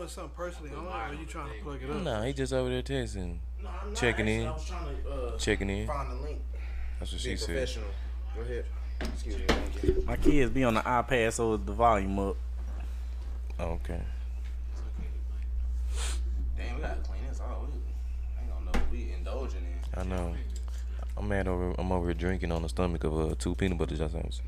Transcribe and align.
doing 0.00 0.08
something 0.08 0.32
personally 0.34 0.70
on 0.74 0.84
it, 0.84 0.88
or 0.88 0.92
are 0.92 1.14
you 1.14 1.26
trying 1.26 1.52
to 1.52 1.62
plug 1.62 1.82
it 1.82 1.90
up? 1.90 1.96
No, 2.02 2.22
he 2.22 2.32
just 2.32 2.52
over 2.52 2.70
there 2.70 2.82
texting. 2.82 3.36
No, 3.62 3.68
I'm 3.68 3.88
not. 3.90 3.96
Checking 3.96 4.28
Actually, 4.28 4.34
in. 4.40 4.46
I 4.46 4.52
was 4.52 4.64
trying 4.66 5.02
to 5.04 5.10
uh, 5.10 5.36
Checking 5.36 5.70
in. 5.70 5.86
find 5.86 6.10
the 6.10 6.14
link. 6.22 6.40
That's 6.98 7.12
what 7.12 7.22
Be 7.22 7.30
she 7.30 7.36
said. 7.36 7.68
Go 8.34 8.40
ahead. 8.42 8.64
Excuse 9.02 9.36
me. 9.38 10.04
My 10.04 10.16
kids 10.16 10.50
be 10.50 10.64
on 10.64 10.74
the 10.74 10.80
iPad, 10.80 11.32
so 11.32 11.56
the 11.56 11.72
volume 11.72 12.18
up. 12.18 12.36
Okay. 13.58 14.00
Damn, 16.56 16.76
we 16.76 16.80
gotta 16.80 16.94
clean 17.02 17.20
this 17.28 17.40
out. 17.40 17.60
We, 17.62 17.68
I 18.38 18.42
ain't 18.42 18.50
gonna 18.50 18.64
know 18.64 18.70
what 18.72 18.90
we 18.90 19.12
indulging 19.16 19.60
in. 19.60 20.00
I 20.00 20.04
know. 20.04 20.34
I'm 21.16 21.28
mad 21.28 21.46
over. 21.46 21.74
I'm 21.78 21.92
over 21.92 22.06
here 22.06 22.14
drinking 22.14 22.52
on 22.52 22.62
the 22.62 22.68
stomach 22.70 23.04
of 23.04 23.18
uh, 23.18 23.34
two 23.38 23.54
peanut 23.54 23.76
butter 23.76 23.96
jelly 23.96 24.10
sandwiches. 24.12 24.40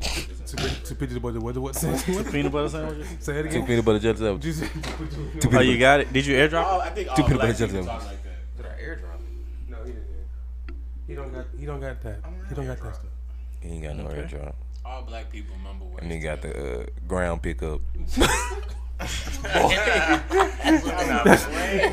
Two 0.00 0.56
pe- 0.56 0.74
two 0.84 0.94
peanut 0.94 1.22
butter. 1.22 1.40
What? 1.40 1.56
What? 1.58 1.74
Say 1.76 1.88
what? 2.14 2.32
Peanut 2.32 2.50
butter 2.52 2.68
sandwiches. 2.68 3.06
Say 3.20 3.38
it 3.38 3.46
again. 3.46 3.60
Two 3.60 3.66
peanut 3.66 3.84
butter 3.84 3.98
jelly 3.98 4.14
What'd 4.32 4.44
you 4.44 4.52
sandwiches. 4.52 5.32
say? 5.34 5.38
Two 5.40 5.56
Oh, 5.56 5.60
you 5.60 5.78
got 5.78 6.00
it? 6.00 6.12
Did 6.12 6.26
you 6.26 6.34
airdrop? 6.36 6.64
Oh, 6.66 6.80
I 6.80 6.90
think 6.90 7.08
all 7.10 7.16
Two 7.16 7.22
peanut 7.24 7.38
black 7.40 7.52
butter 7.52 7.66
people 7.66 7.82
jelly 7.84 7.86
talk 7.86 8.06
like 8.06 8.22
that. 8.24 8.56
Did 8.56 8.66
I 8.66 8.68
airdrop? 8.82 9.20
No, 9.68 9.76
he 9.84 9.92
didn't. 9.92 10.06
He 11.06 11.14
don't 11.14 11.32
got. 11.32 11.46
He 11.58 11.66
don't 11.66 11.80
got 11.80 12.02
that. 12.02 12.18
He 12.48 12.54
don't 12.54 12.66
got 12.66 12.80
that 12.82 12.94
stuff. 12.94 13.06
He 13.60 13.68
ain't 13.68 13.82
got 13.84 13.96
no 13.96 14.04
Okay. 14.06 14.22
airdrop. 14.22 14.54
All 14.84 15.02
black 15.02 15.30
people 15.30 15.56
mumble. 15.62 15.92
And 16.00 16.10
he 16.10 16.18
got 16.18 16.40
the 16.42 16.80
uh, 16.80 16.86
ground 17.06 17.42
pickup. 17.42 17.80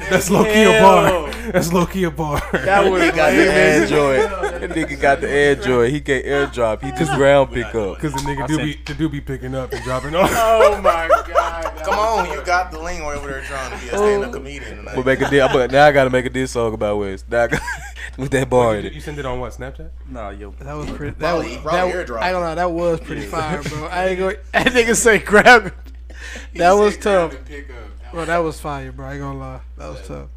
That's 0.09 0.29
low 0.29 0.43
key 0.43 0.63
a 0.63 0.81
bar. 0.81 1.31
That's 1.51 1.71
low 1.71 1.85
key 1.85 2.03
a 2.03 2.11
bar. 2.11 2.41
That 2.51 2.91
was 2.91 3.03
He 3.03 3.11
got 3.11 3.31
the 3.31 3.51
Android. 3.51 4.61
That 4.61 4.71
nigga 4.71 4.99
got 4.99 5.21
the 5.21 5.29
Android. 5.29 5.91
He 5.91 6.01
can't 6.01 6.25
airdrop. 6.25 6.83
He 6.83 6.91
just 6.91 7.13
ground 7.13 7.51
pickup. 7.51 7.95
Because 7.95 8.13
the 8.13 8.19
nigga 8.19 8.47
do 8.47 8.57
be 8.57 8.79
the 8.85 8.93
do 8.93 9.09
be 9.09 9.21
picking 9.21 9.55
up 9.55 9.71
and 9.71 9.83
dropping 9.83 10.15
off. 10.15 10.29
Oh 10.33 10.81
my 10.81 11.07
god. 11.27 11.63
Come 11.85 11.99
on, 11.99 12.29
you 12.31 12.43
got 12.43 12.71
the 12.71 12.79
link 12.79 13.01
over 13.01 13.27
there 13.27 13.41
trying 13.43 13.71
to 13.71 13.77
be 13.85 13.89
a 13.89 13.93
oh. 13.93 13.97
stand-up 13.97 14.33
comedian 14.33 14.77
tonight. 14.77 14.95
But 14.95 15.05
make 15.05 15.21
a 15.21 15.29
diss, 15.29 15.53
but 15.53 15.71
now 15.71 15.85
I 15.85 15.91
gotta 15.93 16.09
make 16.09 16.25
a 16.25 16.29
diss 16.29 16.51
song 16.51 16.73
about 16.73 16.97
West. 16.97 17.29
Now 17.29 17.47
got, 17.47 17.61
with 18.17 18.31
that 18.31 18.49
bar 18.49 18.77
in 18.77 18.85
it. 18.85 18.93
you 18.93 18.99
send 18.99 19.17
it 19.19 19.25
on 19.25 19.39
what? 19.39 19.53
Snapchat? 19.53 19.89
no, 20.09 20.29
yo. 20.29 20.51
That 20.59 20.73
was 20.73 20.89
pretty. 20.91 21.17
That 21.19 21.33
was, 21.33 21.57
probably 21.57 22.03
that, 22.03 22.11
I 22.11 22.27
ain't 22.27 22.33
gonna 22.33 22.37
it. 22.37 22.41
lie, 22.41 22.55
that 22.55 22.71
was 22.71 22.99
pretty 22.99 23.25
fire, 23.25 23.63
bro. 23.63 23.85
I 23.87 24.07
ain't 24.09 24.19
gonna. 24.19 24.35
That 24.51 24.67
nigga 24.67 24.95
say 24.95 25.19
grab. 25.19 25.73
That 26.55 26.71
was 26.73 26.97
tough. 26.97 27.35
Bro, 28.11 28.25
that 28.25 28.37
was 28.37 28.59
fire, 28.59 28.91
bro. 28.91 29.07
I 29.07 29.11
ain't 29.13 29.21
gonna 29.21 29.39
lie. 29.39 29.59
That 29.77 29.89
was 29.89 30.07
tough. 30.07 30.29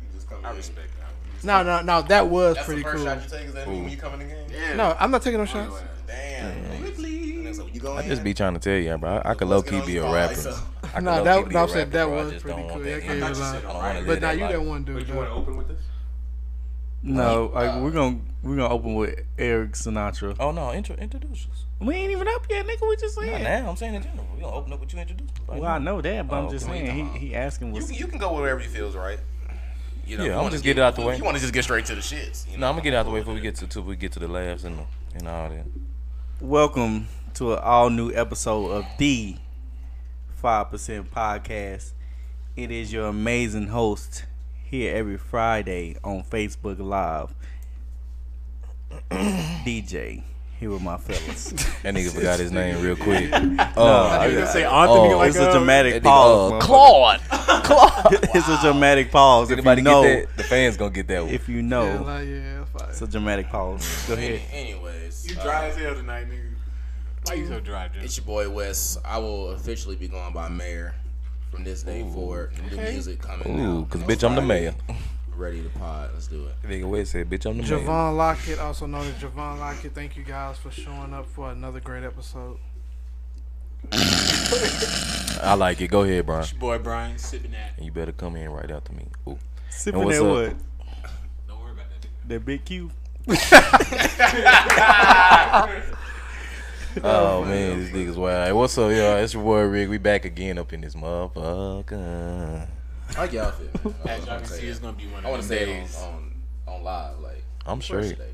I 0.45 0.51
respect 0.53 0.89
that. 0.99 1.45
No, 1.47 1.63
no, 1.63 1.83
no. 1.83 2.03
That 2.03 2.29
was 2.29 2.55
That's 2.57 2.67
pretty 2.67 2.83
the 2.83 2.89
first 2.89 2.97
cool. 3.05 3.07
shot 3.07 3.23
you 3.25 3.31
take. 3.31 3.47
Is 3.49 3.55
that 3.55 3.69
mean 3.69 3.83
when 3.83 3.91
you 3.93 3.97
come 3.97 4.13
in 4.15 4.21
the 4.21 4.25
game? 4.27 4.47
Yeah. 4.51 4.75
No, 4.75 4.97
I'm 4.99 5.11
not 5.11 5.23
taking 5.23 5.39
no 5.39 5.43
oh, 5.43 5.47
shots. 5.47 5.83
Damn. 6.07 6.65
Nigga, 6.65 7.55
so 7.55 7.67
you 7.67 7.81
go 7.81 7.95
I 7.95 8.03
in? 8.03 8.09
just 8.09 8.23
be 8.25 8.35
trying 8.35 8.55
to 8.55 8.61
tell 8.61 8.77
you, 8.77 8.97
bro. 8.99 9.11
I, 9.25 9.31
I 9.31 9.35
could 9.35 9.49
low 9.49 9.63
key 9.63 9.81
be 9.85 9.97
a 9.99 10.03
rapper. 10.05 10.55
I 10.83 10.89
could 10.89 11.05
Nah, 11.05 11.23
that- 11.23 11.49
be 11.49 11.53
that 11.55 11.65
a 11.65 11.69
said 11.69 11.79
rapper, 11.79 11.91
that 11.91 12.05
bro. 12.07 12.25
Was 12.25 12.43
pretty 12.43 12.63
cool. 12.69 12.79
that 12.81 12.97
I 12.97 13.01
can't 13.01 13.17
even 13.19 13.41
lie. 13.41 13.61
Don't 13.61 13.75
wanna 13.75 14.01
But 14.01 14.07
live 14.07 14.21
now 14.21 14.29
that 14.29 14.35
you 14.37 14.41
life. 14.43 14.53
that 14.53 14.63
one 14.63 14.85
dude 14.85 14.95
But 14.97 15.09
you 15.09 15.15
want 15.15 15.29
to 15.29 15.35
open 15.35 15.57
with 15.57 15.69
this? 15.69 15.81
No, 17.03 17.51
like, 17.55 17.71
uh, 17.75 17.81
we're 17.81 17.91
gonna 17.93 18.19
we're 18.43 18.57
gonna 18.57 18.75
open 18.75 18.95
with 18.95 19.19
Airrick 19.39 19.73
Sinatra. 19.73 20.37
Oh 20.39 20.51
no, 20.53 20.73
intro, 20.73 20.97
introduce 20.97 21.47
us. 21.51 21.65
We 21.81 21.95
ain't 21.95 22.13
even 22.13 22.29
up 22.29 22.45
yet, 22.51 22.67
nigga. 22.67 22.87
We 22.89 22.97
just 22.97 23.17
Not 23.17 23.25
saying. 23.25 23.43
now. 23.43 23.71
I'm 23.71 23.77
saying 23.77 23.95
in 23.95 24.03
general. 24.03 24.27
We 24.35 24.43
gonna 24.43 24.55
open 24.55 24.73
up 24.75 24.81
what 24.81 24.93
you 24.93 24.99
introduce. 24.99 25.29
Well, 25.47 25.65
I 25.65 25.79
know 25.79 26.03
that, 26.03 26.29
but 26.29 26.37
Oh, 26.37 26.45
I'm 26.45 26.51
just 26.51 26.69
okay. 26.69 26.85
saying 26.87 27.15
he 27.15 27.19
he 27.29 27.35
asking 27.35 27.69
You, 27.69 27.73
what's 27.75 27.91
you 27.99 28.07
can 28.07 28.19
go 28.19 28.35
wherever 28.35 28.61
you 28.61 28.69
feels 28.69 28.95
right. 28.95 29.19
You 30.07 30.19
know, 30.19 30.25
Yeah, 30.25 30.33
I'm 30.33 30.39
wanna 30.43 30.51
just 30.51 30.65
get 30.65 30.77
it 30.77 30.83
out 30.83 30.95
the 30.97 31.03
way. 31.03 31.17
You 31.17 31.25
want 31.25 31.37
to 31.37 31.41
just 31.41 31.55
get 31.55 31.65
straight 31.65 31.87
to 31.87 31.95
the 31.95 32.03
shits. 32.03 32.51
You 32.51 32.59
No. 32.59 32.67
I'm 32.69 32.75
gonna 32.75 32.83
get 32.83 32.93
out 32.95 33.07
the 33.07 33.11
way 33.13 33.21
before 33.21 33.33
we 33.35 33.41
get 33.41 33.55
to 33.57 33.67
till 33.67 33.83
we 33.83 33.97
get 33.97 34.13
to 34.13 34.19
the 34.19 34.29
laughs 34.29 34.65
and 34.65 34.79
and 35.15 35.27
all 35.27 35.49
that. 35.49 35.65
Welcome 36.41 37.09
to 37.35 37.55
an 37.55 37.61
all 37.61 37.89
new 37.89 38.13
episode 38.13 38.71
of 38.73 38.85
the 38.99 39.37
Five 40.35 40.71
Percent 40.71 41.11
Podcast. 41.11 41.93
It 42.57 42.71
is 42.71 42.93
your 42.93 43.07
amazing 43.07 43.69
host 43.69 44.27
here 44.65 44.95
every 44.95 45.17
Friday 45.17 45.97
on 46.05 46.25
Facebook 46.25 46.79
Live. 46.79 47.35
DJ 49.11 50.25
here 50.61 50.71
with 50.71 50.83
my 50.83 50.97
fellas. 50.99 51.53
That 51.83 51.95
nigga 51.95 52.13
forgot 52.15 52.39
his 52.39 52.53
name 52.53 52.83
real 52.83 52.95
quick. 53.07 53.31
No, 53.31 53.73
Oh, 53.77 53.87
I 54.07 54.27
was 54.27 54.35
gonna 54.37 54.47
say 54.49 54.65
Anthony, 54.65 55.15
Oh, 55.15 55.17
like, 55.19 55.29
it's 55.31 55.39
a 55.39 55.49
uh, 55.49 55.53
dramatic 55.53 55.95
that 55.95 56.03
pause. 56.03 56.53
uh, 56.53 56.55
motherfucker. 56.67 57.65
Claude. 57.65 58.19
it's 58.35 58.49
a 58.49 58.61
dramatic 58.61 59.11
pause. 59.11 59.51
If 59.51 59.57
you 59.57 59.63
Anybody 59.63 59.83
know, 59.83 60.03
get 60.03 60.29
that? 60.29 60.37
The 60.37 60.43
fans 60.45 60.77
gonna 60.77 60.91
get 60.91 61.07
that 61.09 61.25
one. 61.25 61.33
if 61.33 61.49
you 61.49 61.57
Yeah, 61.57 61.63
know, 61.63 62.03
like, 62.05 62.29
yeah, 62.29 62.65
fire. 62.67 62.89
it's 62.91 63.01
a 63.03 63.07
dramatic 63.09 63.49
pause. 63.49 64.05
Go 64.07 64.15
ahead. 64.15 64.43
Anyways, 64.53 65.31
You 65.31 65.39
uh, 65.41 65.43
dry 65.43 65.67
as 65.69 65.77
hell 65.77 65.95
tonight, 65.95 66.27
nigga. 66.29 66.51
Why 67.27 67.35
you 67.35 67.47
so 67.49 67.61
dry, 67.61 67.89
Jim? 67.89 68.05
It's 68.05 68.17
your 68.19 68.27
boy 68.27 68.49
Wes. 68.51 68.99
I 69.05 69.19
will 69.19 69.51
officially 69.53 69.97
be 69.97 70.09
going 70.09 70.33
by 70.35 70.49
mayor 70.49 70.95
from 71.51 71.65
this 71.65 71.83
day 71.83 72.03
forward. 72.13 72.53
New 72.71 72.77
music 72.77 73.21
coming 73.23 73.59
Ooh, 73.61 73.81
out. 73.81 73.91
cause 73.91 74.03
on 74.03 74.09
bitch, 74.09 74.29
I'm 74.29 74.35
the 74.37 74.43
mayor. 74.43 74.75
Ready 75.37 75.63
to 75.63 75.69
pod. 75.71 76.11
Let's 76.13 76.27
do 76.27 76.47
it. 76.47 76.55
Nigga 76.69 76.89
West 76.89 77.13
said, 77.13 77.31
bitch, 77.31 77.47
I'm 77.47 77.57
the 77.57 77.63
mayor. 77.63 77.79
Johvan 77.79 78.17
Lockett, 78.17 78.59
also 78.59 78.87
known 78.87 79.07
as 79.07 79.15
Johvan 79.15 79.59
Lockett. 79.59 79.95
Thank 79.95 80.17
you 80.17 80.23
guys 80.23 80.59
for 80.59 80.71
showing 80.71 81.15
up 81.15 81.27
for 81.27 81.51
another 81.51 81.81
great 81.81 82.05
episode. 82.05 82.59
I 83.93 85.55
like 85.57 85.81
it. 85.81 85.89
Go 85.89 86.03
ahead, 86.03 86.27
Brian. 86.27 86.43
It's 86.43 86.53
your 86.53 86.61
boy 86.61 86.79
Brian 86.79 87.19
sipping 87.19 87.53
that. 87.53 87.73
And 87.77 87.87
you 87.87 87.93
better 87.93 88.13
come 88.13 88.37
in 88.37 88.51
right 88.51 88.71
after 88.71 88.93
me. 88.93 89.07
Ooh. 89.29 89.39
Sipping 89.71 90.07
that 90.09 90.21
up? 90.21 90.27
what? 90.27 90.55
Don't 91.49 91.61
worry 91.63 91.73
about 91.73 91.87
that. 92.01 92.29
That 92.29 92.45
big 92.45 92.65
Q. 92.65 92.91
Oh 97.05 97.45
man, 97.45 97.79
this 97.79 97.91
nigga's 97.91 98.17
wild. 98.17 98.47
Hey, 98.49 98.53
what's 98.53 98.77
up, 98.77 98.91
y'all? 98.91 99.17
It's 99.19 99.33
your 99.33 99.45
boy 99.45 99.61
Rick. 99.63 99.91
We 99.91 99.99
back 99.99 100.25
again 100.25 100.59
up 100.59 100.73
in 100.73 100.81
this 100.81 100.97
motherfucker. 100.97 102.67
I 103.17 103.21
like 103.21 103.33
y'all 103.33 103.51
feel. 103.53 103.95
man. 104.05 104.09
As 104.21 104.27
y'all 104.27 104.39
can 104.39 104.47
see, 104.47 104.67
it's 104.67 104.79
gonna 104.79 104.93
be 104.97 105.07
one 105.07 105.25
I 105.25 105.29
of 105.29 105.31
want 105.33 105.43
to 105.43 105.49
them 105.49 105.59
say 105.59 105.65
days. 105.67 105.95
it 105.95 105.99
on, 106.03 106.33
on 106.67 106.75
on 106.77 106.83
live 106.85 107.19
like. 107.21 107.43
I'm 107.67 107.83
straight. 107.83 108.11
today, 108.11 108.31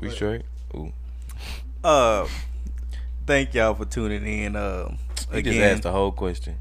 We 0.00 0.10
straight? 0.10 0.42
Ooh. 0.74 0.92
Uh, 1.84 2.26
thank 3.26 3.54
y'all 3.54 3.74
for 3.74 3.84
tuning 3.84 4.26
in. 4.26 4.56
Uh, 4.56 4.94
He 5.30 5.38
again, 5.38 5.52
just 5.54 5.64
asked 5.64 5.82
the 5.84 5.92
whole 5.92 6.12
question. 6.12 6.56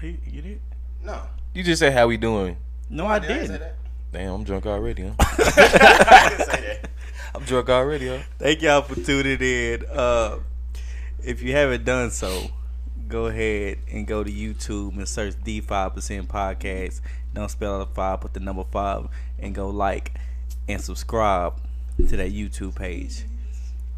He- 0.00 0.18
you 0.26 0.42
did? 0.42 0.60
No, 1.04 1.20
You 1.54 1.62
just 1.62 1.80
said 1.80 1.92
how 1.92 2.06
we 2.08 2.16
doing. 2.16 2.56
No, 2.90 3.06
I 3.06 3.18
did 3.18 3.30
I 3.30 3.34
say 3.34 3.40
didn't. 3.42 3.60
that? 3.60 3.76
Damn, 4.12 4.32
I'm 4.34 4.44
drunk 4.44 4.66
already, 4.66 5.02
huh? 5.04 5.14
I 5.20 6.28
didn't 6.28 6.46
say 6.50 6.60
that. 6.82 6.90
I'm 7.34 7.44
drunk 7.44 7.68
already, 7.70 8.08
huh? 8.08 8.18
Thank 8.38 8.62
y'all 8.62 8.82
for 8.82 8.94
tuning 9.00 9.40
in. 9.40 9.84
Uh, 9.90 10.38
if 11.24 11.40
you 11.42 11.52
haven't 11.52 11.84
done 11.84 12.10
so, 12.10 12.42
go 13.12 13.26
ahead 13.26 13.76
and 13.92 14.06
go 14.06 14.24
to 14.24 14.30
YouTube 14.32 14.96
and 14.96 15.06
search 15.06 15.34
the 15.44 15.60
Five 15.60 15.94
Percent 15.94 16.28
Podcast. 16.28 17.02
Don't 17.34 17.50
spell 17.50 17.82
out 17.82 17.94
five, 17.94 18.22
put 18.22 18.32
the 18.32 18.40
number 18.40 18.64
five, 18.64 19.08
and 19.38 19.54
go 19.54 19.68
like 19.68 20.12
and 20.66 20.80
subscribe 20.80 21.54
to 21.98 22.16
that 22.16 22.32
YouTube 22.32 22.74
page. 22.74 23.26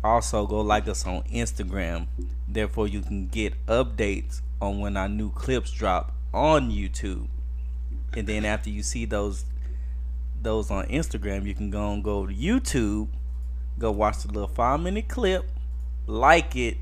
Also, 0.03 0.48
go 0.48 0.60
like 0.60 0.88
us 0.88 1.06
on 1.06 1.22
Instagram. 1.24 2.08
Therefore, 2.48 2.88
you 2.88 3.03
can 3.03 3.28
get 3.28 3.54
updates 3.66 4.41
on 4.60 4.80
when 4.80 4.97
our 4.97 5.08
new 5.08 5.30
clips 5.30 5.70
drop 5.70 6.12
on 6.32 6.72
YouTube. 6.72 7.28
And 8.14 8.26
then 8.26 8.44
after 8.44 8.69
you 8.69 8.82
see 8.82 9.04
those 9.04 9.44
those 10.42 10.72
on 10.72 10.86
Instagram, 10.86 11.47
you 11.47 11.54
can 11.54 11.70
go 11.70 11.92
and 11.92 12.03
go 12.03 12.26
to 12.26 12.34
YouTube, 12.34 13.06
go 13.78 13.92
watch 13.92 14.24
the 14.24 14.32
little 14.32 14.48
five 14.48 14.80
minute 14.80 15.06
clip, 15.06 15.48
like 16.08 16.56
it, 16.56 16.78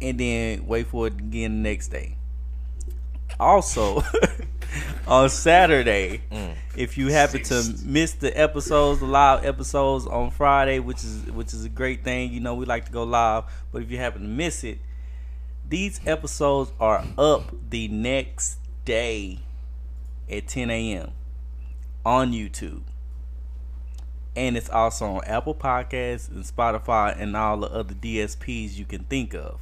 and 0.00 0.18
then 0.18 0.66
wait 0.66 0.86
for 0.86 1.06
it 1.06 1.14
again 1.18 1.62
the 1.62 1.68
next 1.68 1.88
day. 1.88 2.16
Also, 3.38 4.02
on 5.06 5.28
Saturday, 5.28 6.22
mm. 6.30 6.54
if 6.76 6.98
you 6.98 7.08
happen 7.08 7.42
to 7.42 7.74
miss 7.84 8.12
the 8.12 8.38
episodes, 8.38 9.00
the 9.00 9.06
live 9.06 9.44
episodes 9.44 10.06
on 10.06 10.30
Friday, 10.30 10.78
which 10.78 11.04
is 11.04 11.24
which 11.30 11.52
is 11.54 11.64
a 11.64 11.68
great 11.68 12.04
thing, 12.04 12.32
you 12.32 12.40
know 12.40 12.54
we 12.54 12.66
like 12.66 12.86
to 12.86 12.92
go 12.92 13.04
live. 13.04 13.44
But 13.72 13.82
if 13.82 13.90
you 13.90 13.98
happen 13.98 14.22
to 14.22 14.28
miss 14.28 14.64
it, 14.64 14.78
these 15.68 16.00
episodes 16.06 16.72
are 16.80 17.04
up 17.16 17.54
the 17.70 17.88
next 17.88 18.58
day 18.84 19.40
at 20.28 20.48
10 20.48 20.70
a.m. 20.70 21.12
on 22.04 22.32
YouTube. 22.32 22.82
And 24.36 24.56
it's 24.56 24.70
also 24.70 25.06
on 25.06 25.24
Apple 25.24 25.54
Podcasts 25.54 26.28
and 26.28 26.44
Spotify 26.44 27.14
and 27.18 27.36
all 27.36 27.58
the 27.58 27.68
other 27.68 27.94
DSPs 27.94 28.76
you 28.76 28.84
can 28.84 29.04
think 29.04 29.34
of. 29.34 29.60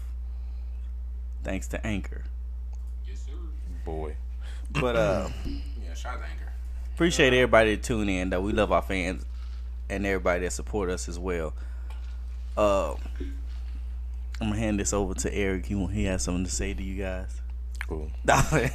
Thanks 1.44 1.68
to 1.68 1.86
Anchor. 1.86 2.24
Yes, 3.06 3.24
sir. 3.26 3.32
Boy. 3.84 4.16
But 4.70 4.96
uh 4.96 5.28
Yeah, 5.46 5.94
shout 5.94 6.14
out 6.14 6.20
to 6.20 6.24
Anchor. 6.30 6.52
appreciate 6.94 7.32
everybody 7.32 7.74
that 7.76 7.82
tune 7.82 8.08
in 8.08 8.30
though. 8.30 8.40
We 8.40 8.52
love 8.52 8.72
our 8.72 8.82
fans 8.82 9.24
and 9.88 10.04
everybody 10.04 10.44
that 10.44 10.52
support 10.52 10.90
us 10.90 11.08
as 11.08 11.18
well. 11.18 11.54
Uh 12.56 12.94
I'm 14.40 14.50
gonna 14.50 14.56
hand 14.56 14.78
this 14.78 14.92
over 14.92 15.14
to 15.14 15.30
Airrick. 15.30 15.66
He 15.66 15.86
he 15.86 16.04
has 16.04 16.22
something 16.22 16.44
to 16.44 16.50
say 16.50 16.74
to 16.74 16.82
you 16.82 17.02
guys. 17.02 17.40
Cool. 17.88 18.10
I 18.28 18.70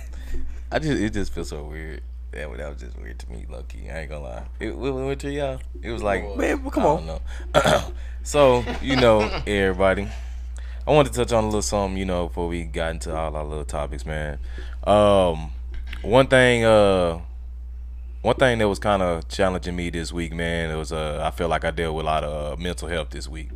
just 0.79 1.01
it 1.01 1.11
just 1.13 1.31
feels 1.33 1.49
so 1.49 1.63
weird. 1.65 2.01
That, 2.31 2.49
that 2.57 2.67
was 2.69 2.79
just 2.81 2.97
weird 2.97 3.19
to 3.19 3.29
me, 3.29 3.45
lucky. 3.47 3.89
I 3.91 3.99
ain't 3.99 4.09
gonna 4.09 4.23
lie. 4.23 4.43
It, 4.59 4.75
what 4.75 4.91
went 4.95 5.21
to 5.21 5.31
y'all? 5.31 5.59
It 5.83 5.91
was 5.91 6.01
like 6.01 6.35
Man, 6.35 6.67
come 6.71 6.83
I 6.83 6.87
on. 6.87 7.05
don't 7.05 7.21
know. 7.53 7.93
so 8.23 8.65
you 8.81 8.95
know, 8.95 9.19
everybody. 9.47 10.07
I 10.85 10.91
wanted 10.91 11.13
to 11.13 11.19
touch 11.19 11.31
on 11.31 11.45
a 11.45 11.47
little 11.47 11.61
something, 11.61 11.97
you 11.97 12.03
know, 12.03 12.27
before 12.27 12.49
we 12.49 12.63
got 12.65 12.91
into 12.91 13.15
all 13.15 13.33
our 13.37 13.45
little 13.45 13.63
topics, 13.63 14.05
man. 14.05 14.37
Um, 14.83 15.51
one 16.01 16.27
thing, 16.27 16.65
uh, 16.65 17.21
one 18.21 18.35
thing 18.35 18.59
that 18.59 18.67
was 18.67 18.79
kind 18.79 19.01
of 19.01 19.29
challenging 19.29 19.77
me 19.77 19.89
this 19.91 20.11
week, 20.11 20.33
man, 20.33 20.71
it 20.71 20.75
was 20.75 20.91
uh, 20.91 21.21
I 21.23 21.31
feel 21.31 21.47
like 21.47 21.63
I 21.63 21.71
dealt 21.71 21.95
with 21.95 22.03
a 22.03 22.07
lot 22.07 22.25
of 22.25 22.59
uh, 22.59 22.61
mental 22.61 22.89
health 22.89 23.11
this 23.11 23.29
week, 23.29 23.49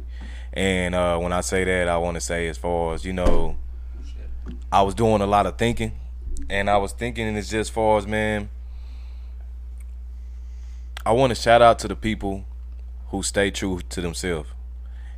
and 0.53 0.95
uh, 0.95 1.17
when 1.17 1.33
I 1.33 1.41
say 1.41 1.65
that, 1.65 1.89
I 1.89 1.97
want 1.97 2.15
to 2.15 2.21
say 2.21 2.47
as 2.47 2.57
far 2.57 2.93
as 2.93 3.03
you 3.03 3.11
know, 3.11 3.57
I 4.71 4.81
was 4.83 4.95
doing 4.95 5.19
a 5.19 5.27
lot 5.27 5.45
of 5.45 5.57
thinking, 5.57 5.91
and 6.49 6.69
I 6.69 6.77
was 6.77 6.93
thinking 6.93 7.27
and 7.27 7.37
it's 7.37 7.49
just 7.49 7.73
far 7.73 7.97
as 7.97 8.07
man. 8.07 8.49
I 11.05 11.11
want 11.11 11.31
to 11.31 11.35
shout 11.35 11.61
out 11.61 11.79
to 11.79 11.89
the 11.89 11.95
people 11.95 12.45
who 13.09 13.21
stay 13.21 13.51
true 13.51 13.81
to 13.89 13.99
themselves, 13.99 14.49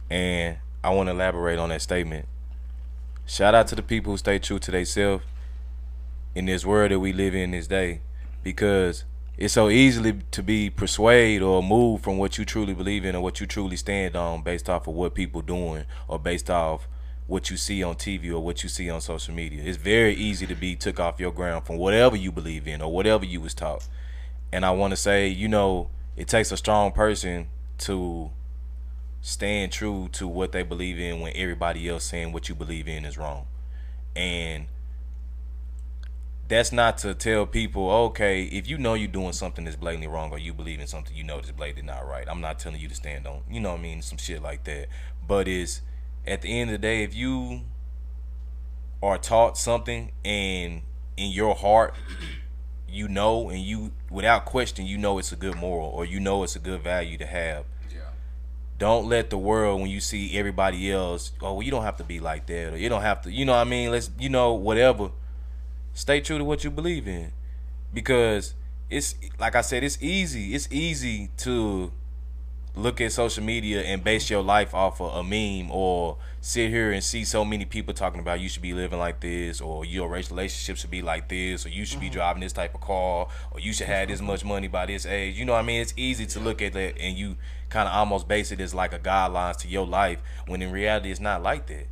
and 0.09 0.57
I 0.83 0.91
want 0.91 1.07
to 1.07 1.11
elaborate 1.11 1.59
on 1.59 1.69
that 1.69 1.81
statement. 1.81 2.25
Shout 3.25 3.53
out 3.53 3.67
to 3.67 3.75
the 3.75 3.83
people 3.83 4.13
who 4.13 4.17
stay 4.17 4.39
true 4.39 4.59
to 4.59 4.71
themselves 4.71 5.23
in 6.33 6.45
this 6.45 6.65
world 6.65 6.91
that 6.91 6.99
we 6.99 7.11
live 7.13 7.35
in 7.35 7.51
this 7.51 7.67
day 7.67 8.01
because 8.43 9.03
it's 9.37 9.53
so 9.53 9.69
easily 9.69 10.21
to 10.31 10.41
be 10.43 10.69
persuaded 10.69 11.41
or 11.41 11.61
moved 11.61 12.03
from 12.03 12.17
what 12.17 12.37
you 12.37 12.45
truly 12.45 12.73
believe 12.73 13.05
in 13.05 13.15
or 13.15 13.21
what 13.21 13.39
you 13.39 13.45
truly 13.45 13.77
stand 13.77 14.15
on 14.15 14.41
based 14.41 14.69
off 14.69 14.87
of 14.87 14.93
what 14.93 15.13
people 15.13 15.41
doing 15.41 15.85
or 16.07 16.17
based 16.17 16.49
off 16.49 16.87
what 17.27 17.49
you 17.49 17.57
see 17.57 17.83
on 17.83 17.95
TV 17.95 18.31
or 18.31 18.39
what 18.39 18.63
you 18.63 18.69
see 18.69 18.89
on 18.89 18.99
social 18.99 19.33
media. 19.33 19.61
It's 19.63 19.77
very 19.77 20.15
easy 20.15 20.47
to 20.47 20.55
be 20.55 20.75
took 20.75 20.99
off 20.99 21.19
your 21.19 21.31
ground 21.31 21.65
from 21.65 21.77
whatever 21.77 22.15
you 22.15 22.31
believe 22.31 22.67
in 22.67 22.81
or 22.81 22.91
whatever 22.91 23.25
you 23.25 23.39
was 23.41 23.53
taught. 23.53 23.87
And 24.51 24.65
I 24.65 24.71
want 24.71 24.91
to 24.91 24.97
say, 24.97 25.27
you 25.27 25.47
know, 25.47 25.89
it 26.17 26.27
takes 26.27 26.51
a 26.51 26.57
strong 26.57 26.91
person 26.91 27.49
to 27.79 28.31
stand 29.21 29.71
true 29.71 30.09
to 30.13 30.27
what 30.27 30.51
they 30.51 30.63
believe 30.63 30.99
in 30.99 31.19
when 31.19 31.33
everybody 31.35 31.87
else 31.87 32.05
saying 32.05 32.31
what 32.31 32.49
you 32.49 32.55
believe 32.55 32.87
in 32.87 33.05
is 33.05 33.17
wrong. 33.17 33.47
And 34.15 34.67
that's 36.47 36.71
not 36.71 36.97
to 36.99 37.13
tell 37.13 37.45
people, 37.45 37.91
okay, 37.91 38.43
if 38.43 38.67
you 38.67 38.77
know 38.77 38.95
you're 38.95 39.07
doing 39.07 39.33
something 39.33 39.65
that's 39.65 39.77
blatantly 39.77 40.07
wrong 40.07 40.31
or 40.31 40.39
you 40.39 40.53
believe 40.53 40.79
in 40.79 40.87
something 40.87 41.15
you 41.15 41.23
know 41.23 41.37
that's 41.37 41.51
blatantly 41.51 41.83
not 41.83 42.07
right. 42.07 42.27
I'm 42.27 42.41
not 42.41 42.59
telling 42.59 42.79
you 42.79 42.87
to 42.87 42.95
stand 42.95 43.27
on, 43.27 43.41
you 43.49 43.59
know 43.59 43.71
what 43.71 43.79
I 43.79 43.83
mean, 43.83 44.01
some 44.01 44.17
shit 44.17 44.41
like 44.41 44.63
that. 44.63 44.87
But 45.27 45.47
it's 45.47 45.81
at 46.25 46.41
the 46.41 46.59
end 46.59 46.69
of 46.69 46.73
the 46.73 46.87
day, 46.87 47.03
if 47.03 47.13
you 47.13 47.61
are 49.01 49.17
taught 49.17 49.57
something 49.57 50.11
and 50.25 50.81
in 51.15 51.31
your 51.31 51.55
heart 51.55 51.93
you 52.87 53.07
know 53.07 53.49
and 53.49 53.59
you 53.59 53.91
without 54.09 54.45
question 54.45 54.85
you 54.85 54.97
know 54.97 55.17
it's 55.17 55.31
a 55.31 55.35
good 55.35 55.55
moral 55.55 55.87
or 55.87 56.05
you 56.05 56.19
know 56.19 56.43
it's 56.43 56.55
a 56.55 56.59
good 56.59 56.81
value 56.81 57.17
to 57.17 57.25
have 57.25 57.65
don't 58.79 59.07
let 59.07 59.29
the 59.29 59.37
world 59.37 59.81
when 59.81 59.91
you 59.91 59.99
see 59.99 60.35
everybody 60.37 60.91
else 60.91 61.33
oh 61.41 61.53
well 61.53 61.63
you 61.63 61.69
don't 61.69 61.83
have 61.83 61.97
to 61.97 62.03
be 62.03 62.19
like 62.19 62.47
that 62.47 62.73
or 62.73 62.77
you 62.77 62.89
don't 62.89 63.01
have 63.01 63.21
to 63.21 63.31
you 63.31 63.45
know 63.45 63.51
what 63.51 63.59
i 63.59 63.69
mean? 63.69 63.91
Let's 63.91 64.09
you 64.17 64.29
know 64.29 64.53
whatever. 64.53 65.11
Stay 65.93 66.21
true 66.21 66.37
to 66.37 66.43
what 66.43 66.63
you 66.63 66.71
believe 66.71 67.07
in. 67.07 67.33
Because 67.93 68.53
it's 68.89 69.15
like 69.39 69.55
i 69.55 69.61
said 69.61 69.83
it's 69.83 70.01
easy 70.01 70.55
it's 70.55 70.67
easy 70.71 71.29
to 71.37 71.91
look 72.75 73.01
at 73.01 73.11
social 73.11 73.43
media 73.43 73.81
and 73.81 74.03
base 74.03 74.29
your 74.29 74.41
life 74.41 74.73
off 74.73 75.01
of 75.01 75.13
a 75.15 75.23
meme 75.23 75.69
or 75.71 76.17
sit 76.39 76.69
here 76.69 76.91
and 76.91 77.03
see 77.03 77.25
so 77.25 77.43
many 77.43 77.65
people 77.65 77.93
talking 77.93 78.19
about 78.19 78.39
you 78.39 78.47
should 78.47 78.61
be 78.61 78.73
living 78.73 78.99
like 78.99 79.19
this 79.19 79.59
or 79.59 79.83
your 79.83 80.07
relationship 80.07 80.77
should 80.77 80.91
be 80.91 81.01
like 81.01 81.27
this 81.27 81.65
or 81.65 81.69
you 81.69 81.83
should 81.83 81.99
be 81.99 82.05
mm-hmm. 82.05 82.13
driving 82.13 82.41
this 82.41 82.53
type 82.53 82.73
of 82.73 82.81
car 82.81 83.27
or 83.51 83.59
you 83.59 83.73
should 83.73 83.87
have 83.87 84.07
this 84.07 84.21
much 84.21 84.45
money 84.45 84.67
by 84.67 84.85
this 84.85 85.05
age. 85.05 85.37
You 85.37 85.45
know 85.45 85.53
what 85.53 85.59
i 85.59 85.63
mean? 85.63 85.81
It's 85.81 85.93
easy 85.97 86.25
to 86.27 86.39
look 86.39 86.61
at 86.61 86.73
that 86.73 86.97
and 86.99 87.17
you 87.17 87.35
kind 87.69 87.87
of 87.87 87.93
almost 87.93 88.27
base 88.27 88.51
it 88.51 88.59
as 88.59 88.73
like 88.73 88.93
a 88.93 88.99
guidelines 88.99 89.57
to 89.57 89.67
your 89.67 89.85
life 89.85 90.21
when 90.47 90.61
in 90.61 90.71
reality 90.71 91.11
it's 91.11 91.19
not 91.19 91.41
like 91.41 91.67
that 91.67 91.87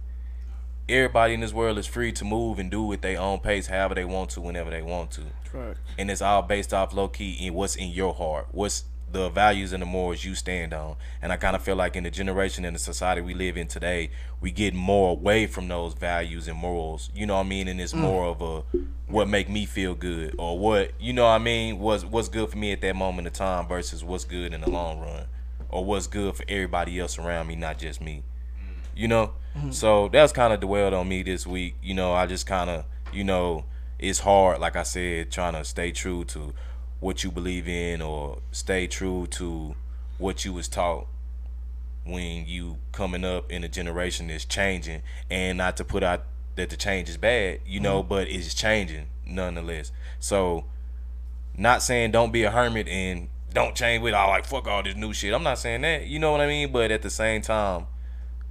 everybody 0.90 1.34
in 1.34 1.42
this 1.42 1.54
world 1.54 1.78
is 1.78 1.86
free 1.86 2.12
to 2.12 2.24
move 2.24 2.60
and 2.60 2.72
do 2.72 2.92
at 2.94 3.02
their 3.02 3.20
own 3.20 3.40
pace 3.40 3.68
however 3.68 3.96
they 3.96 4.06
want 4.06 4.30
to 4.30 4.42
whenever 4.42 4.70
they 4.70 4.82
want 4.82 5.12
to 5.12 5.22
Facts. 5.52 5.80
and 5.98 6.10
it's 6.10 6.22
all 6.22 6.42
based 6.42 6.74
off 6.74 6.94
low 6.94 7.08
key 7.08 7.34
in 7.46 7.54
what's 7.54 7.76
in 7.76 7.90
your 7.90 8.14
heart, 8.14 8.48
what's 8.52 8.86
the 9.12 9.30
values 9.30 9.72
and 9.72 9.82
the 9.82 9.86
morals 9.86 10.24
you 10.26 10.36
stand 10.36 10.74
on. 10.74 10.96
And 11.22 11.32
I 11.32 11.38
kind 11.38 11.56
of 11.56 11.64
feel 11.64 11.76
like 11.76 11.96
in 11.96 12.04
the 12.04 12.12
generation 12.12 12.66
and 12.66 12.76
the 12.76 12.80
society 12.80 13.22
we 13.22 13.34
live 13.34 13.56
in 13.56 13.68
today, 13.68 14.10
we 14.42 14.52
get 14.52 14.74
more 14.74 15.12
away 15.12 15.48
from 15.48 15.68
those 15.68 15.94
values 15.94 16.48
and 16.48 16.58
morals. 16.58 17.10
You 17.16 17.26
know 17.26 17.36
what 17.36 17.46
I 17.46 17.50
mean? 17.50 17.68
And 17.68 17.80
it's 17.80 17.94
mm. 17.94 18.00
more 18.00 18.26
of 18.26 18.42
a 18.42 18.64
what 19.08 19.30
make 19.30 19.50
me 19.50 19.66
feel 19.66 19.96
good 19.96 20.36
or 20.38 20.60
what 20.60 20.92
you 21.00 21.14
know 21.14 21.24
what 21.24 21.30
I 21.30 21.38
mean 21.38 21.80
was 21.80 22.06
what's 22.06 22.28
good 22.28 22.50
for 22.50 22.58
me 22.58 22.74
at 22.74 22.82
that 22.82 22.96
moment 22.96 23.26
of 23.26 23.34
time 23.34 23.66
versus 23.66 24.04
what's 24.04 24.26
good 24.26 24.54
in 24.54 24.60
the 24.60 24.70
long 24.70 25.00
run 25.00 25.24
or 25.70 25.84
what's 25.86 26.08
good 26.08 26.36
for 26.36 26.44
everybody 26.48 27.00
else 27.00 27.18
around 27.18 27.48
me, 27.48 27.56
not 27.56 27.78
just 27.78 28.02
me. 28.02 28.24
Mm. 28.60 29.00
You 29.00 29.08
know, 29.08 29.34
mm-hmm. 29.58 29.72
so 29.72 30.10
that's 30.10 30.34
kind 30.34 30.54
of 30.54 30.60
dwelled 30.60 30.94
on 30.94 31.08
me 31.08 31.24
this 31.24 31.46
week. 31.46 31.76
You 31.82 31.94
know, 31.94 32.14
I 32.14 32.26
just 32.26 32.46
kind 32.46 32.70
of 32.70 32.86
you 33.12 33.24
know 33.24 33.66
it's 34.00 34.20
hard, 34.20 34.60
like 34.60 34.76
I 34.76 34.84
said, 34.84 35.32
trying 35.32 35.54
to 35.54 35.64
stay 35.64 35.92
true 35.92 36.24
to 36.26 36.54
what 37.00 37.24
you 37.24 37.32
believe 37.32 37.68
in 37.68 38.02
or 38.02 38.40
stay 38.52 38.88
true 38.88 39.28
to 39.28 39.76
what 40.18 40.46
you 40.46 40.54
was 40.54 40.68
taught 40.68 41.08
when 42.06 42.46
you 42.46 42.78
coming 42.92 43.26
up 43.26 43.52
in 43.52 43.64
a 43.64 43.68
generation 43.68 44.28
that's 44.28 44.46
changing 44.46 45.02
and 45.30 45.58
not 45.58 45.78
to 45.78 45.84
put 45.84 46.04
out 46.04 46.24
that 46.56 46.70
the 46.70 46.78
change 46.78 47.10
is 47.10 47.18
bad, 47.18 47.60
you 47.66 47.80
know, 47.80 48.00
mm-hmm. 48.00 48.10
but 48.10 48.28
it's 48.28 48.54
changing 48.54 49.08
nonetheless. 49.26 49.92
So 50.20 50.66
not 51.56 51.84
saying 51.84 52.12
don't 52.12 52.32
be 52.32 52.44
a 52.44 52.52
hermit 52.52 52.88
and 52.88 53.30
don't 53.54 53.76
change 53.76 54.04
with 54.04 54.14
all 54.14 54.30
like 54.30 54.46
fuck 54.46 54.68
all 54.68 54.84
this 54.84 54.96
new 54.96 55.14
shit. 55.14 55.34
I'm 55.34 55.44
not 55.44 55.58
saying 55.58 55.82
that, 55.82 56.08
you 56.08 56.20
know 56.20 56.32
what 56.32 56.42
I 56.42 56.48
mean? 56.48 56.72
But 56.72 56.92
at 56.92 57.02
the 57.02 57.10
same 57.10 57.42
time, 57.42 57.88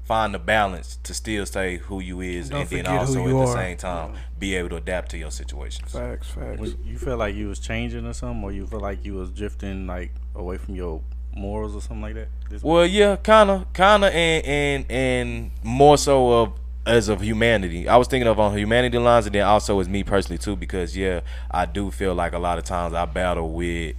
find 0.04 0.32
the 0.32 0.38
balance 0.38 0.98
to 1.02 1.12
still 1.12 1.44
say 1.44 1.78
who 1.78 2.00
you 2.00 2.20
is 2.20 2.48
Don't 2.50 2.60
and 2.60 2.68
then 2.70 2.86
also 2.86 3.20
at 3.20 3.26
you 3.26 3.32
the 3.32 3.38
are. 3.38 3.46
same 3.54 3.76
time 3.76 4.14
be 4.38 4.54
able 4.54 4.68
to 4.70 4.76
adapt 4.76 5.10
to 5.10 5.18
your 5.18 5.30
situations. 5.30 5.92
Facts, 5.92 6.28
facts. 6.30 6.74
You 6.84 6.98
feel 6.98 7.16
like 7.16 7.34
you 7.34 7.48
was 7.48 7.58
changing 7.58 8.06
or 8.06 8.12
something, 8.12 8.42
or 8.44 8.52
you 8.52 8.66
feel 8.66 8.80
like 8.80 9.04
you 9.04 9.14
was 9.14 9.30
drifting 9.30 9.86
like 9.86 10.12
away 10.34 10.58
from 10.58 10.74
your 10.76 11.02
morals 11.34 11.74
or 11.74 11.80
something 11.80 12.02
like 12.02 12.14
that? 12.14 12.28
This 12.48 12.62
Well, 12.62 12.86
yeah, 12.86 13.16
kind 13.16 13.50
of, 13.50 13.72
kind 13.72 14.04
of, 14.04 14.12
and 14.12 14.46
and 14.46 14.90
and 14.90 15.50
more 15.62 15.98
so 15.98 16.32
of 16.32 16.52
as 16.86 17.08
of 17.08 17.20
humanity. 17.20 17.88
I 17.88 17.96
was 17.96 18.06
thinking 18.06 18.28
of 18.28 18.38
on 18.38 18.56
humanity 18.56 18.98
lines, 18.98 19.26
and 19.26 19.34
then 19.34 19.44
also 19.44 19.80
as 19.80 19.88
me 19.88 20.04
personally 20.04 20.38
too, 20.38 20.54
because 20.54 20.96
yeah, 20.96 21.20
I 21.50 21.66
do 21.66 21.90
feel 21.90 22.14
like 22.14 22.32
a 22.32 22.38
lot 22.38 22.58
of 22.58 22.64
times 22.64 22.94
I 22.94 23.06
battle 23.06 23.52
with 23.52 23.96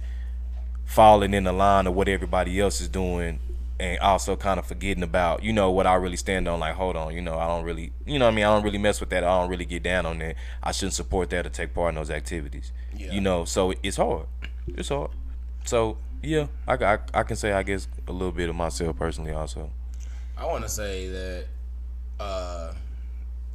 falling 0.88 1.34
in 1.34 1.44
the 1.44 1.52
line 1.52 1.86
of 1.86 1.94
what 1.94 2.08
everybody 2.08 2.58
else 2.58 2.80
is 2.80 2.88
doing, 2.88 3.38
and 3.78 3.98
also 4.00 4.34
kind 4.34 4.58
of 4.58 4.66
forgetting 4.66 5.02
about 5.02 5.44
you 5.44 5.52
know 5.52 5.70
what 5.70 5.86
I 5.86 5.94
really 5.94 6.16
stand 6.16 6.48
on. 6.48 6.60
Like, 6.60 6.74
hold 6.74 6.96
on, 6.96 7.14
you 7.14 7.20
know, 7.20 7.38
I 7.38 7.46
don't 7.46 7.64
really, 7.64 7.92
you 8.06 8.18
know, 8.18 8.24
what 8.24 8.32
I 8.32 8.34
mean, 8.34 8.44
I 8.46 8.54
don't 8.54 8.64
really 8.64 8.78
mess 8.78 8.98
with 8.98 9.10
that. 9.10 9.22
I 9.22 9.38
don't 9.38 9.50
really 9.50 9.66
get 9.66 9.82
down 9.82 10.06
on 10.06 10.18
that. 10.18 10.34
I 10.62 10.72
shouldn't 10.72 10.94
support 10.94 11.30
that 11.30 11.46
or 11.46 11.50
take 11.50 11.74
part 11.74 11.90
in 11.90 11.96
those 11.96 12.10
activities. 12.10 12.72
Yeah. 12.96 13.12
You 13.12 13.20
know, 13.20 13.44
so 13.44 13.74
it's 13.82 13.98
hard. 13.98 14.26
It's 14.66 14.88
hard. 14.88 15.10
So 15.66 15.98
yeah, 16.22 16.46
I, 16.66 16.74
I, 16.74 16.98
I 17.14 17.22
can 17.22 17.36
say 17.36 17.52
I 17.52 17.62
guess 17.62 17.86
a 18.08 18.12
little 18.12 18.32
bit 18.32 18.48
of 18.48 18.56
myself 18.56 18.96
personally 18.96 19.32
also. 19.32 19.70
I 20.38 20.46
want 20.46 20.64
to 20.64 20.70
say 20.70 21.08
that 21.08 21.44
uh, 22.18 22.72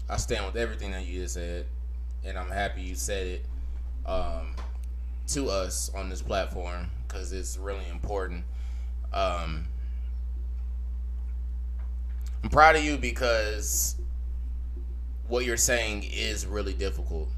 I 0.08 0.18
stand 0.18 0.46
with 0.46 0.56
everything 0.56 0.92
that 0.92 1.06
you 1.06 1.22
just 1.22 1.34
said, 1.34 1.66
and 2.24 2.38
I'm 2.38 2.52
happy 2.52 2.84
you 2.84 2.96
said 2.96 3.26
it 3.26 3.46
um, 4.06 4.56
to 5.30 5.50
us 5.50 5.92
on 5.96 6.10
this 6.10 6.22
platform 6.22 6.92
because 7.14 7.32
it's 7.32 7.58
really 7.58 7.88
important. 7.92 8.44
Um, 9.14 9.68
I'm 12.44 12.50
proud 12.50 12.76
of 12.76 12.84
you 12.84 12.98
because 12.98 13.96
what 15.28 15.46
you're 15.46 15.56
saying 15.56 16.04
is 16.12 16.46
really 16.46 16.74
difficult 16.74 17.30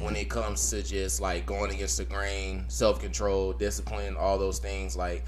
when 0.00 0.16
it 0.16 0.30
comes 0.30 0.70
to 0.70 0.82
just 0.82 1.20
like 1.20 1.44
going 1.44 1.70
against 1.72 1.98
the 1.98 2.04
grain, 2.04 2.64
self 2.68 3.00
control, 3.00 3.52
discipline, 3.52 4.16
all 4.16 4.38
those 4.38 4.58
things. 4.58 4.96
Like, 4.96 5.24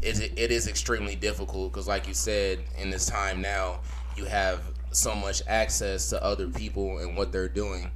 it, 0.00 0.32
it 0.36 0.50
is 0.50 0.68
extremely 0.68 1.16
difficult 1.16 1.72
because, 1.72 1.88
like 1.88 2.08
you 2.08 2.14
said, 2.14 2.60
in 2.78 2.90
this 2.90 3.06
time 3.06 3.42
now, 3.42 3.80
you 4.16 4.24
have 4.24 4.62
so 4.92 5.14
much 5.14 5.42
access 5.46 6.08
to 6.10 6.22
other 6.22 6.48
people 6.48 6.98
and 6.98 7.16
what 7.16 7.32
they're 7.32 7.48
doing. 7.48 7.90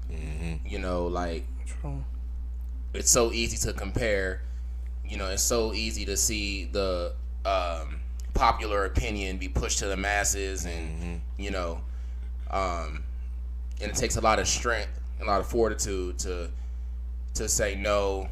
You 0.67 0.79
know, 0.79 1.07
like 1.07 1.45
True. 1.67 2.05
it's 2.93 3.11
so 3.11 3.33
easy 3.33 3.57
to 3.59 3.73
compare. 3.73 4.43
You 5.09 5.17
know, 5.19 5.27
it's 5.29 5.43
so 5.43 5.73
easy 5.73 6.05
to 6.07 6.17
see 6.17 6.65
the 6.67 7.13
um, 7.45 8.01
popular 8.35 8.85
opinion 8.85 9.39
be 9.39 9.49
pushed 9.49 9.79
to 9.79 9.87
the 9.87 9.97
masses, 9.97 10.65
and 10.67 11.21
you 11.39 11.51
know, 11.51 11.81
um, 12.51 13.03
and 13.81 13.91
it 13.91 13.95
takes 13.97 14.17
a 14.17 14.21
lot 14.21 14.39
of 14.39 14.49
strength, 14.49 14.91
a 15.21 15.25
lot 15.25 15.41
of 15.41 15.47
fortitude 15.47 16.19
to 16.21 16.51
to 17.35 17.49
say 17.49 17.75
no. 17.75 18.29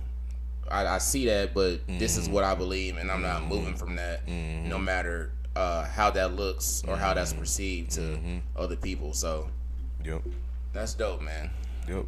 I, 0.70 0.86
I 0.86 0.98
see 0.98 1.26
that, 1.26 1.52
but 1.54 1.86
this 1.86 2.16
is 2.16 2.28
what 2.28 2.42
I 2.42 2.54
believe, 2.54 2.96
and 2.96 3.10
I'm 3.10 3.22
not 3.22 3.44
moving 3.44 3.74
from 3.74 3.96
that, 3.96 4.26
no 4.28 4.78
matter 4.78 5.30
uh, 5.54 5.84
how 5.84 6.10
that 6.10 6.34
looks 6.34 6.82
or 6.88 6.96
how 6.96 7.14
that's 7.14 7.32
perceived 7.32 7.92
to 7.92 8.18
other 8.56 8.76
people. 8.76 9.12
So 9.12 9.50
Yep. 10.04 10.22
that's 10.72 10.94
dope, 10.94 11.20
man. 11.22 11.50
Yep. 11.88 12.06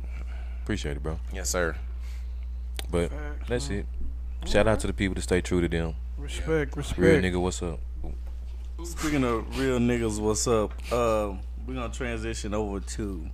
Appreciate 0.62 0.96
it, 0.96 1.02
bro. 1.02 1.20
Yes, 1.32 1.50
sir. 1.50 1.76
But 2.90 3.12
that's 3.46 3.68
it. 3.70 3.86
Shout 4.46 4.66
out 4.66 4.80
to 4.80 4.86
the 4.86 4.92
people 4.92 5.14
that 5.14 5.22
stay 5.22 5.40
true 5.40 5.60
to 5.60 5.68
them. 5.68 5.94
Respect, 6.16 6.76
respect. 6.76 6.98
Real 6.98 7.20
nigga, 7.20 7.40
what's 7.40 7.62
up? 7.62 7.80
Speaking 8.84 9.24
of 9.24 9.58
real 9.58 9.78
niggas, 9.78 10.20
what's 10.20 10.46
up? 10.46 10.70
Um, 10.92 11.40
we're 11.66 11.74
gonna 11.74 11.92
transition 11.92 12.54
over 12.54 12.80
to 12.80 13.28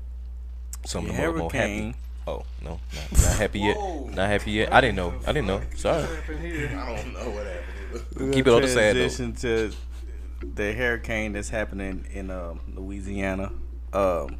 Something 0.84 1.14
the 1.14 1.18
more, 1.18 1.32
more 1.32 1.52
happy. 1.52 1.58
hurricane 1.58 1.94
Oh 2.26 2.44
no, 2.62 2.78
not, 2.94 3.12
not 3.12 3.36
happy 3.36 3.60
yet. 3.60 3.76
Not 3.76 4.28
happy 4.28 4.52
yet. 4.52 4.72
I 4.72 4.80
didn't 4.80 4.96
know. 4.96 5.14
I 5.26 5.32
didn't 5.32 5.48
know. 5.48 5.60
Sorry. 5.74 6.04
I 6.04 6.96
don't 6.96 7.12
know 7.12 7.30
what 7.30 7.46
happened. 7.46 8.04
We're 8.16 8.32
Keep 8.32 8.44
gonna 8.44 8.56
it 8.56 8.60
on 8.60 8.62
the 8.62 8.68
side, 8.68 8.96
though. 8.96 9.08
Transition 9.08 9.32
to 9.34 9.72
the 10.54 10.72
hurricane 10.72 11.32
that's 11.32 11.48
happening 11.48 12.06
in 12.12 12.30
um, 12.30 12.60
Louisiana. 12.74 13.52
Um, 13.92 14.38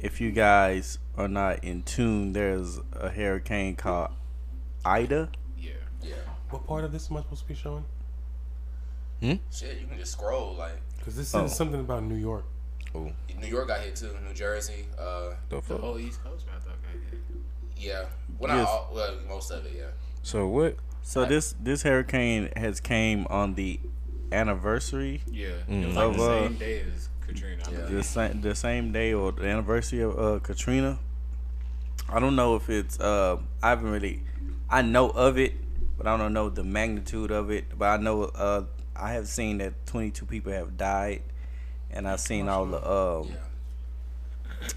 if 0.00 0.20
you 0.20 0.32
guys 0.32 0.98
are 1.16 1.28
not 1.28 1.62
in 1.62 1.84
tune, 1.84 2.32
there's 2.32 2.80
a 2.92 3.08
hurricane 3.08 3.76
called 3.76 4.10
Ida. 4.86 5.28
Yeah. 5.58 5.72
Yeah. 6.02 6.14
What 6.50 6.66
part 6.66 6.84
of 6.84 6.92
this 6.92 7.10
am 7.10 7.16
I 7.16 7.22
supposed 7.22 7.42
to 7.42 7.48
be 7.48 7.54
showing? 7.54 7.84
Shit, 9.20 9.80
you 9.80 9.86
can 9.88 9.98
just 9.98 10.12
scroll 10.12 10.54
like 10.54 10.78
Because 10.98 11.16
this 11.16 11.34
Oh. 11.34 11.44
is 11.44 11.54
something 11.54 11.80
about 11.80 12.02
New 12.04 12.16
York. 12.16 12.44
Oh. 12.94 13.10
New 13.40 13.46
York 13.48 13.68
got 13.68 13.80
hit 13.80 13.96
too, 13.96 14.10
New 14.26 14.34
Jersey. 14.34 14.86
Uh, 14.98 15.30
The 15.48 15.60
The 15.60 15.76
whole 15.78 15.98
East 15.98 16.22
Coast, 16.22 16.46
I 16.54 16.58
thought. 16.60 16.74
Okay. 16.94 17.18
yeah. 17.76 18.04
Well, 18.38 18.48
not 18.52 18.58
Yes. 18.58 18.68
all, 18.68 18.90
well, 18.94 19.14
most 19.28 19.50
of 19.50 19.64
it, 19.66 19.72
yeah. 19.76 19.84
So 20.22 20.46
what? 20.46 20.76
So 21.02 21.24
this 21.24 21.54
this 21.60 21.82
hurricane 21.82 22.50
has 22.56 22.80
came 22.80 23.26
on 23.30 23.54
the 23.54 23.80
anniversary, 24.32 25.22
Yeah. 25.30 25.48
Mm. 25.68 25.82
It 25.82 25.86
was 25.86 25.96
like 25.96 26.16
the 26.16 26.22
Of, 26.22 26.30
uh, 26.30 26.48
same 26.48 26.58
day 26.58 26.80
as 26.80 27.08
Katrina. 27.26 27.62
Yeah. 27.70 27.78
the 27.86 28.02
same 28.02 28.40
the 28.40 28.54
same 28.54 28.92
day 28.92 29.12
or 29.14 29.32
the 29.32 29.46
anniversary 29.48 30.00
of 30.02 30.18
uh, 30.18 30.38
Katrina. 30.40 30.98
I 32.08 32.20
don't 32.20 32.36
know 32.36 32.54
if 32.56 32.68
it's 32.70 32.98
uh 33.00 33.38
I 33.62 33.70
haven't 33.70 33.90
really 33.90 34.22
I 34.70 34.82
know 34.82 35.10
of 35.10 35.38
it, 35.38 35.54
but 35.98 36.06
I 36.06 36.16
don't 36.16 36.32
know 36.32 36.48
the 36.50 36.64
magnitude 36.64 37.30
of 37.30 37.50
it. 37.50 37.64
But 37.78 37.86
I 37.86 37.96
know 38.02 38.22
uh 38.24 38.64
I 38.94 39.12
have 39.12 39.28
seen 39.28 39.58
that 39.58 39.74
22 39.86 40.24
people 40.26 40.52
have 40.52 40.76
died, 40.76 41.22
and 41.90 42.08
I've 42.08 42.20
seen 42.20 42.48
all 42.48 42.66
the 42.66 42.90
um 42.90 43.28
Yeah. 43.28 44.68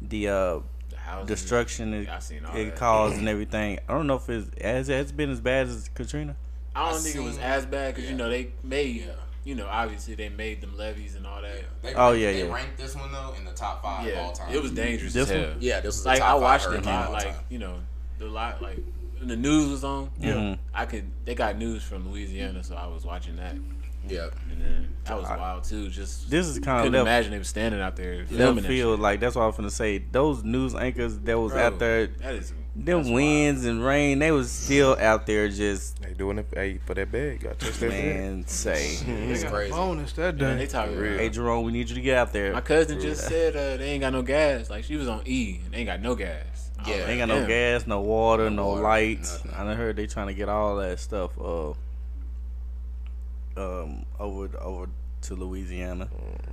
the 0.00 0.28
uh 0.28 0.60
The 0.90 0.96
houses. 0.96 1.28
destruction 1.28 1.94
it, 1.94 2.04
Yeah, 2.06 2.16
I 2.16 2.18
seen 2.20 2.44
all 2.44 2.56
it 2.56 2.76
caused 2.76 3.18
and 3.18 3.28
everything. 3.28 3.78
I 3.88 3.92
don't 3.92 4.06
know 4.06 4.16
if 4.16 4.28
it's 4.28 4.50
has 4.62 4.88
it's 4.88 5.12
been 5.12 5.30
as 5.30 5.40
bad 5.40 5.66
as 5.68 5.88
Katrina. 5.94 6.36
I 6.74 6.90
don't 6.90 7.00
I 7.00 7.02
think 7.02 7.16
it 7.16 7.20
was 7.20 7.38
as 7.38 7.66
bad 7.66 7.94
because 7.94 8.04
yeah. 8.04 8.10
you 8.12 8.16
know 8.16 8.28
they 8.30 8.52
made, 8.62 9.10
you 9.48 9.54
know, 9.54 9.66
obviously 9.66 10.14
they 10.14 10.28
made 10.28 10.60
them 10.60 10.76
levees 10.76 11.14
and 11.14 11.26
all 11.26 11.40
that. 11.40 11.64
They 11.82 11.94
Oh, 11.94 12.10
ranked- 12.10 12.20
yeah, 12.20 12.32
they 12.32 12.44
yeah. 12.46 12.52
ranked 12.54 12.76
this 12.76 12.94
one 12.94 13.10
though 13.10 13.34
in 13.38 13.44
the 13.46 13.52
top 13.52 13.82
five 13.82 14.06
of 14.06 14.16
all 14.18 14.26
Yeah, 14.28 14.32
time. 14.34 14.54
it 14.54 14.60
was 14.62 14.72
dangerous 14.72 15.14
This 15.14 15.30
as 15.30 15.36
one? 15.36 15.48
hell. 15.52 15.56
Yeah, 15.60 15.76
this 15.80 15.86
was 15.96 16.02
the 16.02 16.08
like 16.10 16.18
top 16.18 16.28
I 16.30 16.34
watched 16.34 16.64
it 16.66 16.68
a 16.68 16.70
hurricane 16.72 16.88
of 16.94 16.98
lot. 17.00 17.06
all 17.06 17.12
Like 17.14 17.24
time. 17.24 17.44
you 17.48 17.58
know, 17.58 17.74
the 18.18 18.26
lot 18.26 18.60
like 18.60 18.78
when 19.18 19.28
the 19.28 19.36
news 19.36 19.70
was 19.70 19.84
on. 19.84 20.10
Mhm. 20.20 20.58
I 20.74 20.84
could 20.84 21.10
they 21.24 21.34
got 21.34 21.56
news 21.56 21.82
from 21.82 22.10
Louisiana, 22.12 22.62
so 22.62 22.74
I 22.76 22.86
was 22.88 23.04
watching 23.06 23.36
that, 23.36 23.54
Yeah, 24.06 24.28
and 24.52 24.60
then 24.62 24.94
that 25.04 25.16
was 25.18 25.28
I- 25.30 25.36
wild 25.38 25.64
too. 25.64 25.88
Just 25.88 26.30
This 26.30 26.46
is 26.46 26.58
kind 26.58 26.80
of 26.80 26.84
couldn't 26.84 27.00
imagine 27.00 27.30
they 27.32 27.38
were 27.38 27.44
standing 27.44 27.80
out 27.80 27.96
there 27.96 28.18
left 28.18 28.30
filming 28.32 28.62
that 28.64 28.68
field. 28.68 28.98
shit. 28.98 29.02
Like 29.02 29.20
that's 29.20 29.34
what 29.34 29.44
I 29.44 29.46
was 29.46 29.56
gonna 29.56 29.70
say. 29.70 29.98
Those 30.12 30.44
news 30.44 30.74
anchors 30.74 31.16
that 31.20 31.38
was 31.38 31.52
Bro, 31.52 31.62
out 31.62 31.78
there, 31.78 32.06
That 32.08 32.34
is 32.34 32.52
them 32.84 32.98
that's 33.02 33.10
winds 33.10 33.64
and 33.64 33.84
rain, 33.84 34.18
they 34.20 34.30
was 34.30 34.50
still 34.50 34.96
out 35.00 35.26
there 35.26 35.48
just 35.48 36.00
They 36.00 36.12
doing 36.14 36.38
it 36.38 36.46
hey, 36.54 36.78
for 36.86 36.94
that 36.94 37.10
bag. 37.10 37.40
Got 37.40 37.58
touch 37.58 37.78
that 37.78 37.90
bag. 37.90 38.16
man 38.16 38.46
say, 38.46 38.86
it's 39.06 39.42
got 39.42 39.48
a 39.52 39.54
crazy. 39.54 39.72
bonus 39.72 40.12
that 40.12 40.22
wild. 40.34 40.38
Man, 40.40 40.58
they 40.58 40.66
talking 40.66 40.96
real. 40.96 41.18
hey 41.18 41.28
Jerome, 41.28 41.64
we 41.64 41.72
need 41.72 41.88
you 41.88 41.94
to 41.96 42.00
get 42.00 42.16
out 42.16 42.32
there. 42.32 42.52
My 42.52 42.60
cousin 42.60 43.00
just 43.00 43.26
said 43.26 43.56
uh, 43.56 43.76
they 43.76 43.90
ain't 43.90 44.00
got 44.02 44.12
no 44.12 44.22
gas. 44.22 44.70
Like 44.70 44.84
she 44.84 44.96
was 44.96 45.08
on 45.08 45.22
E 45.26 45.60
and 45.64 45.72
they 45.74 45.78
ain't 45.78 45.86
got 45.88 46.00
no 46.00 46.14
gas. 46.14 46.70
Yeah. 46.86 46.94
like, 46.94 47.06
They 47.06 47.10
ain't 47.12 47.18
got 47.20 47.28
no 47.28 47.40
damn. 47.40 47.48
gas, 47.48 47.86
no 47.86 48.00
water, 48.00 48.44
No 48.50 48.56
no, 48.56 48.66
water, 48.68 48.82
lights. 48.82 49.44
nothing. 49.44 49.50
I 49.60 49.64
done 49.64 49.76
heard 49.76 49.96
they 49.96 50.06
trying 50.06 50.28
to 50.28 50.34
get 50.34 50.48
all 50.48 50.76
that 50.76 51.00
stuff 51.00 51.32
uh 51.40 51.72
um 53.56 54.04
over 54.20 54.48
over 54.60 54.86
to 55.22 55.34
Louisiana. 55.34 56.08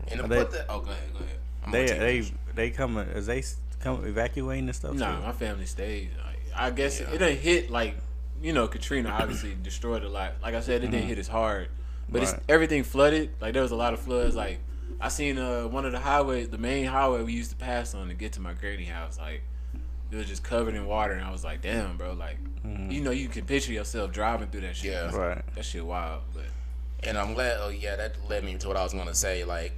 And 0.08 0.22
They- 0.22 0.38
put 0.38 0.51
that, 0.51 0.65
oh, 0.70 0.79
go 0.79 0.91
ahead, 0.91 1.13
go 1.13 1.20
ahead. 1.20 1.38
I'm 1.65 1.72
They 1.72 1.86
gonna 1.88 2.00
they 2.00 2.32
they 2.55 2.70
coming 2.72 3.08
as 3.13 3.25
they 3.27 3.39
s- 3.39 3.58
come 3.86 4.06
evacuating 4.06 4.65
and 4.68 4.75
stuff. 4.75 4.96
Nah, 4.96 5.22
my 5.22 5.32
family 5.32 5.65
stayed. 5.65 6.10
Like, 6.25 6.39
I 6.56 6.72
guess 6.72 7.00
Yeah. 7.00 7.08
it 7.12 7.20
didn't 7.20 7.39
hit 7.39 7.70
like 7.70 7.96
you 8.42 8.51
know 8.51 8.68
Katrina 8.68 9.10
obviously 9.10 9.56
destroyed 9.63 10.04
a 10.04 10.10
lot. 10.10 10.34
Like 10.42 10.56
I 10.56 10.60
said, 10.62 10.84
it 10.84 10.92
didn't 10.92 11.08
hit 11.08 11.18
as 11.20 11.27
hard, 11.27 11.70
but 12.10 12.24
it's 12.24 12.34
everything 12.50 12.84
flooded. 12.84 13.32
Like 13.39 13.54
there 13.54 13.62
was 13.62 13.72
a 13.72 13.75
lot 13.75 13.94
of 13.94 14.00
floods. 14.00 14.36
Like 14.36 14.60
I 15.00 15.10
seen 15.10 15.38
uh 15.38 15.68
one 15.68 15.86
of 15.86 15.92
the 15.92 16.00
highways, 16.00 16.50
the 16.50 16.58
main 16.58 16.86
highway 16.86 17.24
we 17.24 17.34
used 17.34 17.51
to 17.51 17.56
pass 17.58 17.94
on 17.96 18.08
to 18.08 18.13
get 18.13 18.34
to 18.34 18.42
my 18.42 18.54
granny 18.54 18.86
house. 18.86 19.18
Like 19.20 19.42
it 20.12 20.15
was 20.15 20.27
just 20.27 20.44
covered 20.44 20.75
in 20.75 20.86
water, 20.86 21.13
and 21.13 21.24
I 21.25 21.32
was 21.32 21.44
like, 21.44 21.62
damn, 21.62 21.98
bro. 21.98 22.13
Like 22.13 22.38
you 22.89 23.01
know 23.01 23.12
you 23.12 23.27
can 23.27 23.46
picture 23.46 23.72
yourself 23.74 24.12
driving 24.12 24.48
through 24.50 24.62
that 24.62 24.75
shit. 24.75 24.92
Yeah. 24.92 25.15
Right. 25.15 25.44
That 25.56 25.63
shit 25.65 25.86
wild, 25.86 26.24
but. 26.34 26.44
And 27.04 27.18
I'm 27.20 27.34
glad. 27.36 27.58
Oh 27.62 27.70
yeah, 27.70 27.96
that 27.98 28.15
led 28.27 28.44
me 28.44 28.58
to 28.58 28.68
what 28.68 28.77
I 28.77 28.84
was 28.84 28.94
gonna 28.94 29.13
say. 29.13 29.44
Like, 29.44 29.74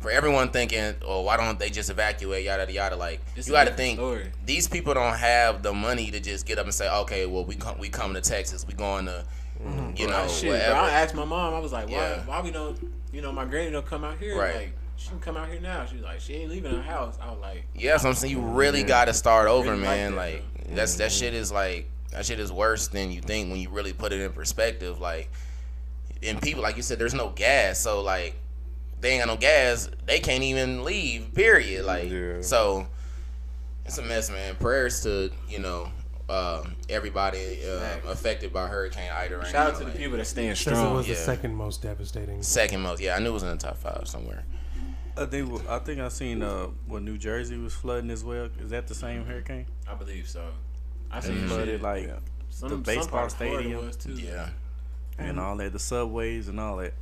for 0.00 0.10
everyone 0.10 0.50
thinking, 0.50 0.94
oh, 1.02 1.22
why 1.22 1.36
don't 1.36 1.58
they 1.58 1.70
just 1.70 1.90
evacuate? 1.90 2.44
Yada 2.44 2.62
yada 2.62 2.72
yada. 2.72 2.96
Like, 2.96 3.20
It's 3.36 3.48
you 3.48 3.54
a 3.54 3.58
got 3.58 3.70
to 3.70 3.74
think 3.74 3.98
story. 3.98 4.30
these 4.44 4.68
people 4.68 4.94
don't 4.94 5.16
have 5.16 5.62
the 5.62 5.72
money 5.72 6.10
to 6.10 6.20
just 6.20 6.46
get 6.46 6.58
up 6.58 6.64
and 6.64 6.74
say, 6.74 6.90
okay, 7.00 7.26
well 7.26 7.44
we 7.44 7.54
come 7.54 7.78
we 7.78 7.88
coming 7.88 8.20
to 8.20 8.28
Texas. 8.28 8.66
We 8.66 8.74
going 8.74 9.06
to, 9.06 9.24
mm-hmm. 9.62 9.96
you 9.96 10.06
know, 10.08 10.22
Like, 10.22 10.30
shit, 10.30 10.42
bro, 10.42 10.52
whatever. 10.52 10.74
I 10.74 10.90
asked 10.90 11.14
my 11.14 11.24
mom. 11.24 11.54
I 11.54 11.58
was 11.58 11.72
like, 11.72 11.86
why? 11.86 11.92
Yeah. 11.92 12.26
Why 12.26 12.40
we 12.42 12.50
don't? 12.50 12.78
You 13.12 13.22
know, 13.22 13.32
my 13.32 13.44
granny 13.44 13.70
don't 13.70 13.86
come 13.86 14.04
out 14.04 14.18
here. 14.18 14.38
Right. 14.38 14.54
Like, 14.56 14.72
she 14.96 15.08
can 15.08 15.20
come 15.20 15.36
out 15.36 15.48
here 15.48 15.60
now. 15.60 15.86
She's 15.86 16.02
like, 16.02 16.20
she 16.20 16.34
ain't 16.34 16.50
leaving 16.50 16.72
her 16.74 16.82
house. 16.82 17.18
I 17.20 17.30
was 17.30 17.40
like, 17.40 17.64
Yeah, 17.74 17.96
so 17.96 18.08
I'm 18.08 18.14
saying 18.14 18.32
you 18.32 18.38
mm-hmm. 18.42 18.54
really 18.54 18.82
got 18.82 19.06
to 19.06 19.14
start 19.14 19.48
over, 19.48 19.70
Really 19.70 19.82
like 19.82 19.90
man. 19.90 20.10
that, 20.12 20.16
Like 20.16 20.44
that's 20.74 20.96
that 20.96 21.10
mm-hmm. 21.10 21.18
shit 21.18 21.34
is 21.34 21.50
like 21.50 21.90
that 22.12 22.24
shit 22.24 22.38
is 22.38 22.52
worse 22.52 22.88
than 22.88 23.10
you 23.10 23.20
think 23.20 23.50
when 23.50 23.60
you 23.60 23.70
really 23.70 23.92
put 23.92 24.12
it 24.12 24.20
in 24.20 24.32
perspective. 24.32 25.00
Like, 25.00 25.30
and 26.22 26.40
people 26.40 26.62
like 26.62 26.76
you 26.76 26.82
said, 26.82 26.98
there's 26.98 27.14
no 27.14 27.30
gas, 27.30 27.78
so 27.78 28.02
like 28.02 28.36
they 29.04 29.10
ain't 29.12 29.24
got 29.24 29.32
no 29.32 29.36
gas, 29.38 29.90
they 30.06 30.18
can't 30.18 30.42
even 30.42 30.82
leave. 30.82 31.32
Period. 31.34 31.84
Like, 31.84 32.10
Yeah. 32.10 32.40
so 32.40 32.86
it's 33.84 33.98
a 33.98 34.02
mess, 34.02 34.30
man. 34.30 34.56
Prayers 34.56 35.02
to 35.02 35.30
you 35.48 35.58
know 35.58 35.90
um, 36.28 36.74
everybody 36.88 37.60
uh, 37.68 37.98
affected 38.10 38.50
by 38.52 38.66
Hurricane 38.66 39.10
Ida. 39.12 39.36
Right 39.36 39.46
shout 39.46 39.66
out 39.66 39.72
now, 39.74 39.78
to 39.80 39.84
the 39.84 39.90
people 39.98 40.16
that 40.16 40.24
staying 40.26 40.54
Says 40.54 40.66
it 40.68 40.76
strong. 40.76 40.94
was 40.94 41.06
the 41.06 41.14
second 41.14 41.54
most 41.54 41.82
devastating. 41.82 42.42
Second 42.42 42.80
most, 42.80 43.00
yeah, 43.02 43.14
I 43.14 43.18
knew 43.18 43.28
it 43.28 43.32
was 43.34 43.42
in 43.42 43.50
the 43.50 43.56
top 43.56 43.76
five 43.76 44.04
somewhere. 44.08 44.42
I 45.16 45.26
think 45.26 45.68
I 45.68 45.78
think 45.80 46.00
I 46.00 46.08
seen 46.08 46.42
uh 46.42 46.68
what 46.86 47.02
New 47.02 47.18
Jersey 47.18 47.58
was 47.58 47.74
flooding 47.74 48.10
as 48.10 48.24
well. 48.24 48.48
Is 48.58 48.70
that 48.70 48.86
the 48.88 48.94
same 48.94 49.24
hurricane? 49.26 49.66
I 49.86 49.94
believe 49.94 50.26
so. 50.28 50.44
I 51.10 51.20
They 51.20 51.28
seen 51.28 51.46
flooded 51.46 51.68
shit. 51.68 51.82
like 51.82 52.10
some, 52.48 52.68
the 52.70 52.76
baseball 52.78 53.20
part 53.20 53.30
stadium. 53.32 53.86
was 53.86 53.96
too. 53.96 54.12
Yeah, 54.14 54.48
and 55.18 55.38
all 55.38 55.56
that, 55.56 55.72
the 55.72 55.78
subways 55.78 56.48
and 56.48 56.58
all 56.58 56.76
that. 56.78 56.94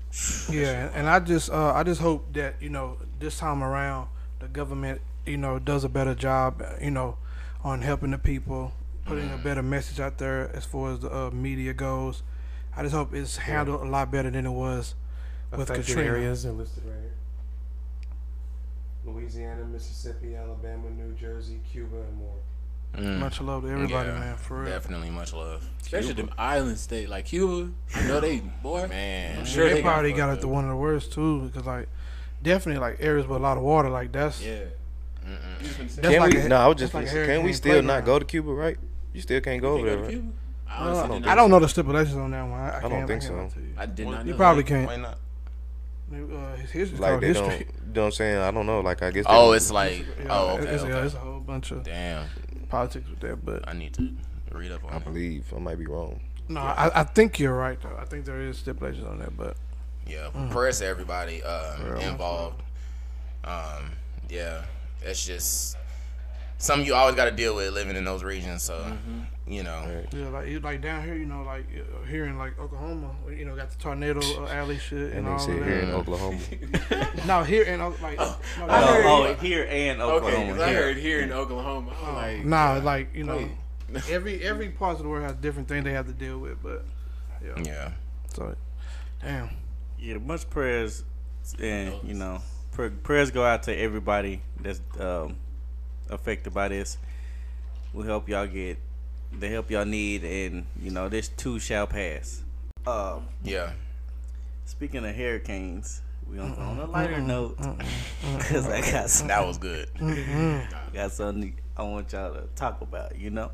Yeah, 0.50 0.90
and 0.94 1.08
I 1.08 1.20
just 1.20 1.50
uh, 1.50 1.72
I 1.72 1.82
just 1.82 2.00
hope 2.00 2.32
that 2.34 2.56
you 2.60 2.68
know 2.68 2.98
this 3.18 3.38
time 3.38 3.62
around 3.62 4.08
the 4.40 4.48
government 4.48 5.00
you 5.26 5.36
know 5.36 5.58
does 5.58 5.84
a 5.84 5.88
better 5.88 6.14
job 6.14 6.62
uh, 6.62 6.74
you 6.80 6.90
know 6.90 7.16
on 7.64 7.82
helping 7.82 8.10
the 8.10 8.18
people, 8.18 8.72
putting 9.06 9.30
a 9.32 9.38
better 9.38 9.62
message 9.62 10.00
out 10.00 10.18
there 10.18 10.50
as 10.54 10.64
far 10.64 10.92
as 10.92 11.00
the 11.00 11.14
uh, 11.14 11.30
media 11.30 11.72
goes. 11.72 12.22
I 12.76 12.82
just 12.82 12.94
hope 12.94 13.14
it's 13.14 13.36
handled 13.36 13.82
a 13.82 13.84
lot 13.84 14.10
better 14.10 14.30
than 14.30 14.46
it 14.46 14.50
was 14.50 14.94
with 15.50 15.60
Affected 15.60 15.86
Katrina. 15.86 16.10
areas 16.10 16.46
are 16.46 16.52
listed 16.52 16.84
right 16.84 16.96
here. 17.00 17.12
Louisiana, 19.04 19.64
Mississippi, 19.64 20.34
Alabama, 20.36 20.88
New 20.90 21.12
Jersey, 21.14 21.60
Cuba, 21.70 21.96
and 21.96 22.16
more. 22.16 22.36
Mm. 22.96 23.18
Much 23.20 23.40
love 23.40 23.62
to 23.62 23.70
everybody, 23.70 24.08
Yeah, 24.10 24.18
man. 24.18 24.36
For 24.36 24.60
real. 24.62 24.70
definitely 24.70 25.08
much 25.10 25.32
love. 25.32 25.64
Especially 25.80 26.12
them 26.12 26.30
island 26.36 26.78
state 26.78 27.08
like 27.08 27.24
Cuba. 27.26 27.70
I 27.94 28.02
know 28.06 28.20
they 28.20 28.40
boy. 28.40 28.86
Man, 28.86 29.38
I'm 29.40 29.44
sure 29.46 29.68
they, 29.68 29.76
they 29.76 29.82
probably 29.82 30.12
got 30.12 30.28
fucked 30.28 30.38
it 30.38 30.40
the 30.42 30.48
one 30.48 30.64
of 30.64 30.70
the 30.70 30.76
worst 30.76 31.12
too, 31.12 31.40
because 31.42 31.66
like 31.66 31.88
definitely 32.42 32.80
like 32.80 32.98
areas 33.00 33.26
with 33.26 33.38
a 33.38 33.42
lot 33.42 33.56
of 33.56 33.62
water, 33.62 33.88
like 33.88 34.12
that's 34.12 34.42
Yeah. 34.42 34.64
That's 35.60 35.98
Can 36.00 36.20
like 36.20 36.32
we? 36.34 36.40
a- 36.40 36.48
no, 36.48 36.56
I 36.56 36.66
was 36.66 36.76
just. 36.78 36.92
like 36.94 37.06
a 37.06 37.26
can 37.26 37.42
we 37.44 37.52
still 37.52 37.82
not 37.82 38.04
go 38.04 38.18
to 38.18 38.24
Cuba? 38.24 38.52
Right? 38.52 38.76
You 39.14 39.20
still 39.22 39.40
can't 39.40 39.62
go 39.62 39.74
over 39.74 39.86
there, 39.86 39.96
go 39.96 40.02
right? 40.02 40.10
Cuba? 40.10 40.28
I, 40.68 40.74
Uh, 40.76 40.88
honestly 40.88 41.08
don't 41.20 41.28
I 41.28 41.34
don't 41.34 41.50
know. 41.50 41.56
know 41.58 41.60
the 41.64 41.68
stipulations 41.68 42.16
on 42.16 42.30
that 42.32 42.42
one. 42.42 42.60
I, 42.60 42.78
I, 42.78 42.80
don't 42.80 42.90
can't, 42.90 43.08
think 43.08 43.22
I 43.24 43.26
can't 43.28 43.52
so. 43.52 43.60
you. 43.60 43.66
I 43.78 43.86
did 43.86 44.06
not 44.08 44.24
know. 44.26 44.30
You 44.32 44.36
probably 44.36 44.62
that. 44.64 44.68
can't. 44.68 44.86
Why 44.86 44.96
not? 44.96 45.18
Uh, 46.12 46.56
his 46.56 46.70
history 46.70 46.98
Like 46.98 47.20
they 47.20 47.28
history. 47.28 47.48
don't. 47.48 47.58
You 47.60 47.66
know 47.94 48.00
what 48.02 48.06
I'm 48.06 48.12
saying? 48.12 48.38
I 48.38 48.50
don't 48.50 48.66
know. 48.66 48.80
Like 48.80 49.02
I 49.02 49.10
guess. 49.10 49.24
Oh, 49.28 49.52
it's 49.52 49.70
like 49.70 50.04
Yeah, 50.18 50.26
oh 50.30 50.56
okay, 50.58 50.66
it's, 50.68 50.82
yeah, 50.84 50.90
okay. 50.90 51.06
it's 51.06 51.14
a 51.14 51.18
whole 51.18 51.40
bunch 51.40 51.70
of 51.70 51.84
Damn, 51.84 52.26
politics 52.72 53.06
with 53.08 53.20
that, 53.20 53.44
but 53.44 53.68
I 53.68 53.74
need 53.74 53.92
to 53.94 54.08
read 54.50 54.72
up 54.72 54.80
I 54.88 54.94
on 54.96 55.02
it. 55.02 55.04
believe 55.04 55.52
I 55.54 55.58
might 55.60 55.78
be 55.78 55.86
wrong. 55.86 56.20
no, 56.48 56.60
I, 56.60 57.00
I 57.00 57.04
think 57.04 57.38
you're 57.38 57.54
right 57.56 57.78
though. 57.80 57.96
I 58.00 58.04
think 58.06 58.24
there 58.24 58.40
is 58.40 58.56
stipulations 58.58 59.06
on 59.06 59.18
that, 59.18 59.36
but 59.36 59.56
Yeah, 60.06 60.30
prayers 60.50 60.78
to 60.80 60.86
everybody 60.86 61.42
um, 61.42 61.96
involved. 61.98 62.62
Um, 63.44 63.92
yeah, 64.30 64.64
it's 65.02 65.24
just 65.26 65.76
something 66.62 66.86
you 66.86 66.94
always 66.94 67.14
got 67.16 67.24
to 67.26 67.30
deal 67.32 67.54
with 67.56 67.72
living 67.74 67.96
in 67.96 68.04
those 68.04 68.22
regions. 68.22 68.62
So 68.62 68.96
you 69.46 69.62
know, 69.64 69.80
Right. 69.84 70.06
yeah, 70.14 70.28
like 70.28 70.62
like 70.62 70.80
down 70.80 71.02
here, 71.04 71.14
you 71.16 71.26
know, 71.26 71.42
like 71.42 71.66
uh, 71.76 72.06
here 72.06 72.24
in 72.26 72.38
like 72.38 72.58
Oklahoma, 72.58 73.10
you 73.28 73.44
know, 73.44 73.56
got 73.56 73.70
the 73.70 73.76
tornado 73.78 74.20
uh, 74.44 74.48
alley 74.48 74.78
shit 74.78 75.12
and, 75.12 75.12
And 75.14 75.26
they 75.26 75.30
all 75.32 75.38
said 75.38 75.58
of 75.58 75.64
here 75.66 75.78
in. 75.80 75.90
Oklahoma. 75.90 76.38
No, 77.26 77.42
here 77.42 77.62
in 77.64 77.80
Oak- 77.80 78.00
like, 78.00 78.18
no, 78.18 78.36
I 78.68 78.82
heard- 78.92 79.04
oh, 79.04 79.26
oh, 79.28 79.34
here 79.34 79.66
and 79.68 80.00
Oklahoma. 80.00 80.26
Okay, 80.26 80.34
Oklahoma. 80.36 80.52
'cause 80.54 80.62
I 80.62 80.72
heard 80.72 80.96
here 80.96 81.20
in 81.20 81.32
Oklahoma. 81.32 81.92
I 82.02 82.06
was 82.08 82.14
like, 82.38 82.44
nah, 82.46 82.80
like 82.82 83.14
you 83.14 83.24
know, 83.24 83.48
every 84.08 84.42
every 84.42 84.68
part 84.70 84.96
of 84.96 85.02
the 85.02 85.08
world 85.08 85.24
has 85.24 85.34
different 85.36 85.68
things 85.68 85.84
they 85.84 85.92
have 85.92 86.06
to 86.06 86.12
deal 86.12 86.38
with, 86.38 86.62
but 86.62 86.84
yeah, 87.44 87.62
yeah, 87.64 87.90
so 88.34 88.54
damn. 89.20 89.50
Yeah, 89.98 90.18
much 90.18 90.48
prayers, 90.50 91.04
and 91.60 91.94
you 92.04 92.14
know, 92.14 92.40
pr- 92.72 92.88
prayers 93.02 93.30
go 93.32 93.44
out 93.44 93.64
to 93.64 93.76
everybody 93.76 94.42
that's 94.60 94.80
um, 94.98 95.36
affected 96.12 96.52
by 96.54 96.68
this. 96.68 96.98
we'll 97.92 98.06
help 98.06 98.28
y'all 98.28 98.46
get 98.46 98.78
the 99.38 99.48
help 99.48 99.70
y'all 99.70 99.84
need, 99.84 100.24
and 100.24 100.66
you 100.80 100.90
know 100.90 101.08
this 101.08 101.28
too 101.28 101.58
shall 101.58 101.86
pass. 101.86 102.42
Um, 102.86 103.26
Yeah. 103.42 103.72
speaking 104.66 105.04
of 105.06 105.14
hurricanes, 105.14 106.02
we 106.30 106.38
on, 106.38 106.52
on 106.54 106.78
a 106.78 106.84
lighter 106.86 107.20
note 107.20 107.56
because 108.36 108.66
I 108.68 108.80
got 108.90 109.08
some, 109.10 109.28
That 109.28 109.46
was 109.46 109.58
good. 109.58 109.88
got 110.92 111.12
something 111.12 111.54
I 111.76 111.82
want 111.82 112.12
y'all 112.12 112.32
to 112.34 112.42
talk 112.56 112.80
about. 112.82 113.18
You 113.18 113.30
know, 113.30 113.50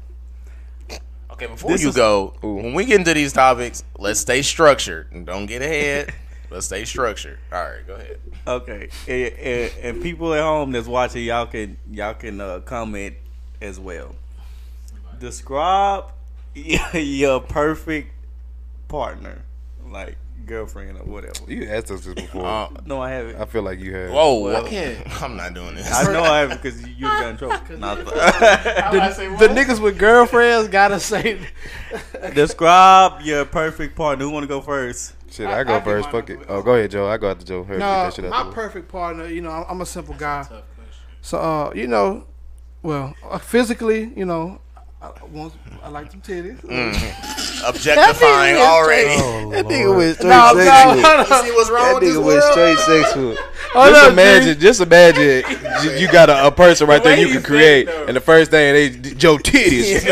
Okay, 1.31 1.47
before 1.47 1.71
This 1.71 1.83
you 1.83 1.91
is- 1.91 1.95
go, 1.97 2.35
when 2.43 2.75
we 2.75 2.85
get 2.87 2.99
into 3.01 3.15
these 3.15 3.33
topics, 3.33 3.85
let's 3.99 4.19
stay 4.21 4.43
structured 4.43 5.13
and 5.13 5.27
don't 5.27 5.47
get 5.47 5.63
ahead. 5.63 6.13
let's 6.51 6.67
stay 6.67 6.85
structured. 6.85 7.39
All 7.53 7.63
right, 7.63 7.87
go 7.87 7.95
ahead. 7.95 8.19
Okay, 8.47 8.89
and, 9.07 9.33
and, 9.39 9.73
and 9.83 10.03
people 10.03 10.33
at 10.35 10.43
home 10.43 10.73
that's 10.73 10.87
watching, 10.87 11.25
y'all 11.25 11.47
can 11.47 11.77
y'all 11.91 12.15
can 12.15 12.41
uh, 12.41 12.61
comment 12.61 13.15
as 13.61 13.79
well. 13.81 14.15
Describe 15.19 16.05
your, 16.55 16.81
your 16.97 17.41
perfect 17.41 18.11
partner, 18.89 19.43
like 19.91 20.17
girlfriend 20.47 20.97
or 20.99 21.05
whatever. 21.05 21.41
You 21.53 21.69
asked 21.69 21.91
us 21.91 22.05
this 22.05 22.15
before. 22.15 22.47
Uh, 22.47 22.69
No, 22.87 23.03
I 23.03 23.11
haven't. 23.11 23.37
I 23.37 23.45
feel 23.45 23.63
like 23.63 23.81
you 23.81 23.95
have. 23.95 24.11
whoa, 24.13 24.41
Well- 24.41 24.65
I 24.65 24.69
can't. 24.69 25.23
I'm 25.23 25.37
not 25.37 25.53
doing 25.53 25.75
this. 25.75 25.93
I 25.93 26.11
know 26.13 26.23
I 26.23 26.39
haven't 26.39 26.63
because 26.63 26.87
you 26.87 27.03
got 27.03 27.31
in 27.31 27.37
trouble. 27.37 27.57
Not 27.79 27.99
The 28.07 29.49
niggas 29.51 29.81
with 29.81 29.99
girlfriends 29.99 30.69
gotta 30.69 31.01
say. 31.01 31.41
Describe 32.35 33.21
your 33.23 33.45
perfect 33.45 33.95
partner. 33.97 34.25
Who 34.25 34.31
want 34.31 34.45
to 34.45 34.49
go 34.49 34.61
first? 34.61 35.15
Shit, 35.31 35.47
I- 35.47 35.61
I, 35.61 35.65
go 35.65 35.77
I 35.77 35.81
first. 35.81 36.11
Fuck 36.11 36.31
it. 36.31 36.41
Oh, 36.49 36.63
go 36.63 36.75
ahead, 36.75 36.91
Joe. 36.91 37.09
I 37.09 37.17
go 37.19 37.31
after 37.31 37.45
Joe. 37.45 37.63
Heard, 37.65 37.79
get 37.79 37.87
No, 37.87 37.87
that 38.05 38.15
shit 38.15 38.25
out 38.25 38.31
my 38.31 38.43
the 38.45 38.49
way. 38.51 38.55
perfect 38.55 38.89
partner. 38.89 39.27
You 39.27 39.43
know, 39.43 39.51
I'm, 39.51 39.65
I'm 39.69 39.81
a 39.81 39.87
simple 39.87 40.15
guy. 40.15 40.45
Tough. 40.49 40.63
So, 41.21 41.39
uh, 41.39 41.73
you 41.75 41.87
know, 41.87 42.25
well, 42.83 43.15
uh, 43.29 43.39
physically, 43.39 44.13
you 44.17 44.25
know, 44.25 44.61
I, 45.03 45.07
I 45.09 45.25
want, 45.31 45.53
I 45.83 45.89
like 45.89 46.11
some 46.11 46.21
titties. 46.21 46.59
Objectifying 47.65 48.57
already. 48.57 49.09
Oh, 49.11 49.51
That 49.51 49.67
nigga 49.67 49.85
Lord. 49.87 49.97
went 49.99 50.15
straight 50.17 50.29
No, 50.29 50.53
no, 50.53 50.65
sexual. 50.65 51.03
no, 51.03 51.17
no. 51.17 51.19
You 51.19 51.45
see 51.45 51.51
what's 51.57 51.71
wrong 51.71 51.83
That 51.85 51.95
with 51.95 52.03
nigga 52.05 52.17
went 52.17 52.27
world? 52.27 52.53
straight 52.53 52.79
sexual. 52.79 53.37
Hold 53.75 53.89
just 53.91 54.05
up, 54.07 54.13
imagine, 54.13 54.61
just 54.61 54.81
imagine, 54.81 55.45
you, 55.85 55.91
you 56.07 56.11
got 56.13 56.31
a, 56.31 56.47
a 56.47 56.51
person 56.51 56.87
right 56.89 57.03
The 57.03 57.11
there 57.11 57.19
you 57.19 57.29
can 57.33 57.43
create, 57.43 57.85
though. 57.87 58.07
and 58.07 58.17
the 58.17 58.21
first 58.21 58.51
thing 58.51 58.73
they 58.75 59.11
Joe 59.15 59.37
titties, 59.37 60.07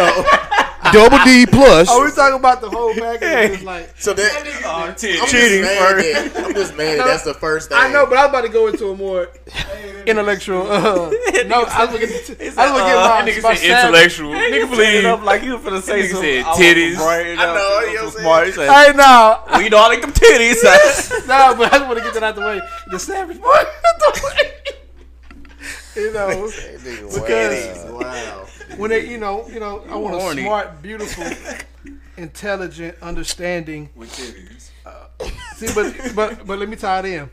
double 0.93 1.19
D 1.25 1.47
plus. 1.47 1.88
Oh, 1.90 2.05
we 2.05 2.11
talking 2.11 2.38
about 2.38 2.61
the 2.61 2.71
whole 2.71 2.95
package. 2.95 3.55
It's 3.55 3.62
like 3.62 3.90
So 3.99 4.12
that, 4.14 4.62
Oh, 4.64 4.71
I'm 4.88 4.95
titties. 4.95 5.19
just 5.31 5.62
mad 5.62 6.33
that- 6.35 6.45
I'm 6.47 6.55
just 6.55 6.76
mad 6.76 6.99
that 6.99 7.07
that's 7.07 7.23
the 7.25 7.35
first 7.35 7.69
thing. 7.69 7.78
I 7.81 7.90
know, 7.90 8.07
but 8.07 8.19
I 8.19 8.23
was 8.26 8.31
about 8.31 8.40
to 8.43 8.49
go 8.49 8.66
into 8.69 8.90
a 8.90 8.97
more 8.97 9.28
intellectual. 10.07 10.71
Uh, 10.71 11.11
no, 11.47 11.64
I 11.64 11.85
was 11.85 11.93
looking. 11.93 12.09
I 12.09 12.16
was 12.16 12.57
looking 12.57 12.90
at 12.90 12.97
uh, 12.97 13.09
my, 13.09 13.23
That 13.23 13.26
nigga 13.26 13.43
my 13.43 13.55
said 13.55 13.81
intellectual. 13.85 14.33
Nigga 14.33 14.62
It 14.64 14.69
please. 14.71 15.05
up 15.05 15.23
like 15.23 15.43
you 15.43 15.59
finna 15.59 15.83
say 15.83 16.02
Nigga 16.02 16.11
some 16.12 16.21
said 16.23 16.45
titties. 16.45 16.97
I 16.99 17.35
know, 17.37 17.81
some 17.81 17.90
you 17.90 17.97
know 17.97 18.05
what 18.05 18.14
I'm 18.16 18.21
smart. 18.21 18.55
Said, 18.55 18.71
Hey, 18.71 18.93
no, 18.97 19.40
well, 19.50 19.62
you 19.62 19.71
know 19.71 19.78
I 19.78 19.88
like 19.88 20.00
them 20.00 20.12
titties. 20.12 20.62
no, 21.26 21.55
but 21.57 21.73
I 21.73 21.78
just 21.78 21.87
want 21.88 21.99
to 21.99 22.05
get 22.05 22.14
that 22.14 22.23
out 22.23 22.35
the 22.35 22.40
way. 22.43 22.61
The 22.90 22.99
savage 22.99 23.40
boy. 23.40 23.49
out 23.49 23.66
the 23.99 24.33
way. 24.37 26.02
you 26.02 26.12
know, 26.12 26.50
because 27.14 27.85
Wow. 27.90 28.47
When 28.76 28.90
they, 28.90 29.08
you 29.08 29.18
know, 29.18 29.46
you 29.49 29.61
know, 29.61 29.85
I 29.88 29.96
want 29.96 30.16
a 30.16 30.40
smart, 30.42 30.82
beautiful, 30.82 31.25
intelligent, 32.16 32.96
understanding. 33.02 33.90
With 33.96 34.11
titties. 34.12 34.70
Uh, 34.85 35.28
see, 35.56 35.68
but 35.75 36.14
but 36.14 36.46
but 36.46 36.58
let 36.58 36.68
me 36.68 36.76
tie 36.76 37.00
it 37.00 37.04
in. 37.06 37.30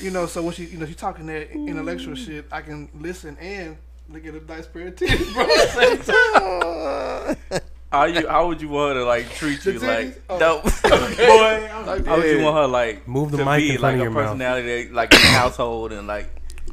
You 0.00 0.10
know, 0.10 0.26
so 0.26 0.42
when 0.42 0.52
she, 0.54 0.64
you 0.64 0.78
know, 0.78 0.86
she's 0.86 0.96
talking 0.96 1.26
that 1.26 1.50
intellectual 1.52 2.14
shit, 2.14 2.46
I 2.50 2.60
can 2.62 2.88
listen 2.98 3.36
and 3.40 3.76
look 4.10 4.26
at 4.26 4.34
a 4.34 4.44
nice 4.44 4.66
pair 4.66 4.88
of 4.88 4.96
titties, 4.96 5.32
bro. 5.32 5.42
at 5.42 5.48
the 5.48 7.36
same 7.36 7.38
time. 7.52 7.60
How 7.92 8.06
you? 8.06 8.26
How 8.28 8.48
would 8.48 8.60
you 8.60 8.68
want 8.68 8.94
her 8.94 9.00
to 9.02 9.06
like 9.06 9.30
treat 9.34 9.64
you? 9.64 9.78
Like, 9.78 10.20
Oh. 10.28 10.38
no, 10.38 10.60
boy. 10.90 11.86
Like, 11.86 12.04
How 12.06 12.16
would 12.16 12.26
you 12.26 12.42
want 12.42 12.56
her 12.56 12.66
like 12.66 13.06
Move 13.06 13.30
the 13.30 13.36
to 13.38 13.44
mic 13.44 13.58
be 13.58 13.70
in 13.74 13.78
front 13.78 13.82
like 13.82 13.94
of 13.94 14.00
a 14.00 14.02
your 14.02 14.10
mouth. 14.10 14.24
personality, 14.30 14.84
that, 14.86 14.94
like 14.94 15.14
in 15.14 15.20
the 15.20 15.26
household 15.28 15.92
and 15.92 16.06
like 16.08 16.28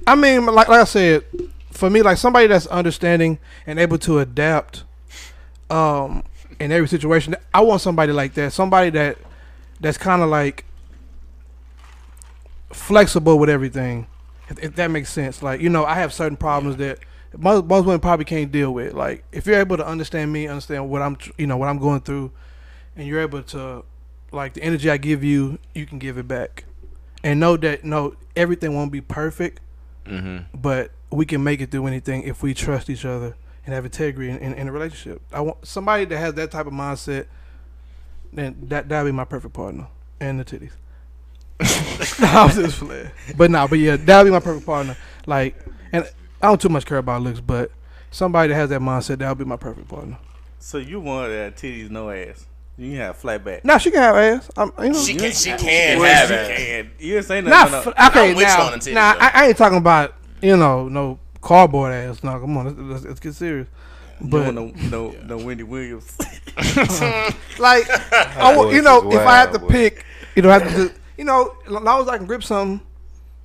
I 0.08 0.16
mean, 0.16 0.46
like 0.48 0.68
like 0.68 0.80
I 0.82 0.84
said, 0.86 1.24
for 1.82 1.90
me, 1.90 2.04
like 2.04 2.20
somebody 2.20 2.46
that's 2.46 2.68
understanding 2.68 3.40
and 3.66 3.80
able 3.80 3.98
to 3.98 4.20
adapt, 4.20 4.84
um, 5.72 6.24
in 6.60 6.72
every 6.72 6.88
situation. 6.88 7.36
I 7.56 7.62
want 7.62 7.82
somebody 7.82 8.14
like 8.14 8.36
that. 8.36 8.54
Somebody 8.54 8.92
that 8.92 9.18
that's 9.80 9.98
kind 9.98 10.22
of 10.22 10.30
like 10.30 10.64
flexible 12.72 13.40
with 13.40 13.50
everything. 13.50 14.06
If, 14.48 14.60
if 14.60 14.76
that 14.76 14.92
makes 14.92 15.10
sense. 15.10 15.42
Like 15.42 15.60
you 15.60 15.70
know, 15.70 15.84
I 15.84 15.96
have 15.96 16.14
certain 16.14 16.38
problems 16.38 16.78
that 16.78 17.00
most 17.36 17.66
most 17.66 17.86
women 17.86 18.00
probably 18.00 18.26
can't 18.26 18.52
deal 18.52 18.72
with. 18.76 18.94
Like 18.94 19.24
if 19.32 19.48
you're 19.48 19.60
able 19.60 19.78
to 19.78 19.86
understand 19.86 20.32
me, 20.32 20.48
understand 20.48 20.88
what 20.88 21.02
I'm, 21.02 21.18
you 21.40 21.48
know, 21.48 21.58
what 21.58 21.68
I'm 21.68 21.80
going 21.80 22.02
through, 22.02 22.32
and 22.96 23.08
you're 23.08 23.22
able 23.22 23.42
to, 23.42 23.84
like 24.32 24.54
the 24.54 24.62
energy 24.62 24.88
I 24.92 24.98
give 24.98 25.24
you, 25.24 25.58
you 25.74 25.88
can 25.88 25.98
give 25.98 26.20
it 26.20 26.28
back, 26.28 26.66
and 27.24 27.40
know 27.40 27.58
that 27.58 27.84
no, 27.84 28.16
everything 28.36 28.76
won't 28.76 28.92
be 28.92 29.02
perfect 29.02 29.62
Mm-hmm. 30.06 30.58
but 30.60 30.92
we 31.12 31.26
can 31.26 31.44
make 31.44 31.62
it 31.62 31.72
through 31.72 31.88
anything 31.88 32.24
if 32.24 32.42
we 32.42 32.54
trust 32.54 32.90
each 32.90 33.06
other 33.06 33.36
and 33.66 33.76
have 33.76 33.86
integrity 33.86 34.30
in, 34.32 34.38
in, 34.38 34.54
in 34.54 34.68
a 34.68 34.72
relationship. 34.72 35.22
I 35.32 35.42
want 35.42 35.66
somebody 35.68 36.06
that 36.06 36.18
has 36.18 36.34
that 36.36 36.52
type 36.52 36.66
of 36.68 36.74
mindset. 36.74 37.28
Then 38.34 38.56
that 38.70 38.88
that'd 38.88 39.12
be 39.12 39.16
my 39.16 39.26
perfect 39.26 39.54
partner 39.54 39.88
and 40.20 40.40
the 40.40 40.46
titties. 40.46 40.72
I 42.24 42.46
was 42.46 42.56
just 42.56 42.80
playing, 42.86 43.12
but 43.38 43.52
nah, 43.52 43.68
but 43.68 43.78
yeah, 43.78 43.96
that'd 43.98 44.26
be 44.26 44.32
my 44.32 44.40
perfect 44.40 44.66
partner. 44.66 44.96
Like, 45.26 45.56
and 45.92 46.06
I 46.42 46.48
don't 46.48 46.60
too 46.60 46.70
much 46.70 46.86
care 46.86 46.98
about 46.98 47.22
looks, 47.22 47.40
but 47.42 47.72
somebody 48.10 48.50
that 48.50 48.56
has 48.56 48.70
that 48.70 48.82
mindset, 48.82 49.20
that'll 49.20 49.36
be 49.36 49.46
my 49.46 49.58
perfect 49.58 49.90
partner. 49.90 50.18
So 50.60 50.78
you 50.78 51.00
want 51.02 51.30
that 51.30 51.56
titties, 51.58 51.90
no 51.90 52.10
ass. 52.10 52.48
You 52.78 52.92
can 52.92 52.98
have 53.00 53.18
flat 53.18 53.44
back. 53.44 53.66
Now 53.66 53.78
she 53.78 53.92
can 53.92 54.00
have 54.00 54.16
ass. 54.16 54.50
I'm, 54.58 54.72
you 54.82 54.90
know, 54.94 55.00
She 55.04 55.14
can, 55.16 55.32
she 55.34 55.52
can 55.56 56.00
Well, 56.00 56.16
have 56.16 56.28
she 56.30 56.34
it. 56.34 56.58
can. 56.58 56.92
You 57.06 57.14
didn't 57.16 57.26
say 57.26 57.42
not 57.42 57.70
nothing. 57.70 57.94
f- 57.98 58.10
okay. 58.12 58.30
I'm 58.32 58.36
with 58.36 58.40
you 58.40 58.44
Now, 58.46 58.62
on 58.68 58.72
the 58.72 58.78
titties, 58.80 58.94
now. 58.94 59.16
I, 59.20 59.32
I 59.34 59.48
ain't 59.48 59.58
talking 59.58 59.78
about 59.78 60.16
you 60.42 60.58
know 60.58 60.88
no 60.90 61.20
cardboard 61.42 61.94
ass. 61.94 62.24
No, 62.24 62.40
come 62.40 62.58
on, 62.58 62.66
let's, 62.66 62.78
let's, 62.80 63.06
let's 63.06 63.20
get 63.20 63.34
serious. 63.36 63.68
but 64.22 64.46
But 64.46 64.54
no, 64.54 64.72
no, 64.90 65.12
no, 65.26 65.38
Wendy 65.38 65.64
Williams. 65.64 66.18
like 67.60 67.86
I 67.90 68.54
you 68.72 68.82
know, 68.82 69.08
is 69.10 69.16
if 69.16 69.22
I 69.22 69.38
had 69.38 69.54
to 69.54 69.60
boy. 69.60 69.68
pick, 69.68 70.06
you 70.36 70.42
know, 70.42 70.50
have 70.50 70.64
to, 70.64 70.90
do- 70.90 70.92
you 71.18 71.26
know, 71.26 71.56
as 71.66 71.72
long 71.72 72.02
as 72.02 72.08
I 72.08 72.18
can 72.18 72.26
grip 72.28 72.44
something, 72.44 72.86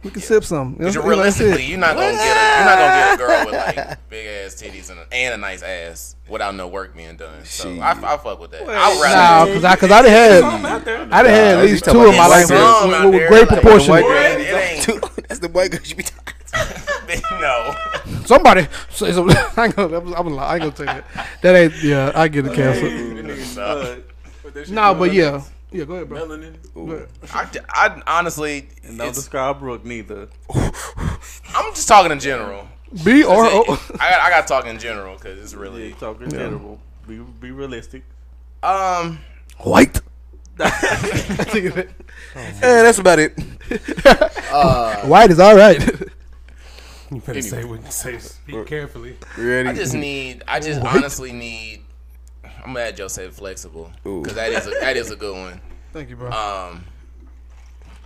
we 0.03 0.11
can 0.11 0.21
sip 0.23 0.45
some. 0.45 0.73
You 0.79 0.85
know, 0.85 0.91
Because 0.93 0.97
realistically, 1.07 1.65
you're 1.65 1.79
not 1.79 1.95
gonna 1.97 2.13
get 2.13 2.37
a, 2.37 2.57
you're 2.57 2.65
not 2.65 2.79
gonna 2.79 2.95
get 2.95 3.15
a 3.15 3.17
girl 3.17 3.47
with 3.47 3.77
like 3.77 4.09
big 4.11 4.27
ass 4.27 4.55
titties 4.55 4.91
and 4.91 5.01
a, 5.01 5.07
and 5.13 5.35
a 5.35 5.37
nice 5.37 5.63
ass 5.63 6.17
without 6.29 6.55
no 6.55 6.69
work 6.69 6.95
being 6.97 7.17
done. 7.17 7.45
So 7.45 7.71
I, 7.81 7.91
I 7.93 8.17
fuck 8.19 8.39
with 8.41 8.51
that. 8.53 8.63
I 8.63 8.89
would 8.91 8.99
Nah, 8.99 9.03
rather. 9.03 9.55
cause 9.55 9.65
I, 9.65 9.77
cause 9.77 9.91
I 9.91 10.03
done 10.03 10.11
had, 10.11 10.43
I 11.13 11.23
done 11.23 11.33
had 11.33 11.59
at 11.59 11.65
least 11.65 11.85
two 11.85 11.93
talking 11.93 12.13
in 12.13 12.17
my 12.19 12.27
about 12.27 12.31
life 12.31 13.05
with, 13.05 13.15
with, 13.21 13.29
great 13.29 13.41
like, 13.41 13.49
proportion. 13.49 13.91
white 13.91 14.03
Boy, 14.03 14.09
girl. 14.09 14.41
it 14.41 14.89
ain't- 14.89 15.29
That's 15.29 15.41
the 15.41 15.49
white 15.49 15.71
girl 15.71 15.81
you 15.85 15.95
be 15.97 16.03
talking. 16.03 16.35
no. 17.41 17.75
Somebody, 18.25 18.67
say 18.91 19.13
some, 19.13 19.29
I 19.57 19.65
ain't 19.67 19.77
gonna, 19.77 19.99
I'm, 19.99 20.13
I'm, 20.15 20.39
I 20.39 20.55
ain't 20.55 20.63
gonna 20.63 20.73
tell 20.73 20.87
you 20.97 21.03
that. 21.03 21.27
That 21.43 21.55
ain't, 21.57 21.83
yeah, 21.83 22.13
I 22.15 22.29
get 22.29 22.47
it 22.47 22.55
canceled. 22.55 23.47
So, 23.47 24.03
Nah, 24.73 24.95
but 24.95 25.13
yeah, 25.13 25.43
yeah, 25.71 25.85
go 25.85 25.95
ahead, 25.95 26.09
bro. 26.09 26.27
Melanin. 26.27 26.57
Go 26.75 26.91
ahead. 26.93 27.09
I, 27.33 27.49
I 27.71 28.03
honestly, 28.19 28.69
And 28.85 28.97
don't 28.99 29.09
it's, 29.09 29.19
describe 29.19 29.59
Brooke 29.61 29.85
neither. 29.85 30.29
I'm 30.55 31.75
just 31.75 31.89
talking 31.89 32.13
in 32.13 32.21
general. 32.21 32.69
B 33.05 33.25
or 33.25 33.45
I 33.45 33.51
O. 33.53 33.65
got, 33.65 34.01
I 34.01 34.31
got 34.31 34.43
to 34.43 34.47
talk 34.49 34.67
in 34.67 34.79
general 34.79 35.17
because 35.17 35.39
it's 35.39 35.53
Yeah, 35.53 35.59
really 35.61 35.93
talking 35.95 36.31
general. 36.31 36.81
Be 37.07 37.19
be 37.19 37.51
realistic. 37.51 38.05
um. 38.63 39.19
White. 39.59 40.01
Yeah, 40.59 40.71
that's 42.61 42.99
about 42.99 43.19
it. 43.19 43.39
White 45.07 45.31
is 45.31 45.39
all 45.41 45.57
right. 45.57 45.83
You 47.11 47.21
better 47.21 47.41
say 47.41 47.65
what 47.65 47.85
you 47.85 47.91
say. 47.91 48.19
Speak 48.19 48.67
carefully. 48.67 49.17
You 49.39 49.49
ready? 49.49 49.69
I 49.69 49.75
just 49.75 49.95
need. 49.95 50.43
I 50.49 50.59
just 50.59 50.81
honestly 50.81 51.31
need. 51.33 51.83
I'm 52.65 52.73
glad 52.73 52.97
Joe 52.97 53.07
said 53.07 53.33
flexible 53.33 53.93
because 54.03 54.35
that 54.35 54.51
is 54.51 54.67
a, 54.67 54.71
that 54.81 54.97
is 54.97 55.11
a 55.13 55.17
good 55.17 55.37
one. 55.37 55.61
Thank 55.93 56.11
you, 56.11 56.17
bro. 56.17 56.31
Um, 56.33 56.85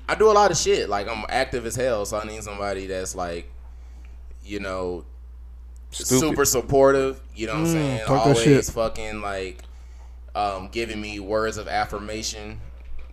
I 0.06 0.14
do 0.16 0.30
a 0.30 0.32
lot 0.32 0.50
of 0.50 0.58
shit. 0.58 0.90
Like 0.90 1.08
I'm 1.08 1.24
active 1.30 1.64
as 1.64 1.76
hell, 1.76 2.04
so 2.04 2.18
I 2.18 2.26
need 2.26 2.42
somebody 2.42 2.88
that's 2.88 3.14
like, 3.14 3.50
you 4.44 4.60
know, 4.60 5.06
Stupid. 5.90 6.20
super 6.20 6.44
supportive. 6.44 7.22
You 7.34 7.46
know 7.46 7.54
what 7.54 7.60
I'm 7.60 7.66
saying? 7.68 8.00
Always 8.06 8.42
shit. 8.42 8.64
fucking 8.66 9.22
like, 9.22 9.62
um, 10.34 10.68
giving 10.70 11.00
me 11.00 11.20
words 11.20 11.56
of 11.56 11.68
affirmation. 11.68 12.60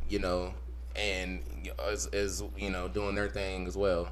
You 0.10 0.20
know, 0.20 0.54
and 0.98 1.42
as, 1.88 2.08
as 2.08 2.44
you 2.58 2.72
know, 2.72 2.88
doing 2.90 3.16
their 3.16 3.30
thing 3.30 3.68
as 3.68 3.78
well. 3.78 4.10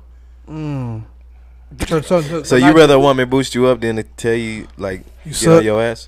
So, 1.88 2.01
so, 2.01 2.21
so, 2.21 2.43
So 2.43 2.56
you 2.56 2.73
rather 2.73 2.95
a 2.95 2.99
woman 2.99 3.30
boost 3.30 3.56
you 3.56 3.65
up 3.67 3.82
than 3.82 3.95
to 3.97 4.04
tell 4.04 4.34
you 4.34 4.67
like 4.78 5.01
You 5.23 5.32
get 5.32 5.36
suck. 5.39 5.58
on 5.60 5.63
your 5.65 5.82
ass? 5.82 6.08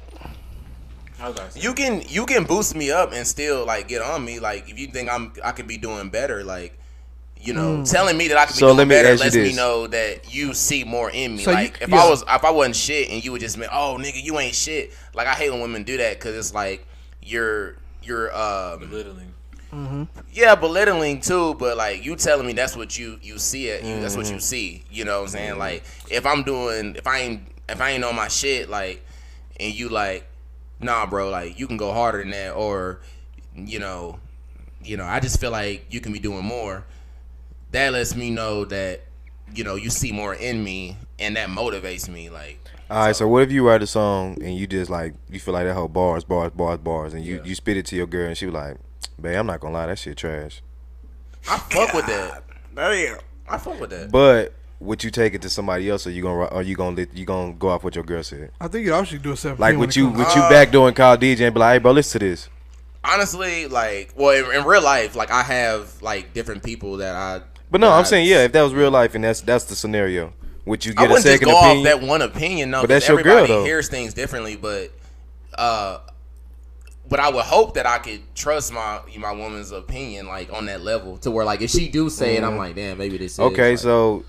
How 1.18 1.30
was 1.32 1.40
I 1.40 1.50
saying? 1.50 1.64
You 1.64 1.74
can 1.74 2.02
you 2.08 2.26
can 2.26 2.44
boost 2.44 2.76
me 2.76 2.92
up 2.92 3.12
and 3.14 3.26
still 3.26 3.66
like 3.66 3.88
get 3.88 4.02
on 4.02 4.24
me. 4.24 4.40
Like 4.40 4.70
if 4.70 4.78
you 4.80 4.88
think 4.88 5.10
I'm 5.12 5.34
I 5.44 5.52
could 5.52 5.68
be 5.68 5.78
doing 5.78 6.10
better, 6.10 6.44
like 6.44 6.78
You 7.40 7.54
know, 7.54 7.84
telling 7.86 8.18
me 8.18 8.28
that 8.30 8.38
I 8.38 8.46
could 8.46 8.54
be 8.56 8.60
So 8.60 8.68
doing 8.68 8.78
let 8.78 8.88
me 8.88 8.96
better 8.96 9.14
you 9.14 9.18
lets 9.20 9.36
me 9.36 9.54
know 9.56 9.88
that 9.88 10.34
you 10.34 10.54
see 10.54 10.84
more 10.84 11.10
in 11.10 11.36
me. 11.36 11.44
So 11.44 11.52
you- 11.52 11.56
like 11.58 11.82
if 11.82 11.90
yeah. 11.90 12.04
I 12.04 12.10
was 12.10 12.22
if 12.22 12.44
I 12.46 12.52
wasn't 12.52 12.76
shit 12.76 13.10
and 13.10 13.24
you 13.26 13.32
would 13.32 13.42
just 13.42 13.58
be, 13.58 13.66
oh 13.72 13.98
nigga, 14.00 14.24
you 14.24 14.38
ain't 14.40 14.56
shit. 14.56 14.94
Like 15.16 15.28
I 15.28 15.34
hate 15.34 15.50
when 15.52 15.62
women 15.62 15.84
do 15.84 15.98
that 15.98 16.20
because 16.20 16.36
it's 16.36 16.54
like 16.54 16.86
you're 17.22 17.76
you're 18.04 18.30
um 18.38 18.80
Belittling. 18.80 19.27
Yeah 20.32 20.56
belittling 20.56 21.22
too, 21.22 21.54
but 21.56 21.78
like 21.78 22.04
you 22.06 22.16
telling 22.16 22.48
me 22.48 22.54
that's 22.54 22.76
what 22.76 22.98
you 22.98 23.20
you 23.22 23.38
see 23.38 23.68
it. 23.68 23.84
You, 23.84 24.00
That's 24.02 24.16
what 24.16 24.26
Mm-hmm. 24.26 24.36
you 24.36 24.40
see. 24.40 24.84
You 24.92 25.06
know 25.06 25.18
what 25.20 25.24
I'm 25.24 25.28
saying? 25.30 25.58
Like 25.60 25.84
if 26.10 26.26
I'm 26.26 26.44
doing 26.44 26.96
if 26.96 27.06
I 27.08 27.20
ain't 27.20 27.42
if 27.70 27.82
I 27.82 27.92
ain't 27.92 28.04
on 28.04 28.16
my 28.16 28.28
shit 28.28 28.70
like 28.70 29.06
and 29.60 29.74
you 29.74 29.90
like 29.90 30.26
nah 30.80 31.06
bro 31.06 31.30
like 31.30 31.60
you 31.60 31.68
can 31.68 31.78
go 31.78 31.92
harder 31.94 32.20
than 32.20 32.30
that 32.32 32.52
or 32.54 33.00
you 33.56 33.80
know 33.80 34.20
you 34.84 34.96
know 34.96 35.06
I 35.06 35.20
just 35.20 35.40
feel 35.40 35.52
like 35.52 35.86
you 35.90 36.00
can 36.00 36.14
be 36.14 36.20
doing 36.20 36.46
more. 36.46 36.86
That 37.72 37.92
lets 37.94 38.16
me 38.16 38.30
know 38.30 38.64
that 38.66 39.02
you 39.54 39.64
know 39.64 39.76
you 39.76 39.90
see 39.90 40.12
more 40.12 40.34
in 40.34 40.64
me 40.64 40.98
and 41.20 41.36
that 41.36 41.50
motivates 41.50 42.08
me 42.08 42.30
like 42.30 42.60
All 42.90 43.08
right, 43.08 43.16
so 43.16 43.28
what 43.28 43.44
if 43.44 43.52
you 43.52 43.68
write 43.68 43.82
a 43.84 43.88
song 43.88 44.42
and 44.42 44.56
you 44.56 44.68
just 44.68 44.90
like 44.90 45.14
you 45.30 45.40
feel 45.40 45.54
like 45.54 45.66
that 45.66 45.74
whole 45.74 45.88
bars, 45.90 46.24
bars, 46.24 46.52
bars, 46.54 46.78
bars, 46.80 47.14
and 47.14 47.24
you 47.26 47.38
Yeah. 47.38 47.44
you 47.44 47.56
spit 47.56 47.76
it 47.78 47.86
to 47.88 47.96
your 47.96 48.08
girl 48.08 48.28
and 48.28 48.38
she 48.38 48.46
was 48.46 48.54
like, 48.56 48.78
"Babe, 49.22 49.36
I'm 49.38 49.48
not 49.48 49.60
gonna 49.60 49.74
lie, 49.74 49.88
that 49.88 50.00
shit 50.00 50.18
trash." 50.18 50.62
I 51.50 51.58
fuck 51.58 51.94
with 51.94 52.06
that. 52.08 52.44
Damn. 52.76 53.18
I 53.50 53.58
fuck 53.58 53.80
with 53.80 53.90
that. 53.92 54.12
But 54.12 54.54
would 54.80 55.04
you 55.04 55.10
take 55.12 55.34
it 55.34 55.42
to 55.44 55.50
somebody 55.50 55.90
else, 55.90 56.06
or 56.06 56.12
you 56.12 56.22
gonna 56.22 56.46
or 56.46 56.62
you 56.62 56.76
gonna 56.76 56.96
let, 56.96 57.16
you 57.16 57.26
gonna 57.26 57.54
go 57.54 57.70
off 57.70 57.84
what 57.84 57.96
your 57.96 58.04
girl 58.04 58.22
said? 58.24 58.52
I 58.60 58.68
think 58.68 58.86
you 58.86 58.94
all 58.94 59.04
should 59.04 59.22
do 59.24 59.32
a 59.32 59.38
separate. 59.38 59.60
Like 59.60 59.72
thing 59.72 59.80
when 59.80 59.88
with 59.88 59.96
it 59.98 60.00
you 60.00 60.08
comes- 60.12 60.18
with 60.20 60.36
you 60.36 60.42
backdooring 60.44 60.96
Kyle 60.96 61.18
DJ 61.18 61.46
and 61.46 61.54
be 61.54 61.60
like, 61.60 61.74
"Hey, 61.74 61.80
bro, 61.80 61.92
listen 61.94 62.20
to 62.20 62.26
this." 62.28 62.50
Honestly, 63.04 63.68
like 63.68 64.12
well 64.18 64.32
in, 64.52 64.60
in 64.60 64.66
real 64.66 64.82
life, 64.82 65.16
like 65.16 65.32
I 65.32 65.44
have 65.44 66.02
like 66.02 66.34
different 66.34 66.62
people 66.64 66.98
that 66.98 67.16
I 67.16 67.42
But 67.72 67.80
no, 67.82 67.88
that 67.88 67.94
I'm 67.94 68.02
I- 68.02 68.04
saying 68.04 68.28
yeah, 68.28 68.44
if 68.44 68.52
that 68.52 68.62
was 68.62 68.74
real 68.74 68.92
life 68.92 69.16
and 69.16 69.24
that's 69.24 69.40
that's 69.42 69.64
the 69.66 69.76
scenario, 69.76 70.34
would 70.66 70.84
you 70.86 70.94
get 70.94 71.06
a 71.06 71.14
wouldn't 71.14 71.24
just 71.26 71.28
second 71.28 71.48
go 71.50 71.58
opinion? 71.58 71.88
off 71.88 72.00
that 72.02 72.08
one 72.08 72.22
opinion. 72.22 72.70
No, 72.72 72.82
but 72.82 72.90
that's 72.90 73.08
your 73.08 73.24
girl, 73.24 73.38
everybody 73.38 73.54
though. 73.62 73.64
hears 73.64 73.88
things 73.88 74.14
differently. 74.14 74.58
But, 74.58 74.92
uh, 75.58 76.00
but 77.10 77.20
I 77.20 77.30
would 77.30 77.46
hope 77.46 77.74
that 77.76 77.86
I 77.86 77.98
could 78.00 78.22
trust 78.36 78.74
my 78.74 79.00
my 79.18 79.32
woman's 79.32 79.72
opinion 79.72 80.28
like 80.28 80.52
on 80.52 80.66
that 80.68 80.82
level 80.82 81.18
to 81.20 81.32
where 81.32 81.46
like 81.46 81.62
if 81.62 81.70
she 81.72 81.88
do 81.90 82.10
say 82.10 82.38
it, 82.38 82.44
I'm 82.44 82.58
like, 82.58 82.76
damn, 82.76 82.98
maybe 82.98 83.18
this 83.18 83.34
is 83.34 83.40
Mm-hmm. 83.40 83.54
okay, 83.54 83.70
like- 83.72 83.80
so 83.80 84.24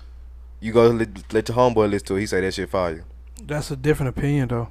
you 0.59 0.73
go 0.73 0.87
let, 0.89 1.33
let 1.33 1.47
your 1.47 1.57
homeboy 1.57 1.89
listen 1.89 2.07
to 2.07 2.15
it. 2.17 2.19
He 2.21 2.25
say 2.25 2.41
that 2.41 2.53
shit 2.53 2.69
fire. 2.69 3.05
That's 3.41 3.71
a 3.71 3.75
different 3.75 4.09
opinion 4.17 4.49
though. 4.49 4.67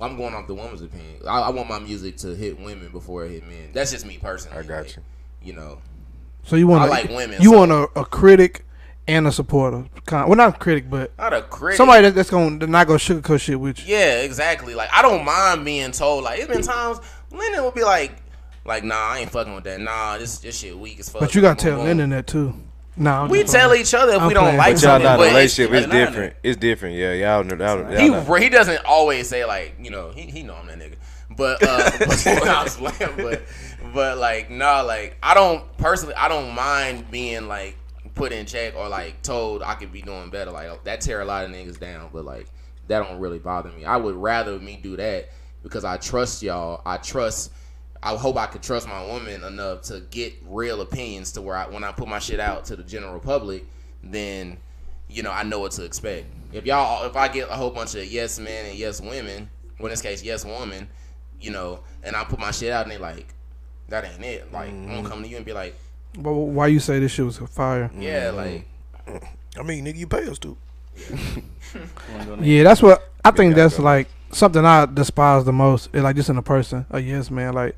I'm 0.00 0.16
going 0.16 0.34
off 0.34 0.46
the 0.46 0.54
woman's 0.54 0.82
opinion. 0.82 1.22
I, 1.26 1.40
I 1.42 1.50
want 1.50 1.68
my 1.70 1.78
music 1.78 2.18
to 2.18 2.34
hit 2.34 2.60
women 2.60 2.90
before 2.92 3.24
it 3.24 3.30
hit 3.30 3.46
men. 3.48 3.70
That's 3.72 3.92
just 3.92 4.04
me 4.04 4.18
personally. 4.20 4.58
I 4.58 4.62
got 4.62 4.78
like, 4.84 4.96
you. 4.96 5.02
You 5.42 5.52
know, 5.54 5.78
So 6.42 6.56
you 6.56 6.66
want 6.66 6.82
I 6.82 6.86
a- 6.86 6.90
like 6.90 7.08
women, 7.08 7.40
You 7.40 7.52
so- 7.52 7.58
want 7.58 7.72
a, 7.72 8.00
a 8.00 8.04
critic 8.04 8.65
and 9.08 9.26
a 9.26 9.32
supporter. 9.32 9.84
Kind 10.04 10.28
well, 10.28 10.36
not 10.36 10.54
a 10.54 10.58
critic, 10.58 10.88
but 10.90 11.16
not 11.18 11.32
a 11.32 11.42
critic. 11.42 11.76
somebody 11.76 12.10
that's 12.10 12.30
gonna 12.30 12.66
not 12.66 12.86
gonna 12.86 12.98
sugarcoat 12.98 13.40
shit 13.40 13.58
with 13.58 13.80
you. 13.86 13.96
Yeah, 13.96 14.20
exactly. 14.20 14.74
Like 14.74 14.90
I 14.92 15.02
don't 15.02 15.24
mind 15.24 15.64
being 15.64 15.92
told. 15.92 16.24
Like 16.24 16.38
it's 16.40 16.48
been 16.48 16.62
times 16.62 16.98
Lennon 17.30 17.62
will 17.62 17.70
be 17.72 17.84
like, 17.84 18.12
like 18.64 18.84
nah, 18.84 18.94
I 18.94 19.18
ain't 19.20 19.30
fucking 19.30 19.54
with 19.54 19.64
that. 19.64 19.80
Nah, 19.80 20.18
this 20.18 20.38
this 20.38 20.58
shit 20.58 20.76
weak 20.78 21.00
as 21.00 21.08
fuck. 21.08 21.20
But 21.20 21.34
you 21.34 21.40
gotta 21.40 21.60
tell 21.62 21.76
boom. 21.78 21.86
Lennon 21.86 22.10
that 22.10 22.26
too. 22.26 22.54
Nah, 22.98 23.24
I'm 23.24 23.28
We 23.28 23.44
tell 23.44 23.68
playing. 23.68 23.82
each 23.82 23.92
other 23.92 24.12
if 24.14 24.20
I'm 24.22 24.28
we 24.28 24.34
don't 24.34 24.44
playing. 24.44 24.56
like 24.56 24.74
But 24.76 24.82
y'all 24.82 24.90
something. 24.92 25.04
not 25.04 25.14
in 25.14 25.20
a 25.20 25.24
but 25.24 25.28
relationship. 25.28 25.72
It's 25.74 25.84
it's 25.84 25.92
not 25.92 25.98
different. 26.06 26.34
It's 26.42 26.56
different. 26.56 26.96
Yeah, 26.96 27.12
y'all. 27.12 27.46
y'all, 27.46 27.58
y'all, 27.58 27.98
He 27.98 28.08
not- 28.08 28.40
he 28.42 28.48
doesn't 28.48 28.84
always 28.86 29.28
say 29.28 29.44
like 29.44 29.74
you 29.80 29.90
know 29.90 30.12
he 30.12 30.22
he 30.22 30.42
know 30.42 30.54
I'm 30.54 30.66
that 30.68 30.78
nigga, 30.78 30.94
but 31.36 31.62
uh, 31.62 31.90
but, 31.98 32.44
nah, 32.46 32.60
I'm 32.62 32.66
playing, 32.68 33.16
but 33.16 33.42
but 33.92 34.16
like 34.18 34.50
nah, 34.50 34.80
like 34.80 35.16
I 35.22 35.34
don't 35.34 35.76
personally 35.76 36.14
I 36.14 36.28
don't 36.28 36.54
mind 36.54 37.10
being 37.10 37.48
like 37.48 37.76
put 38.16 38.32
in 38.32 38.46
check 38.46 38.74
or 38.74 38.88
like 38.88 39.22
told 39.22 39.62
I 39.62 39.74
could 39.74 39.92
be 39.92 40.02
doing 40.02 40.30
better. 40.30 40.50
Like 40.50 40.82
that 40.84 41.00
tear 41.00 41.20
a 41.20 41.24
lot 41.24 41.44
of 41.44 41.52
niggas 41.52 41.78
down, 41.78 42.10
but 42.12 42.24
like 42.24 42.48
that 42.88 43.06
don't 43.06 43.20
really 43.20 43.38
bother 43.38 43.70
me. 43.70 43.84
I 43.84 43.96
would 43.96 44.16
rather 44.16 44.58
me 44.58 44.80
do 44.82 44.96
that 44.96 45.28
because 45.62 45.84
I 45.84 45.98
trust 45.98 46.42
y'all. 46.42 46.82
I 46.84 46.96
trust. 46.96 47.52
I 48.02 48.16
hope 48.16 48.36
I 48.36 48.46
could 48.46 48.62
trust 48.62 48.88
my 48.88 49.04
woman 49.06 49.44
enough 49.44 49.82
to 49.82 50.00
get 50.10 50.34
real 50.46 50.80
opinions 50.80 51.32
to 51.32 51.42
where 51.42 51.56
I, 51.56 51.66
when 51.68 51.82
I 51.82 51.92
put 51.92 52.08
my 52.08 52.18
shit 52.18 52.40
out 52.40 52.64
to 52.66 52.76
the 52.76 52.82
general 52.82 53.18
public, 53.20 53.66
then 54.02 54.58
you 55.08 55.22
know 55.22 55.30
I 55.30 55.42
know 55.42 55.60
what 55.60 55.72
to 55.72 55.84
expect. 55.84 56.26
If 56.52 56.66
y'all, 56.66 57.06
if 57.06 57.16
I 57.16 57.28
get 57.28 57.48
a 57.48 57.54
whole 57.54 57.70
bunch 57.70 57.94
of 57.94 58.06
yes 58.06 58.38
men 58.38 58.66
and 58.66 58.78
yes 58.78 59.00
women, 59.00 59.50
well 59.78 59.86
in 59.86 59.90
this 59.90 60.02
case 60.02 60.22
yes 60.22 60.44
woman, 60.44 60.88
you 61.40 61.50
know, 61.50 61.80
and 62.02 62.16
I 62.16 62.24
put 62.24 62.38
my 62.38 62.50
shit 62.50 62.72
out 62.72 62.84
and 62.84 62.92
they 62.92 62.98
like, 62.98 63.34
that 63.88 64.04
ain't 64.04 64.24
it. 64.24 64.52
Like 64.52 64.70
I'm 64.70 64.86
gonna 64.86 64.98
mm-hmm. 64.98 65.08
come 65.08 65.22
to 65.22 65.28
you 65.28 65.36
and 65.36 65.44
be 65.44 65.52
like, 65.52 65.76
why 66.16 66.66
you 66.68 66.80
say 66.80 66.98
this 66.98 67.12
shit 67.12 67.24
was 67.24 67.38
fire? 67.38 67.90
yeah, 67.98 68.30
like 68.30 68.66
I 69.58 69.62
mean, 69.62 69.84
nigga, 69.84 69.96
you 69.96 70.06
pay 70.06 70.26
us 70.28 70.38
to. 70.40 70.56
Yeah, 72.40 72.62
that's 72.62 72.80
what 72.80 73.10
I 73.24 73.32
think. 73.32 73.54
That's 73.54 73.78
like 73.78 74.08
something 74.30 74.64
I 74.64 74.86
despise 74.86 75.44
the 75.44 75.52
most. 75.52 75.90
Is 75.92 76.02
like 76.02 76.16
just 76.16 76.30
in 76.30 76.38
a 76.38 76.42
person. 76.42 76.86
A 76.90 77.00
yes 77.00 77.30
man, 77.30 77.52
like, 77.54 77.76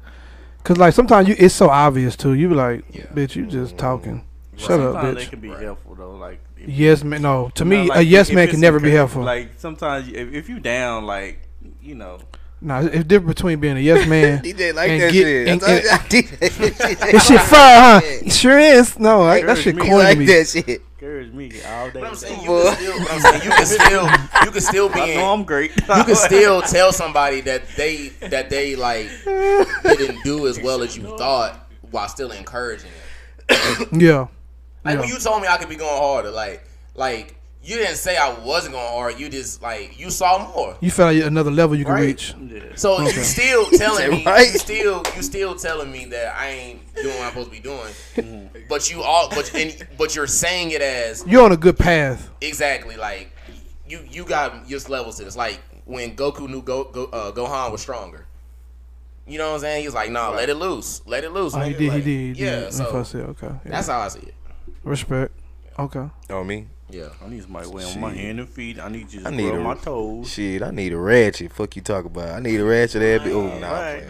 cause 0.62 0.76
like 0.76 0.94
sometimes 0.94 1.28
you 1.28 1.34
it's 1.36 1.54
so 1.54 1.68
obvious 1.68 2.14
too. 2.14 2.34
You 2.34 2.50
be 2.50 2.54
like, 2.54 2.84
Yeah. 2.92 3.06
bitch, 3.06 3.34
you 3.34 3.46
just 3.46 3.70
mm-hmm. 3.70 3.78
talking. 3.78 4.24
Shut 4.56 4.80
up, 4.80 4.94
Sometimes 4.94 5.16
they 5.16 5.24
bitch. 5.24 5.30
can 5.30 5.40
be 5.40 5.48
helpful 5.48 5.94
though. 5.94 6.16
Like 6.16 6.40
Yes 6.64 7.02
man, 7.02 7.22
no. 7.22 7.50
To 7.54 7.64
me, 7.64 7.86
know, 7.86 7.94
a 7.94 8.02
yes 8.02 8.30
man 8.30 8.48
can 8.48 8.60
never 8.60 8.78
be 8.78 8.90
helpful. 8.90 9.22
Like 9.22 9.52
sometimes 9.56 10.08
if, 10.08 10.32
if 10.32 10.48
you 10.48 10.60
down, 10.60 11.04
like 11.04 11.40
you 11.82 11.94
know, 11.94 12.18
nah, 12.60 12.80
it's 12.80 13.04
different 13.04 13.36
between 13.36 13.60
being 13.60 13.76
a 13.76 13.80
yes 13.80 14.06
man. 14.08 14.42
DJ 14.42 14.74
like 14.74 14.90
And 14.90 15.00
that 15.02 15.12
get- 15.12 15.22
shit. 15.22 15.48
and- 15.48 15.60
That's 15.60 15.92
all- 15.92 15.98
DJ 15.98 17.20
shit 17.26 17.40
fire, 17.42 17.80
huh? 17.80 18.00
It 18.04 18.32
sure 18.32 18.58
is. 18.58 18.98
No, 18.98 19.20
like, 19.22 19.44
that 19.46 19.58
Encourage 19.58 19.64
shit 19.64 19.76
me. 19.76 19.82
He 19.84 19.88
corny 19.88 20.02
to 20.02 20.08
like 20.08 20.18
me. 20.18 20.26
that 20.26 20.46
shit. 20.48 20.82
encourage 21.00 21.32
me 21.32 21.50
all 21.66 21.86
day. 21.90 22.00
But 22.00 22.04
I'm 22.04 22.14
saying 22.16 22.40
you 22.40 22.46
Boy. 22.46 22.62
can 22.64 22.76
still, 22.76 22.98
but 22.98 23.10
I'm 23.12 23.20
saying 23.20 23.42
you 23.44 23.50
can 23.50 23.66
still, 23.66 24.04
you 24.44 24.50
can 24.50 24.60
still 24.60 24.88
be. 24.92 25.00
I 25.00 25.14
know 25.14 25.32
I'm 25.32 25.44
great. 25.44 25.70
you 25.76 26.04
can 26.04 26.14
still 26.30 26.62
tell 26.62 26.92
somebody 26.92 27.40
that 27.42 27.62
they 27.76 28.08
that 28.28 28.50
they 28.50 28.76
like 28.76 29.08
didn't 29.24 30.22
do 30.24 30.46
as 30.48 30.60
well 30.60 30.82
as 30.82 30.96
you 30.96 31.16
thought 31.16 31.68
while 31.90 32.08
still 32.08 32.30
encouraging 32.32 32.90
it. 33.48 33.88
Yeah. 33.92 34.26
Like 34.84 34.94
Yeah. 34.94 35.00
when 35.00 35.08
you 35.08 35.18
told 35.18 35.40
me 35.42 35.48
I 35.48 35.56
could 35.56 35.68
be 35.68 35.76
going 35.76 35.96
harder, 35.96 36.30
like 36.30 36.64
like 36.94 37.34
you 37.62 37.76
didn't 37.76 37.96
say 37.96 38.16
I 38.16 38.32
wasn't 38.38 38.74
going 38.74 38.86
hard. 38.88 39.18
You 39.18 39.28
just 39.28 39.60
like 39.62 39.98
you 39.98 40.10
saw 40.10 40.50
more. 40.54 40.76
You 40.80 40.90
felt 40.90 41.14
like 41.14 41.24
another 41.24 41.50
level 41.50 41.76
you 41.76 41.84
can 41.84 41.94
Right. 41.94 42.06
reach. 42.06 42.34
Yeah. 42.40 42.60
So 42.76 43.00
you 43.00 43.10
still 43.24 43.66
telling 43.72 44.10
me, 44.10 44.24
right. 44.24 44.52
you 44.52 44.58
still 44.58 45.02
you 45.16 45.22
still 45.22 45.54
telling 45.56 45.90
me 45.90 46.06
that 46.06 46.34
I 46.36 46.48
ain't 46.48 46.94
doing 46.94 47.08
what 47.16 47.24
I'm 47.24 47.28
supposed 47.30 47.50
to 47.52 47.56
be 47.56 47.60
doing. 47.60 48.50
But 48.68 48.90
you 48.90 49.02
all, 49.02 49.28
but 49.30 49.52
and, 49.54 49.86
but 49.98 50.14
you're 50.14 50.26
saying 50.26 50.70
it 50.70 50.82
as 50.82 51.24
You're 51.26 51.42
on 51.44 51.52
a 51.52 51.56
good 51.56 51.78
path. 51.78 52.30
exactly 52.40 52.96
like 52.96 53.30
you 53.88 54.00
you 54.10 54.24
got 54.24 54.66
just 54.68 54.88
levels 54.88 55.16
to 55.18 55.24
this. 55.24 55.36
Like 55.36 55.60
when 55.84 56.14
Goku 56.16 56.48
knew 56.48 56.62
Go, 56.62 56.84
Go 56.84 57.04
uh, 57.06 57.32
Gohan 57.32 57.72
was 57.72 57.80
stronger. 57.82 58.24
You 59.26 59.36
know 59.36 59.48
what 59.48 59.54
I'm 59.56 59.60
saying? 59.60 59.84
He's 59.84 59.92
like, 59.92 60.10
nah, 60.10 60.30
let 60.30 60.48
it 60.48 60.54
loose, 60.54 61.02
let 61.06 61.22
it 61.22 61.32
loose. 61.32 61.54
Oh, 61.54 61.60
he 61.60 61.74
nigga. 61.74 61.78
did. 61.78 61.92
He 61.92 62.00
did. 62.00 62.36
He 62.36 62.44
Yeah, 62.44 62.50
did. 62.60 62.62
When 62.64 62.72
so 63.04 63.18
okay. 63.18 63.46
Yeah. 63.46 63.58
that's 63.66 63.88
how 63.88 64.00
I 64.00 64.08
see 64.08 64.20
it. 64.20 64.34
Respect. 64.84 65.32
Okay. 65.78 66.08
Oh 66.30 66.44
me? 66.44 66.66
Yeah. 66.90 67.08
I 67.24 67.28
need 67.28 67.42
somebody 67.42 67.68
weighing 67.68 67.94
on 67.94 68.00
my 68.00 68.10
Shit. 68.12 68.18
hand 68.20 68.40
and 68.40 68.48
feet. 68.48 68.78
I 68.80 68.88
need 68.88 69.12
you 69.12 69.20
I 69.20 69.30
to 69.30 69.36
need 69.36 69.50
rub 69.50 69.60
a- 69.60 69.64
my 69.64 69.74
toes. 69.74 70.30
Shit, 70.30 70.62
I 70.62 70.70
need 70.70 70.92
a 70.92 70.96
ratchet. 70.98 71.52
Fuck 71.52 71.76
you 71.76 71.82
talk 71.82 72.04
about. 72.06 72.30
I 72.30 72.40
need 72.40 72.58
a 72.60 72.64
ratchet 72.64 73.02
every. 73.02 73.32
Oh 73.32 73.58
nah, 73.58 73.72
Right. 73.72 74.04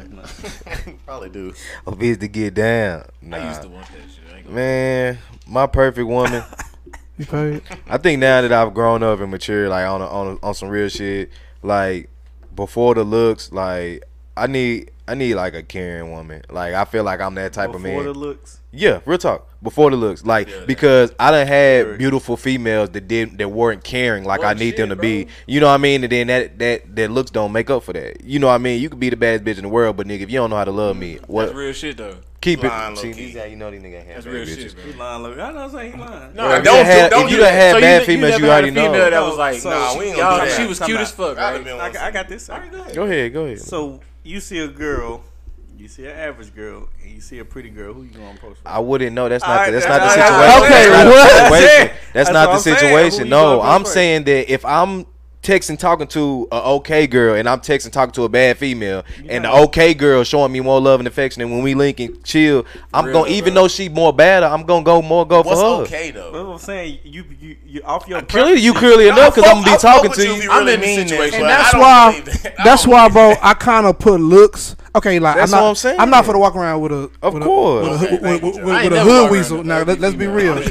Probably 1.06 1.28
do. 1.30 1.52
a 1.86 1.92
bitch 1.92 2.20
to 2.20 2.28
get 2.28 2.54
down. 2.54 3.04
Nah, 3.20 3.36
I 3.36 3.48
used 3.48 3.62
to 3.62 3.68
want 3.68 3.86
that 3.86 3.92
shit. 3.94 4.32
I 4.32 4.36
ain't 4.38 4.44
gonna 4.46 4.56
man, 4.56 5.18
my 5.46 5.66
perfect 5.66 6.06
woman. 6.06 6.42
You 7.18 7.26
paid. 7.26 7.62
I 7.88 7.98
think 7.98 8.20
now 8.20 8.42
that 8.42 8.52
I've 8.52 8.72
grown 8.74 9.02
up 9.02 9.18
and 9.18 9.28
matured, 9.32 9.70
like 9.70 9.84
on 9.84 10.00
a, 10.00 10.06
on 10.06 10.38
a, 10.40 10.46
on 10.46 10.54
some 10.54 10.68
real 10.68 10.88
shit, 10.88 11.32
like 11.64 12.08
before 12.54 12.94
the 12.94 13.02
looks, 13.02 13.50
like 13.50 14.04
I 14.38 14.46
need 14.46 14.90
I 15.06 15.14
need 15.14 15.34
like 15.34 15.54
a 15.54 15.62
caring 15.62 16.10
woman. 16.12 16.42
Like 16.50 16.74
I 16.74 16.84
feel 16.84 17.02
like 17.04 17.20
I'm 17.20 17.34
that 17.36 17.52
type 17.52 17.74
of 17.74 17.80
man. 17.80 17.92
Before 17.96 18.12
the 18.12 18.18
looks. 18.18 18.60
Yeah, 18.72 19.00
real 19.06 19.16
talk. 19.18 19.46
Before 19.62 19.90
the 19.90 19.96
looks, 19.96 20.24
like 20.24 20.48
Yeah, 20.48 20.64
because 20.66 21.12
I 21.18 21.30
done 21.30 21.46
had 21.46 21.84
Sure. 21.84 21.96
beautiful 21.96 22.36
females 22.36 22.90
that 22.90 23.08
did 23.08 23.38
that 23.38 23.48
weren't 23.48 23.82
caring 23.82 24.24
like 24.24 24.40
oh, 24.40 24.44
I 24.44 24.46
Well, 24.48 24.54
need 24.56 24.76
them 24.76 24.90
to 24.90 24.94
shit, 24.94 25.00
be. 25.00 25.26
You 25.46 25.60
know 25.60 25.66
what 25.66 25.72
I 25.74 25.78
mean? 25.78 26.04
And 26.04 26.12
then 26.12 26.26
that 26.28 26.58
that 26.58 26.94
that 26.96 27.10
looks 27.10 27.30
don't 27.30 27.50
make 27.52 27.68
up 27.70 27.82
for 27.82 27.92
that. 27.94 28.22
You 28.24 28.38
know 28.38 28.46
what 28.48 28.54
I 28.54 28.58
mean? 28.58 28.80
You 28.80 28.88
could 28.90 29.00
be 29.00 29.08
the 29.10 29.16
baddest 29.16 29.44
bitch 29.44 29.56
in 29.56 29.62
the 29.62 29.68
world, 29.70 29.96
but 29.96 30.06
nigga, 30.06 30.20
if 30.20 30.30
you 30.30 30.36
don't 30.38 30.50
know 30.50 30.56
how 30.56 30.64
to 30.64 30.70
love 30.70 30.96
me, 30.96 31.18
what 31.26 31.46
That's 31.46 31.56
real 31.56 31.72
shit 31.72 31.96
though. 31.96 32.16
keep 32.42 32.62
Lying 32.62 32.92
it? 32.92 32.96
low 32.96 33.02
See, 33.02 33.12
key. 33.14 33.26
these 33.26 33.36
how 33.38 33.44
you 33.44 33.56
know 33.56 33.70
these 33.70 33.80
niggas 33.82 34.04
have 34.06 34.14
That's 34.22 34.26
real 34.26 34.44
bitches. 34.44 34.58
shit, 34.60 34.74
bro. 34.76 34.84
He 34.84 34.92
lying. 34.92 35.22
Look, 35.22 35.38
I 35.38 35.50
know 35.52 35.58
I'm 35.60 35.70
saying 35.70 35.92
he 35.92 35.98
lying. 35.98 36.34
No, 36.34 36.42
Bro, 36.42 36.52
If 36.52 36.58
you 36.58 36.64
don't 36.64 36.64
done 36.64 36.84
do- 36.84 36.90
had- 36.92 37.10
don't 37.10 37.22
if 37.24 37.28
do 37.30 37.34
you 37.34 37.40
done 37.40 37.52
had 37.54 37.72
So 37.74 37.80
bad 37.80 38.00
you, 38.02 38.06
females, 38.06 38.30
you, 38.32 38.36
you 38.36 38.42
never 38.42 38.52
already 38.52 38.66
had 38.68 38.76
a 38.76 38.80
female 38.92 38.92
know. 39.04 39.10
that 39.10 39.22
was 39.28 39.38
like, 39.38 39.60
So- 39.60 39.70
Nah, 39.70 39.98
we 39.98 40.04
ain't 40.04 40.16
y'all, 40.18 40.30
gonna 40.30 40.44
do 40.44 40.50
that. 40.50 40.60
she 40.60 40.66
was 40.68 40.78
cute 40.78 41.00
as 41.00 41.10
fuck, 41.10 41.36
right? 41.38 41.64
been 41.64 41.80
I, 41.80 41.86
I 42.06 42.10
got 42.12 42.28
this. 42.28 42.48
I 42.50 42.58
got 42.68 42.86
this. 42.86 42.94
Go 42.94 43.04
ahead, 43.04 43.32
go 43.32 43.44
ahead. 43.46 43.60
So 43.60 44.00
you 44.24 44.40
see 44.40 44.58
a 44.58 44.68
girl, 44.68 45.22
you 45.76 45.88
see 45.88 46.06
an 46.06 46.16
average 46.16 46.54
girl, 46.54 46.88
and 47.02 47.10
you 47.12 47.20
see 47.20 47.38
a 47.38 47.44
pretty 47.44 47.70
girl. 47.70 47.94
Who 47.94 48.02
you 48.02 48.10
gonna 48.10 48.30
approach? 48.32 48.56
I 48.66 48.78
wouldn't 48.80 49.14
know. 49.14 49.28
That's 49.28 49.44
not. 49.44 49.66
The, 49.66 49.72
that's 49.72 49.86
not 49.86 50.00
the 50.00 50.08
situation. 50.10 50.62
Okay, 50.64 50.88
that's- 50.90 51.50
what? 51.50 51.92
That's 52.12 52.30
not 52.30 52.46
the 52.52 52.58
situation 52.58 53.28
texting 55.42 55.78
talking 55.78 56.06
to 56.08 56.48
a 56.50 56.62
okay 56.62 57.06
girl 57.06 57.34
and 57.34 57.48
I'm 57.48 57.60
texting 57.60 57.92
talking 57.92 58.12
to 58.12 58.24
a 58.24 58.28
bad 58.28 58.58
female 58.58 59.04
and 59.28 59.44
the 59.44 59.52
okay 59.62 59.94
girl 59.94 60.24
showing 60.24 60.52
me 60.52 60.60
more 60.60 60.80
love 60.80 61.00
and 61.00 61.06
affection 61.06 61.42
and 61.42 61.50
when 61.50 61.62
we 61.62 61.74
link 61.74 62.00
and 62.00 62.22
chill 62.24 62.66
I'm 62.92 63.12
gonna 63.12 63.30
even 63.30 63.54
though 63.54 63.68
she 63.68 63.88
more 63.88 64.12
bad 64.12 64.42
I'm 64.42 64.64
gonna 64.64 64.84
go 64.84 65.00
more 65.00 65.26
go 65.26 65.42
What's 65.42 65.60
for 65.60 65.78
her. 65.78 65.82
okay 65.84 66.10
though? 66.10 66.32
That's 66.32 66.44
what 66.44 66.52
I'm 66.52 66.58
saying 66.58 66.98
you 67.04 67.24
you 67.40 67.56
you 67.64 67.82
off 67.82 68.08
your 68.08 68.20
clearly 68.22 68.60
you 68.60 68.74
clearly 68.74 69.04
you, 69.04 69.12
enough 69.12 69.34
because 69.34 69.48
I'm 69.48 69.62
gonna 69.62 69.76
be 69.76 69.78
talking 69.80 70.12
to 70.12 70.22
you. 70.22 70.34
you 70.34 70.50
really 70.50 70.74
I'm 70.74 70.80
in 70.80 70.80
this 70.80 71.10
situation. 71.10 71.40
And 71.40 71.50
that's 71.50 71.74
why 71.74 72.20
that. 72.20 72.54
that's 72.64 72.86
why 72.86 73.08
bro 73.08 73.34
I 73.40 73.54
kind 73.54 73.86
of 73.86 73.98
put 73.98 74.20
looks 74.20 74.76
Okay, 74.94 75.18
like 75.18 75.36
That's 75.36 75.52
I'm 75.52 75.58
not, 75.58 75.62
what 75.62 75.68
I'm 75.68 75.74
saying. 75.76 76.00
I'm 76.00 76.10
not 76.10 76.24
for 76.24 76.32
to 76.32 76.38
walk 76.38 76.56
around 76.56 76.80
with 76.80 76.92
a 76.92 77.10
of 77.20 77.34
with 77.34 77.42
course 77.42 77.86
a, 77.86 77.90
with, 77.90 78.02
okay, 78.02 78.16
a, 78.16 78.20
with, 78.20 78.42
with, 78.42 78.64
with 78.64 78.92
a 78.92 79.04
hood 79.04 79.30
weasel. 79.30 79.62
Now 79.62 79.82
let, 79.82 80.02
us 80.02 80.14
be 80.14 80.26
real. 80.26 80.54
I'm 80.58 80.64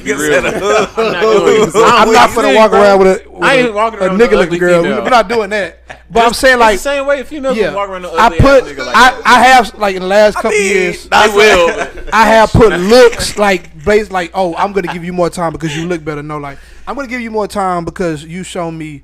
not 2.11 2.31
for 2.31 2.41
to 2.41 2.55
walk 2.55 2.71
around 2.71 2.99
with 2.99 3.07
a 3.07 3.29
I 3.41 3.55
ain't 3.55 3.73
walking 3.73 3.99
around 3.99 4.19
a 4.19 4.23
nigga 4.25 4.31
looking 4.31 4.57
girl. 4.59 4.81
We're 4.83 5.09
not 5.09 5.29
doing 5.29 5.51
that. 5.51 5.79
But 6.09 6.25
I'm 6.25 6.33
saying 6.33 6.57
like 6.59 6.79
same 6.79 7.05
way 7.05 7.19
if 7.19 7.31
you 7.31 7.41
know 7.41 7.51
yeah, 7.51 7.75
walk 7.75 7.89
around 7.89 8.03
the 8.03 8.11
I 8.11 8.29
put 8.29 8.63
I 8.79 9.21
I 9.23 9.43
have 9.43 9.75
like 9.75 9.95
in 9.95 10.01
the 10.01 10.07
last 10.07 10.35
couple 10.35 10.57
years 10.57 11.07
I 11.11 11.27
will 11.27 11.87
I 12.11 12.25
have 12.27 12.51
put 12.51 12.71
looks 12.79 13.37
like 13.37 13.83
based 13.85 14.11
like 14.11 14.31
oh 14.33 14.55
I'm 14.55 14.73
gonna 14.73 14.91
give 14.93 15.03
you 15.03 15.13
more 15.13 15.29
time 15.29 15.51
because 15.51 15.77
you 15.77 15.85
look 15.85 16.03
better. 16.03 16.23
No, 16.23 16.37
like 16.37 16.57
I'm 16.87 16.95
gonna 16.95 17.07
give 17.07 17.21
you 17.21 17.31
more 17.31 17.47
time 17.47 17.85
because 17.85 18.23
you 18.23 18.43
show 18.43 18.71
me 18.71 19.03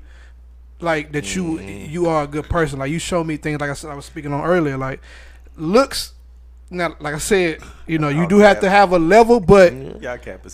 like 0.80 1.12
that 1.12 1.24
mm-hmm. 1.24 1.68
you 1.68 2.04
you 2.04 2.06
are 2.06 2.24
a 2.24 2.26
good 2.26 2.48
person. 2.48 2.78
Like 2.78 2.90
you 2.90 2.98
show 2.98 3.24
me 3.24 3.36
things 3.36 3.60
like 3.60 3.70
I 3.70 3.74
said 3.74 3.90
I 3.90 3.94
was 3.94 4.04
speaking 4.04 4.32
on 4.32 4.44
earlier. 4.44 4.76
Like 4.76 5.00
looks 5.56 6.14
now 6.70 6.94
like 7.00 7.14
I 7.14 7.18
said, 7.18 7.60
you 7.86 7.98
know, 7.98 8.08
you 8.08 8.28
do 8.28 8.38
have 8.38 8.60
to 8.60 8.70
have 8.70 8.92
a 8.92 8.98
level, 8.98 9.38
but 9.40 9.72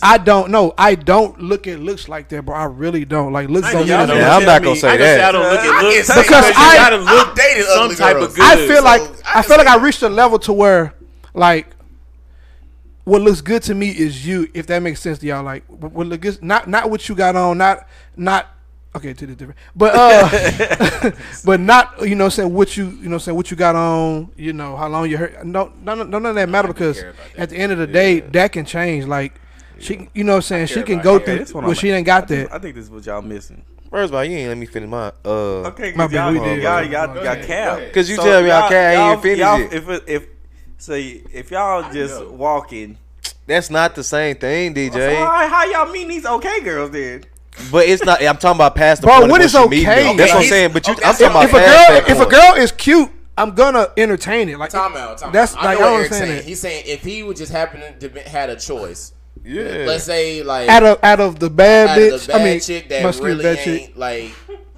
I 0.01 0.17
don't 0.17 0.51
know. 0.51 0.73
I 0.77 0.95
don't 0.95 1.39
look 1.41 1.67
at 1.67 1.79
looks 1.79 2.07
like 2.07 2.29
that, 2.29 2.45
bro. 2.45 2.55
I 2.55 2.65
really 2.65 3.05
don't. 3.05 3.33
Like 3.33 3.49
looks 3.49 3.71
don't 3.71 3.87
mean 3.87 3.93
I'm 3.99 4.45
not 4.45 4.63
gonna 4.63 4.75
say 4.75 4.97
that. 4.97 5.21
I 5.23 5.31
don't 5.31 5.49
look 5.49 5.59
at 5.59 5.83
looks 5.83 6.07
because 6.07 6.53
I 6.55 6.75
gotta 6.75 6.97
look 6.97 7.35
dated 7.35 7.65
some 7.65 7.95
type 7.95 8.17
of 8.17 8.35
good. 8.35 8.43
I 8.43 8.67
feel 8.67 8.83
like 8.83 9.01
I 9.25 9.41
feel 9.41 9.57
like 9.57 9.67
I 9.67 9.77
reached 9.77 10.01
a 10.03 10.09
level 10.09 10.39
to 10.39 10.53
where 10.53 10.93
like 11.33 11.67
what 13.03 13.21
looks 13.21 13.41
good 13.41 13.63
to 13.63 13.73
me 13.73 13.89
is 13.89 14.25
you, 14.25 14.49
if 14.53 14.67
that 14.67 14.79
makes 14.79 15.01
sense 15.01 15.19
to 15.19 15.25
y'all. 15.25 15.43
Like 15.43 15.65
what 15.67 16.07
looks 16.07 16.41
not 16.41 16.67
not 16.67 16.89
what 16.89 17.07
you 17.09 17.15
got 17.15 17.35
on, 17.35 17.57
not 17.57 17.87
not 18.15 18.47
Okay, 18.93 19.13
to 19.13 19.25
the 19.25 19.35
different, 19.35 19.57
but 19.73 19.93
uh, 19.95 21.11
but 21.45 21.61
not 21.61 22.05
you 22.05 22.13
know 22.15 22.27
saying 22.27 22.53
what 22.53 22.75
you 22.75 22.89
you 22.89 23.07
know 23.07 23.19
saying 23.19 23.37
what 23.37 23.49
you 23.49 23.55
got 23.55 23.73
on 23.73 24.29
you 24.35 24.51
know 24.51 24.75
how 24.75 24.89
long 24.89 25.09
you 25.09 25.17
hurt 25.17 25.45
no 25.45 25.71
no 25.81 25.95
no 25.95 26.03
none 26.03 26.25
of 26.25 26.35
that 26.35 26.49
matter 26.49 26.67
because 26.67 27.01
that. 27.01 27.15
at 27.37 27.49
the 27.49 27.55
end 27.55 27.71
of 27.71 27.77
the 27.77 27.87
day 27.87 28.19
that 28.19 28.51
can 28.51 28.65
change 28.65 29.05
like 29.05 29.39
yeah. 29.77 29.83
she 29.83 30.09
you 30.13 30.25
know 30.25 30.33
what 30.33 30.37
I'm 30.37 30.41
saying 30.41 30.67
she 30.67 30.83
can 30.83 30.99
go 30.99 31.19
through 31.19 31.45
but 31.45 31.63
well, 31.63 31.73
she 31.73 31.89
ain't 31.89 32.05
got 32.05 32.27
that 32.27 32.51
I 32.51 32.59
think 32.59 32.75
this 32.75 32.85
is 32.85 32.91
what 32.91 33.05
y'all 33.05 33.21
missing. 33.21 33.63
First 33.89 34.11
of 34.11 34.15
all, 34.15 34.23
you 34.23 34.37
ain't 34.37 34.47
let 34.47 34.57
me 34.57 34.65
finish 34.65 34.89
my 34.89 35.11
uh. 35.25 35.67
Okay, 35.67 35.91
my 35.93 36.07
y'all, 36.07 36.33
y'all, 36.33 36.57
y'all, 36.57 36.85
y'all, 36.85 37.23
y'all 37.23 37.43
cap. 37.43 37.93
Cause 37.93 38.09
you 38.09 38.15
so 38.15 38.23
tell 38.23 38.41
me 38.41 38.47
y'all, 38.47 38.61
y'all 38.61 38.69
cap 38.69 39.13
ain't 39.13 39.21
finish 39.21 39.39
y'all, 39.39 39.59
it. 39.59 39.73
If 39.73 40.07
if 40.07 40.27
say 40.77 41.17
so 41.19 41.27
if 41.33 41.51
y'all 41.51 41.91
just 41.91 42.25
walking, 42.27 42.97
that's 43.45 43.69
not 43.69 43.95
the 43.95 44.03
same 44.03 44.37
thing, 44.37 44.73
DJ. 44.73 44.93
So 44.93 45.15
how, 45.15 45.47
how 45.47 45.65
y'all 45.65 45.91
mean 45.91 46.07
these 46.07 46.25
okay 46.25 46.61
girls 46.61 46.91
then? 46.91 47.25
But 47.71 47.87
it's 47.87 48.03
not. 48.03 48.23
I'm 48.23 48.37
talking 48.37 48.57
about 48.57 48.75
past 48.75 49.01
the 49.01 49.07
Bro, 49.07 49.19
point 49.19 49.31
when 49.31 49.41
of 49.41 49.45
it's 49.45 49.55
okay. 49.55 50.15
That's 50.15 50.33
what 50.33 50.43
I'm 50.43 50.49
saying. 50.49 50.73
But 50.73 50.87
you, 50.87 50.93
okay. 50.93 51.03
I'm 51.05 51.13
talking 51.13 51.27
about 51.27 51.45
if 51.45 51.53
a 51.53 51.59
girl, 51.59 52.19
if 52.19 52.27
a 52.27 52.29
girl 52.29 52.53
is 52.55 52.71
cute, 52.71 53.09
I'm 53.37 53.53
gonna 53.55 53.89
entertain 53.97 54.49
it. 54.49 54.57
Like 54.57 54.69
time 54.69 54.95
out. 54.95 55.17
Time 55.17 55.31
that's 55.31 55.55
out. 55.55 55.63
like 55.63 55.77
I 55.77 55.81
know 55.81 55.93
what 55.93 56.13
saying. 56.13 56.43
He's 56.43 56.59
saying 56.59 56.83
if 56.87 57.03
he 57.03 57.23
would 57.23 57.37
just 57.37 57.51
happen 57.51 57.81
to 57.99 58.09
be, 58.09 58.21
had 58.21 58.49
a 58.49 58.55
choice. 58.55 59.13
Yeah. 59.43 59.85
Let's 59.87 60.03
say 60.03 60.43
like 60.43 60.69
out 60.69 60.83
of 60.83 60.99
out 61.03 61.19
of 61.19 61.39
the 61.39 61.49
bad 61.49 61.89
out 61.89 61.97
bitch. 61.97 62.13
Of 62.13 62.21
the 62.21 62.27
bad 62.33 62.41
I 62.41 62.43
mean, 62.43 62.59
chick 62.59 62.89
that 62.89 63.19
really 63.19 63.45
ain't 63.45 63.59
chick. 63.59 63.93
like 63.95 64.31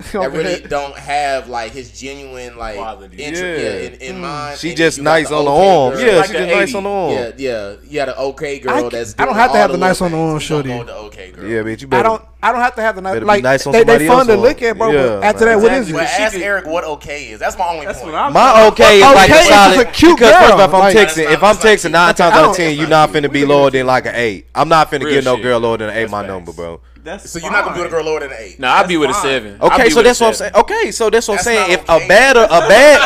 that 0.14 0.32
really 0.32 0.62
don't 0.68 0.98
have 0.98 1.50
like 1.50 1.72
his 1.72 1.98
genuine 2.00 2.58
like 2.58 2.76
Quality. 2.76 3.18
yeah. 3.18 3.28
in, 3.28 3.94
in 3.96 4.16
mm. 4.16 4.22
mind. 4.22 4.60
She 4.60 4.74
just 4.74 5.00
nice 5.00 5.32
on 5.32 5.46
the 5.46 5.52
arm. 5.52 5.94
Yeah, 6.00 6.24
she 6.24 6.34
just 6.34 6.50
nice 6.50 6.76
on 6.76 6.84
the 6.84 6.90
arm. 6.90 7.12
Yeah, 7.14 7.32
yeah, 7.38 7.76
yeah. 7.88 8.06
The 8.06 8.20
okay 8.20 8.60
girl. 8.60 8.86
I, 8.86 8.90
that's 8.90 9.16
I 9.18 9.26
don't 9.26 9.36
have 9.36 9.52
to 9.52 9.58
have 9.58 9.72
the 9.72 9.78
nice 9.78 10.02
on 10.02 10.12
the 10.12 10.18
arm, 10.18 10.40
shorty. 10.40 10.70
The 10.70 10.96
okay 10.96 11.32
girl. 11.32 11.48
Yeah, 11.48 11.62
bitch, 11.62 11.82
you 11.82 11.88
better. 11.88 12.08
I 12.08 12.10
don't. 12.10 12.26
I 12.44 12.52
don't 12.52 12.60
have 12.60 12.76
to 12.76 12.82
have 12.82 12.96
the 12.96 13.02
nice. 13.02 13.22
Like 13.22 13.44
nice 13.44 13.64
they, 13.64 13.86
they 13.86 14.06
fun 14.06 14.28
to 14.28 14.36
look 14.36 14.62
at, 14.62 14.78
bro. 14.78 14.92
Yeah, 14.92 15.26
after 15.26 15.46
that, 15.46 15.60
what 15.60 15.72
is 15.72 15.90
it? 15.90 15.96
Ask 15.96 16.36
Airrick 16.36 16.66
what 16.66 16.84
okay 16.84 17.30
is. 17.30 17.40
That's 17.40 17.58
my 17.58 17.70
only. 17.70 17.86
point. 17.86 18.34
My 18.34 18.68
okay 18.68 18.98
is 18.98 19.04
like 19.04 19.32
solid. 19.32 19.88
Because 19.88 20.32
first 20.32 20.54
of 20.54 20.60
all, 20.60 20.68
if 20.68 20.74
I'm 20.74 20.96
texting, 20.96 21.32
if 21.32 21.44
I'm 21.44 21.56
texting 21.56 21.92
nine 21.92 22.14
times 22.16 22.36
out 22.36 22.50
of 22.50 22.56
ten, 22.56 22.78
you're 22.78 22.90
not 22.90 23.10
finna 23.10 23.32
be 23.32 23.46
lower 23.46 23.72
than 23.72 23.86
like 23.86 24.06
an 24.06 24.16
eight. 24.16 24.48
I'm 24.54 24.68
not 24.68 24.92
finna 24.92 25.10
get 25.10 25.24
no 25.24 25.42
girl 25.42 25.60
lower 25.60 25.78
than 25.78 25.90
an 25.90 25.96
eight 25.96 26.10
my 26.10 26.26
number, 26.26 26.52
bro 26.52 26.82
that's 27.04 27.30
so 27.30 27.40
you're 27.40 27.52
not 27.52 27.66
gonna 27.66 27.78
do 27.78 27.84
a 27.86 27.90
girl 27.90 28.06
lower 28.06 28.22
than 28.22 28.32
an 28.32 28.38
eight. 28.40 28.60
No, 28.60 28.70
I'll 28.70 28.88
be 28.88 28.98
with 28.98 29.10
a 29.10 29.14
seven. 29.14 29.60
Okay, 29.62 29.90
so 29.90 30.02
that's 30.02 30.20
what 30.22 30.28
I'm 30.28 30.34
saying. 30.34 30.56
Okay, 30.56 30.92
so 30.92 31.10
that's 31.10 31.28
what 31.28 31.40
I'm 31.40 31.44
saying. 31.44 31.72
If 31.72 31.82
a 31.84 31.86
bad 32.08 32.38
a 32.38 32.48
bad, 32.48 32.98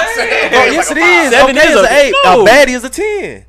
yes, 0.71 0.91
it 0.91 0.97
is. 0.97 1.31
Seven 1.31 1.57
Okay, 1.57 1.67
is 1.69 1.79
an 1.79 1.85
eight. 1.91 2.13
A 2.25 2.43
bad 2.45 2.67
baddie 2.67 2.75
is 2.75 2.83
a 2.83 2.89
ten. 2.89 3.45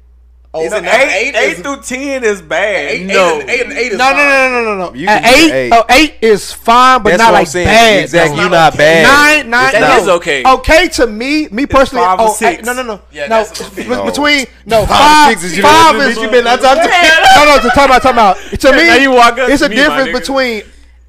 Oh, 0.58 0.76
an 0.76 0.84
eight, 0.84 1.28
eight, 1.28 1.34
eight 1.36 1.52
is, 1.52 1.60
through 1.60 1.82
ten 1.82 2.24
is 2.24 2.42
bad. 2.42 2.90
Eight, 2.90 3.06
no, 3.06 3.36
eight 3.36 3.40
and, 3.40 3.50
eight 3.50 3.62
and 3.62 3.72
eight 3.72 3.92
is 3.92 3.98
no, 3.98 4.10
no, 4.10 4.16
no, 4.16 4.48
no, 4.48 4.50
no, 4.50 4.74
no, 4.76 4.90
no. 4.90 4.94
You 4.94 5.08
an 5.08 5.24
eight, 5.24 5.52
eight. 5.52 5.72
Oh, 5.72 5.84
eight 5.88 6.14
is 6.20 6.52
fine, 6.52 7.02
but 7.02 7.10
That's 7.10 7.22
not 7.22 7.32
like 7.32 7.46
saying. 7.46 7.66
bad. 7.66 8.02
Exactly, 8.02 8.40
you're 8.40 8.50
not 8.50 8.74
okay. 8.74 8.78
bad. 8.78 9.02
Nine, 9.42 9.50
nine, 9.50 9.72
that 9.72 9.96
no. 9.96 10.02
is 10.02 10.08
okay. 10.08 10.42
Okay 10.44 10.88
to 10.88 11.06
me, 11.06 11.48
me 11.48 11.64
it's 11.64 11.72
personally. 11.72 12.04
Five 12.04 12.20
oh, 12.20 12.32
six. 12.32 12.58
Eight, 12.58 12.64
no, 12.64 12.72
no, 12.72 12.82
no, 12.82 13.02
yeah, 13.12 13.26
no. 13.26 13.44
no. 13.44 14.04
Between 14.04 14.46
no 14.66 14.86
five, 14.86 14.88
five, 14.88 15.38
six 15.38 15.52
is 15.52 15.58
five 15.60 15.96
is. 15.96 16.16
You 16.16 16.30
been 16.30 16.44
that 16.44 16.60
time? 16.60 16.76
No, 16.76 17.56
no. 17.56 17.62
To 17.62 17.74
talk 17.74 17.86
about, 17.86 18.02
talk 18.02 18.12
about. 18.12 18.36
To 18.36 18.72
me, 18.72 18.86
now 18.86 18.96
you 18.96 19.12
walk 19.12 19.38
up 19.38 19.48
it's 19.48 19.62
a 19.62 19.68
difference 19.68 20.18
between 20.18 20.62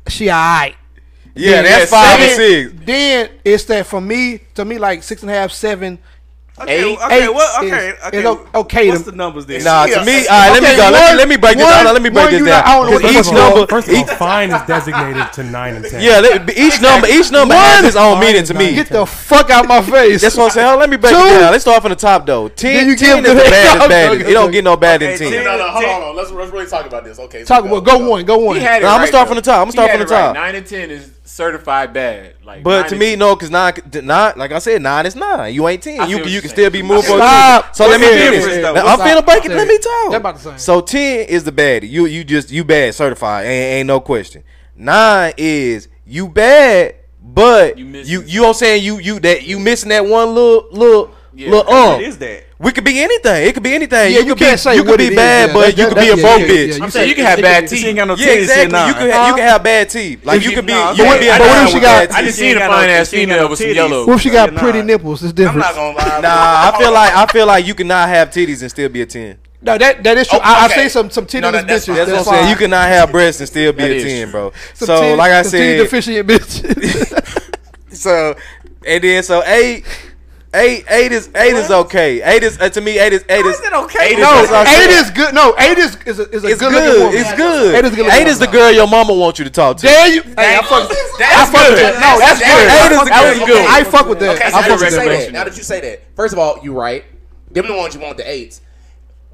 she 0.08 0.30
alright. 0.30 0.76
Yeah, 1.36 1.62
that's 1.62 1.92
five 1.92 2.20
then, 2.20 2.30
and 2.30 2.38
six. 2.38 2.86
Then 2.86 3.30
it's 3.46 3.64
that 3.66 3.86
for 3.86 4.02
me, 4.02 4.42
to 4.56 4.66
me, 4.66 4.78
like 4.78 5.04
six 5.04 5.22
and 5.22 5.32
a 5.32 5.34
half, 5.34 5.52
seven 5.52 6.00
Okay, 6.62 6.92
eight, 6.92 6.98
okay, 7.00 7.24
eight 7.24 7.34
well, 7.34 7.64
okay, 7.64 7.90
is, 7.90 8.04
okay. 8.04 8.58
Okay. 8.60 8.90
What's 8.90 9.04
the 9.04 9.14
numbers 9.14 9.46
there? 9.46 9.64
Nah, 9.64 9.86
to 9.86 10.04
me, 10.04 10.28
all 10.28 10.36
right, 10.36 10.52
let 10.52 10.62
okay, 10.62 10.72
me 10.72 10.78
go. 10.78 10.84
One, 10.84 10.92
let, 10.92 11.16
let, 11.16 11.28
me 11.30 11.38
break 11.38 11.58
this 11.58 11.68
down. 11.68 11.86
Let 11.86 12.02
me 12.02 12.10
break 12.10 12.30
this 12.32 12.46
down. 12.46 12.92
Because 12.92 13.16
each 13.16 13.28
all, 13.28 13.56
number, 13.56 13.68
first 13.68 13.88
of 13.88 13.96
all, 13.96 14.02
each, 14.02 14.10
fine 14.10 14.52
is 14.52 14.62
designated 14.68 15.32
to 15.34 15.44
nine 15.44 15.76
and 15.76 15.86
ten. 15.86 16.02
Yeah, 16.02 16.20
let, 16.20 16.50
each 16.58 16.82
number, 16.82 17.08
each 17.08 17.32
number 17.32 17.56
one, 17.56 17.64
has 17.64 17.86
its 17.86 17.96
own 17.96 18.20
meaning 18.20 18.44
to 18.44 18.54
me. 18.54 18.76
Get 18.76 18.90
the 18.90 19.06
fuck 19.06 19.50
out 19.50 19.68
my 19.68 19.82
face. 19.96 20.22
That's 20.22 20.36
what 20.36 20.46
I'm 20.46 20.52
saying. 20.52 20.80
Let 20.80 20.90
me 20.90 20.98
break 20.98 21.14
Two. 21.14 21.20
it 21.20 21.40
down. 21.40 21.52
Let's 21.52 21.64
start 21.64 21.82
from 21.82 21.92
the 21.92 21.96
top 21.96 22.26
though. 22.26 22.50
Ten, 22.50 22.90
you 22.90 22.96
ten 22.98 23.24
is 23.24 23.32
the 23.32 23.36
baddest, 23.36 23.90
baddest. 23.90 24.30
It 24.30 24.34
don't 24.34 24.52
get 24.52 24.64
no 24.66 24.76
bad 24.76 25.02
in 25.02 25.18
ten. 25.18 25.32
No, 25.32 25.58
no, 25.58 25.70
hold 25.70 25.86
on, 25.86 25.92
hold 25.92 26.04
on. 26.04 26.16
Let's 26.16 26.32
really 26.32 26.68
talk 26.68 26.86
about 26.86 27.06
this. 27.06 27.20
Okay, 27.20 27.46
talk 27.46 27.64
about 27.64 27.86
go 27.86 28.10
one, 28.10 28.26
go 28.26 28.38
one. 28.38 28.58
I'm 28.58 28.82
gonna 28.82 29.08
start 29.08 29.28
from 29.28 29.38
the 29.38 29.42
top. 29.42 29.60
I'm 29.60 29.72
gonna 29.72 29.72
start 29.72 29.92
from 29.92 30.00
the 30.02 30.06
top. 30.06 30.36
Nine 30.36 30.56
and 30.56 30.66
ten 30.66 30.92
is 30.92 31.10
certified 31.30 31.94
bad. 31.94 32.36
Like, 32.44 32.64
but 32.64 32.90
to 32.90 32.96
me, 32.96 33.16
no, 33.16 33.36
because 33.36 33.52
nine, 33.52 33.74
not 34.04 34.38
like 34.38 34.52
I 34.52 34.60
said, 34.60 34.82
nine 34.82 35.06
is 35.06 35.16
nine. 35.16 35.54
You 35.54 35.68
ain't 35.68 35.82
ten. 35.82 36.02
I 36.02 36.08
you 36.08 36.18
you 36.18 36.24
can 36.24 36.32
saying. 36.32 36.50
still 36.50 36.70
be 36.70 36.82
moved 36.82 37.06
stop. 37.06 37.76
So 37.76 37.88
What's 37.88 38.02
let 38.02 38.32
me 38.32 38.40
finish. 38.40 38.64
Now, 38.64 38.74
I'm 38.74 39.00
finna 39.00 39.26
break 39.26 39.46
it. 39.46 39.52
Let 39.52 39.68
me 39.68 39.78
talk. 39.78 40.14
About 40.14 40.36
the 40.36 40.42
same. 40.42 40.58
So 40.58 40.82
ten 40.82 41.28
is 41.28 41.44
the 41.44 41.52
bad. 41.52 41.84
You 41.84 42.06
you 42.06 42.24
just 42.24 42.52
you 42.52 42.64
bad 42.64 42.96
certified. 42.96 43.46
Ain't, 43.46 43.74
ain't 43.74 43.88
no 43.88 44.00
question. 44.00 44.44
Nine 44.76 45.34
is 45.38 45.88
you 46.06 46.28
bad, 46.28 46.96
but 47.22 47.78
you 47.78 47.86
you, 47.86 48.22
you 48.24 48.42
know 48.42 48.48
what 48.48 48.50
I'm 48.50 48.54
saying 48.56 48.84
you 48.84 48.98
you 48.98 49.20
that 49.20 49.44
you 49.44 49.60
missing 49.60 49.90
that 49.90 50.06
one 50.06 50.34
little 50.34 50.68
little 50.72 51.16
yeah, 51.34 51.52
little 51.52 51.72
um. 51.74 51.94
What 51.94 52.04
is 52.04 52.18
that? 52.18 52.46
We 52.60 52.74
could 52.74 52.84
be 52.84 53.00
anything. 53.00 53.48
It 53.48 53.54
could 53.54 53.64
be 53.64 53.74
anything. 53.74 54.12
Yeah, 54.12 54.20
you, 54.20 54.26
you 54.26 54.36
could 54.36 54.40
can't 54.40 54.54
be, 54.56 54.58
say 54.58 54.76
you 54.76 54.84
could 54.84 54.98
be 54.98 55.16
bad, 55.16 55.50
is, 55.50 55.56
but 55.56 55.78
you 55.78 55.88
could 55.88 55.96
be 55.96 56.10
a 56.10 56.16
yeah, 56.18 56.22
broke 56.22 56.42
bitch. 56.42 56.82
I'm 56.82 56.90
saying 56.90 57.08
you 57.08 57.16
can 57.16 57.24
have 57.24 57.42
bad 57.42 57.70
teeth. 57.70 57.86
Ain't 57.86 57.96
got 57.96 58.08
no 58.10 58.16
yeah, 58.16 58.34
exactly. 58.34 58.80
You 58.80 58.94
could 58.96 59.28
you 59.28 59.34
can 59.36 59.48
have 59.48 59.64
bad 59.64 59.90
teeth. 59.90 60.26
Like 60.26 60.44
you 60.44 60.52
could 60.52 60.66
be. 60.66 60.74
You 60.74 60.98
be. 60.98 61.28
But 61.30 61.40
what 61.40 61.64
if 61.64 61.70
she 61.72 61.80
got? 61.80 62.12
I 62.12 62.22
just 62.22 62.38
seen 62.38 62.58
a 62.58 62.60
fine 62.60 62.90
ass 62.90 63.12
female 63.12 63.50
with 63.50 63.60
some 63.60 63.70
yellow. 63.70 64.06
What 64.06 64.16
if 64.16 64.22
she 64.22 64.30
got 64.30 64.54
pretty 64.56 64.82
nipples? 64.82 65.24
It's 65.24 65.32
different. 65.32 65.66
I'm 65.66 65.74
not 65.74 65.98
gonna 65.98 65.98
lie. 65.98 66.20
Nah, 66.20 66.74
I 66.74 66.78
feel 66.80 66.92
like 66.92 67.14
I 67.14 67.26
feel 67.28 67.48
like 67.48 67.66
you 67.66 67.76
cannot 67.76 68.10
have 68.10 68.30
titties 68.30 68.62
and 68.62 68.70
still 68.70 68.90
be 68.90 69.04
a 69.04 69.06
ten. 69.06 69.38
No, 69.62 69.78
that 69.78 70.04
that 70.04 70.18
is 70.18 70.28
true. 70.28 70.40
Oh, 70.44 70.66
okay. 70.66 70.74
I, 70.76 70.84
have 70.84 70.92
some 70.92 71.10
some 71.10 71.26
titty 71.26 71.42
no, 71.42 71.52
that, 71.52 71.64
bitches. 71.64 71.96
That's, 71.96 72.12
that's 72.12 72.28
what 72.28 72.36
I'm 72.36 72.44
saying. 72.44 72.50
You 72.50 72.56
cannot 72.58 72.90
have 72.90 73.10
breasts 73.10 73.40
and 73.40 73.48
still 73.48 73.72
be 73.72 73.84
a 73.84 74.04
ten, 74.04 74.24
true. 74.24 74.32
bro. 74.32 74.54
Some 74.74 74.88
so 74.88 75.16
like 75.16 75.32
I 75.32 75.44
said, 75.44 75.78
deficient 75.78 76.28
bitches. 76.28 77.56
so 77.96 78.36
and 78.86 79.04
then 79.04 79.24
so 79.24 79.44
eight. 79.46 79.86
Eight, 80.52 80.84
eight 80.90 81.12
is 81.12 81.30
eight 81.36 81.54
what? 81.54 81.64
is 81.64 81.70
okay. 81.70 82.24
Eight 82.24 82.42
is 82.42 82.60
uh, 82.60 82.70
to 82.70 82.82
me. 82.82 82.98
Eight 82.98 83.14
is 83.14 83.24
eight 83.30 83.46
is, 83.46 83.60
is 83.60 83.72
okay? 83.72 84.14
Eight 84.14 84.18
no, 84.18 84.42
is 84.42 84.50
okay. 84.50 84.84
eight 84.84 84.90
is 84.90 85.12
good. 85.12 85.36
No, 85.36 85.54
eight 85.60 85.78
is 85.78 85.96
is 86.08 86.18
a, 86.18 86.28
is 86.32 86.44
a 86.44 86.48
it's 86.48 86.60
good. 86.60 86.72
good. 86.72 87.14
It's 87.14 87.34
good. 87.36 87.76
Eight 87.76 87.86
is 87.86 87.96
good. 87.96 88.12
Eight 88.12 88.28
is 88.28 88.40
the 88.40 88.48
girl 88.48 88.72
your 88.72 88.88
mama 88.88 89.14
wants 89.14 89.38
you 89.38 89.46
to 89.46 89.52
talk 89.52 89.78
to. 89.78 89.86
There 89.86 90.08
you. 90.08 90.24
Hey, 90.24 90.58
I 90.58 90.64
fuck. 90.64 90.90
That's 90.90 91.22
I 91.22 91.46
fuck 91.46 91.70
with 91.70 91.78
that. 91.78 91.94
No, 92.02 92.18
that's 92.18 92.40
good. 92.40 92.66
Eight 92.66 92.92
is 92.92 93.00
the 93.00 93.06
girl. 93.06 93.22
That 93.22 93.38
was 93.38 93.48
good. 93.48 93.66
I 93.68 93.84
fuck 93.84 94.08
with 94.08 94.20
that. 94.20 94.36
Okay, 94.38 94.50
so 94.50 94.60
now 94.60 94.68
that 94.68 94.82
you 94.82 94.90
say 94.90 95.26
that, 95.26 95.34
now 95.34 95.44
that 95.44 95.58
you 95.58 95.64
say 95.64 95.82
that, 95.82 96.16
first 96.16 96.34
of 96.34 96.40
all, 96.40 96.60
you 96.64 96.74
right. 96.74 97.06
Them 97.52 97.68
the 97.68 97.76
ones 97.76 97.94
you 97.94 98.02
want 98.02 98.18
the 98.18 98.30
eights. 98.30 98.62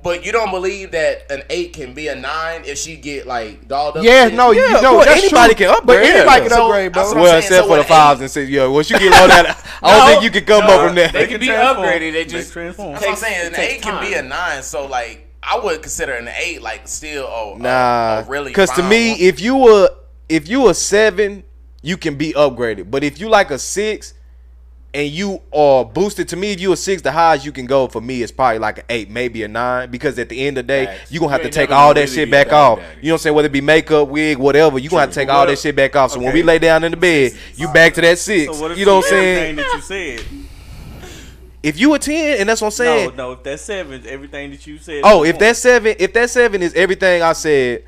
But 0.06 0.24
you 0.24 0.32
don't 0.32 0.52
believe 0.52 0.92
that 0.92 1.32
an 1.32 1.42
eight 1.50 1.74
can 1.74 1.96
be 1.96 2.10
a 2.10 2.16
nine 2.16 2.62
if 2.64 2.78
she 2.78 2.96
get 2.96 3.26
like 3.26 3.68
dolled 3.68 3.98
up. 3.98 4.04
Yeah, 4.04 4.26
and 4.26 4.30
shit? 4.30 4.38
no, 4.38 4.52
you 4.52 4.62
Yeah, 4.62 4.80
know 4.80 4.98
well, 4.98 5.06
that's 5.06 5.24
anybody 5.24 5.56
true. 5.56 5.66
can 5.66 5.70
upgrade, 5.76 5.88
But 5.88 5.98
anybody 6.04 6.28
yeah. 6.28 6.40
can 6.42 6.50
So, 6.52 6.66
upgrade, 6.68 6.94
bro. 6.94 7.02
that's 7.04 7.16
Well, 7.16 7.26
saying. 7.26 7.38
except 7.40 7.64
So 7.64 7.68
for 7.68 7.78
the 7.78 7.84
fives 7.86 8.22
and 8.22 8.30
six. 8.30 8.48
Yo, 8.52 8.72
once 8.72 8.88
you 8.92 9.00
get 9.00 9.12
low 9.12 9.28
that, 9.28 9.58
I 9.82 9.98
don't 9.98 10.06
No, 10.06 10.12
think 10.12 10.24
you 10.24 10.30
can 10.30 10.46
come 10.46 10.64
up 10.70 10.86
from 10.88 10.96
that. 10.96 11.12
They 11.12 11.20
there. 11.22 11.28
can 11.28 11.40
be 11.40 11.48
transform. 11.48 11.88
upgraded. 11.88 12.00
They 12.00 12.12
They 12.12 12.26
just 12.26 12.54
transform. 12.54 12.92
That's 12.94 13.02
what 13.04 13.12
I'm 13.12 13.18
saying. 13.18 13.48
An 13.48 13.54
takes 13.54 13.74
eight 13.74 13.82
can 13.82 14.00
be 14.08 14.14
a 14.14 14.22
nine. 14.22 14.62
So 14.62 14.86
like, 14.86 15.28
I 15.42 15.58
would 15.60 15.82
consider 15.82 16.14
an 16.14 16.28
eight 16.28 16.62
like 16.62 16.88
still 16.88 17.26
oh 17.28 17.56
Nah, 17.58 18.20
a, 18.20 18.24
really 18.26 18.50
because 18.52 18.72
to 18.74 18.84
me, 18.84 19.12
one. 19.14 19.20
if 19.22 19.40
you 19.42 19.56
were 19.56 19.90
if 20.30 20.48
you 20.48 20.70
a 20.70 20.74
seven, 20.76 21.44
you 21.82 21.98
can 21.98 22.16
be 22.16 22.34
upgraded. 22.34 22.92
But 22.92 23.04
if 23.04 23.20
you 23.20 23.30
like 23.30 23.52
a 23.52 23.58
six 23.60 24.14
and 24.96 25.12
you 25.12 25.42
are 25.52 25.84
boosted 25.84 26.30
to 26.30 26.38
me, 26.38 26.54
if 26.54 26.62
you 26.62 26.72
a 26.72 26.78
six, 26.78 27.02
the 27.02 27.12
highest 27.12 27.46
you 27.46 27.52
can 27.52 27.66
go 27.66 27.90
for 27.90 28.00
me 28.00 28.22
is 28.22 28.32
probably 28.32 28.60
like 28.60 28.78
an 28.78 28.86
eight, 28.88 29.10
maybe 29.10 29.44
a 29.44 29.48
nine. 29.50 29.92
Because 29.92 30.18
at 30.18 30.30
the 30.30 30.48
end 30.48 30.58
of 30.58 30.66
the 30.66 30.68
day, 30.68 30.86
Facts. 30.86 31.12
you 31.12 31.20
gonna 31.20 31.34
have 31.34 31.42
You 31.44 31.50
to 31.50 31.54
take 31.54 31.70
all 31.70 31.94
that 31.94 32.00
really 32.00 32.14
shit 32.16 32.32
back 32.32 32.54
off. 32.54 32.80
daddy. 32.80 32.96
You 33.02 33.10
know 33.10 33.14
what 33.14 33.14
I'm 33.16 33.18
saying? 33.24 33.36
Whether 33.36 33.46
it 33.48 33.52
be 33.52 33.60
makeup, 33.62 34.08
wig, 34.08 34.38
whatever, 34.38 34.80
you're 34.80 34.90
gonna 34.90 35.02
have 35.02 35.10
to 35.10 35.16
take 35.16 35.28
all 35.28 35.46
that 35.46 35.60
shit 35.60 35.76
back 35.76 35.98
off. 35.98 36.12
So 36.12 36.20
when 36.22 36.34
we 36.34 36.44
lay 36.44 36.60
down 36.60 36.86
in 36.86 36.92
the 36.92 36.98
bed, 36.98 37.34
you 37.56 37.68
back 37.74 37.94
to 37.96 38.02
that 38.02 38.18
six. 38.20 38.56
So 38.56 38.62
what 38.70 38.78
you 38.78 38.86
know 38.86 38.96
what 38.96 39.06
I'm 39.06 39.10
saying? 39.12 39.56
That 39.58 39.74
you 39.76 39.82
said. 39.82 40.26
If 41.62 41.78
you 41.78 41.94
a 41.94 42.00
ten, 42.00 42.40
and 42.40 42.48
that's 42.48 42.62
what 42.62 42.68
I'm 42.68 42.72
saying. 42.72 43.10
No, 43.10 43.16
no. 43.16 43.32
If 43.34 43.44
that's 43.44 43.64
seven, 43.64 44.02
everything 44.08 44.52
that 44.52 44.66
you 44.66 44.78
said. 44.78 45.02
Oh, 45.04 45.26
if 45.26 45.38
that 45.40 45.58
seven, 45.58 45.96
if 46.00 46.14
that 46.14 46.30
seven 46.30 46.62
is 46.62 46.74
everything 46.74 47.22
I 47.22 47.34
said, 47.34 47.84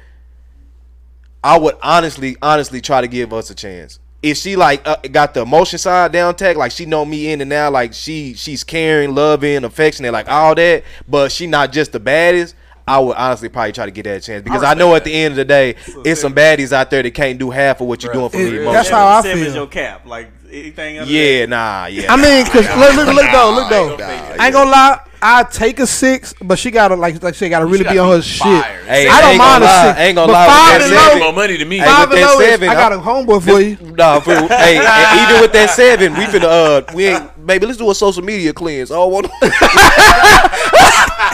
I 1.42 1.58
would 1.58 1.78
honestly, 1.82 2.36
honestly 2.42 2.82
try 2.82 3.00
to 3.00 3.08
give 3.08 3.32
us 3.32 3.50
a 3.50 3.56
chance. 3.56 4.00
If 4.30 4.38
she 4.38 4.56
like 4.56 4.86
uh, 4.88 4.98
got 5.12 5.34
the 5.34 5.42
emotion 5.42 5.80
side 5.80 6.12
down 6.12 6.36
tech, 6.36 6.58
like 6.58 6.72
she 6.72 6.86
know 6.86 7.06
me 7.06 7.32
in 7.32 7.42
and 7.42 7.52
out, 7.54 7.74
like 7.74 7.94
she 7.94 8.34
she's 8.34 8.64
caring, 8.64 9.16
loving, 9.16 9.64
affectionate, 9.64 10.12
like 10.12 10.28
all 10.30 10.56
that, 10.56 10.84
but 11.08 11.32
she 11.32 11.48
not 11.48 11.72
just 11.72 11.92
the 11.92 12.00
baddest. 12.00 12.56
I 12.90 13.00
would 13.00 13.18
honestly 13.18 13.50
probably 13.50 13.74
try 13.74 13.84
to 13.86 13.92
get 13.92 14.04
that 14.04 14.24
chance 14.24 14.44
because 14.44 14.64
I, 14.64 14.74
know 14.74 14.96
at 14.96 15.04
the 15.04 15.14
end 15.14 15.34
of 15.34 15.36
the 15.36 15.44
day, 15.44 15.76
it's 16.06 16.22
some 16.22 16.34
baddies 16.34 16.72
out 16.72 16.90
there 16.90 17.04
that 17.04 17.12
can't 17.12 17.38
do 17.38 17.50
half 17.50 17.82
of 17.82 17.88
what 17.88 18.02
you're 18.02 18.14
doing 18.14 18.30
for 18.30 18.38
It- 18.38 18.52
me. 18.66 18.72
that's 18.72 18.88
how 18.88 19.06
I 19.06 19.22
seven 19.24 19.40
is 19.40 19.48
feel. 19.48 19.56
your 19.56 19.68
cap. 19.68 20.06
Like 20.06 20.30
anything. 20.52 21.00
Under 21.00 21.12
Yeah, 21.12 21.42
that. 21.42 21.50
nah, 21.50 21.86
yeah. 21.88 22.14
I 22.14 22.16
mean, 22.16 22.46
cause 22.46 22.66
look, 22.78 22.96
look, 22.96 23.16
look 23.16 23.32
though, 23.32 23.52
look 23.56 23.70
though. 23.70 23.96
I 24.40 24.46
ain't 24.48 24.54
gonna 24.54 24.70
lie, 24.70 25.00
I 25.22 25.44
take 25.44 25.80
a 25.80 25.88
six, 25.88 26.34
but 26.42 26.60
she 26.60 26.72
gotta 26.72 26.96
like, 26.96 27.22
like 27.24 27.36
she 27.36 27.50
gotta 27.50 27.66
really 27.66 27.84
be 27.84 27.98
on 27.98 28.10
her 28.10 28.22
shit. 28.22 28.44
Hey, 28.86 29.08
I 29.08 29.22
don't 29.22 29.30
ain't 29.32 29.38
mind 29.40 29.64
gonna 29.64 29.64
a 29.64 29.68
lie, 29.68 29.88
six, 29.88 30.00
ain't 30.00 30.16
gonna 30.16 30.28
but 30.28 30.34
lie 30.34 30.48
with 30.48 30.56
five 30.56 30.80
that 30.80 30.82
and 30.82 30.94
seven. 30.94 31.20
low- 31.20 31.26
More 31.26 31.34
money 31.34 31.58
to 31.58 31.66
me. 31.66 31.78
Hey, 31.80 31.86
Five 31.86 32.10
with 32.10 32.20
and 32.20 32.28
that 32.28 32.34
low 32.34 32.40
is- 32.40 32.50
seven, 32.50 32.70
I 32.70 32.74
got 32.74 32.92
a 32.94 32.98
homeboy 32.98 33.44
for 33.44 33.60
you. 33.62 33.78
Nah, 33.96 34.20
for, 34.20 34.34
hey, 34.36 34.78
and 34.78 35.22
even 35.30 35.42
with 35.42 35.52
that 35.54 35.70
seven, 35.72 36.14
we 36.14 36.26
finna 36.26 36.90
uh, 36.90 36.94
we 36.94 37.08
ain't, 37.08 37.46
baby, 37.48 37.66
let's 37.66 37.78
do 37.78 37.90
a 37.90 37.96
social 37.96 38.24
media 38.24 38.54
cleanse. 38.54 38.92
Oh, 38.92 39.08
what? 39.08 39.26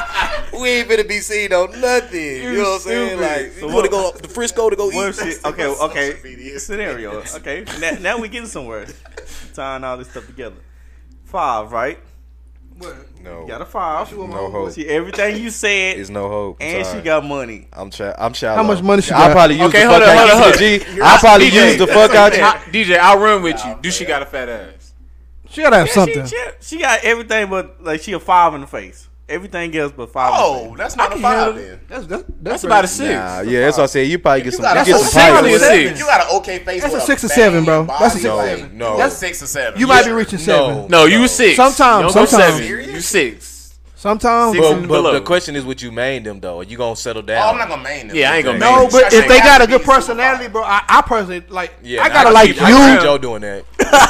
we 0.61 0.69
ain't 0.69 0.89
finna 0.89 1.07
be 1.07 1.19
seen 1.19 1.51
on 1.53 1.79
nothing. 1.79 2.21
You, 2.43 2.53
know 2.53 2.63
what 2.63 2.73
I'm 2.75 2.79
saying? 2.81 3.19
Like, 3.19 3.51
So 3.53 3.67
you 3.67 3.73
wanna 3.75 3.89
go 3.89 4.09
up 4.09 4.21
to 4.21 4.29
Frisco 4.29 4.69
to 4.69 4.75
go 4.75 4.87
What 4.87 4.95
eat? 4.95 5.19
if 5.25 5.39
she? 5.41 5.47
Okay, 5.49 5.65
okay. 5.67 6.57
Scenario. 6.57 7.23
Okay. 7.35 7.65
Now, 7.79 7.91
now 7.99 8.17
we 8.19 8.27
getting 8.29 8.47
somewhere. 8.49 8.85
Tying 9.53 9.83
all 9.83 9.97
this 9.97 10.09
stuff 10.09 10.25
together. 10.25 10.55
Five, 11.25 11.71
right? 11.71 11.99
What? 12.77 12.95
No, 13.21 13.41
You 13.41 13.47
got 13.47 13.61
a 13.61 13.65
five. 13.65 14.11
no 14.11 14.49
hope. 14.49 14.71
See 14.71 14.87
everything 14.87 15.37
you 15.41 15.49
said, 15.51 15.97
is 15.97 16.09
no 16.09 16.27
hope. 16.27 16.57
I'm 16.59 16.67
and 16.67 16.85
sorry. 16.85 16.99
she 16.99 17.03
got 17.05 17.23
money. 17.23 17.67
I'm 17.71 17.91
shy. 17.91 18.13
I'm 18.17 18.33
shallow. 18.33 18.57
How 18.57 18.63
much 18.63 18.81
money 18.81 19.01
she 19.01 19.11
got? 19.11 19.29
I 19.29 19.33
probably 19.33 19.57
use 19.57 19.67
Okay, 19.69 19.83
the 19.83 19.89
hold 19.89 20.01
fuck 20.01 20.09
on, 20.09 20.17
out 20.17 20.29
hold 20.29 20.53
on, 20.55 20.61
you. 20.61 20.79
G. 20.79 21.01
I 21.01 21.17
probably 21.19 21.47
DJ, 21.49 21.69
use 21.69 21.77
the 21.77 21.87
fuck 21.87 22.11
out 22.15 22.35
you. 22.35 22.43
I- 22.43 22.57
DJ, 22.71 22.97
I'll 22.97 23.19
run 23.19 23.41
with 23.43 23.63
you. 23.63 23.77
Do 23.81 23.91
she 23.91 24.05
got 24.05 24.23
a 24.23 24.25
fat 24.25 24.49
ass? 24.49 24.93
She 25.49 25.61
gotta 25.61 25.77
have 25.77 25.87
Yeah, 25.87 25.93
something. 25.93 26.25
She, 26.25 26.35
she, 26.35 26.51
she 26.61 26.79
got 26.79 27.03
everything, 27.03 27.47
but 27.49 27.83
like 27.83 28.01
she 28.01 28.11
a 28.13 28.19
five 28.19 28.55
in 28.55 28.61
the 28.61 28.67
face. 28.67 29.07
Everything 29.33 29.75
else 29.75 29.91
but 29.95 30.11
five. 30.11 30.31
Oh, 30.35 30.75
that's 30.77 30.95
not 30.95 31.11
a 31.13 31.17
five 31.19 31.55
then. 31.55 31.79
That's 31.89 32.05
that's 32.05 32.23
That's 32.41 32.63
about 32.63 32.83
a 32.85 32.87
six. 32.87 33.09
Nah, 33.13 33.41
yeah, 33.41 33.61
that's 33.61 33.77
what 33.77 33.83
I 33.83 33.87
said. 33.87 34.07
You 34.07 34.19
probably 34.19 34.41
get 34.41 34.45
You 34.45 34.51
some. 34.51 34.61
got 34.63 34.75
You 34.75 34.81
a 34.81 34.85
get 34.85 34.95
some 34.95 35.03
six. 35.03 35.13
pipes. 35.15 35.31
Probably 35.31 35.53
a 35.53 35.59
six. 35.59 35.99
You 35.99 36.05
got 36.05 36.21
an 36.29 36.37
okay 36.37 36.59
face. 36.59 36.81
That's 36.83 36.95
a 36.95 37.01
six 37.01 37.23
or 37.23 37.29
seven, 37.29 37.65
bro. 37.65 37.85
That's 37.85 38.01
a 38.05 38.09
six 38.19 38.23
No, 38.23 38.39
or 38.39 38.45
seven. 38.45 38.77
no. 38.77 38.97
That's 38.97 39.17
six 39.17 39.41
or 39.43 39.47
seven. 39.47 39.79
You 39.79 39.87
might 39.87 40.05
be 40.05 40.11
reaching 40.11 40.39
seven. 40.39 40.87
No, 40.87 41.05
you 41.05 41.27
six. 41.27 41.55
Sometimes, 41.55 42.05
You 42.15 42.25
sometimes. 42.27 42.57
seven. 42.57 42.89
You 42.93 43.01
six. 43.01 43.49
Sometimes, 43.95 44.57
Six 44.57 44.67
But, 44.85 45.01
but 45.01 45.11
the 45.13 45.21
question 45.21 45.55
is, 45.55 45.63
what 45.63 45.81
you 45.81 45.89
main 45.89 46.23
them 46.23 46.41
though? 46.41 46.59
Are 46.59 46.63
you 46.65 46.75
gonna 46.75 46.93
settle 46.93 47.21
Oh, 47.21 47.25
down? 47.25 47.47
I'm 47.53 47.57
not 47.57 47.69
gonna 47.69 47.81
main 47.83 48.09
them. 48.09 48.17
Yeah, 48.17 48.33
I 48.33 48.35
ain't 48.35 48.45
gonna 48.45 48.59
main 48.59 48.69
them. 48.69 48.75
No, 48.75 48.81
main 48.81 48.91
but 48.91 49.13
if 49.13 49.27
they 49.29 49.39
got 49.39 49.61
a 49.61 49.65
good 49.67 49.81
personality, 49.81 50.49
bro, 50.49 50.61
I, 50.61 50.83
I 50.89 51.01
personally 51.03 51.41
like. 51.47 51.71
Yeah, 51.81 52.03
I 52.03 52.09
gotta 52.09 52.25
can 52.25 52.33
like 52.33 52.53
see- 52.53 52.59
I 52.59 52.69
can 52.69 52.89
see 52.89 52.93
you, 52.95 53.01
Joe 53.01 53.17
doing 53.17 53.41
that. 53.43 53.63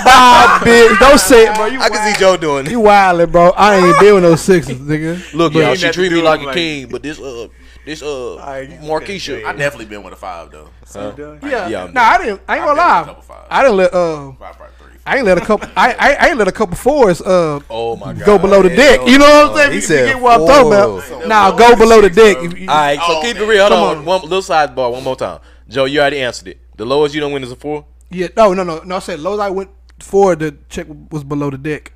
Bob, 0.06 0.62
bitch. 0.62 1.00
Don't 1.00 1.20
say 1.20 1.48
it, 1.48 1.56
bro. 1.56 1.66
You 1.66 1.80
I 1.82 1.90
can 1.90 2.14
see 2.14 2.20
Joe 2.20 2.38
doing 2.38 2.66
it. 2.66 2.72
You 2.72 2.82
it. 2.82 2.86
wildin', 2.88 3.32
bro. 3.32 3.50
I 3.52 3.76
ain't 3.76 4.00
dealing 4.00 4.24
with 4.24 4.32
no 4.32 4.36
sixes, 4.36 4.80
nigga. 4.80 5.34
Look, 5.34 5.54
But 5.54 5.60
y'all, 5.60 5.76
she 5.76 5.90
treat 5.92 6.12
me 6.12 6.20
do 6.20 6.24
like 6.24 6.42
a 6.42 6.54
king, 6.54 6.88
but 6.90 7.04
this 7.04 7.20
uh, 7.20 7.48
this 7.86 8.02
uh, 8.02 8.36
Alright, 8.36 8.70
you 8.70 8.78
Marquisha. 8.78 9.44
I 9.46 9.54
definitely 9.54 9.86
been 9.86 10.04
with 10.04 10.14
a 10.14 10.18
five 10.18 10.52
though. 10.52 10.70
Yeah, 10.96 11.68
Yeah, 11.68 11.84
I'm 11.86 11.94
nah, 11.94 12.02
I 12.02 12.18
didn't. 12.18 12.42
I 12.48 12.58
ain't 12.58 12.66
gonna 12.66 12.72
I've 12.82 13.06
with 13.08 13.18
a 13.18 13.22
lie. 13.22 13.22
couple. 13.24 13.48
I 13.50 13.62
didn't 13.64 13.78
let 13.78 13.94
uh, 13.94 14.32
Five, 14.34 14.56
five, 14.56 14.70
three. 14.80 14.92
I 15.06 15.18
ain't 15.18 15.26
let 15.26 15.38
a 15.38 15.42
couple. 15.42 15.68
I 15.76 15.94
I, 15.94 16.14
I 16.14 16.30
ain't 16.30 16.38
let 16.38 16.48
a 16.48 16.52
couple 16.52 16.76
fours 16.78 17.22
uh 17.22 17.60
Oh 17.70 17.96
my 17.98 18.14
god. 18.14 18.26
go 18.26 18.38
below 18.40 18.62
the 18.62 18.70
deck. 18.70 19.02
You 19.06 19.18
know 19.18 19.26
what 19.26 19.52
I'm 19.52 19.58
saying? 19.58 19.70
He 19.72 19.76
You, 19.78 19.82
said 19.82 20.08
you 20.08 20.14
get 20.14 20.22
what 20.22 20.40
I'm 20.40 20.48
talking 20.48 21.10
four. 21.10 21.18
about? 21.20 21.28
Nah, 21.28 21.52
go 21.52 21.76
below 21.76 22.02
the 22.02 22.10
deck. 22.10 22.38
All 22.38 22.46
right, 22.46 22.98
so 22.98 23.04
Oh, 23.18 23.22
keep 23.22 23.36
it 23.38 23.46
real. 23.46 23.60
Hold 23.68 23.72
Come 23.74 23.84
on. 23.84 23.98
on. 23.98 24.06
one 24.06 24.22
little 24.22 24.40
sidebar, 24.42 24.92
one 24.92 25.04
more 25.04 25.16
time. 25.18 25.40
Joe, 25.68 25.86
you 25.86 26.00
already 26.00 26.22
answered 26.22 26.48
it. 26.50 26.60
The 26.78 26.86
lowest 26.86 27.14
you 27.14 27.22
don't 27.22 27.34
win 27.34 27.44
is 27.44 27.52
a 27.52 27.56
four. 27.56 27.86
Yeah, 28.12 28.28
no, 28.38 28.54
no, 28.54 28.64
no, 28.64 28.80
no. 28.84 28.96
I 28.96 29.00
said 29.00 29.20
lowest 29.20 29.42
I 29.42 29.50
went 29.50 29.70
for 30.00 30.36
the 30.36 30.56
check 30.70 30.88
was 31.12 31.24
below 31.24 31.50
the 31.50 31.58
deck. 31.58 31.92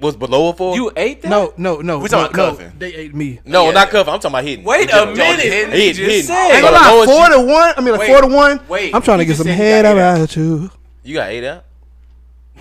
Was 0.00 0.16
below 0.16 0.48
a 0.48 0.52
four? 0.52 0.74
You 0.74 0.90
ate 0.96 1.22
that? 1.22 1.28
No, 1.28 1.54
no, 1.56 1.76
no. 1.80 1.98
We 1.98 2.04
no, 2.04 2.08
talking 2.08 2.36
no, 2.36 2.50
cuffing. 2.50 2.72
They 2.76 2.92
ate 2.92 3.14
me. 3.14 3.38
no, 3.44 3.66
Yeah. 3.66 3.70
not 3.70 3.90
cover. 3.90 4.10
I'm 4.10 4.18
talking 4.18 4.34
about 4.34 4.44
hitting. 4.44 4.64
Wait 4.64 4.82
In 4.82 4.88
a 4.88 4.92
general. 4.92 5.14
minute. 5.16 5.40
hidden. 5.40 5.70
You 5.80 5.86
just 5.92 6.00
hidden. 6.00 6.22
said. 6.24 6.34
I 6.34 6.46
ain't 6.46 6.54
So 6.56 6.60
gonna 6.62 6.66
the 6.66 6.72
lie, 6.82 6.90
lowest 6.90 7.10
four 7.12 7.26
you- 7.28 7.46
to 7.46 7.52
one. 7.52 7.74
I 7.76 7.80
mean, 7.80 7.92
like 7.92 8.00
Wait, 8.00 8.08
four 8.08 8.20
to 8.22 8.26
one. 8.26 8.60
wait, 8.68 8.94
I'm 8.94 9.02
trying 9.02 9.18
to 9.18 9.24
you 9.24 9.26
get 9.28 9.36
just 9.36 9.38
some 9.38 9.46
said 9.46 9.58
you 9.58 9.62
head 9.64 9.82
got 9.84 9.96
eight 9.96 10.16
about 10.16 10.36
you. 10.36 10.70
You 11.04 11.14
got 11.14 11.28
eight 11.30 11.44
out. 11.44 11.64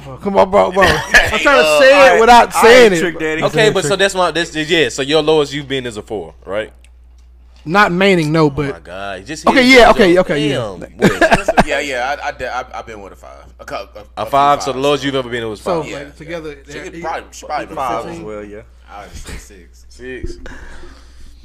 Oh, 0.08 0.17
come 0.21 0.38
on, 0.38 0.50
bro, 0.52 0.71
bro. 0.71 0.84
I'm 0.86 1.39
trying 1.39 1.41
to 1.41 1.50
uh, 1.67 1.80
say 1.80 1.89
it 1.89 1.93
Alright, 1.95 2.19
without 2.21 2.56
alright, 2.56 2.63
saying 2.63 3.00
Trick 3.00 3.15
it. 3.15 3.19
Daddy. 3.19 3.43
Okay, 3.43 3.69
but 3.71 3.86
so 3.86 3.95
that's 3.95 4.13
my 4.15 4.32
that's 4.32 4.56
yeah. 4.56 4.89
So 4.89 5.02
your 5.02 5.21
lowest 5.24 5.52
you've 5.54 5.67
been 5.67 5.86
is 5.88 5.97
a 5.97 6.02
four, 6.04 6.34
right? 6.45 6.71
Not 7.63 7.91
Manning, 7.91 8.32
no, 8.32 8.47
Oh 8.47 8.50
my 8.50 8.71
but 8.71 8.84
god, 8.84 9.26
just 9.26 9.45
Okay, 9.47 9.63
hit 9.63 9.74
it, 9.74 9.78
yeah, 9.78 9.84
Joe. 9.86 9.91
okay, 9.91 10.17
okay, 10.19 10.50
yeah. 10.50 10.78
Damn. 10.80 10.97
What? 10.97 11.65
yeah, 11.67 11.80
yeah. 11.80 12.17
I, 12.24 12.28
I, 12.28 12.32
did- 12.32 12.47
I, 12.47 12.65
I've 12.74 12.86
been 12.88 13.02
with 13.02 13.13
a 13.13 13.15
five. 13.15 13.54
A, 13.60 13.65
cou- 13.65 13.76
a, 13.76 14.00
a 14.17 14.26
few 14.26 14.32
five. 14.32 14.63
So 14.63 14.71
the 14.71 14.74
fives. 14.74 14.84
lowest 14.84 15.04
you've 15.04 15.15
ever 15.15 15.30
been 15.30 15.47
was 15.47 15.62
so 15.62 15.82
five. 15.84 15.91
Yeah. 15.91 15.97
like, 16.00 16.15
together. 16.15 16.56
She 16.65 16.71
they're- 16.71 16.84
could 16.89 17.02
probably, 17.02 17.30
probably 17.47 17.76
Five 17.76 18.04
five. 18.04 18.06
as 18.13 18.19
well, 18.19 18.43
yeah. 18.43 18.62
I 18.89 19.04
would 19.04 19.15
say 19.15 19.38
six. 19.38 19.86
Six. 19.89 20.38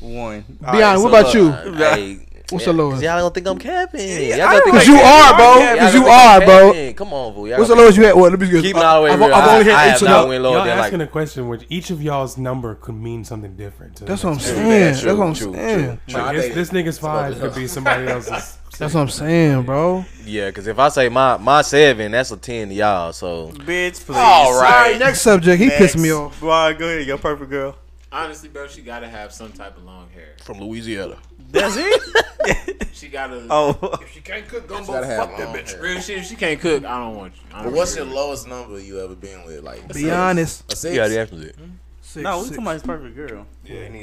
One. 0.00 0.44
Beyond, 0.60 1.02
what 1.02 1.08
about 1.08 1.34
you? 1.34 1.52
Hey, 1.52 2.25
What's 2.50 2.64
yeah, 2.64 2.72
the 2.72 2.78
lowest? 2.78 3.02
Y'all 3.02 3.18
don't 3.18 3.34
think 3.34 3.46
I'm 3.48 3.58
capping. 3.58 4.00
Y'all 4.00 4.32
I 4.34 4.36
don't 4.36 4.52
don't 4.52 4.62
think 4.62 4.76
Cause 4.76 4.86
you 4.86 4.94
are, 4.94 5.36
bro. 5.36 5.78
Cause 5.78 5.94
you 5.94 6.06
are, 6.06 6.40
bro. 6.40 6.92
Come 6.94 7.12
on, 7.12 7.34
fool. 7.34 7.48
Y'all 7.48 7.58
What's 7.58 7.70
the 7.70 7.74
lowest 7.76 7.96
you 7.96 8.04
had? 8.04 8.14
What? 8.14 8.30
Let 8.30 8.40
me 8.40 8.48
just 8.48 8.64
Keep 8.64 8.76
it 8.76 8.82
all 8.82 9.00
the 9.00 9.04
way 9.04 9.10
I've, 9.10 9.18
real. 9.18 9.34
I've 9.34 9.48
only 9.48 9.72
I, 9.72 9.74
I 9.74 9.82
had 9.82 9.88
have 9.88 9.96
eight 9.96 9.98
to 9.98 10.04
not 10.04 10.22
know. 10.22 10.28
went 10.28 10.42
lower 10.44 10.58
Y'all 10.58 10.68
asking 10.68 11.00
a 11.00 11.06
question 11.08 11.48
which 11.48 11.66
each 11.68 11.90
of 11.90 12.00
y'all's 12.00 12.38
number 12.38 12.76
could 12.76 12.94
mean 12.94 13.24
something 13.24 13.56
different. 13.56 13.96
That's 13.96 14.22
what 14.22 14.34
I'm 14.34 14.38
saying. 14.38 14.94
That's 14.94 15.04
what 15.04 15.26
I'm 15.26 15.34
saying. 15.34 16.00
Nah, 16.08 16.18
I 16.18 16.32
Like, 16.32 16.54
this, 16.54 16.70
nigga's 16.70 16.98
five 16.98 17.38
could 17.40 17.54
be 17.54 17.66
somebody 17.66 18.06
else's. 18.06 18.58
That's 18.78 18.92
what 18.92 19.00
I'm 19.00 19.08
saying, 19.08 19.62
bro. 19.62 20.04
Yeah, 20.24 20.48
because 20.48 20.66
if 20.66 20.78
I 20.78 20.90
say 20.90 21.08
my 21.08 21.38
my 21.38 21.62
seven, 21.62 22.12
that's 22.12 22.30
a 22.30 22.36
ten 22.36 22.68
to 22.68 22.74
y'all. 22.74 23.14
So 23.14 23.48
Bitch, 23.54 24.04
please. 24.04 24.16
All 24.16 24.52
All 24.52 24.60
right. 24.60 24.90
right, 24.90 24.98
next 24.98 25.22
subject. 25.22 25.62
He 25.62 25.70
pissed 25.70 25.96
me 25.96 26.12
off. 26.12 26.38
Boy, 26.38 26.76
go 26.78 26.86
ahead. 26.86 27.06
Your 27.06 27.16
perfect 27.16 27.50
girl. 27.50 27.74
Honestly, 28.16 28.48
bro, 28.48 28.66
she 28.66 28.80
gotta 28.80 29.08
have 29.08 29.32
some 29.32 29.52
type 29.52 29.76
of 29.76 29.84
long 29.84 30.08
hair. 30.14 30.36
from 30.42 30.60
Louisiana. 30.60 31.18
That's 31.50 31.76
it? 31.76 32.82
She 32.92 33.08
gotta. 33.08 33.46
oh. 33.50 33.98
If 34.00 34.14
she 34.14 34.20
can't 34.20 34.48
cook 34.48 34.66
gumbo. 34.66 34.92
Gotta 34.94 35.06
have 35.06 35.30
long 35.30 35.54
hair. 35.54 35.82
Real 35.82 36.00
shit. 36.00 36.18
If 36.18 36.26
she 36.26 36.34
can't 36.36 36.58
cook, 36.58 36.84
I 36.84 36.98
don't 36.98 37.14
want 37.16 37.34
you. 37.34 37.42
I 37.52 37.58
But 37.58 37.64
don't 37.64 37.74
what's 37.74 37.96
want 37.96 38.08
your 38.08 38.16
lowest 38.16 38.48
number 38.48 38.80
you 38.80 39.00
ever 39.00 39.14
been 39.14 39.44
with? 39.44 39.62
Like 39.62 39.92
Be 39.92 40.10
honest. 40.10 40.72
A 40.72 40.76
six? 40.76 40.96
Yeah, 40.96 41.08
the 41.08 41.20
answer 41.20 41.52
Six, 42.00 42.22
No, 42.24 42.38
we 42.38 42.44
six. 42.44 42.50
talking 42.56 42.64
about 42.64 42.72
his 42.74 42.82
perfect 42.82 43.16
girl. 43.16 43.46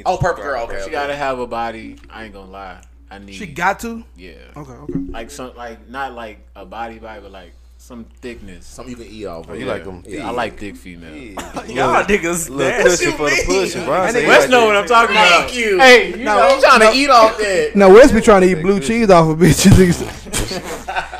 Oh, 0.06 0.18
perfect 0.18 0.44
girl. 0.46 0.64
Okay. 0.66 0.76
She 0.76 0.82
okay. 0.84 0.92
gotta 0.92 1.16
have 1.16 1.40
a 1.40 1.48
body. 1.48 1.96
I 2.10 2.26
ain't 2.26 2.34
gonna 2.34 2.52
lie. 2.52 2.84
I 3.10 3.18
need. 3.20 3.34
She 3.34 3.48
got 3.48 3.80
to. 3.80 4.04
Yeah. 4.16 4.34
Okay, 4.56 4.72
okay. 4.72 4.94
Like 5.10 5.32
some, 5.32 5.56
like 5.56 5.90
not 5.90 6.14
like 6.14 6.46
a 6.56 6.66
body 6.66 7.00
body, 7.00 7.22
but 7.22 7.32
like 7.32 7.54
some 7.84 8.06
thickness. 8.22 8.66
Something 8.66 8.92
you 8.98 9.04
can 9.04 9.14
eat 9.14 9.26
off. 9.26 9.50
of. 9.50 9.60
you 9.60 9.66
like 9.66 9.84
them? 9.84 10.04
Yeah, 10.08 10.30
I 10.30 10.32
like 10.32 10.58
thick 10.58 10.78
female. 10.78 11.14
Y'all 11.68 12.02
niggas. 12.06 12.50
Little 12.50 12.58
nasty. 12.60 13.08
pussy 13.08 13.12
for 13.12 13.30
the 13.30 13.44
pussy, 13.46 13.84
bro. 13.84 13.94
I 14.04 14.12
say 14.12 14.26
West 14.26 14.50
know 14.50 14.66
what 14.68 14.78
I'm 14.78 14.88
talking 14.88 15.14
about. 15.18 15.50
Thank 15.50 15.56
you. 15.58 15.78
Hey, 15.80 16.18
You 16.18 16.24
know, 16.24 16.40
I'm 16.40 16.62
trying 16.62 16.80
to 16.94 16.98
eat 16.98 17.10
off 17.10 17.38
that. 17.38 17.76
Now 17.76 17.94
Wes 17.94 18.14
be 18.14 18.22
trying 18.22 18.42
to 18.44 18.48
eat 18.48 18.62
blue 18.62 18.80
cheese 18.80 19.10
off 19.10 19.28
of 19.30 19.38
bitches. 19.38 20.00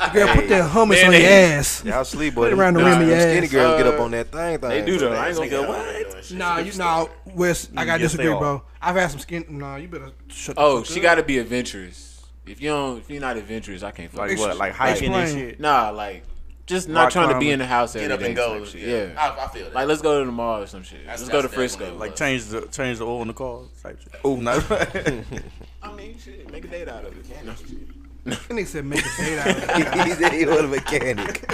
Girl, 0.14 0.28
put 0.34 0.48
that 0.48 0.70
hummus 0.70 0.88
Man, 0.90 1.04
on 1.06 1.10
they- 1.12 1.22
your 1.22 1.58
ass. 1.58 1.84
Y'all 1.84 2.02
sleep, 2.04 2.34
Put 2.34 2.40
buddy. 2.42 2.52
it 2.52 2.58
around 2.58 2.74
the 2.74 2.80
Nah, 2.80 2.86
rim 2.86 2.94
of 2.94 3.00
them 3.00 3.08
your 3.10 3.20
Skinny 3.20 3.46
ass. 3.46 3.52
girls 3.52 3.76
get 3.78 3.86
Uh, 3.86 3.90
up 3.90 4.00
on 4.00 4.10
that 4.12 4.32
thing. 4.32 4.58
They 4.60 4.82
do 4.86 4.98
though. 4.98 5.12
I 5.12 5.26
ain't 5.28 5.36
gonna 5.36 5.48
go. 5.50 5.68
what? 5.68 6.32
Nah, 6.32 6.58
you 6.60 6.72
nah, 6.78 7.06
Wes. 7.34 7.68
I 7.76 7.84
gotta 7.84 8.00
Yes, 8.02 8.12
disagree, 8.12 8.32
bro. 8.38 8.62
I've 8.80 8.96
had 8.96 9.10
some 9.10 9.20
skin. 9.20 9.44
Nah, 9.50 9.76
you 9.76 9.88
better 9.88 10.12
shut. 10.28 10.56
the 10.56 10.62
Oh, 10.62 10.82
she 10.82 11.00
gotta 11.00 11.22
be 11.22 11.36
adventurous. 11.38 12.24
If 12.46 12.62
you 12.62 12.70
don't, 12.70 12.98
if 13.00 13.10
you're 13.10 13.20
not 13.20 13.36
adventurous, 13.36 13.82
I 13.82 13.90
can't. 13.90 14.10
fuck 14.10 14.20
Like 14.30 14.38
what? 14.38 14.56
Like 14.56 14.72
hiking 14.72 15.12
and 15.12 15.28
shit? 15.30 15.60
Nah, 15.60 15.90
like 15.90 16.22
just 16.66 16.88
not 16.88 17.04
Rock 17.04 17.12
trying 17.12 17.32
to 17.34 17.38
be 17.38 17.50
in 17.50 17.58
the 17.58 17.66
house 17.66 17.94
every 17.94 18.08
Get 18.08 18.14
up 18.14 18.20
day 18.20 18.26
and 18.26 18.36
go. 18.36 18.64
type. 18.64 18.74
Yeah. 18.74 18.86
Yeah. 19.06 19.14
I, 19.38 19.44
I 19.44 19.48
feel 19.48 19.64
that. 19.64 19.74
Like 19.74 19.86
let's 19.88 20.00
go 20.02 20.20
to 20.20 20.24
the 20.26 20.32
mall 20.32 20.62
or 20.62 20.66
some 20.66 20.82
shit. 20.82 21.00
That's- 21.00 21.20
let's 21.20 21.30
go 21.30 21.42
to 21.42 21.48
Frisco. 21.48 21.94
Like 21.96 22.16
change 22.16 22.44
the 22.46 22.62
change 22.68 22.98
the 22.98 23.06
oil 23.06 23.22
in 23.22 23.28
the 23.28 23.34
car 23.34 23.60
type 23.82 24.00
shit. 24.00 24.14
Oh, 24.24 24.36
no. 24.36 24.52
I 25.82 25.92
mean, 25.94 26.18
shit, 26.18 26.50
make 26.50 26.64
a 26.64 26.68
date 26.68 26.88
out 26.88 27.04
of 27.04 27.16
it. 27.18 27.44
No, 27.44 27.52
shit. 27.54 27.78
That 28.24 28.38
nigga 28.48 28.66
said 28.66 28.86
make 28.86 29.00
a 29.04 29.16
date 29.22 29.38
out 29.38 29.48
of 29.48 29.56
it. 29.98 30.06
he 30.06 30.10
said 30.14 30.32
he 30.32 30.46
was 30.46 30.60
a 30.60 30.66
mechanic. 30.68 31.52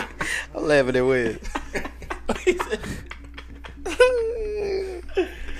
I'm 0.55 0.69
laughing 0.69 0.95
at 0.95 1.05
Wes. 1.05 1.39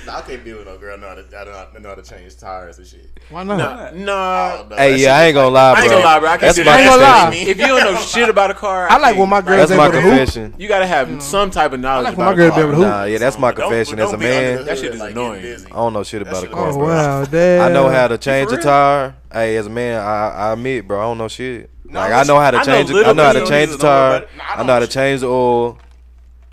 Nah, 0.07 0.19
I 0.19 0.23
can't 0.23 0.45
deal 0.45 0.59
with 0.59 0.67
no 0.67 0.79
girl 0.79 0.97
know 0.99 1.09
how 1.09 1.15
to, 1.15 1.25
I 1.39 1.45
don't 1.73 1.83
know 1.83 1.89
how 1.91 1.95
to 1.95 2.03
change 2.03 2.37
tires 2.39 2.79
and 2.79 2.87
shit. 2.87 3.19
Why 3.29 3.43
not? 3.45 3.59
Nah, 3.59 3.91
nah. 3.93 4.63
No, 4.69 4.77
Hey, 4.77 4.97
yeah, 5.03 5.17
I 5.17 5.25
ain't 5.27 5.35
gonna 5.35 5.49
lie, 5.51 5.73
bro. 5.75 5.81
I 5.81 5.83
ain't 5.85 5.91
gonna 5.93 6.05
lie, 6.05 6.19
bro. 6.21 6.29
I 6.29 6.33
can't 6.33 6.41
That's 6.43 6.57
do 6.57 6.65
my 6.65 6.71
that. 6.73 6.77
I 6.77 6.81
ain't 6.83 6.91
gonna 6.91 7.03
lie. 7.03 7.51
If 7.51 7.59
you 7.59 7.67
don't 7.67 7.95
know 7.95 8.01
shit 8.01 8.29
about 8.29 8.51
a 8.51 8.55
car, 8.55 8.89
I 8.91 8.99
like 8.99 9.17
when 9.17 9.29
my 9.29 9.41
girls 9.41 9.69
That's 9.69 9.79
my 9.79 9.85
able 9.87 9.93
to 9.95 10.01
hoop. 10.01 10.11
confession. 10.17 10.55
You 10.59 10.69
gotta 10.69 10.87
have 10.87 11.23
some 11.23 11.51
type 11.51 11.73
of 11.73 11.81
knowledge 11.81 12.05
like 12.05 12.17
when 12.17 12.27
about 12.27 12.37
my 12.37 12.43
girl 12.43 12.55
be 12.55 12.61
able 12.61 12.71
to 12.71 12.77
hoop. 12.77 12.87
Nah, 12.87 13.05
yeah, 13.05 13.19
that's 13.19 13.39
my 13.39 13.53
Don't- 13.53 13.69
confession 13.69 13.97
don't 13.99 14.09
as 14.09 14.13
a 14.15 14.19
be 14.19 14.27
under 14.27 14.41
the 14.51 14.57
man. 14.57 14.65
That 14.67 14.79
shit 14.79 14.95
is 14.95 15.01
like, 15.01 15.11
annoying. 15.13 15.45
I 15.67 15.69
don't 15.69 15.93
know 15.93 16.03
shit 16.03 16.23
about 16.23 16.45
a 16.45 16.47
car. 16.49 16.69
Oh 16.71 16.73
bro. 16.79 16.87
wow, 16.87 17.25
damn. 17.25 17.63
I 17.63 17.73
know 17.73 17.89
how 17.89 18.09
to 18.09 18.19
change 18.19 18.53
a 18.53 18.57
tire. 18.59 19.15
Hey, 19.33 19.57
as 19.57 19.67
a 19.67 19.71
man, 19.71 20.01
I, 20.01 20.29
I 20.31 20.53
admit, 20.53 20.87
bro, 20.89 20.99
I 20.99 21.03
don't 21.05 21.19
know 21.19 21.29
shit. 21.29 21.71
No, 21.85 21.99
like 22.01 22.13
I 22.13 22.23
know 22.25 22.39
how 22.39 22.51
to 22.53 22.65
change. 22.65 22.91
it. 22.91 23.07
I 23.07 23.13
know 23.13 23.25
how 23.25 23.33
to 23.33 23.47
change 23.47 23.71
the 23.71 23.77
You 23.77 23.79
don't 23.79 23.83
know 23.83 23.89
tire. 23.89 24.17
about 24.19 24.23
it. 24.23 24.29
Nah, 24.37 24.45
I 24.45 24.53
I 24.55 24.57
know 24.59 24.65
know 24.67 24.73
how 24.75 24.79
to 24.81 24.87
change 24.87 25.21
the 25.23 25.27
oil. 25.29 25.79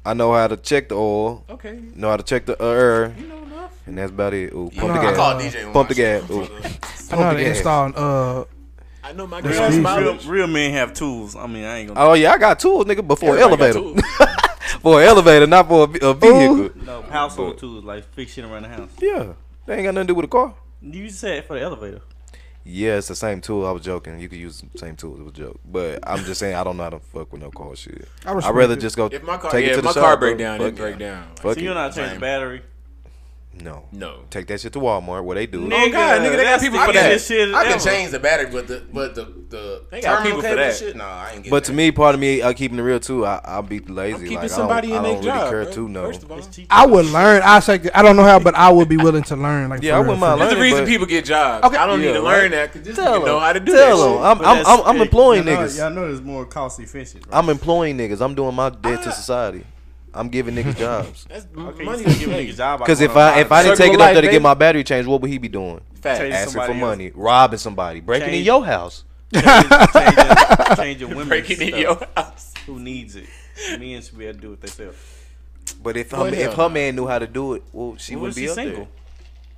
I 0.07 0.13
know 0.13 0.33
how 0.33 0.47
to 0.47 0.57
check 0.57 0.89
the 0.89 0.95
oil. 0.95 1.43
Okay. 1.49 1.79
Know 1.95 2.09
how 2.09 2.17
to 2.17 2.23
check 2.23 2.45
the 2.45 2.61
uh, 2.61 2.65
air. 2.67 3.15
You 3.19 3.27
know 3.27 3.43
enough. 3.43 3.73
And 3.85 3.97
that's 3.97 4.11
about 4.11 4.33
it. 4.33 4.53
Ooh, 4.53 4.69
Yeah, 4.73 4.81
pump 4.81 4.93
the 4.93 4.99
I 4.99 5.03
gas. 5.03 5.15
call 5.17 5.33
DJ 5.35 5.63
when 5.65 5.73
Pump 5.73 5.89
the 5.89 5.95
gas. 5.95 6.21
shit- 6.21 6.31
Ooh. 6.31 6.41
I 6.43 6.45
know 6.45 6.49
how 6.51 6.57
Pump 6.57 7.31
to 7.31 7.37
the 7.37 7.43
gas. 7.43 7.57
install. 7.57 7.91
Uh, 7.95 8.45
I 9.03 9.13
know 9.13 9.27
my 9.27 9.41
That's 9.41 9.57
girl's. 9.57 9.73
Real, 9.73 9.81
mileage. 9.83 10.25
real 10.27 10.47
men 10.47 10.71
have 10.73 10.93
tools. 10.93 11.35
I 11.35 11.47
mean, 11.47 11.63
I 11.63 11.77
ain't 11.79 11.87
gonna. 11.93 11.99
Oh 11.99 12.13
yeah, 12.13 12.31
I 12.33 12.37
got 12.37 12.59
tools, 12.59 12.85
nigga, 12.85 13.05
before 13.07 13.35
an 13.37 13.41
elevator. 13.41 13.81
for 14.81 15.01
an 15.01 15.07
elevator, 15.07 15.47
not 15.47 15.67
for 15.67 15.83
a, 15.83 16.07
a 16.09 16.13
vehicle. 16.13 16.69
No, 16.83 17.01
household 17.03 17.57
tools 17.57 17.83
like 17.85 18.03
fix 18.13 18.33
shit 18.33 18.43
around 18.45 18.63
the 18.63 18.69
house. 18.69 18.89
Yeah, 19.01 19.33
they 19.65 19.75
ain't 19.75 19.83
got 19.85 19.93
nothing 19.93 20.07
to 20.07 20.11
do 20.13 20.15
with 20.15 20.25
a 20.25 20.27
car. 20.29 20.53
You 20.81 21.09
said 21.09 21.45
for 21.45 21.53
the 21.57 21.61
elevator. 21.61 22.01
Yeah, 22.69 22.97
it's 22.97 23.07
the 23.07 23.15
same 23.15 23.39
tool. 23.39 23.65
I 23.65 23.71
was 23.71 23.81
joking. 23.81 24.19
You 24.19 24.27
could 24.27 24.39
use 24.39 24.61
the 24.61 24.77
same 24.77 24.97
tool. 24.97 25.15
It 25.15 25.23
was 25.23 25.29
a 25.29 25.35
joke. 25.35 25.59
But 25.63 25.99
I'm 26.03 26.25
just 26.25 26.39
saying 26.39 26.53
I 26.55 26.65
don't 26.65 26.75
know 26.75 26.83
how 26.83 26.89
to 26.89 26.99
fuck 26.99 27.31
with 27.31 27.41
no 27.41 27.49
car 27.49 27.73
shit. 27.77 28.09
I 28.25 28.33
I'd 28.33 28.53
rather 28.53 28.73
it. 28.73 28.81
just 28.81 28.97
go 28.97 29.05
If 29.05 29.23
my 29.23 29.37
car, 29.37 29.51
take 29.51 29.65
yeah, 29.65 29.71
it 29.71 29.73
to 29.73 29.77
if 29.79 29.83
the 29.83 29.87
my 29.87 29.93
shop, 29.93 30.03
car 30.03 30.17
break 30.17 30.37
down, 30.37 30.59
it 30.59 30.65
it. 30.67 30.75
break 30.75 30.97
down. 30.99 31.27
Fuck 31.37 31.55
so 31.55 31.61
you 31.61 31.71
it. 31.71 31.73
know 31.73 31.79
how 31.79 31.89
to 31.89 31.95
change 31.95 32.13
the 32.13 32.19
battery. 32.19 32.61
No. 33.61 33.85
No. 33.91 34.23
Take 34.29 34.47
that 34.47 34.61
shit 34.61 34.73
to 34.73 34.79
Walmart 34.79 35.23
where 35.23 35.35
they 35.35 35.45
do 35.47 35.65
it. 35.65 35.73
Oh, 35.73 35.91
God, 35.91 36.21
nigga, 36.21 36.37
they 36.37 36.43
got 36.43 36.59
people 36.61 36.79
for 36.79 36.93
that. 36.93 37.21
Shit 37.21 37.53
I 37.53 37.63
can 37.65 37.79
change 37.79 38.11
the 38.11 38.19
battery, 38.19 38.49
but 38.51 38.67
the 38.67 38.83
but 38.91 39.15
the 39.15 39.25
the 39.49 39.85
They 39.89 40.01
got 40.01 40.17
terminal 40.17 40.23
people 40.37 40.41
for 40.41 40.47
cable 40.49 40.57
that. 40.61 40.75
Shit, 40.75 40.95
nah, 40.95 41.05
I 41.05 41.25
ain't 41.27 41.35
getting 41.37 41.51
But 41.51 41.63
to 41.65 41.71
that. 41.71 41.77
me, 41.77 41.91
part 41.91 42.15
of 42.15 42.21
me, 42.21 42.41
uh, 42.41 42.53
keeping 42.53 42.77
it 42.77 42.81
real 42.81 42.99
too, 42.99 43.25
I, 43.25 43.39
I'll 43.43 43.61
be 43.61 43.79
lazy. 43.79 44.13
I'm 44.15 44.21
keeping 44.21 44.37
like, 44.37 44.49
somebody 44.49 44.93
I 44.93 44.97
in 44.97 45.03
don't, 45.03 45.21
their 45.23 45.31
I 45.33 45.35
don't 45.37 45.43
really 45.43 45.43
job. 45.43 45.49
care 45.51 45.63
bro. 45.63 45.73
to 45.73 45.89
know. 45.89 46.05
First 46.07 46.23
of 46.23 46.31
all, 46.31 46.41
I 46.69 46.85
would 46.85 47.05
learn. 47.07 47.41
I 47.43 47.59
say 47.59 47.79
I 47.95 48.01
don't 48.01 48.15
know 48.15 48.23
how, 48.23 48.39
but 48.39 48.55
I 48.55 48.71
would 48.71 48.89
be 48.89 48.97
willing 48.97 49.23
to 49.23 49.35
learn. 49.35 49.69
Like 49.69 49.81
Yeah, 49.83 49.91
for 49.93 49.95
I 49.97 49.99
wouldn't 50.01 50.17
for 50.17 50.21
mind 50.21 50.39
real. 50.41 50.49
There's 50.49 50.59
a 50.59 50.61
reason 50.61 50.85
people 50.85 51.07
get 51.07 51.25
jobs. 51.25 51.65
Okay. 51.65 51.77
I 51.77 51.85
don't 51.85 51.99
need 52.01 52.07
to 52.13 52.21
right. 52.21 52.23
learn 52.41 52.51
that 52.51 52.73
because 52.73 52.87
this 52.87 52.95
Tell 52.95 53.19
nigga 53.21 53.25
know 53.25 53.33
them. 53.35 53.43
how 53.43 53.53
to 53.53 53.59
do 53.59 53.71
Tell 53.71 53.97
that 53.97 54.03
them. 54.03 54.13
shit. 54.13 54.21
I'm, 54.21 54.37
I'm, 54.37 54.57
that's- 54.57 54.67
I'm, 54.67 54.85
I'm 54.87 54.95
hey, 54.97 55.01
employing 55.03 55.43
niggas. 55.43 55.77
Y'all 55.77 55.89
know 55.89 56.11
it's 56.11 56.21
more 56.21 56.45
cost 56.45 56.79
efficient. 56.79 57.25
I'm 57.31 57.49
employing 57.49 57.97
niggas. 57.97 58.21
I'm 58.21 58.35
doing 58.35 58.55
my 58.55 58.69
debt 58.69 59.03
to 59.03 59.11
society. 59.11 59.63
I'm 60.17 60.29
giving 60.29 60.55
niggas 60.55 60.77
jobs. 60.85 61.25
That's 61.29 61.47
okay, 61.55 61.83
money 61.83 62.03
to 62.03 62.09
give 62.09 62.19
give 62.19 62.29
niggas 62.29 62.57
job. 62.57 62.79
Because 62.79 63.01
if 63.01 63.15
I 63.15 63.39
if 63.39 63.51
I 63.51 63.63
didn't 63.63 63.77
take 63.77 63.93
it 63.93 63.95
of 63.95 64.01
up 64.01 64.13
there 64.13 64.21
to 64.21 64.29
get 64.29 64.41
my 64.41 64.53
battery 64.53 64.83
changed, 64.83 65.07
what 65.07 65.21
would 65.21 65.29
he 65.29 65.37
be 65.37 65.47
doing? 65.47 65.81
Facts. 66.01 66.21
Asking 66.21 66.63
for 66.63 66.73
money, 66.73 67.11
robbing 67.13 67.59
somebody, 67.59 67.99
breaking 67.99 68.33
in 68.33 68.43
your 68.43 68.65
house. 68.65 69.03
changing, 69.33 70.75
changing 70.75 71.09
women's 71.09 71.27
breaking 71.27 71.61
in 71.61 71.77
your 71.81 71.99
house. 72.15 72.53
Who 72.65 72.79
needs 72.79 73.15
it? 73.15 73.27
Men 73.77 74.01
should 74.01 74.17
be 74.17 74.25
able 74.25 74.35
to 74.39 74.41
do 74.41 74.53
it 74.53 74.61
themselves. 74.61 74.97
But 75.83 75.97
if 75.97 76.11
her, 76.11 76.27
if 76.27 76.53
her 76.53 76.69
man 76.69 76.95
knew 76.95 77.07
how 77.07 77.19
to 77.19 77.27
do 77.27 77.53
it, 77.53 77.63
well, 77.73 77.97
she 77.97 78.15
What 78.15 78.21
wouldn't 78.21 78.37
if 78.37 78.41
be 78.41 78.41
she's 78.43 78.51
up 78.51 78.55
single? 78.55 78.87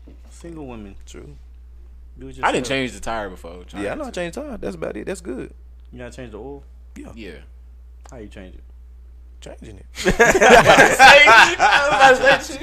there. 0.06 0.16
Single 0.32 0.66
women. 0.68 0.96
True. 1.06 1.36
Do 2.18 2.28
it 2.30 2.40
I 2.44 2.52
didn't 2.52 2.66
change 2.66 2.92
the 2.94 3.00
tire 3.00 3.30
before. 3.30 3.64
Yeah, 3.78 3.92
I 3.92 3.96
know 3.96 4.06
I 4.06 4.12
changed 4.12 4.36
tire. 4.36 4.58
That's 4.58 4.76
about 4.76 4.98
it. 4.98 5.06
That's 5.06 5.22
good. 5.22 5.54
You 5.92 6.00
gotta 6.00 6.16
change 6.16 6.32
the 6.32 6.40
oil. 6.40 6.64
Yeah. 6.96 7.12
Yeah. 7.16 7.32
How 8.10 8.18
you 8.18 8.28
change 8.28 8.56
it? 8.56 8.64
Changing 9.42 9.78
it. 9.78 9.86
you 10.06 10.12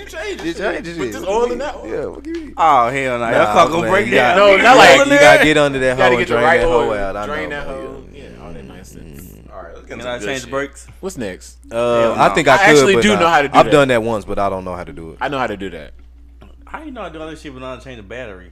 change 0.06 0.42
You 0.44 0.52
changing 0.54 1.02
it. 1.02 1.12
this 1.12 1.20
What 1.20 1.28
oil 1.28 1.46
you 1.46 1.52
in 1.54 1.58
that 1.58 1.82
mean? 1.82 1.92
Yeah, 1.92 2.04
what 2.06 2.26
you 2.26 2.32
mean? 2.34 2.54
Oh 2.56 2.88
hell 2.90 3.18
no! 3.18 3.24
Nah, 3.24 3.30
Y'all 3.30 3.54
not 3.54 3.68
gonna 3.70 3.88
break 3.88 4.06
you 4.06 4.10
that. 4.12 4.36
got- 4.36 4.36
No, 4.36 4.54
you 4.56 4.62
not 4.62 4.76
like- 4.76 5.06
you 5.06 5.18
gotta 5.18 5.44
get 5.44 5.56
under 5.56 5.78
that 5.78 5.96
hole 5.98 6.18
and 6.18 6.26
drain 6.26 6.42
that 6.42 6.64
hole 6.64 6.92
out. 6.92 7.16
I 7.16 7.26
Drain 7.26 7.48
know. 7.48 7.56
that 7.64 7.66
yeah. 7.66 7.86
hole. 7.86 8.04
Yeah, 8.12 8.44
all 8.46 8.52
that 8.52 8.64
nonsense. 8.64 9.32
All 9.50 9.62
right, 9.62 9.68
let's 9.74 9.80
get 9.80 9.88
Can 9.88 10.00
into 10.00 10.10
I 10.10 10.18
change 10.18 10.42
the 10.42 10.50
brakes? 10.50 10.86
What's 11.00 11.16
next? 11.16 11.56
Uh, 11.72 11.76
Hell 11.76 12.12
I 12.20 12.28
think 12.34 12.46
I, 12.48 12.54
I 12.54 12.58
could, 12.58 12.76
actually 12.76 12.94
but 12.96 13.02
do 13.02 13.14
nah. 13.14 13.20
know 13.20 13.28
how 13.28 13.42
to 13.42 13.48
do 13.48 13.54
I've 13.56 13.64
that. 13.66 13.70
done 13.70 13.88
that 13.88 14.02
once, 14.02 14.24
but 14.26 14.38
I 14.38 14.50
don't 14.50 14.64
know 14.66 14.74
how 14.76 14.84
to 14.84 14.92
do 14.92 15.12
it. 15.12 15.18
I 15.20 15.28
know 15.28 15.38
how 15.38 15.46
to 15.46 15.56
do 15.56 15.70
that. 15.70 15.94
How 16.66 16.82
you 16.82 16.90
know 16.90 17.02
I 17.02 17.08
do 17.08 17.20
all 17.22 17.28
this 17.30 17.40
shit 17.40 17.54
but 17.54 17.60
not 17.60 17.82
change 17.82 17.96
the 17.96 18.02
battery? 18.02 18.50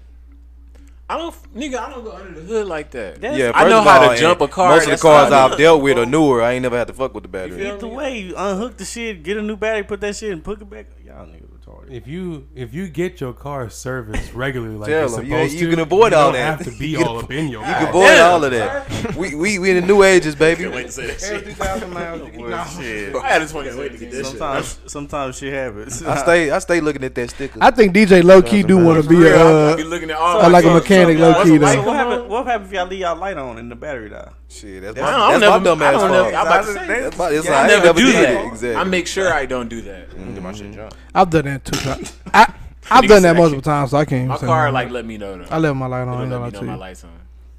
I 1.09 1.19
don't, 1.19 1.35
nigga. 1.55 1.79
I 1.79 1.91
don't 1.91 2.03
go 2.05 2.13
under 2.13 2.41
the 2.41 2.47
hood 2.47 2.67
like 2.67 2.91
that. 2.93 3.21
That's- 3.21 3.39
Yeah, 3.39 3.53
I 3.55 3.69
know 3.69 3.81
of 3.81 3.85
how 3.85 4.09
to 4.13 4.17
jump 4.19 4.41
a 4.41 4.49
car, 4.49 4.71
Most 4.71 4.87
of 4.87 4.93
the 4.93 4.97
cars 4.97 5.31
I 5.31 5.45
I've 5.45 5.59
dealt 5.59 5.83
with 5.83 5.99
are 5.99 6.07
newer. 6.07 6.43
I 6.43 6.53
ain't 6.53 6.63
never 6.63 6.79
had 6.79 6.87
to 6.89 6.95
fuck 6.95 7.13
with 7.15 7.25
the 7.25 7.29
battery. 7.29 7.59
feel 7.59 7.75
Either 7.75 7.87
way, 7.89 8.19
you 8.19 8.35
unhook 8.37 8.79
the 8.79 8.85
shit, 8.87 9.23
get 9.23 9.37
a 9.37 9.43
new 9.43 9.57
battery, 9.57 9.83
put 9.85 10.01
that 10.01 10.17
shit, 10.17 10.33
and 10.33 10.43
put 10.43 10.63
it 10.63 10.71
back. 10.71 10.87
Y'all 11.05 11.27
niggas 11.27 11.44
retarded. 11.89 11.97
If 11.97 12.07
you 12.07 12.47
if 12.55 12.75
you 12.75 12.89
get 12.89 13.21
your 13.21 13.33
car 13.33 13.69
serviced 13.71 14.33
regularly 14.35 14.77
like 14.77 14.89
Tell 14.89 14.95
you're 14.97 15.03
'em, 15.05 15.09
supposed 15.11 15.29
you 15.29 15.37
ain't- 15.37 15.51
to, 15.53 15.57
you 15.59 15.69
can 15.71 15.79
avoid 15.81 16.13
you 16.13 16.19
all 16.19 16.25
don't 16.25 16.33
that. 16.35 16.59
have 16.59 16.65
to 16.73 16.79
be 16.79 16.89
You 16.89 16.99
can 16.99 17.07
all 17.07 17.19
up 17.19 17.31
in 17.31 17.49
your 17.49 17.61
You 17.61 17.67
can 17.67 17.81
car. 17.81 17.89
avoid 17.91 18.19
all 18.19 18.45
of 18.45 18.51
that. 18.53 19.15
We 19.17 19.35
we 19.35 19.59
we 19.59 19.71
in 19.71 19.77
the 19.81 19.87
new 19.87 20.03
ages, 20.03 20.35
baby. 20.35 20.63
Can't 20.65 20.75
wait 20.75 20.87
to 20.87 20.93
say 20.93 21.07
that 21.07 21.21
shit. 21.21 21.33
Every 21.33 21.53
2,000 21.55 21.93
miles, 21.93 22.21
you 22.23 22.31
can- 22.33 22.43
Well, 22.43 22.65
shit. 22.67 23.15
I 23.17 23.29
had 23.29 23.43
a 23.43 23.47
Can't 23.47 23.77
wait 23.77 23.93
to 23.93 23.99
get 23.99 24.11
2017. 24.11 24.11
this 24.11 24.17
shit. 24.31 24.39
Sometimes, 24.39 24.79
sometimes 24.87 25.39
shit 25.39 25.53
happens. 25.53 26.03
I 26.03 26.17
stay 26.17 26.51
I 26.51 26.59
stay 26.59 26.81
looking 26.81 27.05
at 27.05 27.15
that 27.15 27.31
sticker. 27.31 27.59
I 27.61 27.71
think 27.71 27.95
DJ 27.95 28.23
low 28.23 28.43
key 28.43 28.63
do 28.63 28.77
want 28.85 29.03
to 29.03 29.09
be 29.09 29.17
Real, 29.17 29.35
a. 29.35 29.71
I 29.71 29.73
Uh, 29.73 29.77
be 29.77 29.85
looking 29.85 30.11
at 30.11 30.17
all 30.17 30.39
I 30.41 30.43
my 30.43 30.49
like 30.49 30.65
a 30.65 30.69
cars. 30.69 30.83
mechanic 30.83 31.19
low 31.19 31.35
key, 31.43 31.49
some 31.51 31.59
though. 31.59 31.65
light 31.67 31.75
So 31.75 31.79
what 31.81 31.87
come 31.87 31.97
happen? 31.97 32.21
on. 32.25 32.29
What 32.29 32.47
happens 32.47 32.69
if 32.69 32.75
y'all 32.75 32.87
leave 32.87 33.01
y'all 33.01 33.17
light 33.17 33.37
on 33.37 33.59
and 33.59 33.71
the 33.71 33.77
battery 33.77 34.09
die? 34.11 34.31
Shit, 34.49 34.83
that's 34.83 34.99
I 34.99 35.03
my, 35.03 35.11
don't 35.11 35.29
that's 35.31 35.41
never- 35.41 35.59
my 35.59 35.65
dumb 35.65 35.83
I 35.83 35.87
ass 35.87 36.01
fault. 36.01 36.11
never- 36.13 36.37
I'm 36.37 36.47
about 36.47 36.65
to 36.67 36.73
say. 36.75 36.87
That's 37.01 37.19
my, 37.19 37.29
it's 37.31 37.45
Yeah, 37.47 37.51
like, 37.51 37.61
I 37.61 37.65
I 37.65 37.67
never 37.69 37.85
never 37.87 37.99
do 38.01 38.13
that. 38.13 38.31
it. 38.31 38.47
Exactly. 38.49 38.75
I 38.77 38.85
make 38.85 39.07
sure 39.07 39.33
I 39.33 39.47
don't 39.47 39.69
do 39.69 39.83
that. 39.83 40.11
Mm-hmm. 40.11 40.35
Get 40.35 40.43
my 40.43 40.53
shit 40.53 40.63
mm-hmm. 40.67 40.75
jump. 40.75 40.95
I've 41.15 41.31
done 41.31 41.45
that 41.47 41.65
two 41.65 41.79
times. 41.81 42.17
I 42.35 42.55
I've 42.91 43.07
done 43.09 43.23
that 43.23 43.37
multiple 43.37 43.63
times, 43.63 43.91
so 43.91 43.97
I 43.97 44.05
can't. 44.05 44.29
My 44.29 44.35
even 44.37 44.47
car 44.47 44.65
nothing. 44.71 44.75
like 44.75 44.91
let 44.91 45.07
me 45.07 45.17
know. 45.19 45.39
Though. 45.39 45.47
I 45.51 45.59
left 45.59 45.77
my 45.77 45.87
light 45.87 46.03
on. 46.03 46.09
It'll 46.09 46.19
I 46.19 46.23
ain't 46.23 46.31
let 46.55 46.63
me 46.63 46.67
know 46.69 46.73
my 46.73 46.79
lights 46.79 47.03
on. 47.05 47.11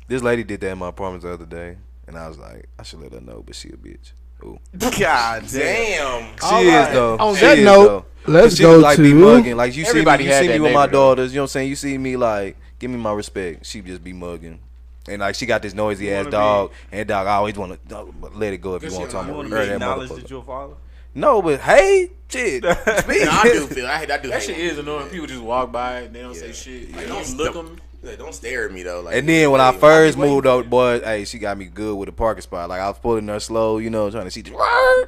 This 0.07 0.21
lady 0.21 0.43
did 0.43 0.61
that 0.61 0.71
in 0.71 0.77
my 0.77 0.89
apartment 0.89 1.23
the 1.23 1.33
other 1.33 1.45
day, 1.47 1.77
and 2.07 2.15
I 2.17 2.27
was 2.27 2.37
like, 2.37 2.67
I 2.77 2.83
should 2.83 2.99
let 3.01 3.11
her 3.13 3.21
know, 3.21 3.41
but 3.45 3.55
she 3.55 3.69
a 3.69 3.71
bitch. 3.73 4.11
Ooh. 4.43 4.59
God 4.77 4.99
damn. 4.99 5.41
Damn. 5.51 6.37
She 6.37 6.43
All 6.45 6.61
is 6.61 6.73
right. 6.73 6.93
though. 6.93 7.17
On 7.17 7.35
She 7.35 7.41
that 7.41 7.57
is, 7.57 7.65
note, 7.65 7.87
though. 7.87 8.31
let's 8.31 8.45
'Cause 8.47 8.57
she 8.57 8.63
go 8.63 8.73
was, 8.75 8.83
like, 8.83 8.97
be 8.99 9.09
to- 9.09 9.15
mugging. 9.15 9.57
Like 9.57 9.75
you 9.75 9.85
Everybody 9.85 10.25
see 10.25 10.29
me, 10.29 10.35
you 10.35 10.41
see 10.41 10.53
me 10.53 10.59
with 10.59 10.73
my 10.73 10.87
daughters. 10.87 11.31
You 11.33 11.37
know 11.37 11.43
what 11.43 11.45
I'm 11.45 11.47
saying? 11.49 11.69
You 11.69 11.75
see 11.75 11.97
me 11.97 12.17
like, 12.17 12.57
give 12.77 12.91
me 12.91 12.97
my 12.97 13.13
respect. 13.13 13.65
She 13.65 13.81
just 13.81 14.03
be 14.03 14.13
mugging. 14.13 14.59
And 15.07 15.19
like 15.19 15.35
she 15.35 15.45
got 15.45 15.61
this 15.61 15.73
noisy 15.73 16.11
ass 16.11 16.25
wanna 16.25 16.31
dog, 16.31 16.71
and 16.91 17.07
dog 17.07 17.27
I 17.27 17.35
always 17.35 17.55
want 17.57 17.79
to 17.89 18.07
let 18.33 18.53
it 18.53 18.57
go 18.57 18.75
if 18.75 18.83
you 18.83 18.91
want 18.91 19.05
to 19.05 19.11
talk 19.11 19.27
about 19.27 19.43
to 19.43 19.49
her 19.49 19.65
that 19.65 19.73
acknowledge 19.73 20.09
motherfucker. 20.09 20.15
that 20.21 20.29
you're 20.29 20.39
a 20.41 20.43
father? 20.43 20.73
No, 21.13 21.41
but 21.41 21.59
hey, 21.61 22.11
shit, 22.27 22.63
speak. 22.99 23.25
Nah, 23.25 23.31
I 23.31 23.43
do 23.43 23.67
feel. 23.67 23.85
I, 23.87 24.01
I 24.09 24.17
do. 24.17 24.29
That 24.29 24.41
shit 24.43 24.57
is 24.57 24.77
annoying. 24.79 25.09
People 25.09 25.27
just 25.27 25.41
walk 25.41 25.71
by, 25.71 25.99
and 26.01 26.15
they 26.15 26.21
don't 26.21 26.35
say 26.35 26.51
shit. 26.51 26.87
Like, 26.91 26.97
Like, 27.01 27.07
don't 27.07 27.23
don't 27.25 27.37
look 27.37 27.53
them. 27.53 27.79
yeah, 28.03 28.15
Don't 28.17 28.33
stare 28.33 28.65
at 28.65 28.71
me 28.73 28.83
though. 28.83 29.01
Like, 29.01 29.15
And 29.15 29.29
then 29.29 29.51
when 29.51 29.61
I 29.61 29.71
first 29.77 30.17
moved 30.17 30.45
for 30.45 30.59
up, 30.61 30.69
boy, 30.69 30.99
hey, 31.01 31.23
she 31.25 31.37
got 31.39 31.57
me 31.57 31.65
good 31.65 31.95
with 31.95 32.07
the 32.07 32.11
parking 32.13 32.41
spot. 32.41 32.67
Like 32.69 32.81
I 32.81 32.89
was 32.89 32.97
pulling 32.99 33.27
her 33.27 33.39
slow, 33.39 33.77
you 33.77 33.89
know, 33.91 34.09
trying 34.09 34.25
to 34.25 34.31
see. 34.31 34.41
Just, 34.41 34.57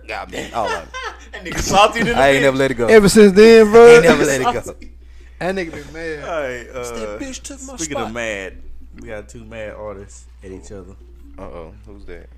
got 0.07 0.31
me. 0.31 0.49
I 0.53 0.61
was 0.61 0.71
like, 0.73 0.87
That 1.33 1.43
nigga 1.43 1.59
salty 1.59 1.99
to 1.99 2.05
the 2.05 2.15
I 2.15 2.29
ain't 2.29 2.37
bitch. 2.37 2.41
never 2.43 2.57
let 2.57 2.71
it 2.71 2.75
go. 2.75 2.87
Ever 2.87 3.09
since 3.09 3.33
then, 3.33 3.71
bro, 3.71 3.85
I 3.87 3.93
ain't 3.95 4.03
never 4.03 4.25
let 4.25 4.41
it 4.41 4.43
go. 4.43 4.61
that 5.39 5.55
nigga 5.55 5.71
been 5.71 5.93
mad. 5.93 6.23
Hey, 6.23 6.67
uh, 6.69 6.73
That 6.73 7.19
bitch 7.19 7.41
took 7.43 7.61
my 7.63 7.75
speaking 7.75 7.97
spot. 7.97 8.07
of 8.07 8.13
mad, 8.13 8.57
we 9.01 9.07
got 9.07 9.29
two 9.29 9.43
mad 9.45 9.73
artists 9.73 10.25
at 10.43 10.51
each 10.51 10.71
other. 10.71 10.95
Uh 11.37 11.41
oh, 11.41 11.73
who's 11.85 12.05
that? 12.05 12.29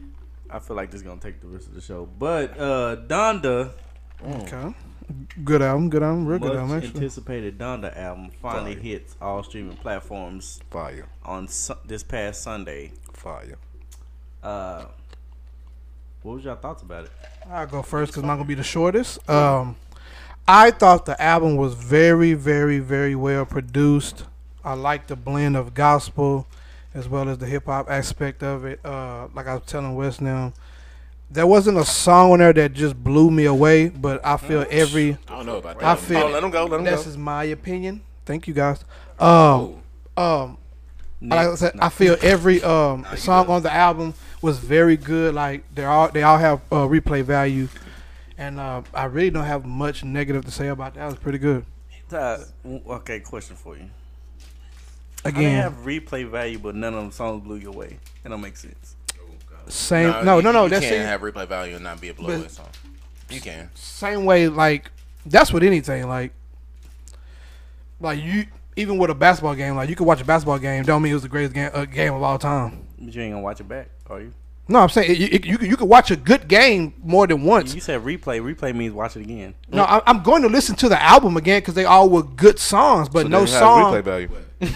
I 0.49 0.60
feel 0.60 0.76
like 0.76 0.91
this 0.91 1.01
is 1.01 1.07
gonna 1.07 1.22
take 1.22 1.39
the 1.41 1.47
rest 1.47 1.68
of 1.68 1.74
the 1.76 1.82
show. 1.82 2.05
But 2.18 2.60
uh 2.60 2.97
Donda, 3.07 3.72
Okay, 4.28 4.74
good 5.45 5.62
album, 5.62 5.89
good 5.89 6.03
album, 6.03 6.26
real 6.28 6.39
good 6.39 6.55
album 6.57 6.76
actually. 6.78 6.95
anticipated 6.95 7.57
Donda 7.57 7.95
album 7.95 8.32
finally 8.41 8.74
Fire. 8.76 8.84
hits 8.84 9.16
all 9.22 9.43
streaming 9.43 9.78
platforms 9.78 10.60
Fire, 10.70 11.05
on 11.24 11.47
su- 11.47 11.74
this 11.86 12.03
past 12.03 12.43
Sunday. 12.43 12.91
fire. 13.14 13.57
Uh, 14.43 14.86
what 16.22 16.36
was 16.36 16.43
y'all 16.43 16.55
thoughts 16.55 16.82
about 16.84 17.05
it? 17.05 17.12
I'll 17.49 17.68
go 17.68 17.82
first 17.82 18.12
because 18.12 18.24
I'm 18.24 18.28
not 18.28 18.36
gonna 18.36 18.47
be 18.47 18.55
the 18.55 18.64
shortest. 18.64 19.28
Um, 19.30 19.76
I 20.47 20.72
thought 20.72 21.05
the 21.05 21.20
album 21.22 21.55
was 21.55 21.74
very, 21.76 22.34
very, 22.34 22.80
very 22.80 23.16
well 23.16 23.45
produced. 23.45 24.26
I 24.64 24.74
like 24.74 25.07
the 25.07 25.16
blend 25.16 25.55
of 25.55 25.74
gospel 25.74 26.45
as 26.93 27.07
well 27.07 27.29
as 27.29 27.37
the 27.37 27.45
hip 27.45 27.65
hop 27.65 27.89
aspect 27.89 28.43
of 28.43 28.65
it. 28.65 28.79
Uh, 28.85 29.27
like 29.33 29.47
I 29.47 29.55
was 29.55 29.63
telling 29.65 29.95
Wes 29.95 30.19
now, 30.21 30.53
there 31.31 31.45
wasn't 31.47 31.77
a 31.77 31.85
song 31.85 32.31
on 32.31 32.39
there 32.39 32.53
that 32.53 32.73
just 32.73 33.01
blew 33.03 33.29
me 33.31 33.45
away, 33.45 33.89
but 33.89 34.25
I 34.25 34.37
feel 34.37 34.65
every 34.69 35.17
I 35.27 35.37
don't 35.37 35.45
know 35.45 35.57
about 35.57 35.79
that. 35.79 35.85
I 35.85 35.93
Oh, 35.93 35.95
feel 35.95 36.29
let 36.29 36.43
him 36.43 36.49
go. 36.49 36.65
Let 36.65 36.79
him 36.79 36.85
this 36.85 37.03
go. 37.03 37.09
is 37.09 37.17
my 37.17 37.43
opinion. 37.45 38.01
Thank 38.25 38.47
you 38.47 38.53
guys. 38.53 38.83
Um, 39.19 39.81
um, 40.17 40.57
like 41.21 41.47
I 41.47 41.55
said, 41.55 41.73
I 41.79 41.89
feel 41.89 42.15
every 42.21 42.63
um 42.75 43.05
song 43.15 43.47
on 43.47 43.61
the 43.63 43.71
album 43.73 44.13
was 44.41 44.57
very 44.59 44.97
good. 44.97 45.35
Like 45.35 45.63
they 45.75 45.85
all 45.85 46.09
they 46.09 46.23
all 46.23 46.37
have 46.37 46.61
uh, 46.71 46.87
replay 46.87 47.21
value, 47.23 47.67
and 48.37 48.59
uh, 48.59 48.81
I 48.93 49.05
really 49.05 49.29
don't 49.29 49.43
have 49.45 49.65
much 49.65 50.03
negative 50.03 50.45
to 50.45 50.51
say 50.51 50.69
about 50.69 50.95
that. 50.95 51.03
It 51.03 51.05
was 51.05 51.15
pretty 51.15 51.37
good. 51.39 51.65
Uh, 52.11 52.39
okay, 52.87 53.19
question 53.19 53.55
for 53.55 53.77
you. 53.77 53.87
How 55.24 55.32
they 55.32 55.38
Again, 55.45 55.61
have 55.61 55.74
replay 55.84 56.28
value, 56.30 56.59
but 56.59 56.76
none 56.76 56.93
of 56.93 57.01
them 57.01 57.11
songs 57.11 57.43
blew 57.43 57.57
you 57.57 57.70
away. 57.70 57.97
That 58.24 58.30
don't 58.30 58.41
make 58.41 58.55
sense. 58.57 58.95
same. 59.67 60.26
No, 60.26 60.38
you- 60.38 60.41
no, 60.43 60.51
no. 60.51 60.63
You 60.63 60.70
That's 60.70 60.86
can't 60.86 60.95
it. 60.95 61.05
have 61.05 61.22
replay 61.22 61.47
value 61.47 61.76
and 61.76 61.84
not 61.84 61.99
be 62.01 62.09
a 62.09 62.13
But- 62.13 62.26
blowaway 62.26 62.49
song. 62.49 62.67
You 63.30 63.39
can. 63.41 63.70
same 63.76 64.26
way. 64.26 64.47
Like 64.47 64.89
that's 65.26 65.53
with 65.53 65.61
anything. 65.63 66.07
Like 66.07 66.32
like 67.99 68.22
you 68.22 68.45
even 68.76 68.97
with 68.97 69.09
a 69.09 69.15
basketball 69.15 69.55
game, 69.55 69.76
like 69.76 69.89
you 69.89 69.95
could 69.95 70.07
watch 70.07 70.22
a 70.22 70.26
basketball 70.26 70.57
game, 70.59 70.84
don't 70.84 71.01
mean 71.01 71.11
it 71.11 71.15
was 71.15 71.24
the 71.24 71.30
greatest 71.30 71.53
game 71.53 71.70
uh, 71.74 71.86
game 71.86 72.13
of 72.13 72.24
all 72.24 72.39
time. 72.39 72.86
But 72.97 73.13
you 73.13 73.22
ain't 73.22 73.34
gonna 73.34 73.43
watch 73.43 73.59
it 73.59 73.67
back, 73.67 73.89
are 74.09 74.22
you? 74.22 74.34
No, 74.67 74.80
I'm 74.80 74.89
saying 74.89 75.09
it, 75.11 75.34
it, 75.34 75.45
you 75.45 75.57
you 75.61 75.76
could 75.76 75.89
watch 75.89 76.11
a 76.11 76.15
good 76.15 76.47
game 76.47 76.93
more 77.03 77.26
than 77.28 77.43
once. 77.43 77.74
You 77.74 77.82
said 77.82 78.01
replay. 78.01 78.39
Replay 78.41 78.74
means 78.76 78.93
watch 78.93 79.15
it 79.17 79.22
again. 79.22 79.55
No, 79.72 79.84
I, 79.84 80.01
I'm 80.05 80.22
going 80.22 80.43
to 80.43 80.47
listen 80.47 80.76
to 80.78 80.89
the 80.89 81.01
album 81.01 81.38
again 81.38 81.59
because 81.61 81.74
they 81.74 81.86
all 81.86 82.07
were 82.09 82.22
good 82.24 82.59
songs, 82.59 83.09
but 83.09 83.28
no 83.30 83.41
They 83.41 83.47
song. 83.47 83.93
replay 83.93 84.03
value. 84.03 84.30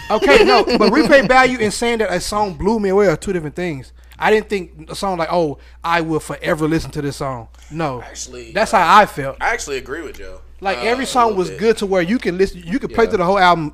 Okay, 0.10 0.44
no, 0.44 0.64
but 0.78 0.92
replay 0.94 1.28
value 1.28 1.58
and 1.60 1.74
saying 1.74 2.00
that 2.00 2.12
a 2.12 2.20
song 2.20 2.54
blew 2.54 2.80
me 2.80 2.90
away 2.90 3.08
are 3.08 3.18
two 3.18 3.34
different 3.34 3.56
things. 3.56 3.92
I 4.18 4.32
didn't 4.32 4.48
think 4.48 4.90
a 4.90 4.96
song 4.96 5.18
like, 5.18 5.30
oh, 5.32 5.58
I 5.84 6.02
will 6.02 6.20
forever 6.20 6.68
listen 6.68 6.92
to 6.92 7.02
this 7.02 7.18
song. 7.18 7.50
No, 7.72 8.02
Actually, 8.02 8.52
that's 8.52 8.74
uh, 8.74 8.78
how 8.78 9.00
I 9.00 9.06
felt. 9.06 9.38
I 9.42 9.50
actually 9.54 9.78
agree 9.78 10.02
with 10.02 10.18
Joe. 10.18 10.42
Like 10.62 10.78
Uh, 10.78 10.82
every 10.82 11.06
song 11.06 11.36
was 11.36 11.50
bit. 11.50 11.60
good 11.60 11.78
to 11.80 11.86
where 11.86 12.02
you 12.02 12.18
can 12.20 12.38
listen, 12.38 12.62
you 12.66 12.80
can 12.80 12.90
play 12.90 13.04
Yeah. 13.06 13.10
through 13.10 13.18
the 13.18 13.26
whole 13.26 13.40
album. 13.40 13.74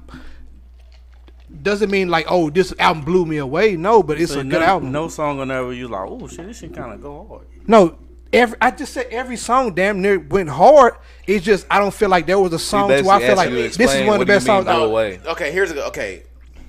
Doesn't 1.62 1.90
mean 1.90 2.10
like, 2.10 2.26
oh, 2.30 2.50
this 2.50 2.74
album 2.80 3.04
blew 3.04 3.26
me 3.26 3.38
away. 3.38 3.76
No, 3.76 4.02
but 4.04 4.20
it's 4.22 4.34
So 4.34 4.40
a 4.40 4.44
no, 4.44 4.52
good 4.52 4.62
album. 4.64 4.92
No 4.92 5.08
song 5.08 5.40
on 5.40 5.48
there 5.50 5.64
where 5.64 5.74
you 5.74 5.88
like, 5.88 6.08
oh 6.10 6.28
shit, 6.28 6.46
this 6.48 6.60
shit 6.60 6.74
kind 6.74 6.94
of 6.94 7.02
go 7.02 7.26
hard. 7.28 7.48
No, 7.68 7.98
every 8.34 8.58
I 8.62 8.72
just 8.72 8.94
said 8.94 9.08
every 9.12 9.38
song 9.38 9.74
damn 9.74 10.02
near 10.02 10.20
went 10.20 10.50
hard. 10.50 10.96
It's 11.28 11.46
just 11.46 11.66
I 11.70 11.80
don't 11.80 11.94
feel 11.94 12.10
like 12.10 12.26
there 12.26 12.40
was 12.40 12.54
a 12.54 12.60
song 12.60 12.90
to 12.90 13.02
where 13.02 13.16
I 13.16 13.20
feel 13.20 13.36
like 13.36 13.50
this 13.52 13.80
is 13.80 14.06
one 14.06 14.16
of 14.16 14.20
the 14.20 14.26
best 14.26 14.46
songs. 14.46 14.66
Blow 14.66 14.84
I- 14.84 14.86
away. 14.86 15.20
Okay, 15.26 15.52
here's 15.52 15.72
a 15.72 15.74
go. 15.74 15.88
Okay, 15.88 16.24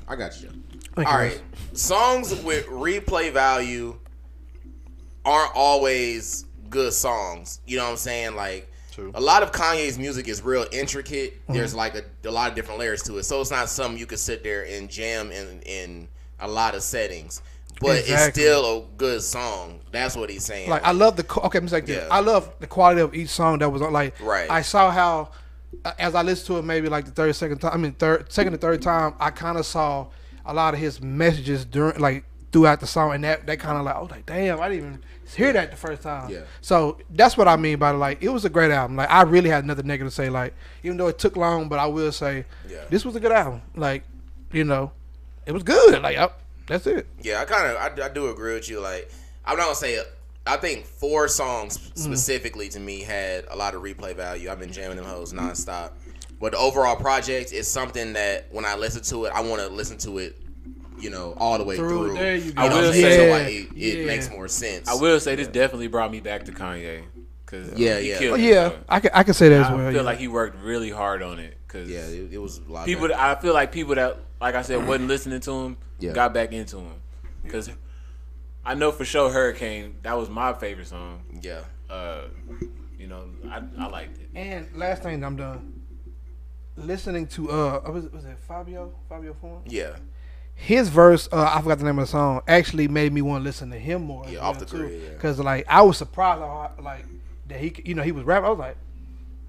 I 0.09 0.17
got 0.17 0.41
you. 0.41 0.51
Thank 0.95 1.09
All 1.09 1.15
you, 1.15 1.31
right, 1.31 1.43
songs 1.73 2.35
with 2.43 2.67
replay 2.67 3.33
value 3.33 3.97
aren't 5.25 5.55
always 5.55 6.47
good 6.69 6.93
songs. 6.93 7.61
You 7.67 7.77
know 7.77 7.85
what 7.85 7.91
I'm 7.91 7.97
saying? 7.97 8.37
Like 8.37 8.71
a 9.15 9.21
lot 9.21 9.43
of 9.43 9.53
Kanye's 9.53 9.99
music 9.99 10.29
is 10.29 10.43
real 10.43 10.67
intricate. 10.73 11.35
Mm-hmm. 11.43 11.53
There's 11.55 11.75
like 11.75 11.95
a, 11.95 12.29
a 12.29 12.31
lot 12.31 12.51
of 12.51 12.57
different 12.57 12.81
layers 12.81 13.03
to 13.05 13.19
it, 13.19 13.25
so 13.25 13.41
it's 13.41 13.51
not 13.51 13.69
something 13.69 13.99
you 13.99 14.07
could 14.07 14.19
sit 14.19 14.43
there 14.43 14.67
and 14.67 14.91
jam 14.91 15.31
in 15.31 15.61
in 15.63 16.09
a 16.41 16.49
lot 16.49 16.75
of 16.75 16.83
settings. 16.83 17.43
But 17.81 18.05
it's 18.07 18.25
still 18.27 18.79
a 18.79 18.83
good 18.97 19.23
song. 19.23 19.81
That's 19.91 20.15
what 20.17 20.31
he's 20.31 20.45
saying. 20.45 20.71
Like 20.71 20.85
I 20.85 20.93
love 20.93 21.17
the 21.17 21.41
okay, 21.45 21.59
I'm 21.59 21.67
like. 21.67 21.89
Yeah. 21.89 22.07
I 22.11 22.21
love 22.21 22.53
the 22.61 22.67
quality 22.67 23.01
of 23.01 23.15
each 23.15 23.31
song 23.31 23.59
that 23.59 23.71
was 23.71 23.83
on. 23.83 23.93
Like 23.93 24.21
Right. 24.21 24.51
I 24.51 24.63
saw 24.63 24.91
how 24.91 25.31
uh, 25.85 25.93
as 25.99 26.15
I 26.15 26.23
listened 26.23 26.47
to 26.49 26.59
it, 26.59 26.65
maybe 26.65 26.89
like 26.89 27.07
the 27.07 27.11
third, 27.11 27.35
second 27.35 27.59
time. 27.59 27.73
I 27.73 27.77
mean, 27.77 27.93
third, 27.93 28.31
second, 28.31 28.53
and 28.53 28.61
third 28.61 28.83
time, 28.83 29.15
I 29.19 29.31
kind 29.31 29.57
of 29.59 29.65
saw 29.67 30.07
a 30.45 30.53
lot 30.53 30.75
of 30.75 30.81
his 30.81 31.01
messages 31.01 31.65
during 31.65 31.99
like 31.99 32.25
throughout 32.53 32.81
the 32.81 32.87
song, 32.87 33.15
and 33.15 33.25
that 33.25 33.47
that 33.47 33.59
kind 33.61 33.79
of 33.79 33.85
like 33.85 33.97
oh 33.97 34.09
like, 34.11 34.27
damn, 34.27 34.61
I 34.61 34.69
didn't 34.69 34.85
even 34.87 35.05
hear 35.37 35.53
that 35.53 35.71
the 35.71 35.77
first 35.77 36.03
time. 36.03 36.31
Yeah. 36.31 36.41
So 36.61 36.99
that's 37.11 37.37
what 37.37 37.49
I 37.49 37.57
mean 37.57 37.79
by 37.79 37.91
like. 37.93 38.23
It 38.23 38.29
was 38.29 38.45
a 38.45 38.51
great 38.51 38.71
album. 38.71 38.97
Like 38.97 39.11
I 39.11 39.23
really 39.23 39.49
had 39.49 39.65
nothing 39.65 39.87
negative 39.87 40.11
to 40.13 40.15
say. 40.15 40.29
Like 40.29 40.55
even 40.83 40.97
though 40.97 41.09
it 41.09 41.19
took 41.19 41.37
long, 41.37 41.69
but 41.69 41.79
I 41.79 41.87
will 41.87 42.13
say, 42.13 42.45
Yeah. 42.69 42.85
this 42.91 43.05
was 43.05 43.17
a 43.17 43.21
good 43.21 43.33
album. 43.33 43.63
Like 43.75 44.03
you 44.53 44.65
know, 44.65 44.91
it 45.47 45.53
was 45.53 45.63
good. 45.63 46.03
Like 46.03 46.17
I, 46.17 46.29
that's 46.71 46.87
it. 46.87 47.07
Yeah, 47.23 47.41
I 47.41 47.45
kind 47.45 47.67
of 47.67 47.77
I, 47.77 48.07
I 48.07 48.09
do 48.09 48.29
agree 48.31 48.55
with 48.55 48.69
you. 48.71 48.81
Like 48.81 49.11
I'm 49.45 49.57
not 49.59 49.65
gonna 49.65 49.75
say 49.75 50.01
I 50.47 50.57
think 50.57 50.87
four 50.87 51.29
songs 51.29 51.77
Mm. 51.79 51.99
specifically 51.99 52.69
to 52.71 52.81
me 52.81 53.03
had 53.03 53.45
a 53.51 53.57
lot 53.57 53.75
of 53.75 53.83
replay 53.83 54.17
value. 54.17 54.51
I've 54.51 54.59
been 54.59 54.73
jamming 54.73 54.97
them 54.97 55.05
hoes 55.05 55.33
nonstop. 55.35 55.91
But 56.41 56.53
the 56.53 56.59
overall 56.59 56.97
project 56.97 57.53
is 57.53 57.69
something 57.69 58.15
that 58.15 58.47
when 58.51 58.65
I 58.65 58.75
listen 58.75 59.03
to 59.03 59.27
it, 59.27 59.33
I 59.35 59.43
want 59.43 59.61
to 59.61 59.69
listen 59.69 59.99
to 59.99 60.17
it, 60.19 60.41
you 60.99 61.11
know, 61.11 61.35
all 61.37 61.59
the 61.59 61.65
way 61.65 61.77
Through, 61.77 62.07
through. 62.09 62.15
there 62.15 62.37
you 62.37 62.45
You 62.45 62.53
go. 62.55 62.63
I'm 62.63 62.71
will 62.73 62.93
saying? 62.93 63.05
say- 63.05 63.17
so 63.27 63.31
like 63.31 63.77
it, 63.77 63.77
it 63.77 63.99
Yeah. 64.01 64.07
makes 64.07 64.31
more 64.31 64.49
sense. 64.49 64.89
I 64.89 64.95
will 64.95 65.21
say 65.21 65.35
this 65.35 65.49
definitely 65.49 65.89
brought 65.89 66.11
me 66.11 66.21
back 66.21 66.45
to 66.47 66.53
Kanye. 66.53 67.03
Cause 67.45 67.73
Yeah, 67.77 67.99
he 67.99 68.11
yeah. 68.11 68.19
Oh, 68.31 68.35
yeah, 68.37 68.69
bro. 68.71 68.79
I 68.89 69.01
can 69.01 69.11
I 69.13 69.23
can 69.25 69.35
say 69.35 69.49
that 69.51 69.61
as 69.63 69.67
I 69.67 69.75
well. 69.75 69.87
feel 69.89 69.97
yeah. 69.97 70.03
like 70.03 70.19
he 70.19 70.29
worked 70.29 70.63
really 70.63 70.91
hard 70.91 71.21
on 71.23 71.39
it. 71.41 71.59
Cause 71.69 71.89
Yeah, 71.89 72.07
it, 72.07 72.33
it 72.33 72.39
was 72.39 72.59
a 72.59 72.73
lot. 72.73 72.87
people, 72.87 73.09
better. 73.09 73.21
I 73.21 73.35
feel 73.41 73.53
like 73.53 73.71
people 73.73 73.97
that, 73.97 74.17
like 74.41 74.55
I 74.55 74.63
said, 74.63 74.87
wasn't 74.87 75.09
listening 75.09 75.41
to 75.41 75.53
him, 75.53 75.77
Yeah. 75.99 76.13
got 76.13 76.33
back 76.35 76.53
into 76.53 76.79
him. 76.79 76.95
Cause 77.49 77.71
I 78.65 78.75
know 78.75 78.93
for 78.93 79.05
sure 79.05 79.31
Hurricane 79.31 79.97
that 80.03 80.17
was 80.17 80.29
my 80.29 80.53
favorite 80.53 80.87
song. 80.89 81.23
yeah, 81.41 81.63
Uh, 81.89 82.23
you 82.99 83.07
know, 83.07 83.25
I, 83.51 83.63
I 83.79 83.87
liked 83.89 84.19
it. 84.19 84.29
And 84.35 84.69
last 84.77 85.03
thing, 85.03 85.25
I'm 85.25 85.37
done. 85.37 85.81
Listening 86.77 87.27
to 87.29 87.51
uh, 87.51 87.81
was 87.91 88.05
it, 88.07 88.13
was 88.13 88.25
it 88.25 88.37
Fivio 88.49 88.91
Fivio 89.11 89.35
Foreign? 89.41 89.63
yeah, 89.67 89.97
His 90.55 90.89
verse, 90.89 91.29
uh, 91.33 91.53
I 91.55 91.61
forgot 91.61 91.79
the 91.79 91.85
name 91.85 91.99
of 91.99 92.05
the 92.07 92.11
song, 92.11 92.41
actually 92.49 92.89
made 92.89 93.13
me 93.13 93.23
want 93.23 93.41
to 93.41 93.45
listen 93.45 93.71
to 93.71 93.79
him 93.79 94.03
more. 94.03 94.25
Yeah, 94.29 94.39
off 94.41 94.59
the 94.59 94.67
grid, 94.67 95.03
yeah. 95.03 95.09
Because 95.11 95.39
like 95.41 95.67
I 95.69 95.83
was 95.83 95.99
surprised, 95.99 96.41
how, 96.41 96.71
like 96.83 97.05
that 97.49 97.61
he, 97.61 97.75
you 97.85 97.95
know, 97.95 98.03
he 98.03 98.13
was 98.13 98.25
rapping. 98.25 98.47
I 98.47 98.51
was 98.51 98.59
like, 98.59 98.77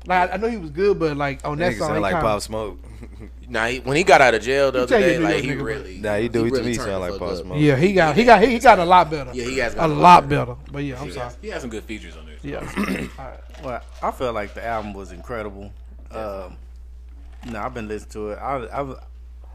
like 0.08 0.32
I, 0.32 0.34
I 0.34 0.38
know 0.38 0.48
he 0.48 0.58
was 0.58 0.70
good, 0.72 0.98
but 1.00 1.16
like 1.18 1.46
on 1.46 1.58
that 1.60 1.74
Nigga 1.74 1.78
song, 1.78 1.88
sound 1.88 1.98
he 1.98 2.02
like 2.02 2.14
kinda- 2.14 2.28
Pop 2.28 2.42
Smoke. 2.42 2.80
Nah, 3.52 3.68
he, 3.68 3.80
when 3.82 3.98
he 3.98 4.06
got 4.06 4.22
out 4.22 4.34
of 4.34 4.42
jail 4.42 4.72
the 4.72 4.84
other 4.84 4.88
tell 4.88 5.02
you 5.02 5.06
day, 5.08 5.18
New 5.18 5.24
like 5.26 5.34
York 5.34 5.44
he 5.44 5.50
nigga, 5.52 5.64
really, 5.66 5.98
Nah, 5.98 6.16
he 6.16 6.30
do. 6.30 6.46
He, 6.46 6.52
to 6.52 6.56
really 6.56 6.70
me 6.70 6.76
turned 6.78 6.86
sound 6.88 6.96
the 6.96 7.00
like 7.00 7.12
fuck 7.12 7.20
Pop 7.20 7.30
up. 7.32 7.38
Smoke. 7.44 7.58
Yeah, 7.60 7.76
he 7.76 7.92
got 7.92 8.16
he 8.16 8.24
got 8.24 8.42
he, 8.42 8.48
he 8.52 8.60
got 8.60 8.80
a 8.80 8.86
lot 8.86 9.10
better. 9.12 9.32
Yeah, 9.34 9.44
he 9.44 9.58
has 9.58 9.74
a 9.74 9.76
got 9.76 9.90
a 9.90 9.94
lot 9.94 10.00
lot 10.00 10.30
better. 10.30 10.56
But 10.72 10.84
yeah, 10.86 11.02
I'm 11.02 11.08
Yeah. 11.10 11.14
sorry. 11.14 11.34
He 11.42 11.48
had 11.50 11.60
some 11.60 11.70
good 11.70 11.84
features 11.84 12.16
on 12.16 12.26
there. 12.28 12.38
Yeah. 12.44 13.08
Well, 13.62 13.82
I 14.02 14.10
felt 14.12 14.34
like 14.34 14.54
the 14.56 14.66
album 14.66 14.94
was 14.94 15.12
incredible. 15.12 15.72
Um, 16.12 16.56
no, 17.48 17.60
I've 17.62 17.74
been 17.76 17.88
listening 17.90 18.12
to 18.14 18.30
it. 18.32 18.36
I, 18.38 18.56
I 18.68 18.82
was 18.82 18.98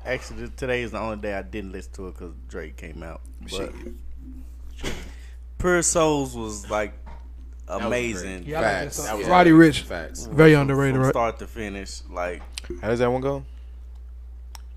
actually 0.04 0.48
today 0.50 0.82
is 0.82 0.90
the 0.92 1.00
only 1.00 1.16
day 1.16 1.32
I 1.34 1.42
didn't 1.42 1.72
listen 1.72 1.92
to 1.94 2.08
it 2.08 2.12
because 2.12 2.32
Drake 2.48 2.76
came 2.76 3.02
out. 3.02 3.22
But 3.50 3.72
Pure 5.58 5.82
Souls 5.82 6.36
was 6.36 6.70
like 6.70 6.92
was 7.05 7.05
amazing. 7.68 8.44
Yeah, 8.46 8.58
I 8.58 8.62
like 8.62 8.70
that 8.72 8.82
Facts. 8.84 9.04
That 9.04 9.18
was 9.18 9.26
Roddy. 9.26 9.50
Ricch, 9.50 9.80
Facts. 9.82 10.26
very 10.26 10.54
underrated. 10.54 10.94
from 10.94 11.02
Right? 11.04 11.10
start 11.12 11.38
to 11.40 11.46
finish. 11.46 12.00
Like 12.10 12.42
How 12.82 12.88
does 12.88 12.98
that 13.00 13.10
one 13.10 13.20
go? 13.20 13.44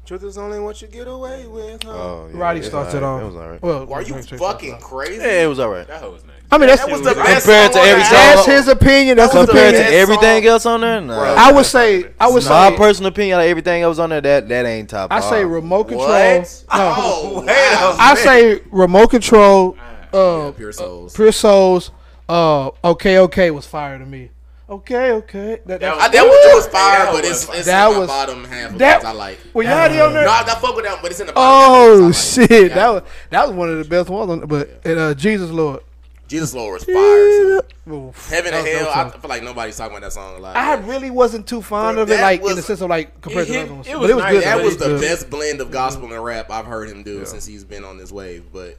Truth 0.06 0.24
is 0.24 0.38
only 0.40 0.60
what 0.60 0.82
you 0.82 0.88
get 0.88 1.08
away 1.08 1.46
with. 1.46 1.84
Huh? 1.84 1.92
Oh, 1.92 2.30
yeah, 2.34 2.40
Roddy 2.40 2.60
it's 2.62 2.70
starts 2.70 2.96
it 2.96 3.04
alright. 3.04 3.24
off. 3.24 3.30
It 3.32 3.34
was 3.34 3.44
alright. 3.44 3.62
Well, 3.62 3.94
Are 3.94 4.02
you 4.02 4.08
Drake 4.14 4.24
starts 4.24 4.32
it 4.32 4.38
fucking 4.40 4.78
crazy? 4.80 5.18
Yeah, 5.24 5.44
it 5.44 5.48
was 5.48 5.60
alright. 5.60 5.86
That 5.88 6.02
hoe 6.02 6.10
was 6.12 6.24
nice. 6.26 6.36
I 6.52 6.58
mean, 6.58 6.68
that's 6.68 6.82
That 6.84 6.92
was 6.92 7.02
the 7.04 7.14
best 7.14 7.46
Compared 7.46 7.74
song 7.74 7.84
to 7.84 7.88
every 7.90 8.02
on 8.02 8.10
song- 8.10 8.16
that's 8.18 8.46
his 8.48 8.68
opinion. 8.70 9.18
That's 9.18 9.34
his 9.34 9.42
the 9.42 9.46
Compared 9.46 9.68
opinion. 9.76 9.86
to 9.86 9.92
best 9.92 10.02
everything 10.02 10.46
else 10.48 10.66
on 10.66 10.82
there, 10.82 11.00
no. 11.02 11.14
Bro. 11.14 11.24
I 11.38 11.52
would 11.52 11.66
say, 11.68 12.06
I 12.20 12.26
would 12.28 12.44
My 12.46 12.70
say, 12.72 12.76
personal 12.78 13.10
opinion, 13.10 13.38
like 13.38 13.50
everything 13.50 13.84
else 13.84 14.00
on 14.00 14.10
there, 14.10 14.22
that 14.22 14.50
that 14.50 14.66
ain't 14.66 14.90
top. 14.90 15.12
I 15.14 15.20
say 15.20 15.44
five. 15.44 15.48
remote 15.50 15.84
control. 15.90 16.08
What? 16.08 16.64
No, 16.74 16.96
Oh, 16.98 17.44
wow. 17.46 17.96
I 18.00 18.16
say 18.16 18.62
remote 18.72 19.10
control. 19.12 19.78
Uh, 20.12 20.18
Yeah, 20.46 20.52
Pure 20.58 20.72
Souls. 20.72 21.14
Pure 21.16 21.32
Souls. 21.34 21.92
Uh, 22.30 22.70
okay, 22.84 23.18
okay 23.20 23.52
was 23.52 23.66
fire 23.66 23.98
to 23.98 24.06
me. 24.06 24.30
Okay, 24.70 25.12
okay. 25.14 25.60
That, 25.66 25.80
That 25.80 25.94
I, 25.94 25.96
was- 25.96 26.12
that 26.12 26.24
was, 26.24 26.56
was 26.66 26.68
fire, 26.68 27.06
that 27.06 27.12
but 27.14 27.26
it's, 27.26 27.50
it's 27.50 27.66
That 27.66 27.88
in 27.88 27.94
my 27.94 28.00
was- 28.02 28.08
bottom 28.08 28.44
half 28.44 28.72
of 28.74 28.78
that- 28.78 29.02
that, 29.02 29.08
I 29.08 29.12
like. 29.14 29.40
well, 29.52 29.66
y'all 29.68 29.74
already 29.80 30.00
on 30.00 30.14
there. 30.14 30.26
No, 30.26 30.30
I, 30.32 30.42
I 30.42 30.56
fuck 30.60 30.76
with 30.76 30.86
that, 30.86 31.02
but 31.02 31.10
it's 31.10 31.20
in 31.20 31.26
the 31.26 31.34
bottom. 31.34 31.72
Oh 31.72 31.96
half 31.96 31.98
of 31.98 32.38
like. 32.38 32.50
shit, 32.50 32.70
Yeah. 32.70 32.76
that 32.76 32.90
was 32.90 33.04
that 33.32 33.48
was 33.48 33.56
one 33.58 33.70
of 33.72 33.78
the 33.80 33.86
best 33.90 34.10
ones. 34.10 34.30
On, 34.30 34.40
but 34.46 34.80
and, 34.86 35.00
uh, 35.00 35.14
Jesus 35.16 35.50
Lord. 35.50 35.82
Jesus 36.28 36.54
Lord 36.54 36.74
was 36.74 36.84
fire. 36.84 36.94
Too. 36.94 37.62
Oof, 37.92 38.30
Heaven 38.30 38.54
and 38.54 38.68
Hell. 38.68 38.86
dope 38.86 38.96
I 38.96 39.10
feel 39.18 39.30
like 39.30 39.42
nobody's 39.42 39.76
talking 39.76 39.98
about 39.98 40.06
that 40.06 40.14
song 40.14 40.36
a 40.36 40.40
lot. 40.40 40.56
I 40.56 40.76
really 40.76 41.10
wasn't 41.10 41.48
too 41.48 41.64
fond 41.64 41.96
Bro, 41.96 42.04
of 42.04 42.12
it, 42.12 42.18
that 42.18 42.22
like 42.22 42.42
in 42.48 42.56
the 42.56 42.62
sense 42.62 42.82
of 42.82 42.90
like 42.92 43.20
compared 43.22 43.50
It 43.50 43.54
to 43.54 43.62
other 43.64 43.74
ones. 43.74 43.88
it 43.88 43.94
but 43.94 44.02
was 44.02 44.10
it 44.12 44.14
was 44.14 44.24
nice. 44.24 44.34
good. 44.34 44.44
that 44.44 44.58
though. 44.60 44.64
was 44.66 44.78
the 44.78 44.86
good. 44.86 45.02
best 45.02 45.30
blend 45.32 45.62
of 45.62 45.72
gospel 45.72 46.14
and 46.14 46.24
rap 46.24 46.52
I've 46.52 46.68
heard 46.68 46.88
him 46.92 47.02
do 47.02 47.26
since 47.26 47.48
he's 47.48 47.64
been 47.64 47.84
on 47.84 47.98
this 47.98 48.12
wave. 48.12 48.44
But 48.54 48.78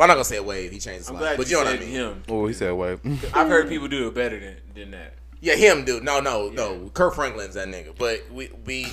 well, 0.00 0.06
I'm 0.06 0.08
not 0.08 0.14
gonna 0.14 0.24
say 0.24 0.38
a 0.38 0.42
wave. 0.42 0.72
He 0.72 0.78
changed 0.78 1.00
his 1.00 1.08
I'm 1.10 1.16
life, 1.16 1.22
glad 1.22 1.36
but 1.36 1.50
you 1.50 1.58
you 1.58 1.62
know 1.62 1.70
what 1.70 1.78
I 1.78 1.84
mean. 1.84 1.90
him. 1.90 2.22
Oh, 2.26 2.46
he 2.46 2.54
said 2.54 2.72
wave. 2.72 3.00
I've 3.34 3.48
heard 3.48 3.68
people 3.68 3.86
do 3.86 4.08
it 4.08 4.14
better 4.14 4.40
than, 4.40 4.56
than 4.74 4.90
that. 4.92 5.12
Yeah, 5.42 5.56
him, 5.56 5.84
dude. 5.84 6.04
No, 6.04 6.20
no, 6.20 6.48
no. 6.48 6.90
Kirk 6.94 7.14
Franklin's 7.14 7.52
that 7.52 7.68
nigga. 7.68 7.94
But 7.98 8.22
we, 8.32 8.48
we, 8.64 8.86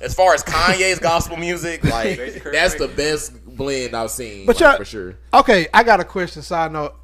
as 0.00 0.16
far 0.16 0.34
as 0.34 0.42
Kanye's 0.42 0.98
gospel 0.98 1.36
music, 1.36 1.84
like 1.88 2.42
that's 2.42 2.74
the 2.74 2.88
best 2.88 3.44
blend 3.46 3.94
I've 3.94 4.10
seen. 4.10 4.46
But 4.46 4.60
like, 4.60 4.78
for 4.78 4.84
sure. 4.84 5.14
Okay, 5.32 5.68
I 5.72 5.84
got 5.84 6.00
a 6.00 6.04
question. 6.04 6.42
Side 6.42 6.72
note: 6.72 6.96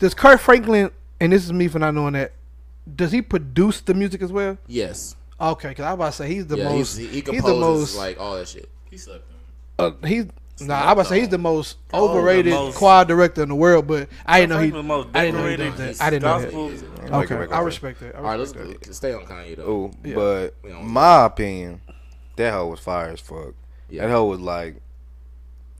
Does 0.00 0.12
Kurt 0.12 0.40
Franklin, 0.40 0.90
and 1.20 1.32
this 1.32 1.44
is 1.44 1.52
me 1.52 1.68
for 1.68 1.78
not 1.78 1.94
knowing 1.94 2.14
that, 2.14 2.32
does 2.96 3.12
he 3.12 3.22
produce 3.22 3.80
the 3.80 3.94
music 3.94 4.22
as 4.22 4.32
well? 4.32 4.58
Yes. 4.66 5.14
Okay, 5.40 5.68
because 5.68 5.84
I 5.84 5.90
was 5.90 5.94
about 5.94 6.06
to 6.06 6.12
say 6.16 6.34
he's 6.34 6.48
the 6.48 6.58
yeah, 6.58 6.64
most. 6.64 6.96
he's, 6.96 7.10
he, 7.10 7.20
he 7.20 7.30
he's 7.30 7.44
the 7.44 7.54
most. 7.54 7.96
like 7.96 8.18
all 8.18 8.34
that 8.34 8.48
shit. 8.48 8.68
He 8.90 8.96
slept 8.96 9.24
on. 9.78 9.86
uh, 10.02 10.06
he's. 10.08 10.26
Nah, 10.60 10.74
I 10.74 10.92
would 10.92 11.06
say 11.06 11.20
he's 11.20 11.28
the 11.28 11.38
most 11.38 11.76
Oh, 11.92 12.08
the 12.08 12.14
overrated 12.14 12.52
most- 12.52 12.76
choir 12.76 13.04
director 13.04 13.42
in 13.42 13.48
the 13.48 13.54
world, 13.54 13.86
but 13.86 14.08
I 14.26 14.40
didn't 14.40 14.50
know 14.56 14.62
he. 14.62 14.70
The 14.70 14.82
most 14.82 15.08
I 15.14 15.24
didn't 15.26 15.40
know 15.40 15.48
he 15.48 15.56
did 15.56 15.74
that. 15.76 16.00
I 16.02 16.10
didn't 16.10 16.22
know 16.24 16.40
that. 16.40 16.52
gospel- 16.52 17.10
Like, 17.10 17.30
Okay, 17.30 17.54
I 17.54 17.60
respect 17.60 18.00
that. 18.00 18.14
I 18.14 18.18
All 18.18 18.24
right, 18.24 18.38
let's 18.38 18.54
respect 18.54 18.84
that. 18.84 18.94
stay 18.94 19.12
on 19.14 19.24
Kanye 19.24 19.56
though. 19.56 19.64
Oh, 19.64 19.90
Yeah. 20.04 20.14
but 20.14 20.54
We 20.62 20.70
don't- 20.70 20.86
my 20.86 21.24
opinion, 21.26 21.80
that 22.36 22.52
hoe 22.52 22.66
was 22.66 22.80
fire 22.80 23.10
as 23.10 23.20
fuck. 23.20 23.54
Yeah. 23.88 24.06
That 24.06 24.12
hoe 24.12 24.24
was 24.26 24.40
like, 24.40 24.76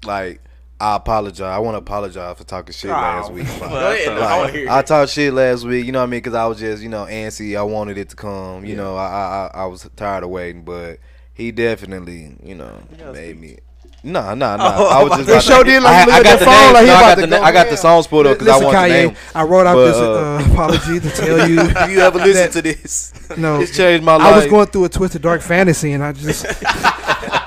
like 0.05 0.41
I 0.81 0.95
apologize. 0.95 1.41
I 1.43 1.59
want 1.59 1.74
to 1.74 1.79
apologize 1.79 2.39
for 2.39 2.45
talking 2.45 2.72
shit 2.72 2.91
last 2.91 3.31
Oh, 3.31 3.35
week. 3.35 3.47
fuck. 3.49 3.68
I 3.68 3.72
wanna 4.12 4.43
Like, 4.45 4.55
hear 4.55 4.70
I 4.70 4.83
talked 4.83 5.11
shit 5.11 5.33
last 5.35 5.64
week, 5.64 5.85
you 5.87 5.91
know 5.93 5.99
what 5.99 6.05
I 6.05 6.07
mean? 6.07 6.18
Because 6.18 6.35
I 6.35 6.47
was 6.47 6.61
just, 6.61 6.83
you 6.85 6.89
know, 6.89 7.05
antsy. 7.05 7.59
I 7.59 7.62
wanted 7.62 7.99
it 7.99 8.11
to 8.11 8.16
come. 8.16 8.64
You 8.64 8.76
Yeah. 8.76 8.83
know, 8.83 8.97
I, 8.97 9.07
I 9.07 9.51
I 9.55 9.62
I 9.62 9.66
was 9.66 9.89
tired 9.97 10.22
of 10.22 10.31
waiting, 10.31 10.62
but 10.62 10.99
he 11.35 11.51
definitely, 11.51 12.37
you 12.45 12.55
know, 12.55 12.72
got 12.97 13.12
made 13.12 13.41
me. 13.41 13.59
Nah, 14.05 14.35
nah, 14.35 14.57
nah. 14.57 14.75
Oh, 14.79 14.87
I 14.87 15.03
was 15.03 15.13
just. 15.19 15.27
They 15.27 15.41
sure 15.41 15.65
did 15.65 15.83
like 15.83 16.09
I, 16.09 16.19
I 16.19 16.23
got 16.23 16.39
the 16.39 16.45
phone 16.45 16.73
like 16.73 16.87
no, 16.87 16.95
I 16.95 17.01
got 17.01 17.19
the. 17.19 17.27
go 17.27 17.43
I 17.43 17.53
got 17.53 17.69
the 17.69 17.77
songs 17.77 18.07
pulled 18.07 18.27
up 18.27 18.39
because 18.39 18.49
I 18.49 18.65
want 18.65 18.73
the 18.73 18.79
Kanye, 18.79 19.07
name. 19.09 19.17
I 19.35 19.43
wrote 19.43 19.67
out 19.67 19.75
But, 19.75 19.87
this 19.87 19.97
uh, 19.97 20.53
apology 20.53 21.01
to 21.01 21.11
tell 21.11 21.49
you. 21.49 21.59
You 21.89 22.01
ever 22.01 22.19
listen 22.19 22.51
to 22.53 22.63
this, 22.63 23.13
No, 23.37 23.61
it's 23.61 23.77
changed 23.77 24.05
my 24.05 24.17
life. 24.17 24.27
I 24.27 24.37
was 24.37 24.47
going 24.47 24.67
through 24.67 24.85
a 24.85 24.89
twisted 24.89 25.23
dark 25.23 25.41
fantasy, 25.41 25.93
and 25.93 26.05
I 26.05 26.13
just 26.13 26.47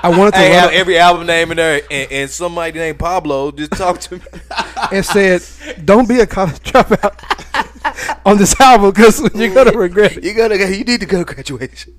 I 0.04 0.08
wanted 0.08 0.32
to 0.32 0.38
have 0.38 0.72
every 0.72 0.98
album 0.98 1.26
name 1.26 1.52
in 1.52 1.56
there, 1.56 1.80
and, 1.90 2.12
and 2.12 2.30
somebody 2.30 2.78
named 2.78 2.98
Pablo 2.98 3.50
just 3.52 3.72
talked 3.72 4.02
to 4.02 4.16
me. 4.16 4.22
and 4.90 5.04
said, 5.06 5.42
"Don't 5.84 6.08
be 6.08 6.20
a 6.20 6.26
college 6.26 6.60
dropout 6.60 7.14
on 8.26 8.36
this 8.36 8.60
album 8.60 8.90
because 8.90 9.20
you're 9.34 9.54
gonna 9.54 9.72
regret 9.76 10.16
it." 10.16 10.24
You 10.24 10.34
gotta, 10.34 10.56
you 10.56 10.84
need 10.84 11.00
to 11.00 11.06
go 11.06 11.24
to 11.24 11.34
graduation. 11.34 11.94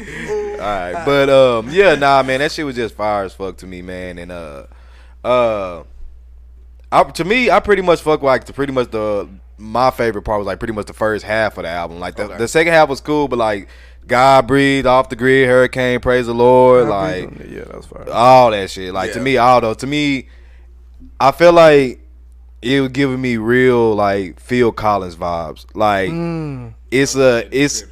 All 0.00 0.56
right, 0.58 1.02
but 1.04 1.28
um, 1.30 1.68
yeah, 1.70 1.94
nah, 1.94 2.22
man, 2.22 2.40
that 2.40 2.52
shit 2.52 2.64
was 2.66 2.76
just 2.76 2.94
fire 2.94 3.24
as 3.24 3.32
fuck 3.34 3.56
to 3.58 3.66
me, 3.66 3.82
man, 3.82 4.18
and 4.18 4.30
uh, 4.32 4.64
uh, 5.24 5.82
I, 6.90 7.04
to 7.04 7.24
me, 7.24 7.50
I 7.50 7.60
pretty 7.60 7.82
much 7.82 8.00
fuck 8.02 8.20
with, 8.20 8.26
like 8.26 8.44
the 8.44 8.52
pretty 8.52 8.72
much 8.72 8.90
the 8.90 9.28
my 9.56 9.90
favorite 9.90 10.22
part 10.22 10.38
was 10.38 10.46
like 10.46 10.58
pretty 10.60 10.72
much 10.74 10.86
the 10.86 10.92
first 10.92 11.24
half 11.24 11.58
of 11.58 11.64
the 11.64 11.68
album. 11.68 11.98
Like 11.98 12.16
the, 12.16 12.28
the 12.28 12.46
second 12.48 12.72
half 12.72 12.88
was 12.88 13.00
cool, 13.00 13.26
but 13.28 13.38
like 13.38 13.68
God 14.06 14.46
breathed 14.46 14.86
off 14.86 15.08
the 15.08 15.16
grid, 15.16 15.48
hurricane, 15.48 16.00
praise 16.00 16.26
the 16.26 16.34
Lord, 16.34 16.88
like 16.88 17.30
yeah, 17.48 17.64
that 17.64 17.76
was 17.76 17.86
fire. 17.86 18.08
all 18.10 18.50
that 18.52 18.70
shit. 18.70 18.92
Like 18.94 19.12
to 19.14 19.20
me, 19.20 19.36
all 19.36 19.60
those 19.60 19.78
to 19.78 19.86
me, 19.86 20.28
I 21.20 21.32
feel 21.32 21.52
like 21.52 22.00
it 22.62 22.80
was 22.80 22.90
giving 22.90 23.20
me 23.20 23.36
real 23.36 23.94
like 23.94 24.40
Phil 24.40 24.72
Collins 24.72 25.16
vibes. 25.16 25.66
Like 25.74 26.10
Mm. 26.10 26.74
it's 26.90 27.16
a 27.16 27.48
it's 27.50 27.84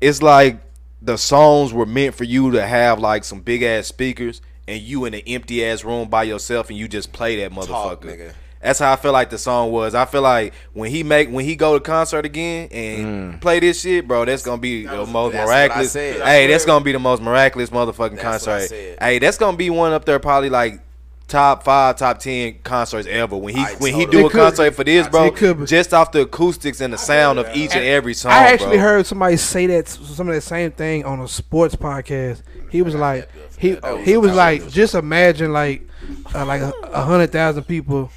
it's 0.00 0.22
like 0.22 0.60
the 1.08 1.16
songs 1.16 1.72
were 1.72 1.86
meant 1.86 2.14
for 2.14 2.24
you 2.24 2.50
to 2.50 2.66
have 2.66 3.00
like 3.00 3.24
some 3.24 3.40
big 3.40 3.62
ass 3.62 3.86
speakers 3.86 4.42
and 4.66 4.82
you 4.82 5.06
in 5.06 5.14
an 5.14 5.22
empty 5.26 5.64
ass 5.64 5.82
room 5.82 6.10
by 6.10 6.22
yourself 6.22 6.68
and 6.68 6.78
you 6.78 6.86
just 6.86 7.14
play 7.14 7.36
that 7.36 7.50
motherfucker. 7.50 7.66
Talk, 7.66 8.02
nigga. 8.02 8.34
That's 8.60 8.78
how 8.78 8.92
I 8.92 8.96
feel 8.96 9.12
like 9.12 9.30
the 9.30 9.38
song 9.38 9.72
was. 9.72 9.94
I 9.94 10.04
feel 10.04 10.20
like 10.20 10.52
when 10.74 10.90
he 10.90 11.02
make 11.02 11.30
when 11.30 11.46
he 11.46 11.56
go 11.56 11.78
to 11.78 11.82
concert 11.82 12.26
again 12.26 12.68
and 12.70 13.06
mm. 13.06 13.40
play 13.40 13.58
this 13.58 13.80
shit, 13.80 14.06
bro, 14.06 14.26
that's 14.26 14.42
gonna 14.42 14.60
be 14.60 14.84
the 14.84 15.06
most 15.06 15.32
that's 15.32 15.46
what 15.46 15.54
I 15.54 15.66
miraculous. 15.68 15.94
Hey, 15.94 16.46
that's 16.46 16.66
gonna 16.66 16.84
be 16.84 16.92
the 16.92 16.98
most 16.98 17.22
miraculous 17.22 17.70
motherfucking 17.70 18.20
That's 18.20 18.44
concert. 18.44 18.98
Hey, 19.00 19.18
that's 19.18 19.38
gonna 19.38 19.56
be 19.56 19.70
one 19.70 19.94
up 19.94 20.04
there 20.04 20.18
probably 20.18 20.50
like 20.50 20.82
top 21.28 21.62
five, 21.62 21.96
top 21.96 22.18
ten 22.18 22.58
concerts 22.64 23.06
ever. 23.06 23.36
When 23.36 23.54
he 23.54 23.60
I 23.60 23.74
when 23.78 23.94
he 23.94 24.06
do 24.06 24.26
a 24.26 24.30
could 24.30 24.40
concert 24.40 24.74
for 24.74 24.82
this, 24.84 25.06
bro, 25.08 25.26
It 25.26 25.36
could 25.36 25.60
be. 25.60 25.66
just 25.66 25.94
off 25.94 26.10
the 26.10 26.22
acoustics 26.22 26.80
and 26.80 26.92
the 26.92 26.98
sound 26.98 27.38
of 27.38 27.46
each 27.54 27.74
and 27.76 27.84
every 27.84 28.14
song. 28.14 28.32
I 28.32 28.48
actually 28.52 28.78
bro. 28.78 28.86
heard 28.86 29.06
somebody 29.06 29.36
say 29.36 29.66
that 29.68 29.86
some 29.88 30.28
of 30.28 30.34
that 30.34 30.40
same 30.40 30.72
thing 30.72 31.04
on 31.04 31.20
a 31.20 31.28
sports 31.28 31.76
podcast. 31.76 32.42
He 32.70 32.82
was 32.82 32.94
like, 32.94 33.28
he 33.58 33.76
he 34.02 34.16
was 34.16 34.34
like, 34.34 34.68
just 34.68 34.94
imagine 34.94 35.52
like 35.52 35.88
uh, 36.34 36.44
like 36.44 36.60
a, 36.62 36.72
a 36.92 37.02
hundred 37.02 37.30
thousand 37.32 37.64
people, 37.64 38.10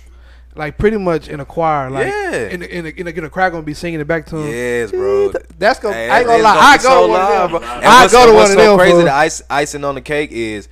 like 0.55 0.77
pretty 0.77 0.97
much 0.97 1.27
in 1.27 1.39
a 1.39 1.45
choir, 1.45 1.89
like 1.89 2.07
Yeah. 2.07 2.31
in 2.47 2.59
the, 2.61 2.75
in, 2.77 2.83
the, 2.85 2.99
in, 2.99 3.05
the, 3.05 3.17
in 3.17 3.23
the 3.23 3.29
crowd 3.29 3.51
gonna 3.51 3.63
be 3.63 3.73
singing 3.73 3.99
it 3.99 4.07
back 4.07 4.25
to 4.27 4.37
him. 4.37 4.47
Yes, 4.49 4.91
bro. 4.91 5.31
That's 5.57 5.79
gonna. 5.79 5.95
Hey, 5.95 6.09
I 6.09 6.17
ain't 6.19 6.27
gonna 6.27 6.43
lie. 6.43 6.53
gonna 6.55 6.67
I 6.67 6.77
go 6.77 6.83
so 6.83 7.01
to 7.07 7.11
one 7.11 7.21
of 7.21 7.49
bro. 7.51 7.59
them. 7.59 7.69
And 7.69 7.85
I 7.85 8.07
go 8.09 8.25
to 8.25 8.33
one 8.33 8.43
of 8.43 8.47
so 8.49 8.55
them. 8.57 8.77
crazy, 8.77 9.01
the 9.03 9.13
ice, 9.13 9.41
icing 9.49 9.83
on 9.83 9.95
the 9.95 10.01
cake 10.01 10.31
is 10.31 10.67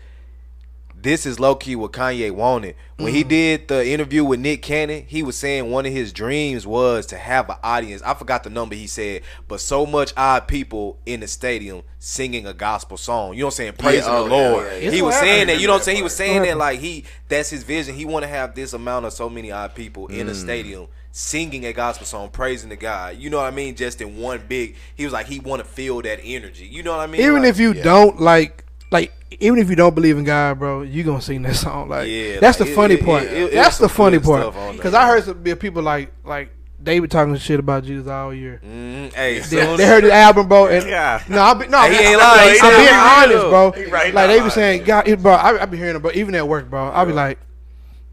this 1.02 1.26
is 1.26 1.40
low 1.40 1.56
key 1.56 1.76
what 1.76 1.92
Kanye 1.94 2.32
wanted. 2.32 2.76
When 2.98 3.14
Mm. 3.14 3.16
he 3.16 3.24
did 3.24 3.68
the 3.70 3.88
interview 3.88 4.24
with 4.26 4.40
Nick 4.40 4.62
Cannon, 4.62 5.06
he 5.08 5.24
was 5.24 5.38
saying 5.38 5.72
one 5.72 5.86
of 5.86 5.94
his 5.94 6.12
dreams 6.12 6.68
was 6.68 7.06
to 7.08 7.18
have 7.18 7.50
an 7.50 7.56
audience. 7.64 8.02
I 8.06 8.14
forgot 8.14 8.44
the 8.44 8.50
number 8.50 8.76
he 8.76 8.88
said, 8.88 9.22
but 9.48 9.62
so 9.62 9.86
much 9.86 10.12
odd 10.18 10.48
people 10.48 10.98
in 11.06 11.22
the 11.22 11.28
stadium 11.28 11.84
singing 12.00 12.46
a 12.46 12.54
gospel 12.54 12.98
song. 12.98 13.34
You 13.34 13.40
know 13.42 13.46
what 13.48 13.54
I'm 13.54 13.56
saying? 13.58 13.74
Praising 13.80 14.04
oh, 14.12 14.24
the 14.26 14.30
Lord. 14.30 14.66
yeah, 14.66 14.78
yeah. 14.80 14.92
He 14.92 15.02
was 15.02 15.16
saying 15.16 15.48
that. 15.48 15.60
You 15.62 15.68
know 15.68 15.74
what 15.74 15.80
I'm 15.80 15.84
saying? 15.86 15.98
He 15.98 16.04
was 16.04 16.16
saying 16.16 16.42
that 16.44 16.58
like 16.58 16.80
he 16.80 17.06
that's 17.28 17.50
his 17.50 17.64
vision. 17.64 17.96
He 17.96 18.06
want 18.06 18.24
to 18.24 18.30
have 18.30 18.54
this 18.56 18.74
amount 18.74 19.06
of 19.06 19.14
so 19.14 19.30
many 19.30 19.52
odd 19.52 19.76
people 19.76 20.08
in 20.08 20.28
Mm. 20.28 20.32
a 20.32 20.36
stadium 20.36 20.88
singing 21.12 21.66
a 21.66 21.74
gospel 21.74 22.06
song, 22.06 22.30
praising 22.30 22.70
the 22.70 22.76
God. 22.76 23.18
You 23.18 23.30
know 23.30 23.38
what 23.38 23.46
I 23.52 23.52
mean? 23.52 23.76
Just 23.76 24.00
in 24.02 24.18
one 24.18 24.42
big. 24.48 24.76
He 24.96 25.04
was 25.06 25.14
like 25.14 25.26
he 25.28 25.40
want 25.40 25.64
to 25.64 25.68
feel 25.68 26.02
that 26.04 26.20
energy. 26.24 26.66
You 26.68 26.84
know 26.84 26.92
what 26.92 27.00
I 27.02 27.08
mean? 27.08 27.22
Even 27.22 27.42
Like, 27.44 27.50
if 27.50 27.60
you 27.60 27.74
don't 27.74 28.20
like, 28.22 28.64
like, 28.92 29.14
even 29.40 29.60
if 29.60 29.70
you 29.70 29.76
don't 29.76 29.94
believe 29.96 30.18
in 30.18 30.24
God, 30.24 30.60
bro, 30.60 30.82
you 30.82 31.04
gonna 31.04 31.22
sing 31.22 31.42
that 31.44 31.56
song. 31.66 31.90
Like, 31.90 32.08
Yeah, 32.10 32.40
that's 32.40 32.60
like, 32.60 32.70
the 32.70 32.76
funny 32.76 32.94
it- 32.96 33.06
part. 33.06 33.24
it- 33.24 33.34
it 33.34 33.52
that's 33.54 33.78
the 33.78 33.90
funny 33.90 34.20
part. 34.20 34.42
stuff 34.42 34.56
on 34.58 34.64
there, 34.68 34.74
Because 34.74 34.94
I 34.94 35.08
heard 35.08 35.24
some 35.24 35.44
people 35.44 35.84
like, 35.84 36.12
like 36.24 36.50
they 36.82 37.00
were 37.02 37.08
talking 37.08 37.36
shit 37.36 37.60
about 37.60 37.84
Jesus 37.84 38.08
all 38.08 38.34
year. 38.34 38.62
Mhm. 38.66 39.14
Hey, 39.14 39.36
They, 39.40 39.42
soon- 39.42 39.78
they 39.78 39.86
heard 39.86 40.04
the 40.06 40.14
album, 40.14 40.48
bro, 40.48 40.68
and 40.68 40.88
Yeah. 40.88 41.22
no, 41.28 41.42
I 41.42 41.54
be, 41.54 41.68
no, 41.68 41.82
Hey, 41.82 41.90
he 41.94 42.00
ain't 42.12 42.22
I'm, 42.22 42.38
lying. 42.38 42.58
I'm 42.62 42.76
being 42.78 42.88
said 42.88 43.00
honest, 43.00 43.34
real. 43.36 43.50
bro. 43.50 43.72
He 43.72 43.86
right 43.86 44.14
like 44.14 44.28
they 44.30 44.42
be 44.42 44.50
saying, 44.50 44.84
God, 44.86 45.22
bro, 45.22 45.34
I, 45.34 45.62
I 45.62 45.66
be 45.66 45.78
hearing 45.78 45.96
it, 45.98 46.00
bro. 46.02 46.12
Even 46.14 46.34
at 46.36 46.48
work, 46.48 46.70
bro, 46.70 46.90
I 46.92 47.04
be 47.06 47.12
like, 47.14 47.38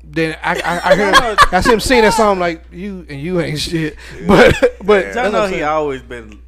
then 0.09 0.37
I, 0.43 0.61
I, 0.61 0.91
I 0.93 0.97
hear, 0.97 1.37
I 1.53 1.61
see 1.62 1.72
him 1.72 1.81
singing 1.81 2.05
that 2.05 2.12
song, 2.14 2.39
like 2.39 2.64
you 2.70 3.07
and 3.09 3.20
you 3.20 3.41
ain't 3.41 3.59
shit, 3.59 3.97
but, 4.27 4.55
but 4.85 5.16
I 5.16 5.31
know 5.31 5.47
he 5.47 5.62
always 5.62 6.03
been 6.03 6.41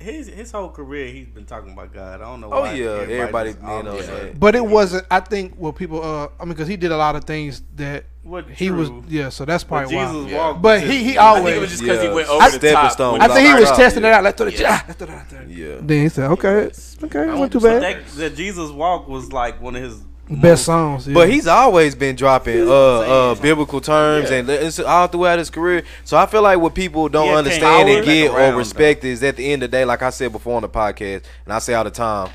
his 0.00 0.28
his 0.28 0.50
whole 0.52 0.70
career. 0.70 1.08
He's 1.08 1.26
been 1.26 1.44
talking 1.44 1.72
about 1.72 1.92
God. 1.92 2.20
I 2.20 2.24
don't 2.24 2.40
know. 2.40 2.52
Oh 2.52 2.60
why 2.62 2.74
yeah, 2.74 2.86
everybody, 3.08 3.50
just 3.52 3.62
you 3.62 3.82
know 3.82 4.00
that. 4.00 4.38
But 4.38 4.54
it 4.54 4.64
wasn't. 4.64 5.06
I 5.10 5.20
think 5.20 5.54
what 5.56 5.74
people. 5.76 6.02
Uh, 6.02 6.28
I 6.38 6.44
mean, 6.44 6.50
because 6.54 6.68
he 6.68 6.76
did 6.76 6.92
a 6.92 6.96
lot 6.96 7.16
of 7.16 7.24
things 7.24 7.62
that 7.76 8.04
What 8.22 8.48
he 8.48 8.70
was. 8.70 8.90
Yeah, 9.08 9.30
so 9.30 9.44
that's 9.44 9.64
But 9.64 9.68
probably 9.88 9.96
why. 9.96 10.12
Jesus 10.12 10.30
Yeah. 10.30 10.38
walked. 10.38 10.62
But 10.62 10.80
was 10.82 10.90
he 10.90 10.96
his- 10.98 11.12
he 11.12 11.18
I 11.18 11.26
always. 11.26 11.44
think 11.44 11.56
it 11.56 11.60
was 11.60 11.70
just 11.70 11.82
because 11.82 12.02
Yeah. 12.02 12.08
he 12.10 12.14
went 12.14 12.28
I- 12.28 12.46
over 12.46 12.58
the 12.58 12.72
top. 12.72 12.92
stone. 12.92 13.20
I 13.20 13.28
think 13.28 13.48
he 13.48 13.54
was 13.54 13.62
started. 13.64 13.82
testing 13.82 14.04
it 14.04 14.12
out. 14.12 14.24
Let's 14.24 14.36
throw 14.36 14.46
the 14.50 14.52
Yeah. 14.52 14.60
yeah. 14.60 14.82
Let's 14.86 14.98
throw 14.98 15.06
that. 15.08 15.48
Yeah. 15.48 15.74
Then 15.80 16.02
he 16.02 16.08
said, 16.08 16.30
"Okay, 16.32 16.70
okay, 17.04 17.20
I 17.20 17.24
not 17.26 17.50
too 17.50 17.58
want 17.58 17.62
bad." 17.62 17.82
that, 17.82 18.06
that 18.16 18.36
Jesus 18.36 18.70
walk 18.70 19.08
was 19.08 19.32
like 19.32 19.60
one 19.60 19.74
of 19.76 19.82
his 19.82 19.96
Best 20.30 20.64
songs. 20.64 21.08
Yeah. 21.08 21.14
But 21.14 21.30
he's 21.30 21.46
always 21.46 21.94
been 21.94 22.14
dropping 22.14 22.68
uh 22.68 22.70
uh 22.72 23.34
biblical 23.36 23.80
terms 23.80 24.30
and 24.30 24.48
it's 24.48 24.78
all 24.78 25.06
throughout 25.06 25.38
his 25.38 25.50
career. 25.50 25.84
So 26.04 26.16
I 26.16 26.26
feel 26.26 26.42
like 26.42 26.58
what 26.58 26.74
people 26.74 27.08
don't 27.08 27.28
Yeah, 27.28 27.36
understand 27.36 27.88
and 27.88 28.04
get 28.04 28.30
around, 28.30 28.54
or 28.54 28.58
respect 28.58 29.04
is 29.04 29.22
at 29.22 29.36
the 29.36 29.52
end 29.52 29.62
of 29.62 29.70
the 29.70 29.76
day, 29.76 29.84
like 29.84 30.02
I 30.02 30.10
said 30.10 30.32
before 30.32 30.56
on 30.56 30.62
the 30.62 30.68
podcast, 30.68 31.24
and 31.44 31.52
I 31.52 31.58
say 31.58 31.74
all 31.74 31.84
the 31.84 31.90
time. 31.90 32.30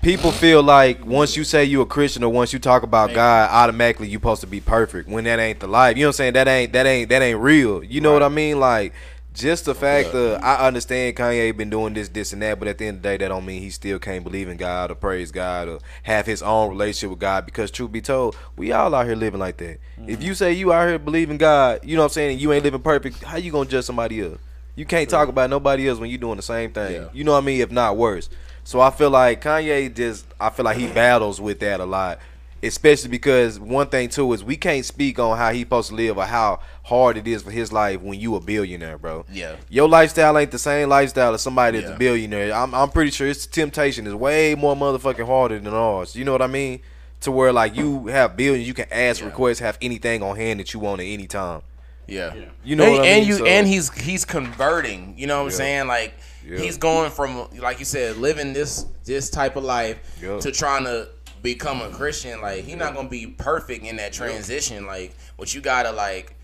People 0.00 0.32
feel 0.32 0.62
like 0.62 1.04
once 1.04 1.36
you 1.36 1.44
say 1.44 1.64
you're 1.64 1.82
a 1.82 1.86
Christian 1.86 2.24
or 2.24 2.32
once 2.32 2.54
you 2.54 2.58
talk 2.58 2.82
about 2.82 3.12
God, 3.12 3.50
automatically 3.50 4.08
you're 4.08 4.18
supposed 4.18 4.40
to 4.40 4.46
be 4.46 4.60
perfect. 4.60 5.06
When 5.08 5.24
that 5.24 5.38
ain't 5.38 5.60
the 5.60 5.66
life, 5.66 5.98
you 5.98 6.04
know 6.04 6.08
what 6.08 6.14
I'm 6.14 6.16
saying? 6.16 6.32
That 6.32 6.48
ain't 6.48 6.72
that 6.72 6.86
ain't 6.86 7.10
that 7.10 7.20
ain't 7.20 7.38
real. 7.38 7.84
You 7.84 8.00
know 8.00 8.12
what 8.14 8.22
I 8.22 8.30
mean? 8.30 8.58
Like 8.58 8.94
just 9.34 9.64
the 9.64 9.74
fact 9.74 10.14
of 10.14 10.40
I 10.42 10.66
understand 10.66 11.16
Kanye 11.16 11.54
been 11.56 11.68
doing 11.68 11.92
this, 11.92 12.08
this 12.08 12.32
and 12.32 12.40
that, 12.42 12.58
but 12.58 12.68
at 12.68 12.78
the 12.78 12.86
end 12.86 12.98
of 12.98 13.02
the 13.02 13.08
day, 13.10 13.16
that 13.18 13.28
don't 13.28 13.44
mean 13.44 13.60
he 13.60 13.70
still 13.70 13.98
can't 13.98 14.22
believe 14.22 14.48
in 14.48 14.56
God 14.56 14.92
or 14.92 14.94
praise 14.94 15.32
God 15.32 15.68
or 15.68 15.80
have 16.04 16.24
his 16.24 16.40
own 16.40 16.70
relationship 16.70 17.10
with 17.10 17.18
God. 17.18 17.44
Because 17.44 17.72
truth 17.72 17.90
be 17.90 18.00
told, 18.00 18.36
we 18.56 18.70
all 18.70 18.94
out 18.94 19.06
here 19.06 19.16
living 19.16 19.40
like 19.40 19.56
that. 19.58 19.80
If 19.98 20.18
mm-hmm. 20.18 20.22
you 20.22 20.34
say 20.34 20.52
you 20.52 20.72
out 20.72 20.88
here 20.88 20.98
believing 21.00 21.36
God, 21.36 21.80
you 21.82 21.96
know 21.96 22.02
what 22.02 22.12
I'm 22.12 22.14
saying, 22.14 22.38
you 22.38 22.52
ain't 22.52 22.64
living 22.64 22.80
perfect, 22.80 23.24
how 23.24 23.36
you 23.36 23.50
gonna 23.50 23.68
judge 23.68 23.84
somebody 23.84 24.20
else? 24.22 24.38
You 24.76 24.84
can't 24.84 25.10
talk 25.10 25.28
about 25.28 25.50
nobody 25.50 25.88
else 25.88 25.98
when 25.98 26.10
you 26.10 26.18
doing 26.18 26.36
the 26.36 26.42
same 26.42 26.72
thing. 26.72 26.94
Yeah. 26.94 27.08
You 27.12 27.24
know 27.24 27.32
what 27.32 27.42
I 27.42 27.46
mean? 27.46 27.60
If 27.60 27.70
not 27.70 27.96
worse. 27.96 28.28
So 28.64 28.80
I 28.80 28.90
feel 28.90 29.10
like 29.10 29.42
Kanye 29.42 29.94
just 29.94 30.26
I 30.40 30.50
feel 30.50 30.64
like 30.64 30.78
he 30.78 30.86
battles 30.86 31.40
with 31.40 31.60
that 31.60 31.80
a 31.80 31.84
lot. 31.84 32.18
Especially 32.64 33.10
because 33.10 33.58
one 33.60 33.88
thing 33.88 34.08
too 34.08 34.32
is 34.32 34.42
we 34.42 34.56
can't 34.56 34.84
speak 34.84 35.18
on 35.18 35.36
how 35.36 35.52
he 35.52 35.60
supposed 35.60 35.90
to 35.90 35.94
live 35.94 36.16
or 36.18 36.24
how 36.24 36.60
hard 36.84 37.16
it 37.16 37.26
is 37.28 37.42
for 37.42 37.50
his 37.50 37.72
life 37.72 38.00
when 38.00 38.18
you 38.18 38.34
a 38.36 38.40
billionaire, 38.40 38.98
bro. 38.98 39.24
Yeah. 39.32 39.56
Your 39.68 39.88
lifestyle 39.88 40.36
ain't 40.38 40.50
the 40.50 40.58
same 40.58 40.88
lifestyle 40.88 41.34
as 41.34 41.42
somebody 41.42 41.78
that's 41.78 41.90
Yeah. 41.90 41.96
a 41.96 41.98
billionaire. 41.98 42.52
I'm 42.54 42.74
I'm 42.74 42.90
pretty 42.90 43.10
sure 43.10 43.26
its 43.28 43.46
temptation 43.46 44.06
is 44.06 44.14
way 44.14 44.54
more 44.54 44.74
motherfucking 44.74 45.26
harder 45.26 45.58
than 45.58 45.74
ours. 45.74 46.16
You 46.16 46.24
know 46.24 46.32
what 46.32 46.42
I 46.42 46.46
mean? 46.46 46.80
To 47.20 47.30
where 47.32 47.52
like 47.52 47.74
you 47.76 48.06
have 48.08 48.36
billions, 48.36 48.66
you 48.66 48.74
can 48.74 48.86
ask, 48.92 49.20
Yeah. 49.20 49.26
request, 49.26 49.60
have 49.60 49.78
anything 49.80 50.22
on 50.22 50.36
hand 50.36 50.60
that 50.60 50.74
you 50.74 50.80
want 50.80 51.00
at 51.00 51.04
any 51.06 51.26
time. 51.26 51.62
Yeah. 52.06 52.34
You 52.62 52.76
know 52.76 52.84
and, 52.84 52.92
what 52.94 53.02
I 53.02 53.06
and 53.06 53.20
mean? 53.20 53.28
you 53.28 53.36
So- 53.38 53.46
and 53.46 53.66
he's 53.66 53.90
he's 53.98 54.24
converting. 54.26 55.14
You 55.16 55.26
know 55.26 55.38
what 55.38 55.52
I'm 55.52 55.56
saying? 55.56 55.86
Like 55.86 56.14
Yeah. 56.46 56.58
he's 56.58 56.76
going 56.76 57.10
from 57.10 57.46
like 57.58 57.78
you 57.78 57.84
said, 57.86 58.18
living 58.18 58.52
this 58.52 58.84
this 59.04 59.30
type 59.30 59.56
of 59.56 59.64
life 59.64 59.96
Yeah. 60.22 60.38
to 60.38 60.50
trying 60.52 60.84
to 60.84 61.08
become 61.44 61.80
a 61.82 61.90
Christian. 61.90 62.40
Like 62.40 62.64
he's 62.64 62.74
not 62.74 62.94
gonna 62.94 63.08
be 63.08 63.28
perfect 63.28 63.84
in 63.84 63.96
that 63.96 64.12
transition. 64.12 64.86
Like, 64.86 65.14
but 65.38 65.54
you 65.54 65.60
gotta 65.60 65.92
like 65.92 66.34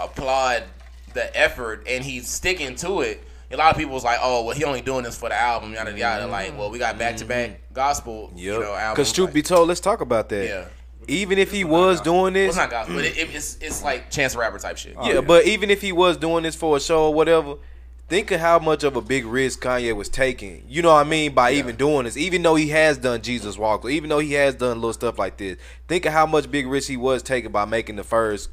applaud 0.00 0.64
the 1.12 1.38
effort, 1.38 1.86
and 1.86 2.02
he's 2.02 2.26
sticking 2.28 2.74
to 2.76 3.02
it. 3.02 3.22
A 3.52 3.56
lot 3.56 3.70
of 3.70 3.76
people 3.78 3.94
was 3.94 4.02
like, 4.02 4.18
"Oh, 4.20 4.42
well, 4.44 4.56
he 4.56 4.64
only 4.64 4.80
doing 4.80 5.04
this 5.04 5.16
for 5.16 5.28
the 5.28 5.40
album." 5.40 5.74
Yada 5.74 5.96
yada. 5.96 6.26
Like, 6.26 6.58
well, 6.58 6.70
we 6.70 6.78
got 6.78 6.98
back 6.98 7.18
to 7.18 7.24
back 7.24 7.50
mm-hmm. 7.50 7.74
gospel, 7.74 8.32
you 8.34 8.58
know, 8.58 8.90
Because 8.90 9.12
truth 9.12 9.28
like- 9.28 9.34
be 9.34 9.42
told, 9.42 9.68
let's 9.68 9.78
talk 9.78 10.00
about 10.00 10.28
that. 10.30 10.44
yeah, 10.44 10.64
Even 11.06 11.38
if 11.38 11.52
he 11.52 11.62
was 11.62 12.00
doing 12.00 12.22
well, 12.22 12.32
this, 12.32 12.48
it's 12.48 12.56
not 12.56 12.70
gospel, 12.70 12.96
but 12.96 13.04
it, 13.04 13.16
it- 13.16 13.32
it's 13.32 13.58
it's 13.60 13.84
like 13.84 14.10
Chance 14.10 14.32
the 14.32 14.40
Rapper 14.40 14.58
type 14.58 14.76
shit. 14.78 14.96
yeah, 15.04 15.14
oh, 15.14 15.22
but 15.22 15.46
even 15.46 15.70
if 15.70 15.82
he 15.82 15.92
was 15.92 16.16
doing 16.16 16.42
this 16.42 16.56
for 16.56 16.76
a 16.78 16.80
show 16.80 17.04
or 17.04 17.14
whatever, 17.14 17.56
think 18.08 18.30
of 18.30 18.40
how 18.40 18.58
much 18.58 18.84
of 18.84 18.96
a 18.96 19.00
big 19.00 19.24
risk 19.24 19.62
Kanye 19.62 19.94
was 19.94 20.08
taking. 20.08 20.64
You 20.68 20.82
know 20.82 20.92
what 20.92 21.06
I 21.06 21.08
mean 21.08 21.34
by 21.34 21.52
even 21.52 21.76
doing 21.76 22.04
this, 22.04 22.16
even 22.16 22.42
though 22.42 22.54
he 22.54 22.68
has 22.68 22.98
done 22.98 23.22
Jesus 23.22 23.56
Walk, 23.58 23.84
even 23.88 24.08
though 24.10 24.18
he 24.18 24.32
has 24.34 24.54
done 24.54 24.76
little 24.78 24.92
stuff 24.92 25.18
like 25.18 25.36
this. 25.36 25.56
Think 25.88 26.04
of 26.06 26.12
how 26.12 26.26
much 26.26 26.50
big 26.50 26.66
risk 26.66 26.88
he 26.88 26.96
was 26.96 27.22
taking 27.22 27.50
by 27.52 27.64
making 27.64 27.96
the 27.96 28.04
first 28.04 28.50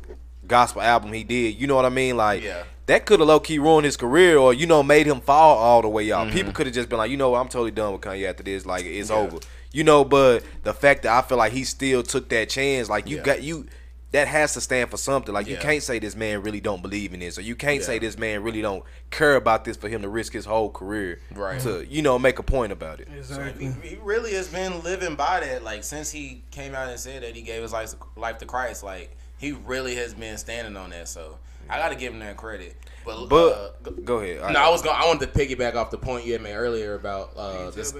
gospel 0.47 0.81
album 0.81 1.13
he 1.13 1.23
did. 1.23 1.55
You 1.59 1.67
know 1.67 1.75
what 1.75 1.85
I 1.85 1.89
mean? 1.89 2.17
Like 2.17 2.43
Yeah. 2.43 2.63
that 2.87 3.05
could 3.05 3.19
have 3.19 3.27
low 3.27 3.39
key 3.39 3.59
ruined 3.59 3.85
his 3.85 3.97
career, 3.97 4.37
or 4.37 4.53
you 4.53 4.65
know, 4.67 4.83
made 4.83 5.05
him 5.07 5.21
fall 5.21 5.57
all 5.57 5.81
the 5.81 5.89
way 5.89 6.11
out. 6.11 6.27
Mm-hmm. 6.27 6.35
People 6.35 6.53
could 6.53 6.65
have 6.65 6.75
just 6.75 6.89
been 6.89 6.97
like, 6.97 7.11
you 7.11 7.17
know, 7.17 7.29
what, 7.31 7.39
I'm 7.39 7.47
totally 7.47 7.71
done 7.71 7.93
with 7.93 8.01
Kanye 8.01 8.27
after 8.29 8.43
this. 8.43 8.65
Like 8.65 8.85
it's 8.85 9.09
over. 9.11 9.37
You 9.73 9.85
know, 9.85 10.03
but 10.03 10.43
the 10.63 10.73
fact 10.73 11.03
that 11.03 11.13
I 11.17 11.25
feel 11.25 11.37
like 11.37 11.53
he 11.53 11.63
still 11.63 12.03
took 12.03 12.27
that 12.29 12.49
chance, 12.49 12.89
like 12.89 13.07
you 13.07 13.17
Yeah. 13.17 13.23
got 13.23 13.41
you. 13.43 13.67
That 14.11 14.27
has 14.27 14.53
to 14.55 14.61
stand 14.61 14.89
for 14.91 14.97
something. 14.97 15.33
Like 15.33 15.47
you 15.47 15.55
can't 15.55 15.81
say 15.81 15.97
this 15.99 16.17
man 16.17 16.41
really 16.41 16.59
don't 16.59 16.81
believe 16.81 17.13
in 17.13 17.21
this, 17.21 17.37
or 17.37 17.41
you 17.43 17.55
can't 17.55 17.81
say 17.81 17.97
this 17.97 18.17
man 18.17 18.43
really 18.43 18.61
don't 18.61 18.83
care 19.09 19.35
about 19.37 19.63
this 19.63 19.77
for 19.77 19.87
him 19.87 20.01
to 20.01 20.09
risk 20.09 20.33
his 20.33 20.43
whole 20.45 20.69
career 20.69 21.21
Right. 21.33 21.61
to 21.61 21.85
you 21.87 22.01
know 22.01 22.19
make 22.19 22.37
a 22.37 22.43
point 22.43 22.73
about 22.73 22.99
it. 22.99 23.07
Exactly. 23.15 23.71
He, 23.81 23.89
he 23.89 23.95
really 24.03 24.33
has 24.33 24.49
been 24.49 24.83
living 24.83 25.15
by 25.15 25.39
that. 25.39 25.63
Like 25.63 25.85
since 25.85 26.11
he 26.11 26.43
came 26.51 26.75
out 26.75 26.89
and 26.89 26.99
said 26.99 27.23
that 27.23 27.35
he 27.37 27.41
gave 27.41 27.61
his 27.61 27.71
life 27.71 27.93
life 28.17 28.37
to 28.39 28.45
Christ, 28.45 28.83
like 28.83 29.15
he 29.37 29.53
really 29.53 29.95
has 29.95 30.13
been 30.13 30.37
standing 30.37 30.75
on 30.75 30.89
that. 30.89 31.07
So 31.07 31.37
I 31.69 31.77
got 31.77 31.89
to 31.89 31.95
give 31.95 32.11
him 32.11 32.19
that 32.19 32.35
credit. 32.35 32.75
But, 33.05 33.27
But 33.29 33.53
uh, 33.53 33.69
go- 33.81 33.91
go 33.91 34.17
ahead. 34.19 34.51
no, 34.53 34.59
I 34.59 34.69
was 34.69 34.81
going. 34.81 34.95
I 34.99 35.05
wanted 35.07 35.31
to 35.33 35.39
piggyback 35.39 35.75
off 35.75 35.89
the 35.89 35.97
point 35.97 36.25
you 36.25 36.33
had 36.33 36.41
made 36.41 36.53
earlier 36.55 36.95
about 36.95 37.31
uh, 37.37 37.71
this 37.71 37.93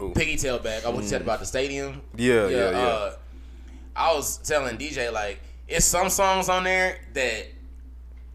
Ooh. 0.00 0.12
piggy 0.14 0.36
tail 0.36 0.58
back. 0.58 0.84
I 0.84 0.90
what 0.90 1.02
you 1.02 1.08
said 1.08 1.22
about 1.22 1.40
the 1.40 1.46
stadium. 1.46 2.02
Yeah, 2.14 2.48
yeah, 2.48 2.70
yeah. 2.70 2.76
Uh, 2.76 3.16
I 3.96 4.14
was 4.14 4.36
telling 4.38 4.76
DJ 4.76 5.10
like 5.12 5.40
it's 5.68 5.84
some 5.84 6.08
songs 6.10 6.48
on 6.48 6.64
there 6.64 6.98
that 7.14 7.46